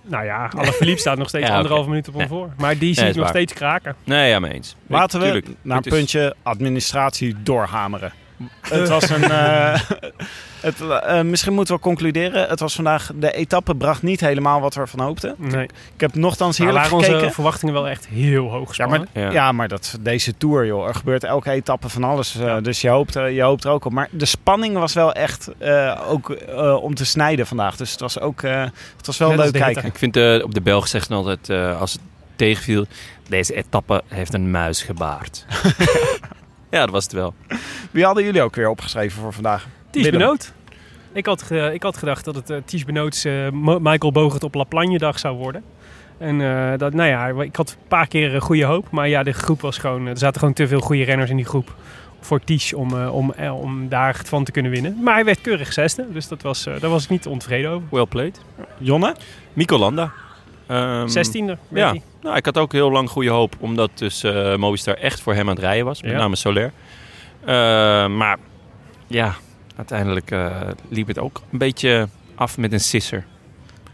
Nou 0.01 0.25
ja, 0.25 0.51
Alaphilippe 0.55 0.99
staat 0.99 1.17
nog 1.17 1.27
steeds 1.29 1.47
Ja, 1.49 1.55
anderhalve 1.55 1.89
minuut 1.89 2.07
op 2.07 2.13
hem 2.13 2.21
Nee. 2.29 2.29
voor. 2.37 2.49
Maar 2.57 2.77
die 2.77 2.93
zie 2.93 3.03
is 3.03 3.09
ik 3.09 3.15
nog 3.15 3.23
waar. 3.23 3.33
steeds 3.33 3.53
kraken. 3.53 3.95
Nee, 4.03 4.29
ja, 4.29 4.39
mee 4.39 4.53
eens. 4.53 4.75
Laten 4.87 5.19
we 5.19 5.25
Tuurlijk, 5.25 5.47
naar 5.61 5.77
een 5.77 5.83
puntje 5.83 6.35
administratie 6.43 7.35
doorhameren. 7.43 8.13
Het 8.61 8.87
was 8.89 9.09
een. 9.09 9.23
eh, 9.31 9.79
het, 10.61 10.81
eh, 10.81 11.21
misschien 11.21 11.53
moeten 11.53 11.75
we 11.75 11.81
concluderen. 11.81 12.49
Het 12.49 12.59
was 12.59 12.75
vandaag. 12.75 13.11
De 13.15 13.31
etappe 13.33 13.75
bracht 13.75 14.01
niet 14.01 14.19
helemaal 14.19 14.61
wat 14.61 14.73
we 14.73 14.79
ervan 14.81 14.99
hoopten. 14.99 15.35
Nee. 15.37 15.63
Ik 15.93 15.99
heb 16.01 16.15
nogthans 16.15 16.57
Maar 16.59 16.67
heerlijk 16.67 16.87
waren 16.89 17.03
gekeken. 17.03 17.23
onze 17.23 17.35
verwachtingen 17.35 17.73
wel 17.73 17.87
echt 17.87 18.07
heel 18.07 18.49
hoog 18.49 18.75
Ja 18.77 18.87
maar, 18.87 18.99
gespannen. 18.99 19.31
ja. 19.33 19.41
Ja. 19.43 19.51
maar 19.51 19.67
dat, 19.67 19.97
deze 20.01 20.37
tour, 20.37 20.65
joh. 20.65 20.87
Er 20.87 20.95
gebeurt 20.95 21.23
elke 21.23 21.51
etappe 21.51 21.89
van 21.89 22.03
alles. 22.03 22.35
eh, 22.39 22.55
Dus 22.61 22.81
je 22.81 22.89
hoopt, 22.89 23.15
er- 23.15 23.29
je 23.29 23.41
hoopt 23.41 23.63
er 23.63 23.71
ook 23.71 23.85
op. 23.85 23.91
Maar 23.91 24.07
de 24.11 24.25
spanning 24.25 24.77
was 24.77 24.93
wel 24.93 25.13
echt 25.13 25.49
eh, 25.57 26.01
ook 26.07 26.29
eh, 26.29 26.75
om 26.83 26.95
te 26.95 27.05
snijden 27.05 27.47
vandaag. 27.47 27.75
Dus 27.75 27.91
het 27.91 27.99
was 27.99 28.19
ook 28.19 28.41
eh, 28.43 28.61
het 28.97 29.05
was 29.05 29.17
wel 29.17 29.29
Net 29.29 29.39
als 29.39 29.51
leuk 29.51 29.61
kijken. 29.61 29.85
Ik 29.85 29.97
vind 29.97 30.17
eh, 30.17 30.43
op 30.43 30.53
de 30.53 30.61
Belg 30.61 30.87
zegt 30.87 31.09
men 31.09 31.17
altijd, 31.17 31.49
eh, 31.49 31.79
als 31.79 31.91
het 31.91 32.01
tegenviel, 32.35 32.85
deze 33.29 33.55
etappe 33.55 34.01
heeft 34.07 34.33
een 34.33 34.51
muis 34.51 34.81
gebaard. 34.83 35.45
ja, 36.71 36.79
dat 36.79 36.89
was 36.89 37.03
het 37.03 37.13
wel. 37.13 37.33
Wie 37.91 38.05
hadden 38.05 38.23
jullie 38.23 38.41
ook 38.41 38.55
weer 38.55 38.69
opgeschreven 38.69 39.21
voor 39.21 39.33
vandaag? 39.33 39.67
Ties. 39.91 40.09
Benoot. 40.09 40.53
Ik 41.13 41.25
had, 41.25 41.41
ge- 41.41 41.71
ik 41.73 41.83
had 41.83 41.97
gedacht 41.97 42.25
dat 42.25 42.35
het 42.35 42.49
uh, 42.49 42.57
Ties 42.65 42.85
Benoots 42.85 43.25
eh, 43.25 43.49
Mo- 43.49 43.79
Michael 43.79 44.11
Bogert 44.11 44.43
op 44.43 44.53
La 44.55 44.63
Plagne 44.63 44.97
dag 44.97 45.19
zou 45.19 45.37
worden. 45.37 45.63
En 46.17 46.41
eh, 46.41 46.77
dat, 46.77 46.93
nou 46.93 47.09
ja, 47.09 47.27
ik 47.43 47.55
had 47.55 47.69
een 47.69 47.87
paar 47.87 48.07
keer 48.07 48.35
een 48.35 48.41
goede 48.41 48.63
hoop. 48.65 48.91
Maar 48.91 49.07
ja, 49.07 49.23
de 49.23 49.31
groep 49.31 49.61
was 49.61 49.77
gewoon, 49.77 50.07
er 50.07 50.17
zaten 50.17 50.39
gewoon 50.39 50.53
te 50.55 50.67
veel 50.67 50.79
goede 50.79 51.03
renners 51.03 51.29
in 51.29 51.35
die 51.35 51.45
groep. 51.45 51.75
Voor 52.19 52.39
Ties 52.43 52.73
om, 52.73 52.97
eh, 53.01 53.13
om, 53.15 53.31
eh, 53.33 53.59
om 53.59 53.89
daar 53.89 54.21
van 54.25 54.43
te 54.43 54.51
kunnen 54.51 54.71
winnen. 54.71 54.97
Maar 55.03 55.13
hij 55.13 55.25
werd 55.25 55.41
keurig 55.41 55.73
zesde. 55.73 56.05
Dus 56.13 56.27
dat 56.27 56.41
was, 56.41 56.65
eh, 56.65 56.73
daar 56.79 56.89
was 56.89 57.03
ik 57.03 57.09
niet 57.09 57.27
ontevreden 57.27 57.71
over. 57.71 57.87
Well 57.91 58.05
played. 58.05 58.41
Jonne? 58.77 59.15
Mico 59.53 59.77
Landa. 59.77 60.11
Ehm, 60.67 61.07
Zestiende. 61.07 61.57
Ja, 61.69 61.89
hij. 61.89 62.01
nou, 62.21 62.35
ik 62.35 62.45
had 62.45 62.57
ook 62.57 62.71
heel 62.71 62.91
lang 62.91 63.09
goede 63.09 63.29
hoop, 63.29 63.55
omdat 63.59 63.89
dus 63.95 64.23
eh 64.23 64.55
Movistar 64.55 64.93
echt 64.93 65.21
voor 65.21 65.33
hem 65.33 65.49
aan 65.49 65.55
het 65.55 65.63
rijden 65.63 65.85
was, 65.85 66.01
met 66.01 66.11
Ja. 66.11 66.17
name 66.17 66.35
Soler. 66.35 66.71
Eh, 67.41 67.47
maar 68.07 68.37
ja, 69.07 69.35
uiteindelijk 69.75 70.31
eh, 70.31 70.61
liep 70.89 71.07
het 71.07 71.19
ook 71.19 71.41
een 71.51 71.57
beetje 71.57 72.07
af 72.35 72.57
met 72.57 72.73
een 72.73 72.79
sisser. 72.79 73.25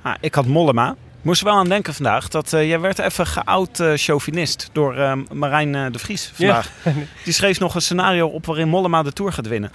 Ah, 0.01 0.15
ik 0.19 0.35
had 0.35 0.45
Mollema. 0.45 0.95
Moest 1.27 1.39
er 1.41 1.47
wel 1.47 1.55
aan 1.57 1.69
denken 1.69 1.93
vandaag 1.93 2.27
dat 2.27 2.53
eh, 2.53 2.67
jij 2.67 2.79
werd 2.79 2.99
even 2.99 3.25
geout 3.27 3.79
eh 3.79 3.91
chauvinist 3.95 4.69
door 4.71 4.95
eh, 4.95 5.13
Marijn 5.33 5.91
de 5.91 5.99
Vries 5.99 6.31
vandaag. 6.33 6.69
Die 7.23 7.33
schreef 7.33 7.59
nog 7.59 7.75
een 7.75 7.81
scenario 7.81 8.27
op 8.27 8.45
waarin 8.45 8.67
Mollema 8.67 9.03
de 9.03 9.13
Tour 9.13 9.33
gaat 9.33 9.47
winnen. 9.47 9.71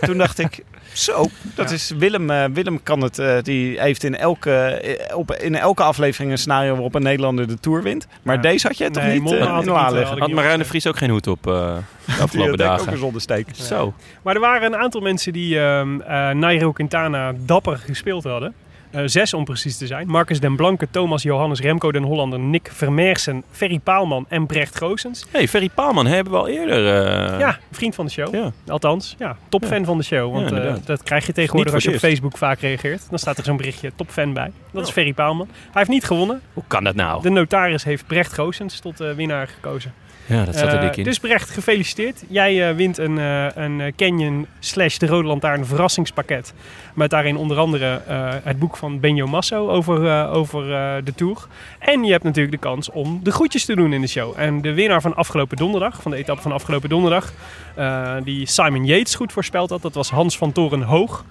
Toen 0.00 0.18
dacht 0.18 0.38
ik, 0.38 0.64
zo, 0.92 1.26
dat 1.54 1.68
Ja. 1.68 1.74
is 1.74 1.92
Willem. 1.98 2.30
eh, 2.30 2.44
Willem 2.52 2.82
kan 2.82 3.00
het, 3.02 3.18
eh, 3.18 3.36
die 3.42 3.80
heeft 3.80 4.04
in 4.04 4.16
elke, 4.16 4.80
op, 5.14 5.32
in 5.34 5.54
elke 5.54 5.82
aflevering 5.82 6.30
een 6.32 6.38
scenario 6.38 6.72
waarop 6.72 6.94
een 6.94 7.02
Nederlander 7.02 7.46
de 7.46 7.60
Tour 7.60 7.82
wint. 7.82 8.06
Maar 8.22 8.34
Ja. 8.36 8.40
deze 8.40 8.66
had 8.66 8.78
jij 8.78 8.90
toch 8.90 9.02
Nee, 9.02 9.12
niet 9.12 9.22
Mollema 9.22 9.44
had 9.46 9.64
had 9.64 10.18
Had 10.18 10.30
Marijn 10.30 10.58
de. 10.58 10.64
Vries 10.64 10.86
ook 10.86 10.96
geen 10.98 11.10
hoed 11.10 11.26
op 11.26 11.46
eh, 11.46 11.52
de 12.06 12.22
afgelopen 12.22 12.44
ik 12.44 12.50
ook 12.50 12.56
dagen. 12.66 12.92
een 12.92 12.98
zonder 12.98 13.20
steek. 13.20 13.46
Zo. 13.52 13.94
Maar 14.22 14.34
er 14.34 14.40
waren 14.40 14.72
een 14.72 14.78
aantal 14.80 15.00
mensen 15.00 15.32
die 15.32 15.60
ehm 15.60 16.00
eh 16.00 16.30
Nairo 16.30 16.72
Quintana 16.72 17.32
dapper 17.38 17.76
gespeeld 17.76 18.24
hadden. 18.24 18.54
Eh, 18.90 19.02
zes 19.04 19.34
om 19.34 19.44
precies 19.44 19.76
te 19.78 19.86
zijn. 19.86 20.06
Marcus 20.06 20.40
den 20.40 20.56
Blanke, 20.56 20.88
Thomas 20.90 21.22
Johannes, 21.22 21.60
Remco 21.60 21.92
den 21.92 22.02
Hollander, 22.02 22.38
Nick 22.38 22.70
Vermeersen, 22.72 23.42
Ferry 23.50 23.78
Paalman 23.78 24.26
en 24.28 24.46
Brecht 24.46 24.76
Goosens. 24.76 25.26
hey, 25.30 25.48
Ferry 25.48 25.68
Paalman 25.74 26.06
hebben 26.06 26.32
we 26.32 26.38
al 26.38 26.48
eerder. 26.48 27.04
eh, 27.32 27.38
ja, 27.38 27.58
vriend 27.72 27.94
van 27.94 28.04
de 28.06 28.10
show. 28.10 28.34
ja. 28.34 28.52
Althans, 28.66 29.14
ja, 29.18 29.36
topfan 29.48 29.84
van 29.84 29.98
de 29.98 30.04
show. 30.04 30.32
Want 30.32 30.50
Ja, 30.50 30.56
eh, 30.56 30.74
dat 30.84 31.02
krijg 31.02 31.26
je 31.26 31.32
tegenwoordig 31.32 31.74
als 31.74 31.84
je 31.84 31.90
op 31.92 31.96
Facebook 31.98 32.36
vaak 32.38 32.60
reageert. 32.60 33.06
Dan 33.10 33.18
staat 33.18 33.38
er 33.38 33.44
zo'n 33.44 33.56
berichtje 33.56 33.92
topfan 33.96 34.32
bij. 34.32 34.52
Dat 34.70 34.86
is 34.86 34.92
Ferry 34.92 35.12
Paalman. 35.12 35.48
Hij 35.50 35.70
heeft 35.72 35.88
niet 35.90 36.04
gewonnen. 36.04 36.40
Hoe 36.52 36.64
kan 36.66 36.84
dat 36.84 36.94
nou? 36.94 37.22
De 37.22 37.30
notaris 37.30 37.84
heeft 37.84 38.06
Brecht 38.06 38.32
Goosens 38.32 38.80
tot 38.80 38.98
winnaar 38.98 39.46
gekozen. 39.48 39.92
Ja, 40.28 40.44
dat 40.44 40.56
zat 40.56 40.68
er 40.72 40.74
Eh, 40.74 40.80
dik 40.80 40.96
in. 40.96 41.04
Dus 41.04 41.18
Brecht, 41.18 41.50
gefeliciteerd. 41.50 42.24
Jij 42.28 42.68
eh, 42.68 42.74
wint 42.76 42.98
een, 42.98 43.18
eh, 43.18 43.46
een 43.54 43.80
eh, 43.80 43.92
Canyon 43.96 44.46
slash 44.58 44.96
de 44.96 45.06
Rode 45.06 45.28
Lantaarn 45.28 45.66
verrassingspakket. 45.66 46.54
Met 46.94 47.10
daarin 47.10 47.36
onder 47.36 47.56
andere 47.58 48.00
eh, 48.06 48.28
het 48.42 48.58
boek 48.58 48.76
van 48.76 49.00
Benjo 49.00 49.26
Masso 49.26 49.68
over, 49.70 50.06
eh, 50.06 50.32
over 50.34 50.72
eh, 50.74 50.94
de 51.04 51.14
Tour. 51.14 51.46
En 51.78 52.04
je 52.04 52.10
hebt 52.12 52.24
natuurlijk 52.24 52.54
de 52.62 52.68
kans 52.68 52.90
om 52.90 53.20
de 53.22 53.30
groetjes 53.30 53.64
te 53.64 53.76
doen 53.76 53.92
in 53.92 54.00
de 54.00 54.06
show. 54.06 54.32
En 54.36 54.60
de 54.62 54.74
winnaar 54.74 55.00
van 55.00 55.16
afgelopen 55.16 55.56
donderdag, 55.56 56.02
van 56.02 56.10
de 56.10 56.16
etappe 56.16 56.42
van 56.42 56.52
afgelopen 56.52 56.88
donderdag... 56.88 57.32
eh, 57.74 58.14
die 58.24 58.46
Simon 58.46 58.84
Yates 58.84 59.14
goed 59.14 59.32
voorspeld 59.32 59.70
had, 59.70 59.82
dat 59.82 59.94
was 59.94 60.10
Hans 60.10 60.38
van 60.38 60.52
Toren 60.52 60.82
Hoog. 60.82 61.24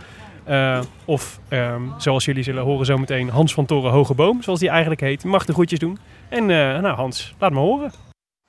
Eh, 0.43 0.79
of 1.05 1.39
ehm, 1.49 1.81
zoals 1.97 2.25
jullie 2.25 2.43
zullen 2.43 2.63
horen 2.63 2.85
zometeen, 2.85 3.29
Hans 3.29 3.53
van 3.53 3.65
Toren 3.65 3.91
Hoge 3.91 4.13
Boom, 4.13 4.41
zoals 4.43 4.59
die 4.59 4.69
eigenlijk 4.69 5.01
heet. 5.01 5.23
Mag 5.23 5.45
de 5.45 5.53
groetjes 5.53 5.79
doen. 5.79 5.97
En 6.29 6.41
eh, 6.41 6.79
nou 6.79 6.95
Hans, 6.95 7.33
laat 7.39 7.51
me 7.51 7.59
horen. 7.59 7.91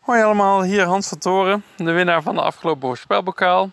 Hoi 0.09 0.23
allemaal, 0.23 0.63
hier 0.63 0.85
Hans 0.85 1.09
van 1.09 1.19
Toren, 1.19 1.65
de 1.77 1.93
winnaar 1.93 2.23
van 2.23 2.35
de 2.35 2.41
afgelopen 2.41 2.89
voorspelbokaal. 2.89 3.71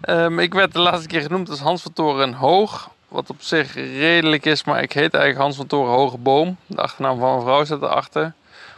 Ehm, 0.00 0.38
ik 0.38 0.54
werd 0.54 0.72
de 0.72 0.78
laatste 0.78 1.08
keer 1.08 1.20
genoemd 1.20 1.50
als 1.50 1.60
Hans 1.60 1.82
van 1.82 1.92
Toren 1.92 2.32
Hoog, 2.32 2.90
wat 3.08 3.30
op 3.30 3.36
zich 3.42 3.74
redelijk 3.74 4.44
is, 4.44 4.64
maar 4.64 4.82
ik 4.82 4.92
heet 4.92 5.14
eigenlijk 5.14 5.42
Hans 5.42 5.56
van 5.56 5.66
Toren 5.66 5.92
Hoge 5.92 6.18
Boom. 6.18 6.56
De 6.66 6.82
achternaam 6.82 7.18
van 7.18 7.30
mijn 7.30 7.42
vrouw 7.42 7.64
zit 7.64 7.82
erachter. 7.82 8.32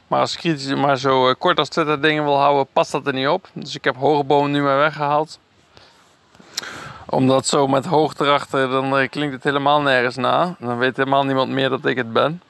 Maar 0.07 0.20
als 0.20 0.32
ik 0.32 0.39
kritisch 0.39 0.74
maar 0.74 0.99
zo 0.99 1.28
eh, 1.28 1.34
kort 1.39 1.59
als 1.59 1.68
Twitter 1.68 2.01
dingen 2.01 2.24
wil 2.24 2.39
houden, 2.39 2.66
past 2.72 2.93
dat 2.93 3.07
er 3.07 3.12
niet 3.12 3.28
op. 3.28 3.49
Dus 3.53 3.74
ik 3.74 3.84
heb 3.84 3.97
Hoge 3.97 4.24
Boom 4.24 4.51
nu 4.51 4.62
maar 4.62 4.78
weggehaald. 4.78 5.39
Omdat 7.07 7.47
zo 7.47 7.66
met 7.66 7.87
hoog 7.87 8.18
erachter, 8.18 8.68
dan 8.68 8.99
eh, 8.99 9.09
klinkt 9.09 9.34
het 9.34 9.45
helemaal 9.45 9.80
nergens 9.82 10.16
na. 10.16 10.55
Dan 10.59 10.78
weet 10.78 10.97
helemaal 10.97 11.24
niemand 11.24 11.51
meer 11.51 11.68
dat 11.68 11.84
ik 11.84 11.97
het 11.97 12.12
ben. 12.12 12.43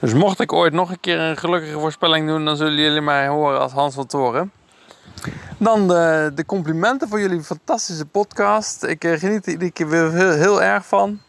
Dus 0.00 0.14
mocht 0.14 0.40
ik 0.40 0.52
ooit 0.52 0.72
nog 0.72 0.90
een 0.90 1.00
keer 1.00 1.20
een 1.20 1.36
gelukkige 1.36 1.78
voorspelling 1.78 2.26
doen, 2.26 2.44
dan 2.44 2.56
zullen 2.56 2.74
jullie 2.74 3.00
mij 3.00 3.28
horen 3.28 3.60
als 3.60 3.72
Hans 3.72 3.94
van 3.94 4.06
Toren. 4.06 4.52
Dan 5.58 5.88
de, 5.88 6.32
de 6.34 6.46
complimenten 6.46 7.08
voor 7.08 7.20
jullie 7.20 7.42
fantastische 7.42 8.06
podcast. 8.06 8.84
Ik 8.84 9.04
eh, 9.04 9.18
geniet 9.18 9.46
er 9.46 9.52
iedere 9.52 9.70
keer 9.70 9.88
weer 9.88 10.10
heel, 10.12 10.62
erg 10.62 10.86
van. 10.86 11.20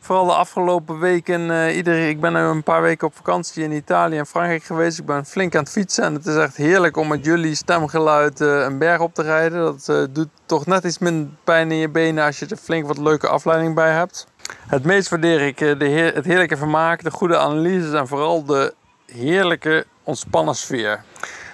Vooral 0.00 0.26
de 0.26 0.32
afgelopen 0.32 0.98
weken. 0.98 1.50
eh, 1.50 1.76
iedere, 1.76 2.08
ik 2.08 2.20
ben 2.20 2.34
een 2.34 2.62
paar 2.62 2.82
weken 2.82 3.06
op 3.06 3.16
vakantie 3.16 3.62
in 3.64 3.72
Italië 3.72 4.18
en 4.18 4.26
Frankrijk 4.26 4.62
geweest. 4.62 4.98
Ik 4.98 5.06
ben 5.06 5.26
flink 5.26 5.54
aan 5.54 5.62
het 5.62 5.72
fietsen. 5.72 6.04
En 6.04 6.14
het 6.14 6.26
is 6.26 6.36
echt 6.36 6.56
heerlijk 6.56 6.96
om 6.96 7.08
met 7.08 7.24
jullie 7.24 7.54
stemgeluid 7.54 8.40
eh, 8.40 8.60
een 8.60 8.78
berg 8.78 9.00
op 9.00 9.14
te 9.14 9.22
rijden. 9.22 9.60
Dat 9.60 10.14
doet 10.14 10.28
toch 10.46 10.66
net 10.66 10.84
iets 10.84 10.98
minder 10.98 11.32
pijn 11.44 11.70
in 11.70 11.78
je 11.78 11.88
benen 11.88 12.24
als 12.24 12.38
je 12.38 12.46
er 12.46 12.56
flink 12.56 12.86
wat 12.86 12.98
leuke 12.98 13.28
afleiding 13.28 13.74
bij 13.74 13.92
hebt. 13.92 14.26
Het 14.66 14.84
meest 14.84 15.08
waardeer 15.08 15.40
ik 15.40 15.60
eh, 15.60 15.78
de 15.78 15.84
heer, 15.84 16.14
het 16.14 16.24
heerlijke 16.24 16.56
vermaak, 16.56 17.02
de 17.02 17.10
goede 17.10 17.38
analyses 17.38 17.92
en 17.92 18.08
vooral 18.08 18.44
de 18.44 18.74
heerlijke 19.06 19.86
ontspannen 20.02 20.54
sfeer. 20.54 21.04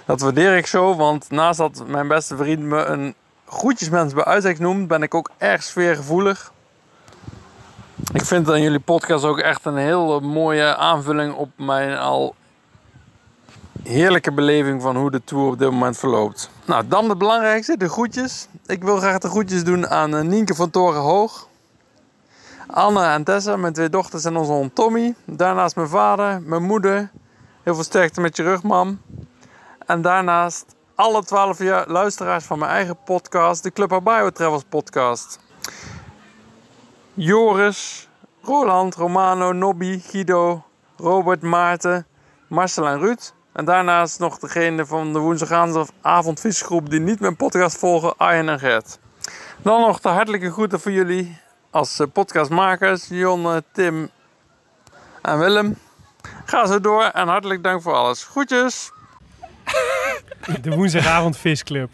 Dat 0.06 0.20
waardeer 0.20 0.56
ik 0.56 0.66
zo, 0.66 0.96
want 0.96 1.30
naast 1.30 1.58
dat 1.58 1.82
mijn 1.86 2.08
beste 2.08 2.36
vriend 2.36 2.60
me 2.60 2.84
een 2.84 3.14
groetjesmens 3.46 4.14
bij 4.14 4.24
uitstek 4.24 4.58
noemt, 4.58 4.88
ben 4.88 5.02
ik 5.02 5.14
ook 5.14 5.30
erg 5.38 5.62
sfeergevoelig. 5.62 6.52
Ik 8.12 8.24
vind 8.24 8.50
aan 8.50 8.62
jullie 8.62 8.80
podcast 8.80 9.24
ook 9.24 9.38
echt 9.38 9.64
een 9.64 9.76
heel 9.76 10.20
mooie 10.20 10.76
aanvulling 10.76 11.34
op 11.34 11.50
mijn 11.56 11.98
al 11.98 12.34
heerlijke 13.82 14.32
beleving 14.32 14.82
van 14.82 14.96
hoe 14.96 15.10
de 15.10 15.24
tour 15.24 15.46
op 15.46 15.58
dit 15.58 15.70
moment 15.70 15.98
verloopt. 15.98 16.50
Nou, 16.64 16.88
dan 16.88 17.08
het 17.08 17.18
belangrijkste, 17.18 17.76
de 17.76 17.88
groetjes. 17.88 18.46
Ik 18.66 18.82
wil 18.82 18.96
graag 18.96 19.18
de 19.18 19.28
groetjes 19.28 19.64
doen 19.64 19.88
aan 19.88 20.16
eh, 20.16 20.22
Nienke 20.22 20.54
van 20.54 20.70
Torenhoog. 20.70 21.48
Anne 22.72 23.04
en 23.04 23.24
Tessa, 23.24 23.56
mijn 23.56 23.72
twee 23.72 23.88
dochters 23.88 24.24
en 24.24 24.36
onze 24.36 24.52
hond 24.52 24.74
Tommy. 24.74 25.14
Daarnaast 25.24 25.76
mijn 25.76 25.88
vader, 25.88 26.42
mijn 26.42 26.62
moeder. 26.62 27.10
Heel 27.62 27.74
veel 27.74 27.84
sterkte 27.84 28.20
met 28.20 28.36
je 28.36 28.42
rug, 28.42 28.62
mam. 28.62 29.00
En 29.86 30.02
daarnaast 30.02 30.74
alle 30.94 31.24
twaalf 31.24 31.58
jaar 31.58 31.88
luisteraars 31.88 32.44
van 32.44 32.58
mijn 32.58 32.70
eigen 32.70 32.96
podcast, 33.04 33.62
de 33.62 33.70
Club 33.70 34.00
Bio 34.04 34.30
Travels 34.30 34.64
podcast. 34.68 35.38
Joris, 37.14 38.08
Roland, 38.42 38.94
Romano, 38.94 39.52
Nobby, 39.52 40.00
Guido, 40.00 40.64
Robert, 40.96 41.42
Maarten, 41.42 42.06
Marcel 42.48 42.86
en 42.86 42.98
Ruud. 42.98 43.34
En 43.52 43.64
daarnaast 43.64 44.18
nog 44.18 44.38
degene 44.38 44.86
van 44.86 45.12
de 45.12 45.18
woensdagavondvisgroep 45.18 46.90
die 46.90 47.00
niet 47.00 47.20
mijn 47.20 47.36
podcast 47.36 47.78
volgen, 47.78 48.16
Arjen 48.16 48.48
en 48.48 48.58
Gert. 48.58 48.98
Dan 49.62 49.80
nog 49.80 50.00
de 50.00 50.08
hartelijke 50.08 50.52
groeten 50.52 50.80
voor 50.80 50.92
jullie 50.92 51.38
als 51.70 51.98
eh, 51.98 52.06
podcastmakers, 52.12 53.06
Jon, 53.08 53.62
Tim 53.72 54.10
en 55.22 55.38
Willem. 55.38 55.76
Ga 56.44 56.66
zo 56.66 56.80
door 56.80 57.04
en 57.04 57.28
hartelijk 57.28 57.62
dank 57.62 57.82
voor 57.82 57.94
alles. 57.94 58.24
Groetjes! 58.24 58.90
De 60.60 60.70
woensdagavond 60.70 61.36
visclub. 61.36 61.92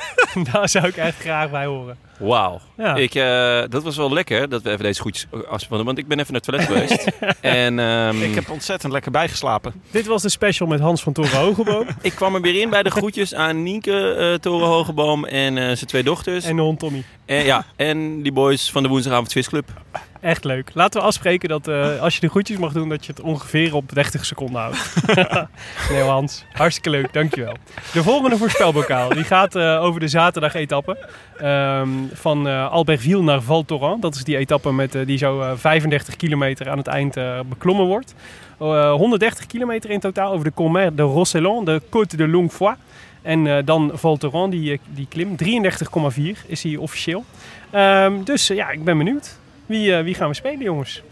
Daar 0.52 0.68
zou 0.68 0.86
ik 0.86 0.96
echt 0.96 1.20
graag 1.20 1.50
bij 1.50 1.66
horen. 1.66 1.98
Wauw. 2.18 2.60
Ja. 2.76 2.94
Ik, 2.94 3.14
eh, 3.14 3.62
dat 3.68 3.82
was 3.82 3.96
wel 3.96 4.12
lekker 4.12 4.48
dat 4.48 4.62
we 4.62 4.70
even 4.70 4.84
deze 4.84 5.00
goedjes 5.00 5.26
afspannen. 5.48 5.86
Want 5.86 5.98
ik 5.98 6.06
ben 6.08 6.18
even 6.18 6.32
naar 6.32 6.42
het 6.46 6.66
toilet 6.66 6.68
geweest. 6.88 7.10
en 7.40 7.78
ehm, 7.78 8.22
Ik 8.22 8.34
heb 8.34 8.50
ontzettend 8.50 8.92
lekker 8.92 9.10
bijgeslapen. 9.10 9.72
Dit 9.90 10.06
was 10.06 10.22
de 10.22 10.28
special 10.28 10.68
met 10.68 10.80
Hans 10.80 11.02
van 11.02 11.12
Toren 11.12 11.38
Hogeboom 11.38 11.86
ik 12.02 12.12
kwam 12.12 12.34
er 12.34 12.40
weer 12.40 12.60
in 12.60 12.70
bij 12.70 12.82
de 12.82 12.90
groetjes 12.90 13.34
aan 13.34 13.62
Nienke 13.62 14.16
uh, 14.18 14.34
Toren 14.34 14.66
Hogeboom 14.66 15.24
en 15.24 15.58
eh, 15.58 15.64
zijn 15.64 15.86
twee 15.86 16.02
dochters. 16.02 16.44
en 16.44 16.56
de 16.56 16.62
hond 16.62 16.78
Tommy. 16.78 17.04
En, 17.26 17.44
ja, 17.44 17.64
en 17.76 18.22
die 18.22 18.32
boys 18.32 18.70
van 18.70 18.82
de 18.82 18.88
Woensdagavond 18.88 19.32
Visclub. 19.32 19.68
Echt 20.20 20.44
leuk. 20.44 20.70
Laten 20.74 21.00
we 21.00 21.06
afspreken 21.06 21.48
dat 21.48 21.68
eh, 21.68 22.00
als 22.02 22.14
je 22.14 22.20
de 22.20 22.28
groetjes 22.28 22.56
mag 22.56 22.72
doen, 22.72 22.88
dat 22.88 23.06
je 23.06 23.12
het 23.12 23.20
ongeveer 23.20 23.74
op 23.74 23.92
30 23.94 24.24
seconden 24.24 24.60
houdt. 24.60 24.94
nee 25.90 26.02
Hans, 26.02 26.44
hartstikke 26.52 26.90
leuk, 26.90 27.12
dankjewel. 27.12 27.56
De 27.92 28.02
volgende 28.02 28.36
voorspelbokaal, 28.36 29.08
die 29.08 29.24
gaat 29.24 29.54
eh, 29.54 29.82
over 29.82 30.00
de 30.00 30.08
zaterdag-etappe. 30.08 30.96
ehm, 31.38 31.88
van 32.12 32.48
eh 32.48 32.70
Albertville 32.70 33.22
naar 33.22 33.42
Val 33.42 33.64
Thorens. 33.64 34.00
Dat 34.00 34.14
is 34.14 34.24
die 34.24 34.36
etappe 34.36 34.72
met, 34.72 34.92
die 35.06 35.18
zo 35.18 35.40
eh, 35.40 35.52
35 35.56 36.16
kilometer 36.16 36.70
aan 36.70 36.78
het 36.78 36.86
eind 36.86 37.16
beklommen 37.48 37.86
wordt. 37.86 38.14
Eh, 38.60 38.92
130 38.92 39.46
kilometer 39.46 39.90
in 39.90 40.00
totaal 40.00 40.32
over 40.32 40.44
de 40.44 40.52
Commer 40.54 40.96
de 40.96 41.02
Rosselon, 41.02 41.64
de 41.64 41.82
Côte 41.82 42.16
de 42.16 42.28
Longfoy. 42.28 42.74
En 43.22 43.64
dan 43.64 43.90
Val 43.94 44.16
Thorens, 44.16 44.50
die, 44.50 44.80
die 44.86 45.06
klim. 45.08 45.36
33,4 45.36 46.46
is 46.46 46.62
hij 46.62 46.76
officieel. 46.76 47.24
Ehm, 47.70 48.22
dus 48.24 48.46
ja, 48.46 48.70
ik 48.70 48.84
ben 48.84 48.98
benieuwd. 48.98 49.37
Wie, 49.68 49.94
eh, 49.96 50.04
wie 50.04 50.14
gaan 50.14 50.28
we 50.28 50.34
spelen, 50.34 50.62
jongens? 50.62 51.02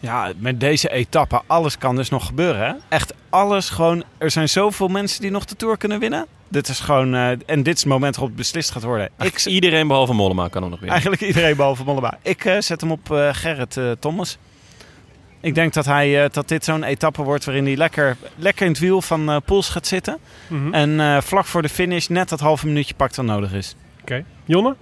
Ja, 0.00 0.32
met 0.36 0.60
deze 0.60 0.88
etappe, 0.90 1.40
alles 1.46 1.78
kan 1.78 1.96
dus 1.96 2.08
nog 2.08 2.26
gebeuren. 2.26 2.66
Hè? 2.66 2.72
Echt 2.88 3.14
alles 3.30 3.68
gewoon. 3.70 4.04
Er 4.18 4.30
zijn 4.30 4.48
zoveel 4.48 4.88
mensen 4.88 5.20
die 5.20 5.30
nog 5.30 5.44
de 5.44 5.56
Tour 5.56 5.76
kunnen 5.76 5.98
winnen. 5.98 6.26
Dit 6.48 6.68
is 6.68 6.80
gewoon. 6.80 7.14
eh, 7.14 7.28
en 7.46 7.62
dit 7.62 7.74
is 7.74 7.80
het 7.80 7.86
moment 7.92 8.14
waarop 8.14 8.28
het 8.30 8.38
beslist 8.40 8.70
gaat 8.70 8.82
worden. 8.82 9.08
Ik, 9.18 9.44
Iedereen 9.44 9.86
behalve 9.88 10.12
Mollema 10.12 10.48
kan 10.48 10.62
er 10.62 10.70
nog 10.70 10.80
weer. 10.80 10.90
eigenlijk 10.90 11.22
iedereen 11.22 11.56
behalve 11.56 11.84
Mollema. 11.84 12.18
Ik 12.22 12.44
eh, 12.44 12.60
zet 12.60 12.80
hem 12.80 12.90
op 12.90 13.10
eh, 13.12 13.28
Gerrit 13.32 13.76
eh, 13.76 13.90
Thomas. 13.98 14.38
Ik 15.40 15.54
denk 15.54 15.72
dat, 15.72 15.84
hij, 15.84 16.24
eh, 16.24 16.30
dat 16.32 16.48
dit 16.48 16.64
zo'n 16.64 16.82
etappe 16.82 17.22
wordt 17.22 17.44
waarin 17.44 17.64
hij 17.64 17.76
lekker, 17.76 18.16
lekker 18.36 18.64
in 18.66 18.70
het 18.72 18.80
wiel 18.80 19.02
van 19.02 19.30
eh 19.30 19.36
Poels 19.44 19.68
gaat 19.68 19.86
zitten. 19.86 20.18
Mhm. 20.46 20.74
En 20.74 21.00
eh, 21.00 21.20
vlak 21.20 21.44
voor 21.44 21.62
de 21.62 21.68
finish 21.68 22.06
net 22.06 22.28
dat 22.28 22.40
halve 22.40 22.66
minuutje 22.66 22.94
pakt 22.94 23.14
dat 23.14 23.24
nodig 23.24 23.52
is. 23.52 23.74
Oké. 24.00 24.24
Jonne? 24.44 24.76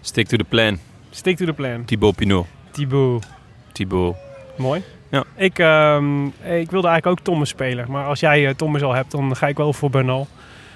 Stick 0.00 0.26
to 0.28 0.36
the 0.36 0.44
plan. 0.44 0.78
Stick 1.16 1.36
to 1.36 1.44
the 1.44 1.52
plan. 1.52 1.84
Thibaut 1.84 2.16
Pinot. 2.16 2.46
Thibaut. 2.70 3.26
Thibaut. 3.72 4.16
Mooi. 4.56 4.82
Ja. 5.10 5.24
Ik, 5.36 5.58
ehm, 5.58 6.24
ik 6.26 6.70
wilde 6.70 6.88
eigenlijk 6.88 7.06
ook 7.06 7.20
Thomas 7.20 7.48
spelen. 7.48 7.90
Maar 7.90 8.06
als 8.06 8.20
jij 8.20 8.46
eh, 8.46 8.54
Thomas 8.54 8.82
al 8.82 8.92
hebt, 8.94 9.10
dan 9.10 9.36
ga 9.36 9.46
ik 9.48 9.56
wel 9.56 9.72
voor 9.72 9.90
Bernal. 9.90 10.26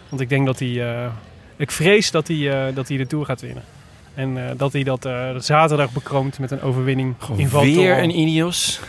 Want 0.09 0.21
ik 0.23 0.29
denk 0.29 0.47
dat 0.47 0.59
hij... 0.59 0.95
eh, 1.05 1.07
ik 1.57 1.71
vrees 1.71 2.11
dat 2.11 2.29
hij, 2.29 2.69
eh, 2.69 2.75
dat 2.75 2.89
hij 2.89 2.97
de 2.97 3.07
Tour 3.07 3.25
gaat 3.25 3.41
winnen. 3.41 3.63
En 4.15 4.55
dat 4.57 4.73
hij 4.73 4.83
dat 4.83 5.09
zaterdag 5.39 5.93
bekroont 5.93 6.39
met 6.39 6.51
een 6.51 6.63
overwinning 6.63 7.15
in 7.37 7.49
Val 7.49 7.63
weer 7.63 7.75
Thorens. 7.75 8.03
een 8.03 8.19
Ineos. 8.19 8.81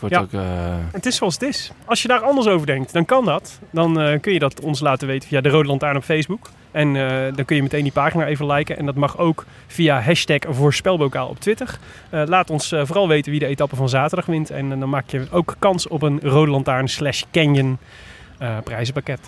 Het 0.00 0.12
wordt 0.12 0.14
Ja. 0.14 0.20
ook... 0.20 0.46
eh, 0.46 0.74
Het 0.92 1.06
is 1.06 1.16
zoals 1.16 1.34
het 1.34 1.42
is. 1.42 1.70
Als 1.84 2.02
je 2.02 2.08
daar 2.08 2.20
anders 2.20 2.46
over 2.46 2.66
denkt, 2.66 2.92
dan 2.92 3.04
kan 3.04 3.24
dat. 3.24 3.58
Dan 3.70 4.00
eh, 4.00 4.20
kun 4.20 4.32
je 4.32 4.38
dat 4.38 4.60
ons 4.60 4.80
laten 4.80 5.06
weten 5.08 5.28
via 5.28 5.40
de 5.40 5.48
Rode 5.48 5.68
Lantaarn 5.68 5.96
op 5.96 6.02
Facebook. 6.04 6.50
En 6.70 6.96
eh, 6.96 7.34
dan 7.34 7.44
kun 7.44 7.56
je 7.56 7.62
meteen 7.62 7.82
die 7.82 7.92
pagina 7.92 8.26
even 8.26 8.46
liken. 8.46 8.78
En 8.78 8.86
dat 8.86 8.94
mag 8.94 9.18
ook 9.18 9.44
via 9.66 10.00
hashtag 10.00 10.38
voorspelbokaal 10.48 11.28
op 11.28 11.40
Twitter. 11.40 11.78
Laat 12.10 12.50
ons 12.50 12.68
vooral 12.68 13.08
weten 13.08 13.30
wie 13.30 13.40
de 13.40 13.46
etappe 13.46 13.76
van 13.76 13.88
zaterdag 13.88 14.26
wint. 14.26 14.50
En 14.50 14.68
dan 14.80 14.88
maak 14.88 15.10
je 15.10 15.26
ook 15.30 15.54
kans 15.58 15.88
op 15.88 16.02
een 16.02 16.20
Rode 16.22 16.50
Lantaarn 16.50 16.88
slash 16.88 17.22
Canyon 17.32 17.78
prijzenpakket. 18.64 19.20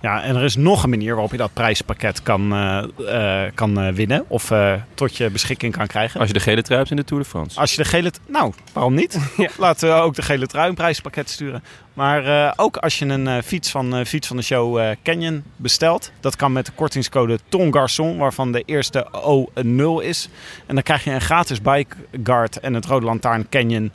Ja, 0.00 0.22
en 0.22 0.36
er 0.36 0.42
is 0.42 0.56
nog 0.56 0.82
een 0.82 0.90
manier 0.90 1.12
waarop 1.12 1.30
je 1.30 1.36
dat 1.36 1.52
prijspakket 1.52 2.22
kan, 2.22 2.52
eh, 2.52 3.44
eh, 3.44 3.52
kan 3.54 3.80
eh, 3.80 3.92
winnen. 3.92 4.24
Of 4.28 4.52
tot 4.94 5.16
je 5.16 5.30
beschikking 5.30 5.76
kan 5.76 5.86
krijgen. 5.86 6.20
Als 6.20 6.28
je 6.28 6.34
de 6.34 6.40
gele 6.40 6.62
trui 6.62 6.78
hebt 6.78 6.90
in 6.90 6.96
de 6.96 7.04
Tour 7.04 7.22
de 7.22 7.28
France. 7.28 7.60
Als 7.60 7.70
je 7.70 7.76
de 7.76 7.88
gele... 7.88 8.12
Nou, 8.26 8.52
waarom 8.72 8.94
niet? 8.94 9.18
Laten 9.58 9.88
we 9.88 9.94
ook 9.94 10.14
de 10.14 10.22
gele 10.22 10.46
trui 10.46 10.68
een 10.68 10.74
prijspakket 10.74 11.30
sturen. 11.30 11.62
Maar 11.94 12.52
ook 12.56 12.76
als 12.76 12.98
je 12.98 13.06
een 13.06 13.42
fiets 13.42 13.70
van 13.70 14.06
Fiets 14.06 14.26
van 14.26 14.36
de 14.36 14.42
Show 14.42 14.94
Canyon 15.02 15.44
bestelt. 15.56 16.12
Dat 16.20 16.36
kan 16.36 16.52
met 16.52 16.66
de 16.66 16.72
kortingscode 16.72 17.38
Ton 17.48 17.74
Garçon, 17.76 18.16
waarvan 18.16 18.52
de 18.52 18.62
eerste 18.66 19.12
O 19.12 19.50
een 19.54 19.76
0 19.76 20.00
is. 20.00 20.28
En 20.66 20.74
dan 20.74 20.82
krijg 20.82 21.04
je 21.04 21.10
een 21.10 21.20
gratis 21.20 21.60
bike 21.60 21.96
guard 22.24 22.60
en 22.60 22.74
het 22.74 22.84
Rode 22.84 23.06
Lantaarn 23.06 23.48
Canyon 23.48 23.92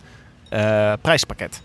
prijspakket. 1.02 1.62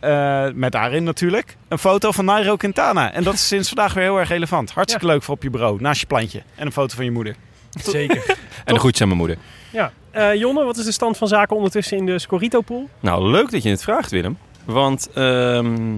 Eh, 0.00 0.46
met 0.54 0.72
daarin 0.72 1.04
natuurlijk 1.04 1.56
een 1.68 1.78
foto 1.78 2.10
van 2.10 2.24
Nairo 2.24 2.56
Quintana. 2.56 3.12
En 3.12 3.22
dat 3.24 3.34
is 3.34 3.46
sinds 3.46 3.68
vandaag 3.68 3.94
weer 3.94 4.04
heel 4.04 4.18
erg 4.18 4.28
relevant. 4.28 4.70
Hartstikke 4.70 5.06
leuk 5.06 5.22
voor 5.22 5.34
op 5.34 5.42
je 5.42 5.50
bureau, 5.50 5.80
naast 5.80 6.00
je 6.00 6.06
plantje. 6.06 6.42
En 6.54 6.66
een 6.66 6.72
foto 6.72 6.96
van 6.96 7.04
je 7.04 7.10
moeder. 7.10 7.36
Zeker. 7.82 8.36
En 8.64 8.74
de 8.74 8.80
groetjes 8.80 9.00
aan 9.00 9.06
mijn 9.06 9.18
moeder. 9.18 9.36
Ja. 9.72 9.92
Eh, 10.10 10.34
Jonne, 10.34 10.64
wat 10.64 10.76
is 10.76 10.84
de 10.84 10.92
stand 10.92 11.16
van 11.16 11.28
zaken 11.28 11.56
ondertussen 11.56 11.96
in 11.96 12.06
de 12.06 12.18
Scorito-pool? 12.18 12.88
Nou, 13.00 13.30
leuk 13.30 13.50
dat 13.50 13.62
je 13.62 13.70
het 13.70 13.82
vraagt, 13.82 14.10
Willem. 14.10 14.38
Want 14.64 15.08
ehm, 15.14 15.94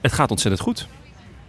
het 0.00 0.12
gaat 0.12 0.30
ontzettend 0.30 0.62
goed. 0.62 0.86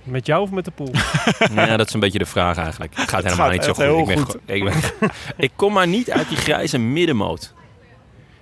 Met 0.03 0.25
jou 0.25 0.41
of 0.41 0.51
met 0.51 0.65
de 0.65 0.71
pool? 0.71 0.91
ja, 1.55 1.77
dat 1.77 1.87
is 1.87 1.93
een 1.93 1.99
beetje 1.99 2.19
de 2.19 2.25
vraag 2.25 2.57
eigenlijk. 2.57 2.95
Het 2.95 3.09
gaat 3.09 3.23
helemaal 3.23 3.45
gaat 3.45 3.55
niet 3.55 3.63
zo 3.63 3.73
goed. 3.73 3.83
heel 3.83 3.99
Ik, 3.99 4.05
ben 4.05 4.17
goed. 4.17 4.35
ik, 4.45 4.63
ben- 4.63 5.09
ik 5.37 5.51
kom 5.55 5.73
maar 5.73 5.87
niet 5.87 6.11
uit 6.11 6.27
die 6.29 6.37
grijze 6.37 6.77
middenmoot. 6.77 7.53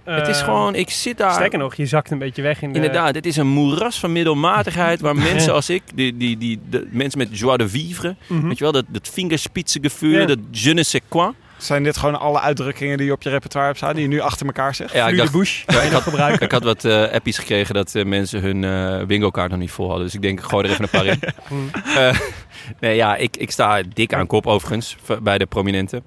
Het 0.03 0.27
is 0.27 0.39
Eh, 0.39 0.43
gewoon, 0.43 0.75
ik 0.75 0.89
zit 0.89 1.17
daar... 1.17 1.31
Sterker 1.33 1.59
nog, 1.59 1.75
je 1.75 1.85
zakt 1.85 2.11
een 2.11 2.17
beetje 2.17 2.41
weg 2.41 2.61
in 2.61 2.69
de... 2.69 2.75
Inderdaad, 2.75 3.15
het 3.15 3.25
is 3.25 3.37
een 3.37 3.47
moeras 3.47 3.99
van 3.99 4.11
middelmatigheid 4.11 5.01
waar 5.01 5.15
mensen 5.31 5.53
als 5.53 5.69
ik, 5.69 5.83
die, 5.95 6.17
die, 6.17 6.37
die, 6.37 6.59
de 6.69 6.87
mensen 6.91 7.17
met 7.19 7.39
joie 7.39 7.57
de 7.57 7.69
vivre, 7.69 8.15
Mhm. 8.27 8.47
weet 8.47 8.57
je 8.57 8.63
wel, 8.63 8.73
dat, 8.73 8.85
dat 8.87 9.09
vingerspitsengevoel, 9.13 10.09
Ja. 10.09 10.25
dat 10.25 10.37
je 10.51 10.73
ne 10.73 10.83
sais 10.83 11.03
quoi. 11.07 11.31
Zijn 11.57 11.83
dit 11.83 11.97
gewoon 11.97 12.19
alle 12.19 12.39
uitdrukkingen 12.39 12.97
die 12.97 13.05
je 13.05 13.11
op 13.11 13.21
je 13.21 13.29
repertoire 13.29 13.67
hebt 13.67 13.77
staan, 13.77 13.93
die 13.93 14.01
je 14.01 14.07
nu 14.09 14.19
achter 14.19 14.45
elkaar 14.45 14.75
zegt? 14.75 14.93
Ja, 14.93 15.07
ik 15.07 15.15
de 15.25 15.31
Bush. 15.31 15.63
ja, 15.67 15.81
ik, 15.81 15.91
had, 15.91 16.41
ik 16.41 16.51
had 16.51 16.63
wat 16.63 16.85
eh 16.85 17.11
appies 17.11 17.37
gekregen 17.37 17.73
dat 17.73 17.95
eh, 17.95 18.05
mensen 18.05 18.41
hun 18.41 18.63
eh 18.63 19.05
bingo-kaart 19.05 19.49
nog 19.51 19.59
niet 19.59 19.71
vol 19.71 19.87
hadden. 19.87 20.05
Dus 20.05 20.15
ik 20.15 20.21
denk, 20.21 20.39
ik 20.39 20.45
gooi 20.45 20.65
er 20.65 20.71
even 20.71 20.83
een 20.83 20.89
paar 20.89 21.05
in. 21.05 21.19
Eh, 21.97 22.19
nee, 22.79 22.95
ja, 22.95 23.15
ik, 23.15 23.37
ik 23.37 23.51
sta 23.51 23.81
dik 23.93 24.13
aan 24.13 24.27
kop 24.27 24.47
overigens 24.47 24.95
bij 25.21 25.37
de 25.37 25.45
prominenten. 25.45 26.03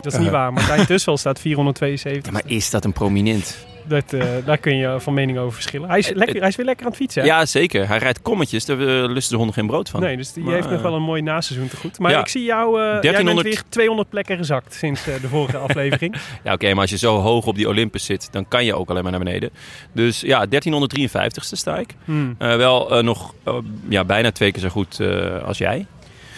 Dat 0.00 0.12
is 0.12 0.18
niet 0.18 0.30
waar. 0.30 0.52
Martijn 0.52 0.86
Tussel 0.86 1.16
staat 1.16 1.40
472. 1.40 2.24
Ja, 2.26 2.32
maar 2.32 2.52
is 2.56 2.70
dat 2.70 2.84
een 2.84 2.92
prominent? 2.92 3.56
Dat, 3.84 4.12
eh, 4.12 4.24
daar 4.44 4.58
kun 4.58 4.76
je 4.76 4.96
van 5.00 5.14
mening 5.14 5.38
over 5.38 5.52
verschillen. 5.52 5.88
Hij 5.88 5.98
is, 5.98 6.10
lekker, 6.14 6.38
hij 6.38 6.48
is 6.48 6.56
weer 6.56 6.66
lekker 6.66 6.84
aan 6.84 6.90
het 6.90 7.00
fietsen. 7.00 7.22
hè? 7.22 7.28
Ja, 7.28 7.46
zeker. 7.46 7.88
Hij 7.88 7.98
rijdt 7.98 8.22
kommetjes, 8.22 8.64
daar 8.64 8.80
eh, 8.80 8.86
lusten 8.86 9.30
de 9.30 9.36
honden 9.36 9.54
geen 9.54 9.66
brood 9.66 9.88
van. 9.88 10.00
Nee, 10.00 10.16
dus 10.16 10.32
die 10.32 10.44
Maar, 10.44 10.54
heeft 10.54 10.68
nog 10.68 10.76
eh, 10.76 10.82
wel 10.82 10.94
een 10.94 11.02
mooi 11.02 11.22
naseizoen 11.22 11.68
te 11.68 11.76
goed. 11.76 11.98
Maar 11.98 12.10
ja. 12.10 12.20
ik 12.20 12.28
zie 12.28 12.44
jou, 12.44 12.66
eh 12.80 12.82
jij 12.82 12.90
bent 12.90 13.02
1300 13.02 13.46
weer 13.46 13.62
200 13.68 14.08
plekken 14.08 14.36
gezakt 14.36 14.74
sinds 14.74 15.06
eh, 15.08 15.14
de 15.20 15.28
vorige 15.28 15.56
aflevering. 15.68 16.16
Ja, 16.44 16.52
oké, 16.52 16.68
maar 16.72 16.80
als 16.80 16.90
je 16.90 16.98
zo 16.98 17.18
hoog 17.18 17.46
op 17.46 17.54
die 17.56 17.68
Olympus 17.68 18.04
zit, 18.04 18.28
dan 18.32 18.48
kan 18.48 18.64
je 18.64 18.74
ook 18.74 18.90
alleen 18.90 19.02
maar 19.02 19.12
naar 19.12 19.22
beneden. 19.24 19.50
Dus 19.92 20.20
ja, 20.20 20.46
1353ste 20.46 21.40
sta 21.40 21.78
ik. 21.78 21.94
Hmm. 22.04 22.34
Eh, 22.38 22.56
wel 22.56 22.96
eh, 22.96 23.02
nog 23.02 23.34
eh, 23.44 23.54
ja, 23.88 24.04
bijna 24.04 24.30
twee 24.32 24.52
keer 24.52 24.62
zo 24.62 24.68
goed 24.68 25.00
eh, 25.00 25.42
als 25.44 25.58
jij. 25.58 25.86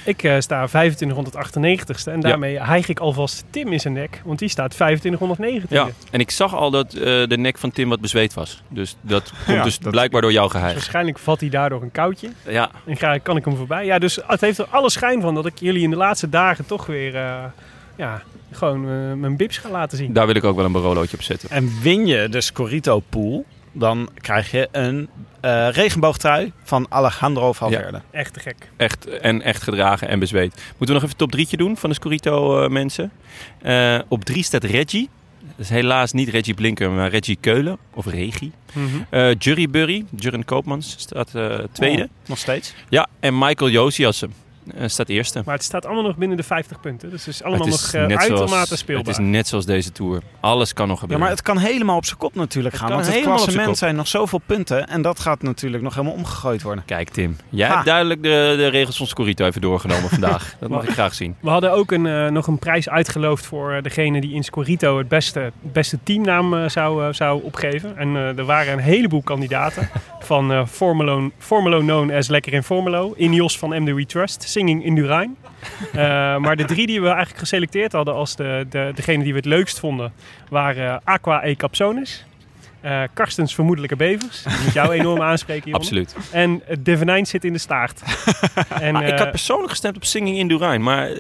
Ik 0.05 0.23
eh, 0.23 0.37
sta 0.41 0.69
2598ste 0.69 2.13
en 2.13 2.21
daarmee 2.21 2.61
hijg 2.61 2.89
ik 2.89 2.99
alvast 3.01 3.45
Tim 3.51 3.73
in 3.73 3.81
zijn 3.81 3.95
nek, 3.95 4.21
want 4.25 4.39
die 4.39 4.49
staat 4.49 4.71
2519. 4.71 5.77
Ja, 5.77 5.89
en 6.11 6.21
ik 6.21 6.31
zag 6.31 6.55
al 6.55 6.71
dat 6.71 6.95
eh, 6.95 7.01
de 7.03 7.37
nek 7.39 7.59
van 7.59 7.71
Tim 7.71 7.89
wat 7.89 8.01
bezweet 8.01 8.35
was. 8.35 8.63
Dus 8.69 8.97
dat 9.01 9.33
komt 9.47 9.57
Ja, 9.57 9.63
dus 9.63 9.79
dat- 9.79 9.91
blijkbaar 9.91 10.21
door 10.21 10.33
jou 10.33 10.45
Dus 10.45 10.53
geheigd. 10.57 10.75
waarschijnlijk 10.77 11.19
vat 11.19 11.41
hij 11.41 11.49
daardoor 11.49 11.83
een 11.83 11.91
koudje 11.93 12.29
Ja, 12.49 12.71
en 12.87 12.97
ga, 12.97 13.19
kan 13.19 13.37
ik 13.37 13.45
hem 13.45 13.57
voorbij. 13.57 13.85
Ja, 13.85 13.99
dus 13.99 14.19
het 14.27 14.41
heeft 14.41 14.59
er 14.59 14.67
alle 14.71 14.91
schijn 14.91 15.21
van 15.21 15.35
dat 15.35 15.47
ik 15.47 15.59
jullie 15.59 15.83
in 15.83 15.91
de 15.91 15.97
laatste 15.97 16.29
dagen 16.29 16.67
toch 16.67 16.87
weer 16.87 17.15
eh, 17.17 17.45
ja, 17.97 18.23
gewoon 18.53 18.81
mijn 19.21 19.37
bips 19.37 19.59
ga 19.59 19.71
laten 19.71 19.99
zien. 19.99 20.13
daar 20.13 20.27
wil 20.27 20.35
ik 20.37 20.45
ook 20.45 20.57
wel 20.57 20.65
een 20.65 20.73
barolootje 20.73 21.17
op 21.17 21.23
zetten. 21.23 21.51
En 21.51 21.71
win 21.83 22.07
je 22.07 22.29
de 22.29 22.41
Scorito 22.41 23.01
Pool, 23.09 23.45
dan 23.75 24.09
krijg 24.21 24.51
je 24.51 24.69
een 24.73 25.09
eh, 25.41 25.69
regenboogtrui 25.71 26.53
van 26.63 26.87
Alejandro 26.89 27.53
Valverde. 27.53 28.01
Echt 28.11 28.33
te 28.33 28.41
gek. 28.41 28.71
Echt, 28.77 29.07
en 29.07 29.43
echt 29.43 29.63
gedragen 29.63 30.09
en 30.09 30.19
bezweet. 30.19 30.55
Moeten 30.55 30.87
we 30.87 30.93
nog 30.93 31.03
even 31.03 31.17
top 31.17 31.31
drietje 31.31 31.57
doen 31.57 31.77
van 31.77 31.91
de 31.91 31.97
Scorito 31.97 32.63
eh, 32.63 32.71
mensen? 32.71 33.13
Eh, 33.63 33.99
op 34.09 34.25
drie 34.25 34.43
staat 34.43 34.65
Reggie. 34.65 35.09
Dat 35.41 35.59
is 35.59 35.69
helaas 35.69 36.13
niet 36.13 36.29
Reggie 36.29 36.55
Blinker, 36.55 36.91
maar 36.91 37.11
Reggie 37.11 37.39
Keulen. 37.41 37.79
Of 37.95 38.07
Regie. 38.07 38.53
Eh 39.11 39.35
Jury 39.39 39.71
Burry, 39.71 40.05
Jurgen 40.17 40.45
Koopmans 40.45 40.95
staat 40.99 41.35
eh, 41.35 41.59
tweede. 41.73 42.03
Oh, 42.03 42.29
nog 42.29 42.39
steeds. 42.39 42.75
Ja, 42.89 43.09
en 43.21 43.39
Michael 43.39 43.71
Josiassen 43.71 44.33
eh, 44.75 44.89
staat 44.89 45.09
eerste. 45.09 45.43
Maar 45.45 45.55
het 45.55 45.65
staat 45.65 45.87
allemaal 45.87 46.03
nog 46.05 46.17
binnen 46.17 46.37
de 46.37 46.43
50 46.43 46.81
punten. 46.81 47.11
Dus 47.11 47.25
het 47.25 47.35
is 47.35 47.43
allemaal 47.43 47.67
Het 47.67 47.75
is 47.75 47.93
nog 47.93 48.03
eh, 48.03 48.07
net 48.09 48.19
uitermate 48.19 48.67
zoals- 48.67 48.79
speelbaar. 48.79 49.05
Het 49.15 49.21
is 49.21 49.27
net 49.31 49.47
zoals 49.49 49.67
deze 49.67 49.93
Tour. 49.93 50.23
Alles 50.41 50.73
kan 50.73 50.87
nog 50.89 50.95
Ja, 50.97 51.01
gebeuren. 51.01 51.27
maar 51.27 51.35
het 51.37 51.45
kan 51.45 51.59
helemaal 51.59 51.97
op 51.97 52.05
zijn 52.05 52.19
kop 52.19 52.35
natuurlijk 52.35 52.75
gaan. 52.75 52.87
kan 52.87 52.95
Want 52.97 53.07
het 53.07 53.15
helemaal 53.15 53.35
op 53.37 53.43
zijn 53.43 53.53
klassement 53.55 53.79
zijn 53.79 53.97
nog 53.97 54.09
zoveel 54.09 54.41
punten. 54.47 54.87
En 54.89 55.03
dat 55.03 55.21
gaat 55.21 55.43
natuurlijk 55.43 55.83
nog 55.83 55.95
helemaal 55.95 56.17
omgegooid 56.17 56.63
worden. 56.63 56.85
Kijk 56.85 57.09
Tim, 57.09 57.37
jij 57.49 57.67
Ha. 57.69 57.73
hebt 57.75 57.87
duidelijk 57.87 58.23
de, 58.23 58.55
de 58.57 58.67
regels 58.69 58.97
van 58.97 59.07
Scorito 59.07 59.47
even 59.47 59.61
doorgenomen 59.61 60.09
vandaag. 60.11 60.55
Dat 60.61 60.69
mag 60.69 60.83
ik 60.89 60.91
graag 60.91 61.15
zien. 61.15 61.37
We 61.41 61.51
hadden 61.51 61.73
ook 61.73 61.91
een, 61.93 62.07
eh, 62.07 62.29
nog 62.31 62.47
een 62.47 62.59
prijs 62.59 62.89
uitgeloofd 62.89 63.47
voor 63.47 63.73
eh, 63.73 63.83
degene 63.83 64.21
die 64.21 64.33
in 64.35 64.45
Scorito 64.45 64.99
het 64.99 65.09
beste, 65.09 65.53
beste 65.61 65.99
teamnaam 66.03 66.55
eh, 66.55 66.69
zou, 66.69 67.07
eh, 67.07 67.13
zou 67.13 67.43
opgeven. 67.43 67.97
En 67.97 68.09
eh, 68.17 68.39
er 68.39 68.45
waren 68.45 68.73
een 68.73 68.79
heleboel 68.79 69.23
kandidaten. 69.23 69.89
van 70.21 70.53
eh 70.53 70.67
Formelo, 70.67 71.31
Formelo 71.39 71.79
known 71.81 72.11
as 72.13 72.29
Lekker 72.29 72.53
in 72.53 72.63
Formelo. 72.63 73.15
Ineos 73.17 73.59
van 73.59 73.83
MD 73.83 73.93
We 73.95 74.07
Trust. 74.07 74.43
Singing 74.55 74.85
in 74.85 74.95
Durijn. 74.95 75.37
Eh, 75.93 75.99
maar 76.37 76.57
de 76.57 76.65
drie 76.65 76.87
die 76.87 77.01
we 77.01 77.07
eigenlijk 77.07 77.39
geselecteerd 77.39 77.93
hadden 77.93 78.15
als 78.15 78.37
de, 78.37 78.67
de, 78.71 78.93
degene 78.95 79.23
die 79.23 79.33
we 79.33 79.39
het 79.39 79.49
leukst 79.49 79.79
vonden... 79.79 80.13
waren 80.49 81.01
Aqua 81.05 81.45
e. 81.45 81.55
Uh, 82.85 83.03
Karstens 83.15 83.55
vermoedelijke 83.55 83.97
bevers. 83.97 84.43
Die 84.43 84.63
moet 84.65 84.73
jou 84.73 84.93
enorm 84.93 85.23
aanspreken, 85.31 85.65
Jeroen. 85.65 85.81
Absoluut. 85.81 86.17
En 86.33 86.63
eh, 86.67 86.77
uh, 86.77 86.85
Devenijn 86.85 87.27
zit 87.27 87.45
in 87.45 87.53
de 87.53 87.59
staart. 87.59 88.03
en, 88.81 88.95
uh, 88.95 89.09
ik 89.09 89.11
had 89.11 89.21
eh, 89.21 89.31
persoonlijk 89.31 89.71
gestemd 89.71 89.97
op 89.97 90.05
Singing 90.05 90.39
in 90.39 90.49
Durijn, 90.49 90.83
maar 90.83 91.11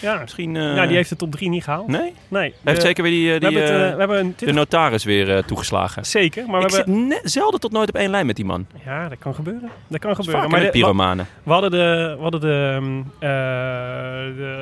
ja, 0.00 0.18
misschien... 0.20 0.54
Ja, 0.54 0.86
die 0.86 0.96
heeft 0.96 1.10
het 1.10 1.18
tot 1.18 1.32
drie 1.32 1.48
niet 1.48 1.64
gehaald. 1.64 1.86
Nee? 1.86 2.12
Nee. 2.28 2.54
Heeft 2.64 2.82
zeker 2.82 3.02
weer 3.02 3.40
die, 3.40 3.48
die 3.48 3.58
we 3.58 3.94
hebben 3.98 4.34
de 4.36 4.52
notaris 4.52 5.04
weer 5.04 5.44
toegeslagen. 5.44 6.06
Zeker. 6.06 6.46
Maar 6.46 6.62
we 6.62 6.76
hebben... 6.76 7.20
zelden 7.22 7.60
tot 7.60 7.72
nooit 7.72 7.88
op 7.88 7.94
één 7.94 8.10
lijn 8.10 8.26
met 8.26 8.36
die 8.36 8.44
man. 8.44 8.66
Ja, 8.84 9.08
dat 9.08 9.18
kan 9.18 9.34
gebeuren. 9.34 9.70
Dat 9.88 10.00
kan 10.00 10.14
gebeuren. 10.14 10.50
maar 10.50 10.60
de, 10.60 10.70
pyromanen. 10.70 11.26
We, 11.42 11.52
hadden 11.52 11.70
de... 11.70 12.14
We 12.16 12.22
hadden 12.22 12.40
de, 12.40 12.78
mm, 12.80 13.12
de 14.36 14.56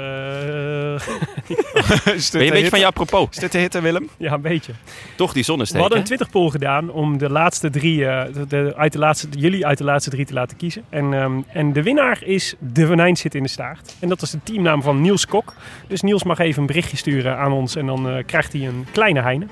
ben 2.33 2.41
je 2.41 2.47
een 2.47 2.51
beetje 2.51 2.69
van 2.69 2.79
je 2.79 2.87
apropos? 2.87 3.29
Is 3.31 3.39
dit 3.39 3.53
de 3.53 3.59
hitte, 3.59 3.81
Willem? 3.81 4.09
Ja, 4.17 4.33
een 4.33 4.41
beetje. 4.41 4.73
Toch 5.17 5.33
die 5.33 5.43
zonnesteek, 5.43 5.77
We 5.77 5.83
hadden 5.83 5.99
een 5.99 6.05
poll 6.31 6.51
gedaan 6.51 6.91
om 6.91 7.19
de 7.19 7.31
laatste 7.31 7.71
drie, 7.71 8.07
eh, 8.07 8.47
de, 8.49 8.73
uit 8.77 8.93
de 8.93 8.99
laatste, 8.99 9.29
jullie 9.31 9.67
uit 9.67 9.79
de 9.79 9.85
laatste 9.85 10.11
drie 10.11 10.25
te 10.25 10.33
laten 10.33 10.57
kiezen. 10.57 10.83
En, 10.89 11.15
ehm, 11.15 11.41
en 11.53 11.73
de 11.73 11.83
winnaar 11.83 12.23
is 12.25 12.55
De 12.59 12.87
Venijn 12.87 13.17
zit 13.17 13.35
in 13.35 13.43
de 13.43 13.49
staart. 13.49 13.97
En 14.01 14.09
dat 14.09 14.23
is 14.23 14.31
de 14.31 14.41
teamnaam 14.43 14.83
van 14.83 15.01
Niels 15.01 15.27
Kok. 15.27 15.55
Dus 15.89 16.03
Niels 16.03 16.25
mag 16.25 16.39
even 16.39 16.61
een 16.61 16.67
berichtje 16.67 16.97
sturen 16.97 17.37
aan 17.37 17.53
ons 17.53 17.77
en 17.77 17.87
dan 17.87 18.09
eh, 18.09 18.25
krijgt 18.27 18.53
hij 18.53 18.67
een 18.67 18.87
kleine 18.93 19.21
heine. 19.21 19.47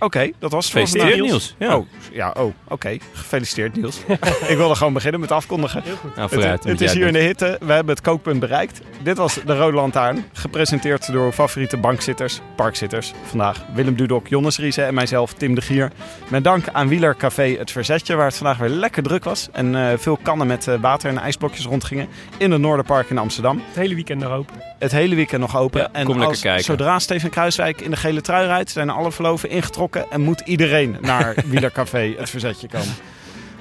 Oké, 0.00 0.30
dat 0.38 0.52
was 0.52 0.64
het 0.64 0.72
voor 0.72 0.82
Gefeliciteerd, 0.82 1.18
vandaag. 1.18 1.30
Niels. 1.30 1.54
Ja. 1.58 1.76
Oh, 1.76 1.86
ja, 2.12 2.34
oh, 2.38 2.54
oké. 2.68 2.96
Gefeliciteerd, 3.12 3.76
Niels. 3.76 4.00
ik 4.52 4.56
wilde 4.56 4.74
gewoon 4.74 4.92
beginnen 4.92 5.20
met 5.20 5.32
afkondigen. 5.32 5.82
Nou, 6.16 6.28
vooruit. 6.28 6.52
Het, 6.52 6.64
moet 6.64 6.72
het 6.72 6.88
is 6.88 6.92
hier 6.92 7.06
in 7.06 7.12
de 7.12 7.18
hitte. 7.18 7.56
We 7.60 7.72
hebben 7.72 7.94
het 7.94 8.04
kookpunt 8.04 8.40
bereikt. 8.40 8.80
Dit 9.02 9.16
was 9.16 9.38
de 9.46 9.56
Rode 9.56 9.76
Lantaarn. 9.76 10.24
Gepresenteerd 10.32 11.12
door 11.12 11.32
favoriete 11.32 11.76
bankzitters, 11.76 12.40
parkzitters. 12.56 13.12
Vandaag 13.24 13.64
Willem 13.74 13.94
Dudok, 13.94 14.28
Jonnes 14.28 14.58
Riese 14.58 14.82
en 14.82 14.94
mijzelf, 14.94 15.32
Tim 15.32 15.54
de 15.54 15.60
Gier. 15.60 15.92
Met 16.28 16.44
dank 16.44 16.64
aan 16.72 16.88
Wielercafé 16.88 17.56
Het 17.58 17.70
Verzetje, 17.70 18.14
waar 18.14 18.26
het 18.26 18.36
vandaag 18.36 18.58
weer 18.58 18.68
lekker 18.68 19.02
druk 19.02 19.24
was. 19.24 19.48
En 19.52 19.74
eh, 19.74 19.98
veel 19.98 20.18
kannen 20.22 20.46
met 20.46 20.68
eh, 20.68 20.74
water 20.80 21.10
en 21.10 21.18
ijsblokjes 21.18 21.64
rondgingen. 21.64 22.08
In 22.36 22.50
het 22.50 22.60
Noorderpark 22.60 23.10
in 23.10 23.18
Amsterdam. 23.18 23.62
Het 23.66 23.76
hele 23.76 23.94
weekend 23.94 24.20
nog 24.20 24.32
open. 24.32 24.54
Het 24.78 24.92
hele 24.92 25.14
weekend 25.14 25.40
nog 25.40 25.56
open. 25.56 25.80
Ja, 25.80 25.88
en 25.92 26.04
kom 26.04 26.14
lekker 26.14 26.28
als, 26.28 26.40
kijken. 26.40 26.64
zodra 26.64 26.98
Steven 26.98 27.30
Kruiswijk 27.30 27.80
in 27.80 27.90
de 27.90 27.96
gele 27.96 28.20
trui 28.20 28.46
rijdt, 28.46 28.70
zijn 28.70 28.90
alle 28.90 29.12
verloven 29.12 29.50
ingetrokken 29.50 29.89
en 29.96 30.20
moet 30.20 30.40
iedereen 30.40 30.96
naar 31.00 31.34
Wielercafé 31.46 32.14
Het 32.16 32.30
Verzetje 32.30 32.68
komen. 32.68 32.94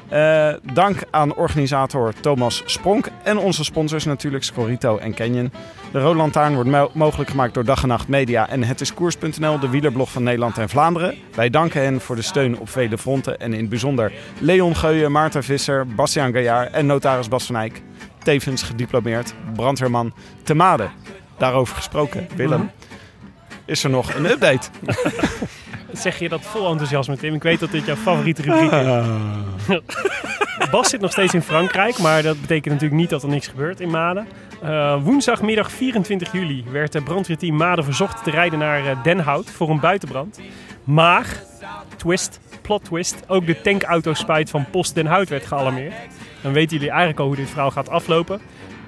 Eh, 0.10 0.54
dank 0.74 0.98
aan 1.12 1.36
organisator 1.36 2.14
Thomas 2.20 2.64
Spronk 2.66 3.08
en 3.24 3.38
onze 3.38 3.64
sponsors 3.64 4.06
natuurlijk 4.06 4.44
Scorito 4.44 4.98
en 4.98 5.14
Canyon. 5.14 5.52
De 5.92 6.00
Rode 6.00 6.18
Lantaarn 6.18 6.54
wordt 6.54 6.70
mo- 6.70 6.92
mogelijk 6.94 7.30
gemaakt 7.30 7.54
door 7.54 7.66
Dag 7.66 7.82
en 7.82 7.88
Nacht 7.88 8.08
Media 8.08 8.50
en 8.50 8.64
Het 8.64 8.82
is 8.82 8.94
Koers.nl, 8.94 9.60
de 9.60 9.70
wielerblog 9.70 10.12
van 10.12 10.24
Nederland 10.24 10.58
en 10.58 10.70
Vlaanderen. 10.70 11.16
Wij 11.36 11.50
danken 11.50 11.82
hen 11.84 12.02
voor 12.02 12.16
de 12.16 12.22
steun 12.22 12.60
op 12.60 12.70
vele 12.70 12.98
fronten 12.98 13.40
en 13.40 13.54
in 13.54 13.60
het 13.60 13.70
bijzonder 13.70 14.12
Leon 14.40 14.76
Geuyen, 14.76 15.12
Maarten 15.12 15.44
Visser, 15.44 15.88
Bastiaan 15.88 16.32
Gaillard 16.32 16.72
en 16.74 16.86
notaris 16.86 17.28
Bas 17.28 17.46
van 17.46 17.56
Eyck. 17.56 17.82
Tevens 18.24 18.62
gediplomeerd 18.64 19.34
brandweerman 19.56 20.14
te 20.44 20.54
Made. 20.54 20.88
Daarover 21.38 21.76
gesproken, 21.76 22.28
Willem. 22.36 22.72
Is 23.66 23.84
er 23.84 23.90
nog 23.90 24.14
een 24.14 24.26
update? 24.26 24.68
Zeg 25.94 26.20
je 26.20 26.30
dat 26.30 26.42
vol 26.42 26.70
enthousiasme, 26.70 27.18
Tim? 27.18 27.34
Ik 27.34 27.44
weet 27.44 27.60
dat 27.60 27.72
dit 27.72 27.86
jouw 27.86 27.96
favoriete 27.96 28.42
rubriek 28.42 28.72
is. 28.72 29.80
Bas 30.72 30.90
zit 30.90 31.02
nog 31.02 31.12
steeds 31.12 31.34
in 31.34 31.42
Frankrijk, 31.42 31.98
maar 31.98 32.24
dat 32.24 32.42
betekent 32.42 32.74
natuurlijk 32.74 33.02
niet 33.02 33.10
dat 33.10 33.24
er 33.24 33.30
niks 33.30 33.48
gebeurt 33.48 33.80
in 33.80 33.90
Maden. 33.90 34.28
Uh, 34.64 35.04
woensdagmiddag 35.04 35.72
24 35.72 36.32
juli 36.32 36.64
werd 36.72 36.94
het 36.94 37.04
brandweerteam 37.04 37.56
Maden 37.56 37.84
verzocht 37.84 38.24
te 38.24 38.32
rijden 38.32 38.60
naar 38.60 38.86
uh, 38.86 39.04
Den 39.04 39.20
Hout 39.20 39.52
voor 39.52 39.70
een 39.70 39.80
buitenbrand. 39.80 40.40
Maar, 40.84 41.44
twist, 41.96 42.40
plot 42.62 42.84
twist, 42.84 43.24
ook 43.28 43.46
de 43.46 43.62
tankauto-spuit 43.62 44.50
van 44.50 44.66
Post 44.72 44.96
Den 44.96 45.06
Hout 45.06 45.30
werd 45.30 45.46
gealarmeerd. 45.46 45.94
Dan 46.42 46.54
weten 46.54 46.76
jullie 46.76 46.90
eigenlijk 46.90 47.20
al 47.20 47.26
hoe 47.26 47.36
dit 47.36 47.50
verhaal 47.50 47.72
gaat 47.72 47.90
aflopen. 47.90 48.42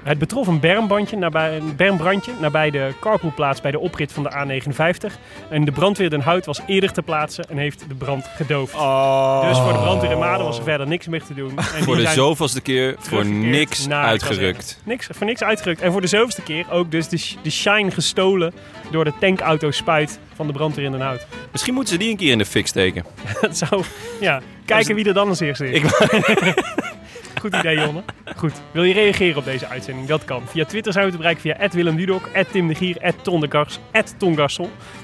Het 0.04 0.20
betrof 0.20 0.48
een 0.48 0.60
bermbandje 0.60 1.18
nabij, 1.18 1.58
een 1.58 1.76
bermbrandje 1.76 2.32
nabij 2.40 2.70
de 2.72 2.92
carpoolplaats 3.00 3.62
bij 3.62 3.72
de 3.72 3.80
oprit 3.80 4.12
van 4.14 4.24
de 4.24 4.30
A59. 4.32 5.14
En 5.50 5.66
de 5.66 5.72
brandweer 5.72 6.10
Den 6.10 6.22
Hout 6.22 6.46
was 6.46 6.60
eerder 6.66 6.92
te 6.92 7.02
plaatsen 7.02 7.46
en 7.50 7.58
heeft 7.58 7.84
de 7.88 7.96
brand 7.96 8.26
gedoofd. 8.36 8.74
Oh. 8.76 9.48
Dus 9.48 9.58
voor 9.58 9.74
de 9.74 9.80
brandweer 9.80 10.12
in 10.12 10.18
Maden 10.18 10.46
was 10.46 10.58
er 10.58 10.64
verder 10.64 10.88
niks 10.88 11.08
meer 11.08 11.24
te 11.24 11.34
doen. 11.34 11.58
En 11.58 11.84
Voor 11.84 11.96
de 11.96 12.08
zoveelste 12.08 12.62
keer 12.62 12.96
voor 13.00 13.26
niks 13.26 13.90
uitgerukt. 13.90 14.80
Niks, 14.84 15.08
voor 15.12 15.26
niks 15.28 15.44
uitgerukt. 15.44 15.82
En 15.82 15.92
voor 15.92 16.02
de 16.02 16.08
zoveelste 16.08 16.42
keer 16.42 16.66
ook 16.72 16.92
dus 16.92 17.08
de, 17.08 17.18
sh- 17.18 17.36
de 17.42 17.50
shine 17.52 17.92
gestolen 17.92 18.54
door 18.92 19.04
de 19.04 19.14
tankauto 19.20 19.72
spuit 19.72 20.20
van 20.36 20.48
de 20.48 20.54
brandweer 20.54 20.86
in 20.86 20.92
Den 20.92 21.02
Hout. 21.02 21.26
Misschien 21.52 21.74
moeten 21.74 21.94
ze 21.94 22.00
die 22.00 22.10
een 22.12 22.18
keer 22.18 22.32
in 22.32 22.38
de 22.38 22.46
fik 22.46 22.68
steken. 22.68 23.06
Dat 23.42 23.58
zou, 23.58 23.84
ja, 24.20 24.42
kijken 24.66 24.96
wie 24.96 25.06
er 25.08 25.14
dan 25.14 25.28
als 25.28 25.40
eerste 25.40 25.70
is. 25.72 25.82
Ik- 25.82 25.90
Goed 27.40 27.56
idee, 27.56 27.76
Jonne. 27.80 28.04
Goed. 28.36 28.54
Wil 28.72 28.84
je 28.84 28.94
reageren 28.94 29.38
op 29.38 29.46
deze 29.46 29.68
uitzending? 29.68 30.08
Dat 30.08 30.26
kan. 30.26 30.42
Via 30.46 30.66
Twitter 30.66 30.94
zijn 30.94 31.06
we 31.06 31.12
te 31.12 31.18
bereiken 31.18 31.42
via 31.42 31.58
Willem 31.74 31.96
Dudok, 31.96 32.30
Tim 32.52 32.68
de 32.68 32.76
Gier, 32.76 32.98
Ton 33.22 33.40
de 33.40 33.48
Gars, 33.50 33.80
Ton 34.18 34.36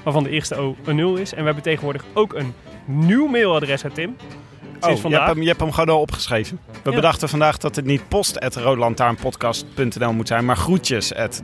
waarvan 0.02 0.22
de 0.22 0.30
eerste 0.30 0.54
O 0.56 0.76
een 0.84 0.96
0 0.96 1.14
is. 1.16 1.30
En 1.32 1.38
we 1.38 1.44
hebben 1.44 1.62
tegenwoordig 1.62 2.04
ook 2.14 2.34
een 2.34 2.54
nieuw 2.84 3.26
mailadres, 3.26 3.82
hè, 3.82 3.90
Tim? 3.90 4.16
Oh, 4.80 4.84
Sinds 4.84 4.96
je 4.96 5.02
vandaag. 5.02 5.20
hebt, 5.20 5.32
hem, 5.32 5.42
je 5.42 5.48
hebt 5.48 5.60
hem 5.60 5.72
gewoon 5.72 5.94
al 5.94 6.00
opgeschreven. 6.00 6.60
We 6.82 6.90
Ja. 6.90 6.96
bedachten 6.96 7.28
vandaag 7.28 7.58
dat 7.58 7.76
het 7.76 7.84
niet 7.84 8.08
post 8.08 8.36
moet 10.14 10.28
zijn, 10.28 10.44
maar 10.44 10.56
groetjes 10.56 11.14
at 11.14 11.40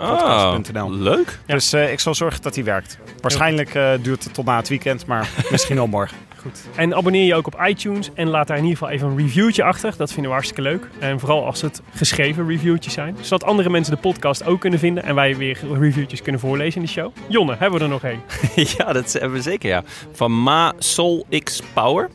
Ah, 0.00 0.52
leuk. 0.90 1.38
Dus 1.46 1.72
eh, 1.72 1.92
ik 1.92 2.00
zal 2.00 2.14
zorgen 2.14 2.42
dat 2.42 2.54
hij 2.54 2.64
werkt. 2.64 2.98
Waarschijnlijk 3.20 3.74
eh, 3.74 3.90
duurt 4.02 4.24
het 4.24 4.34
tot 4.34 4.44
na 4.44 4.56
het 4.56 4.68
weekend, 4.68 5.06
maar 5.06 5.28
misschien 5.50 5.78
al 5.78 5.86
morgen. 5.86 6.16
Goed. 6.42 6.64
En 6.74 6.94
abonneer 6.94 7.24
je 7.24 7.34
ook 7.34 7.46
op 7.46 7.62
iTunes 7.66 8.10
en 8.14 8.28
laat 8.28 8.46
daar 8.46 8.56
in 8.56 8.62
ieder 8.62 8.78
geval 8.78 8.94
even 8.94 9.08
een 9.08 9.16
reviewtje 9.16 9.62
achter. 9.62 9.94
Dat 9.96 10.08
vinden 10.08 10.24
we 10.24 10.30
hartstikke 10.30 10.62
leuk. 10.62 10.88
En 10.98 11.20
vooral 11.20 11.46
als 11.46 11.60
het 11.60 11.82
geschreven 11.94 12.48
reviewtjes 12.48 12.92
zijn. 12.92 13.16
Zodat 13.20 13.44
andere 13.44 13.70
mensen 13.70 13.94
de 13.94 14.00
podcast 14.00 14.44
ook 14.44 14.60
kunnen 14.60 14.78
vinden 14.78 15.02
en 15.02 15.14
wij 15.14 15.36
weer 15.36 15.58
reviewtjes 15.72 16.22
kunnen 16.22 16.40
voorlezen 16.40 16.80
in 16.80 16.86
de 16.86 16.92
show. 16.92 17.12
Jonne, 17.28 17.56
hebben 17.58 17.78
we 17.78 17.84
er 17.84 17.90
nog 17.90 18.04
één? 18.04 18.22
ja, 18.78 18.92
dat 18.92 19.12
hebben 19.12 19.32
we 19.32 19.42
zeker, 19.42 19.68
ja. 19.68 19.82
Van 20.12 20.42
Ma 20.42 20.72
Sol 20.78 21.26
X 21.42 21.62
Power. 21.72 22.10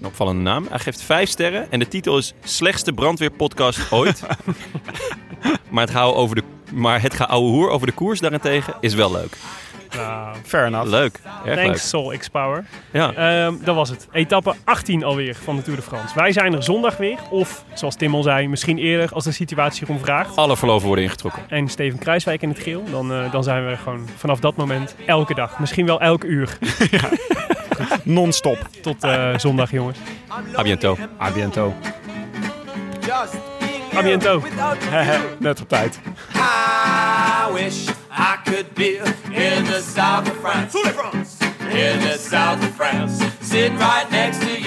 Een 0.00 0.06
opvallende 0.06 0.42
naam. 0.42 0.66
Hij 0.68 0.78
geeft 0.78 1.02
vijf 1.02 1.28
sterren 1.28 1.70
en 1.70 1.78
de 1.78 1.88
titel 1.88 2.18
is 2.18 2.34
Slechtste 2.44 2.92
brandweerpodcast 2.92 3.92
ooit. 3.92 4.22
maar, 5.70 5.84
het 5.84 5.90
geouwe 5.90 6.14
over 6.14 6.36
de, 6.36 6.42
maar 6.72 7.02
het 7.02 7.14
geouwe 7.14 7.50
hoer 7.50 7.70
over 7.70 7.86
de 7.86 7.92
koers 7.92 8.20
daarentegen 8.20 8.74
is 8.80 8.94
wel 8.94 9.12
leuk. 9.12 9.36
Nou, 9.96 10.36
Fair 10.44 10.66
enough. 10.66 10.88
Leuk. 10.88 11.20
Erg 11.44 11.60
thanks 11.60 11.88
Soul 11.88 12.16
X 12.18 12.28
Power. 12.28 12.64
leuk. 12.90 13.14
Ja. 13.16 13.44
Ehm, 13.44 13.54
dat 13.64 13.74
was 13.74 13.88
het. 13.88 14.08
Etappe 14.12 14.54
18 14.64 15.04
alweer 15.04 15.34
van 15.34 15.56
de 15.56 15.62
Tour 15.62 15.78
de 15.78 15.84
France. 15.84 16.14
Wij 16.14 16.32
zijn 16.32 16.54
er 16.54 16.62
zondag 16.62 16.96
weer. 16.96 17.18
Of, 17.30 17.64
zoals 17.74 17.96
Tim 17.96 18.14
al 18.14 18.22
zei, 18.22 18.48
misschien 18.48 18.78
eerder 18.78 19.12
als 19.12 19.24
de 19.24 19.32
situatie 19.32 19.84
erom 19.86 19.98
vraagt. 19.98 20.36
Alle 20.36 20.56
verloven 20.56 20.86
worden 20.86 21.04
ingetrokken. 21.04 21.42
En 21.48 21.68
Steven 21.68 21.98
Kruiswijk 21.98 22.42
in 22.42 22.48
het 22.48 22.58
geel. 22.58 22.84
Dan, 22.90 23.12
eh, 23.12 23.32
dan 23.32 23.42
zijn 23.42 23.64
we 23.64 23.70
er 23.70 23.78
gewoon 23.78 24.08
vanaf 24.16 24.40
dat 24.40 24.56
moment 24.56 24.94
elke 25.06 25.34
dag. 25.34 25.58
Misschien 25.58 25.86
wel 25.86 26.00
elk 26.00 26.24
uur. 26.24 26.58
Non-stop. 28.02 28.58
Tot 28.82 29.04
eh, 29.04 29.38
zondag, 29.38 29.70
jongens. 29.70 29.98
A 30.58 30.62
biento. 30.62 30.96
A 31.20 31.30
biento. 31.32 31.74
A 33.94 34.02
Net 35.38 35.60
op 35.60 35.68
tijd. 35.68 36.00
I 36.34 37.52
wish 37.52 37.88
I 38.14 38.36
could 38.44 38.74
be 38.74 38.98
in 38.98 39.64
the 39.64 39.80
south 39.80 40.28
of 40.28 40.36
France. 40.36 40.74
In 40.74 42.00
the 42.00 42.18
south 42.18 42.62
of 42.62 42.74
France. 42.74 43.22
Sitting 43.40 43.78
right 43.78 44.06
next 44.10 44.40
to 44.40 44.60